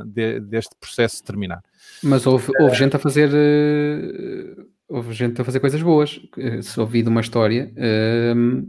de, 0.06 0.40
deste 0.40 0.74
processo 0.80 1.22
terminar. 1.22 1.62
Mas 2.02 2.26
houve, 2.26 2.50
houve 2.58 2.74
gente 2.74 2.96
a 2.96 2.98
fazer 2.98 3.30
uh, 3.30 4.66
houve 4.88 5.12
gente 5.12 5.40
a 5.40 5.44
fazer 5.44 5.60
coisas 5.60 5.80
boas. 5.80 6.20
Se 6.62 6.80
ouvi 6.80 7.04
de 7.04 7.08
uma 7.08 7.20
história 7.20 7.72
uh, 7.76 8.68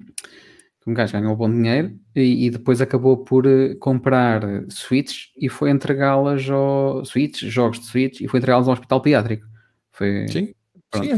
um 0.85 0.93
gajo 0.93 1.13
ganhou 1.13 1.35
bom 1.35 1.51
dinheiro 1.51 1.97
e, 2.15 2.45
e, 2.45 2.49
depois 2.51 2.79
acabou 2.79 3.17
por 3.17 3.45
eh, 3.45 3.75
comprar 3.75 4.41
suítes 4.67 5.31
e 5.37 5.47
foi 5.47 5.69
entregá-las 5.69 6.49
ao 6.49 7.05
suítes, 7.05 7.51
jogos 7.51 7.79
de 7.79 7.85
suítes, 7.85 8.19
e 8.19 8.27
foi 8.27 8.39
entregá-las 8.39 8.67
ao 8.67 8.73
hospital 8.73 8.99
pediátrico. 8.99 9.45
Foi, 9.91 10.27
Sim. 10.27 10.53
Sim, 10.93 11.11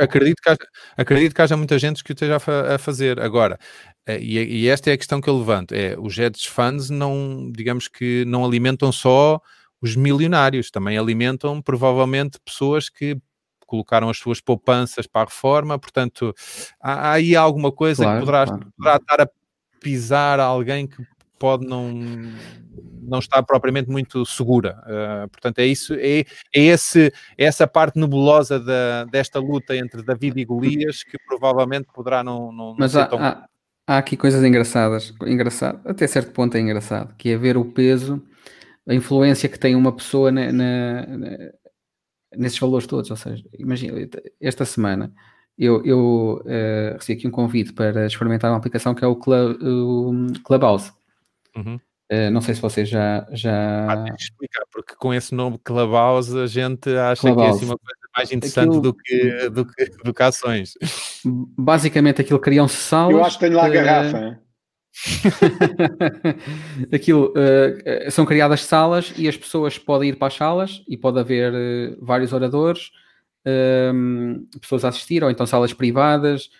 acredito 0.00 0.40
que, 0.42 0.48
haja, 0.48 0.58
acredito 0.96 1.34
que 1.34 1.42
haja 1.42 1.56
muita 1.56 1.78
gente 1.78 2.02
que 2.02 2.12
o 2.12 2.14
esteja 2.14 2.36
a, 2.36 2.78
fazer. 2.78 3.20
Agora, 3.20 3.58
eh, 4.06 4.18
e, 4.20 4.38
e, 4.62 4.68
esta 4.68 4.90
é 4.90 4.94
a 4.94 4.96
questão 4.96 5.20
que 5.20 5.28
eu 5.28 5.36
levanto: 5.36 5.72
é 5.72 5.94
os 5.98 6.18
hedge 6.18 6.48
funds 6.48 6.88
não, 6.88 7.50
digamos 7.54 7.86
que 7.86 8.24
não 8.26 8.44
alimentam 8.44 8.90
só 8.90 9.40
os 9.80 9.94
milionários, 9.94 10.70
também 10.70 10.96
alimentam 10.96 11.60
provavelmente 11.60 12.38
pessoas 12.44 12.88
que 12.88 13.18
colocaram 13.66 14.10
as 14.10 14.18
suas 14.18 14.40
poupanças 14.40 15.06
para 15.06 15.22
a 15.22 15.24
reforma, 15.26 15.78
portanto, 15.78 16.34
há, 16.80 17.10
há 17.10 17.12
aí 17.12 17.36
alguma 17.36 17.70
coisa 17.70 18.02
claro, 18.02 18.18
que 18.18 18.26
poderá, 18.26 18.46
claro. 18.46 18.72
poderá 18.76 18.96
estar 18.96 19.20
a 19.22 19.28
pisar 19.80 20.40
alguém 20.40 20.86
que 20.86 21.02
pode 21.40 21.66
não, 21.66 21.90
não 23.02 23.18
estar 23.18 23.42
propriamente 23.42 23.90
muito 23.90 24.24
segura. 24.26 24.78
Uh, 24.86 25.28
portanto, 25.30 25.58
é 25.58 25.66
isso, 25.66 25.94
é, 25.94 26.20
é, 26.20 26.26
esse, 26.52 27.12
é 27.36 27.44
essa 27.44 27.66
parte 27.66 27.98
nebulosa 27.98 28.60
da, 28.60 29.04
desta 29.06 29.40
luta 29.40 29.74
entre 29.74 30.02
David 30.02 30.38
e 30.38 30.44
Golias 30.44 31.02
que 31.02 31.18
provavelmente 31.26 31.88
poderá 31.92 32.22
não, 32.22 32.52
não, 32.52 32.76
Mas 32.78 32.94
não 32.94 33.02
há, 33.02 33.06
tão... 33.06 33.18
há, 33.18 33.46
há, 33.86 33.98
aqui 33.98 34.16
coisas 34.16 34.44
engraçadas, 34.44 35.12
engraçado, 35.22 35.80
até 35.84 36.06
certo 36.06 36.30
ponto 36.32 36.56
é 36.56 36.60
engraçado, 36.60 37.14
que 37.16 37.30
é 37.30 37.38
ver 37.38 37.56
o 37.56 37.64
peso, 37.64 38.22
a 38.86 38.94
influência 38.94 39.48
que 39.48 39.58
tem 39.58 39.74
uma 39.74 39.96
pessoa 39.96 40.30
na, 40.30 40.52
na, 40.52 41.06
na 41.06 41.36
nesses 42.36 42.58
valores 42.58 42.86
todos. 42.86 43.10
Ou 43.10 43.16
seja, 43.16 43.42
imagina, 43.58 43.98
esta 44.40 44.64
semana 44.64 45.12
eu, 45.58 45.84
eu 45.84 46.42
uh, 46.44 46.94
recebi 46.94 47.18
aqui 47.18 47.28
um 47.28 47.30
convite 47.30 47.72
para 47.72 48.06
experimentar 48.06 48.50
uma 48.50 48.58
aplicação 48.58 48.94
que 48.94 49.04
é 49.04 49.08
o, 49.08 49.16
Club, 49.16 49.60
o 49.62 50.40
Clubhouse. 50.42 50.92
Uhum. 51.56 51.80
Uh, 52.12 52.30
não 52.32 52.40
sei 52.40 52.54
se 52.54 52.60
vocês 52.60 52.88
já. 52.88 53.26
já... 53.30 53.86
Ah, 53.88 54.04
explicar, 54.18 54.64
porque 54.72 54.94
com 54.96 55.14
esse 55.14 55.34
nome 55.34 55.58
Clubhouse 55.62 56.36
a 56.36 56.46
gente 56.46 56.90
acha 56.90 57.20
Clubhouse. 57.20 57.36
que 57.36 57.42
é 57.42 57.56
assim 57.56 57.64
uma 57.66 57.78
coisa 57.78 58.00
mais 58.16 58.32
interessante 58.32 58.68
aquilo... 58.68 58.82
do, 58.82 58.94
que, 58.94 59.50
do, 59.50 59.64
que, 59.64 59.84
do 60.04 60.12
que 60.12 60.22
ações. 60.22 60.74
Basicamente 61.56 62.20
aquilo 62.20 62.40
criam-se 62.40 62.76
salas. 62.76 63.14
Eu 63.14 63.24
acho 63.24 63.38
que 63.38 63.44
tenho 63.44 63.56
lá 63.56 63.66
a 63.66 63.68
garrafa. 63.68 64.40
Aquilo 66.92 67.32
uh, 67.32 68.10
são 68.10 68.26
criadas 68.26 68.64
salas 68.64 69.14
e 69.16 69.28
as 69.28 69.36
pessoas 69.36 69.78
podem 69.78 70.10
ir 70.10 70.16
para 70.16 70.28
as 70.28 70.34
salas 70.34 70.82
e 70.88 70.96
pode 70.96 71.18
haver 71.18 71.52
uh, 71.52 72.04
vários 72.04 72.32
oradores, 72.32 72.90
uh, 73.46 74.58
pessoas 74.58 74.84
a 74.84 74.88
assistir, 74.88 75.22
ou 75.22 75.30
então 75.30 75.46
salas 75.46 75.72
privadas. 75.72 76.50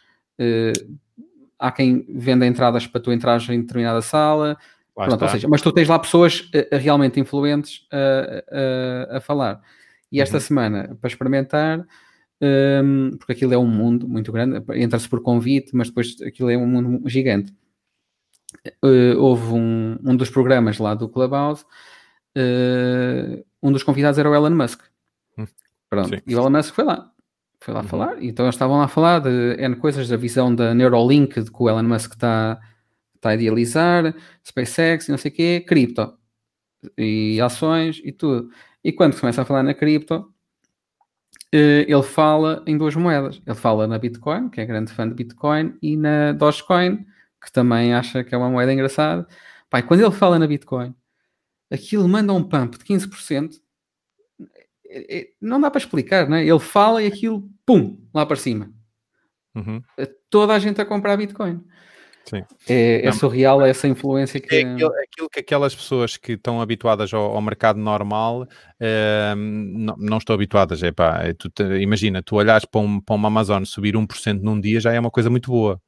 há 1.59 1.73
quem 1.73 2.07
venda 2.09 2.47
entradas 2.47 2.87
para 2.87 3.01
tu 3.01 3.13
entrares 3.13 3.49
em 3.49 3.61
determinada 3.61 4.01
sala. 4.01 4.57
Pronto, 4.95 5.29
seja, 5.29 5.49
mas 5.49 5.63
tu 5.63 5.73
tens 5.73 5.89
lá 5.89 5.99
pessoas 5.99 6.51
realmente 6.73 7.19
influentes 7.19 7.87
a, 7.91 9.15
a, 9.15 9.17
a 9.17 9.21
falar. 9.21 9.61
E 10.13 10.21
esta 10.21 10.37
uhum. 10.37 10.41
semana, 10.41 10.99
para 11.01 11.09
experimentar, 11.09 11.87
um, 12.83 13.11
porque 13.17 13.33
aquilo 13.33 13.55
é 13.55 13.59
um 13.59 13.67
mundo 13.67 14.09
muito 14.09 14.33
grande, 14.33 14.63
entra-se 14.75 15.09
por 15.09 15.23
convite, 15.23 15.71
mas 15.75 15.89
depois 15.89 16.17
aquilo 16.23 16.51
é 16.51 16.57
um 16.57 16.67
mundo 16.67 17.09
gigante 17.09 17.55
uh, 18.85 19.19
houve 19.19 19.53
um, 19.53 19.99
um 20.05 20.17
dos 20.17 20.31
programas 20.31 20.79
lá 20.79 20.95
do 20.95 21.09
Clubhouse, 21.09 21.65
uh, 22.37 23.45
um 23.63 23.73
dos 23.73 23.83
convidados 23.83 24.19
era 24.19 24.31
o 24.31 24.35
Elon 24.35 24.51
Musk. 24.51 24.83
Hum, 25.39 25.47
Pronto, 25.89 26.09
sim. 26.09 26.23
e 26.27 26.35
o 26.35 26.39
Elon 26.39 26.51
Musk 26.51 26.75
foi 26.75 26.85
lá. 26.85 27.11
Foi 27.63 27.75
lá 27.75 27.81
uhum. 27.81 27.89
falar, 27.89 28.23
então 28.23 28.47
eles 28.47 28.55
estavam 28.55 28.79
lá 28.79 28.85
a 28.85 28.89
falar 28.89 29.21
de 29.21 29.57
N 29.59 29.77
coisas, 29.77 30.09
da 30.09 30.17
visão 30.17 30.55
da 30.55 30.75
Neuralink, 30.75 31.43
de 31.43 31.51
que 31.51 31.63
o 31.63 31.69
Elon 31.69 31.83
Musk 31.83 32.13
está 32.13 32.59
tá 33.21 33.31
a 33.31 33.35
idealizar, 33.35 34.15
SpaceX 34.47 35.09
e 35.09 35.11
não 35.11 35.19
sei 35.19 35.31
o 35.31 35.35
quê, 35.35 35.65
cripto 35.67 36.17
e 36.97 37.41
ações 37.41 38.01
e 38.05 38.13
tudo. 38.13 38.51
E 38.83 38.93
quando 38.93 39.19
começa 39.19 39.43
a 39.43 39.45
falar 39.45 39.63
na 39.63 39.75
cripto, 39.75 40.33
eh, 41.53 41.85
ele 41.89 42.03
fala 42.03 42.63
em 42.67 42.79
duas 42.79 42.95
moedas. 42.95 43.41
Ele 43.47 43.57
fala 43.57 43.87
na 43.87 43.99
Bitcoin, 43.99 44.49
que 44.49 44.61
é 44.61 44.67
grande 44.67 44.93
fã 44.93 45.09
de 45.09 45.15
Bitcoin, 45.15 45.77
e 45.83 45.97
na 45.97 46.33
Dogecoin, 46.33 47.05
que 47.43 47.53
também 47.53 47.95
acha 47.95 48.23
que 48.25 48.35
é 48.35 48.39
uma 48.39 48.51
moeda 48.51 48.73
engraçada. 48.73 49.27
Pai, 49.69 49.83
quando 49.83 50.01
ele 50.01 50.11
fala 50.13 50.39
na 50.39 50.47
Bitcoin, 50.47 50.95
aquilo 51.71 52.09
manda 52.09 52.33
um 52.33 52.43
pump 52.43 52.79
de 52.79 52.85
15%. 52.85 53.61
É, 54.87 55.19
é, 55.19 55.29
não 55.41 55.61
dá 55.61 55.71
para 55.71 55.81
explicar, 55.81 56.29
né? 56.29 56.45
Ele 56.45 56.59
fala 56.59 57.03
e 57.03 57.07
aquilo, 57.07 57.49
pum, 57.65 57.99
lá 58.13 58.27
para 58.27 58.37
cima. 58.37 58.73
Uhum. 59.55 59.83
Toda 60.29 60.55
a 60.55 60.59
gente 60.59 60.81
a 60.81 60.85
comprar 60.85 61.17
Bitcoin. 61.17 61.65
Sim. 62.31 62.45
É, 62.69 63.07
é 63.07 63.13
surreal 63.13 63.61
essa 63.63 63.89
influência 63.89 64.41
que... 64.41 64.55
É 64.55 64.61
aquilo, 64.61 64.93
aquilo, 64.95 65.29
que 65.29 65.41
aquelas 65.41 65.75
pessoas 65.75 66.17
que 66.17 66.33
estão 66.33 66.61
habituadas 66.61 67.13
ao, 67.13 67.35
ao 67.35 67.43
mercado 67.43 67.79
normal 67.79 68.43
uh, 68.43 69.37
não, 69.37 69.97
não, 69.99 70.19
estão 70.19 70.35
habituadas. 70.35 70.81
É 70.85 70.93
pá, 70.93 71.23
é, 71.25 71.35
tu 71.35 71.51
te, 71.51 71.65
imagina, 71.81 72.23
tu 72.23 72.37
olhas 72.37 72.65
para, 72.65 72.81
um, 72.81 73.01
para 73.01 73.17
uma 73.17 73.27
Amazon 73.27 73.65
subir 73.65 73.95
1% 73.95 74.41
num 74.41 74.61
dia 74.61 74.79
já 74.79 74.93
é 74.93 75.01
uma 75.01 75.11
coisa 75.11 75.29
muito 75.29 75.51
boa 75.51 75.81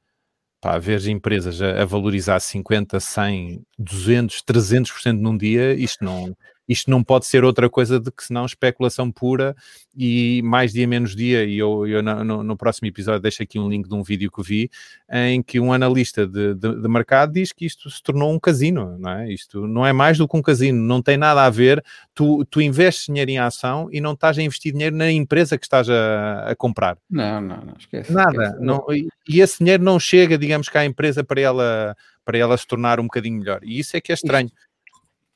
pá, 0.60 0.78
ver 0.78 1.06
empresas 1.08 1.60
a, 1.62 1.82
a, 1.82 1.84
valorizar 1.84 2.40
50, 2.40 2.98
100, 2.98 3.64
200, 3.78 4.42
300% 4.42 5.18
num 5.20 5.36
dia, 5.36 5.74
isto 5.74 6.04
não, 6.04 6.34
isto 6.68 6.90
não 6.90 7.02
pode 7.02 7.26
ser 7.26 7.44
outra 7.44 7.68
coisa 7.68 7.98
do 7.98 8.12
que 8.12 8.24
senão 8.24 8.46
especulação 8.46 9.10
pura 9.10 9.54
e 9.96 10.40
mais 10.42 10.72
dia 10.72 10.86
menos 10.86 11.14
dia, 11.14 11.44
e 11.44 11.58
eu, 11.58 11.86
eu 11.86 12.02
no, 12.02 12.42
no, 12.42 12.56
próximo 12.56 12.88
episódio 12.88 13.20
deixo 13.20 13.42
aqui 13.42 13.58
um 13.58 13.68
link 13.68 13.88
de 13.88 13.94
um 13.94 14.02
vídeo 14.02 14.30
que 14.30 14.42
vi, 14.42 14.70
em 15.10 15.42
que 15.42 15.60
um 15.60 15.72
analista 15.72 16.26
de, 16.26 16.54
de, 16.54 16.80
de, 16.80 16.88
mercado 16.88 17.32
diz 17.32 17.52
que 17.52 17.66
isto 17.66 17.90
se 17.90 18.02
tornou 18.02 18.32
um 18.32 18.38
casino, 18.38 18.96
não 18.98 19.10
é? 19.10 19.30
Isto 19.30 19.66
não 19.66 19.84
é 19.84 19.92
mais 19.92 20.16
do 20.16 20.26
que 20.26 20.36
um 20.36 20.42
casino, 20.42 20.82
não 20.82 21.02
tem 21.02 21.16
nada 21.16 21.44
a 21.44 21.50
ver, 21.50 21.84
tu, 22.14 22.44
tu 22.46 22.62
investes 22.62 23.06
dinheiro 23.06 23.30
em 23.30 23.38
ação 23.38 23.88
e 23.92 24.00
não 24.00 24.12
estás 24.12 24.38
a 24.38 24.42
investir 24.42 24.72
dinheiro 24.72 24.96
na 24.96 25.10
empresa 25.10 25.58
que 25.58 25.66
estás 25.66 25.90
a, 25.90 26.50
a 26.50 26.56
comprar. 26.56 26.96
Não, 27.10 27.40
não, 27.40 27.58
não, 27.58 27.74
esquece. 27.78 28.12
Nada, 28.12 28.44
esquece. 28.44 28.64
Não, 28.64 28.86
e, 28.90 29.40
esse 29.40 29.58
dinheiro 29.58 29.82
não 29.82 30.00
chega, 30.00 30.38
digamos 30.38 30.68
que 30.68 30.78
à 30.78 30.84
empresa 30.84 31.22
para 31.22 31.40
ela, 31.40 31.96
para 32.24 32.38
ela 32.38 32.56
se 32.56 32.66
tornar 32.66 32.98
um 32.98 33.04
bocadinho 33.04 33.38
melhor, 33.38 33.60
e 33.62 33.78
isso 33.78 33.94
é 33.96 34.00
que 34.00 34.10
é 34.10 34.14
estranho. 34.14 34.48
Isto 34.48 34.71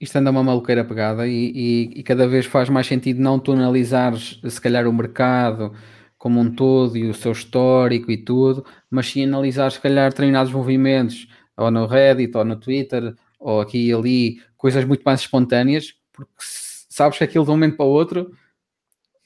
isto 0.01 0.17
anda 0.17 0.31
uma 0.31 0.43
maluqueira 0.43 0.85
pegada 0.85 1.27
e, 1.27 1.53
e, 1.55 2.01
e, 2.01 2.03
cada 2.03 2.29
vez 2.29 2.47
faz 2.47 2.69
mais 2.69 2.87
sentido 2.87 3.21
não 3.21 3.39
tu 3.39 3.53
analisares 3.53 4.41
se 4.47 4.61
calhar 4.61 4.87
o 4.87 4.93
mercado 4.93 5.73
como 6.19 6.41
um 6.41 6.55
todo 6.55 6.97
e 6.97 7.09
o 7.09 7.15
seu 7.15 7.33
histórico 7.33 8.11
e 8.11 8.17
tudo, 8.17 8.65
mas 8.91 9.07
sim 9.07 9.25
analisar 9.25 9.71
se 9.71 9.81
calhar 9.81 10.11
determinados 10.11 10.53
movimentos 10.53 11.29
ou 11.57 11.71
no 11.71 11.87
Reddit 11.87 12.37
ou 12.37 12.45
no 12.45 12.57
Twitter 12.57 13.15
ou 13.39 13.61
aqui 13.61 13.89
e 13.89 13.93
ali, 13.93 14.43
coisas 14.57 14.85
muito 14.85 15.03
mais 15.03 15.21
espontâneas, 15.21 15.95
porque 16.13 16.35
sabes 16.39 17.19
que 17.19 17.25
aquilo 17.25 17.45
de 17.45 17.51
um 17.51 17.55
momento 17.55 17.77
para 17.77 17.87
o 17.87 17.91
outro 17.91 18.33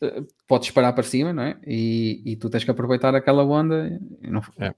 eh, 0.02 0.22
pode 0.46 0.64
disparar 0.64 0.92
para 0.92 1.02
cima, 1.04 1.32
não 1.32 1.42
é? 1.42 1.56
E, 1.66 2.22
e 2.24 2.36
tu 2.36 2.50
tens 2.50 2.64
que 2.64 2.70
aproveitar 2.70 3.14
aquela 3.14 3.44
onda. 3.44 3.98
Não... 4.20 4.42
É. 4.58 4.74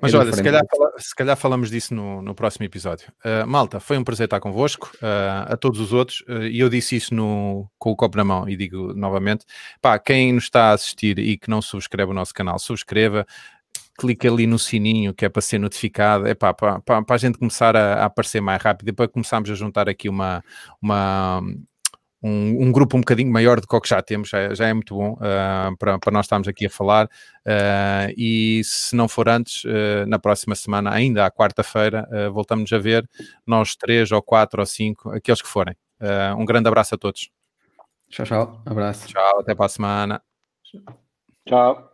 Mas 0.00 0.12
olha, 0.14 0.32
se 0.32 0.42
calhar, 0.42 0.62
se 0.98 1.14
calhar, 1.14 1.36
falamos 1.36 1.70
disso 1.70 1.94
no, 1.94 2.20
no 2.20 2.34
próximo 2.34 2.64
episódio. 2.64 3.12
Uh, 3.24 3.46
malta, 3.46 3.78
foi 3.80 3.96
um 3.96 4.04
prazer 4.04 4.24
estar 4.24 4.40
convosco, 4.40 4.90
uh, 4.96 5.52
a 5.52 5.56
todos 5.56 5.80
os 5.80 5.92
outros, 5.92 6.22
uh, 6.28 6.42
e 6.42 6.58
eu 6.58 6.68
disse 6.68 6.96
isso 6.96 7.14
no, 7.14 7.70
com 7.78 7.90
o 7.90 7.96
copo 7.96 8.16
na 8.16 8.24
mão 8.24 8.48
e 8.48 8.56
digo 8.56 8.92
novamente: 8.94 9.44
pá, 9.80 9.98
quem 9.98 10.32
nos 10.32 10.44
está 10.44 10.70
a 10.70 10.72
assistir 10.72 11.18
e 11.18 11.38
que 11.38 11.48
não 11.48 11.62
subscreve 11.62 12.10
o 12.10 12.14
nosso 12.14 12.34
canal, 12.34 12.58
subscreva, 12.58 13.26
clica 13.98 14.28
ali 14.28 14.46
no 14.46 14.58
sininho 14.58 15.14
que 15.14 15.24
é 15.24 15.28
para 15.28 15.42
ser 15.42 15.58
notificado, 15.58 16.26
é 16.26 16.34
pá, 16.34 16.52
para, 16.52 16.80
para, 16.80 17.02
para 17.02 17.14
a 17.14 17.18
gente 17.18 17.38
começar 17.38 17.76
a, 17.76 18.02
a, 18.02 18.04
aparecer 18.06 18.40
mais 18.40 18.60
rápido 18.60 18.88
e 18.88 18.92
para 18.92 19.08
começarmos 19.08 19.50
a 19.50 19.54
juntar 19.54 19.88
aqui 19.88 20.08
uma, 20.08 20.42
uma, 20.80 21.40
um, 22.22 22.66
um, 22.66 22.72
grupo 22.72 22.96
um 22.96 23.00
bocadinho 23.00 23.30
maior 23.30 23.60
do 23.60 23.66
que 23.66 23.74
o 23.74 23.80
que 23.80 23.88
já 23.88 24.00
temos, 24.00 24.28
já, 24.28 24.54
já 24.54 24.68
é 24.68 24.72
muito 24.72 24.94
bom 24.94 25.14
uh, 25.14 25.76
para, 25.78 25.98
para 25.98 26.12
nós 26.12 26.26
estarmos 26.26 26.46
aqui 26.46 26.66
a 26.66 26.70
falar. 26.70 27.06
Uh, 27.06 28.12
e 28.16 28.62
se 28.64 28.94
não 28.94 29.08
for 29.08 29.28
antes, 29.28 29.64
uh, 29.64 30.06
na 30.06 30.18
próxima 30.18 30.54
semana, 30.54 30.92
ainda 30.92 31.26
à 31.26 31.30
quarta-feira, 31.30 32.08
voltamos 32.32 32.72
a 32.72 32.78
ver, 32.78 33.08
nós 33.46 33.74
três 33.74 34.12
ou 34.12 34.22
quatro 34.22 34.60
ou 34.60 34.66
cinco, 34.66 35.10
aqueles 35.10 35.42
que 35.42 35.48
forem. 35.48 35.74
um 36.38 36.44
grande 36.44 36.68
abraço 36.68 36.94
a 36.94 36.98
todos. 36.98 37.30
Tchau, 38.08 38.26
tchau. 38.26 38.62
Abraço. 38.66 39.08
Tchau, 39.08 39.40
até 39.40 39.54
para 39.54 39.66
a 39.66 39.68
semana. 39.68 40.22
Tchau. 41.46 41.91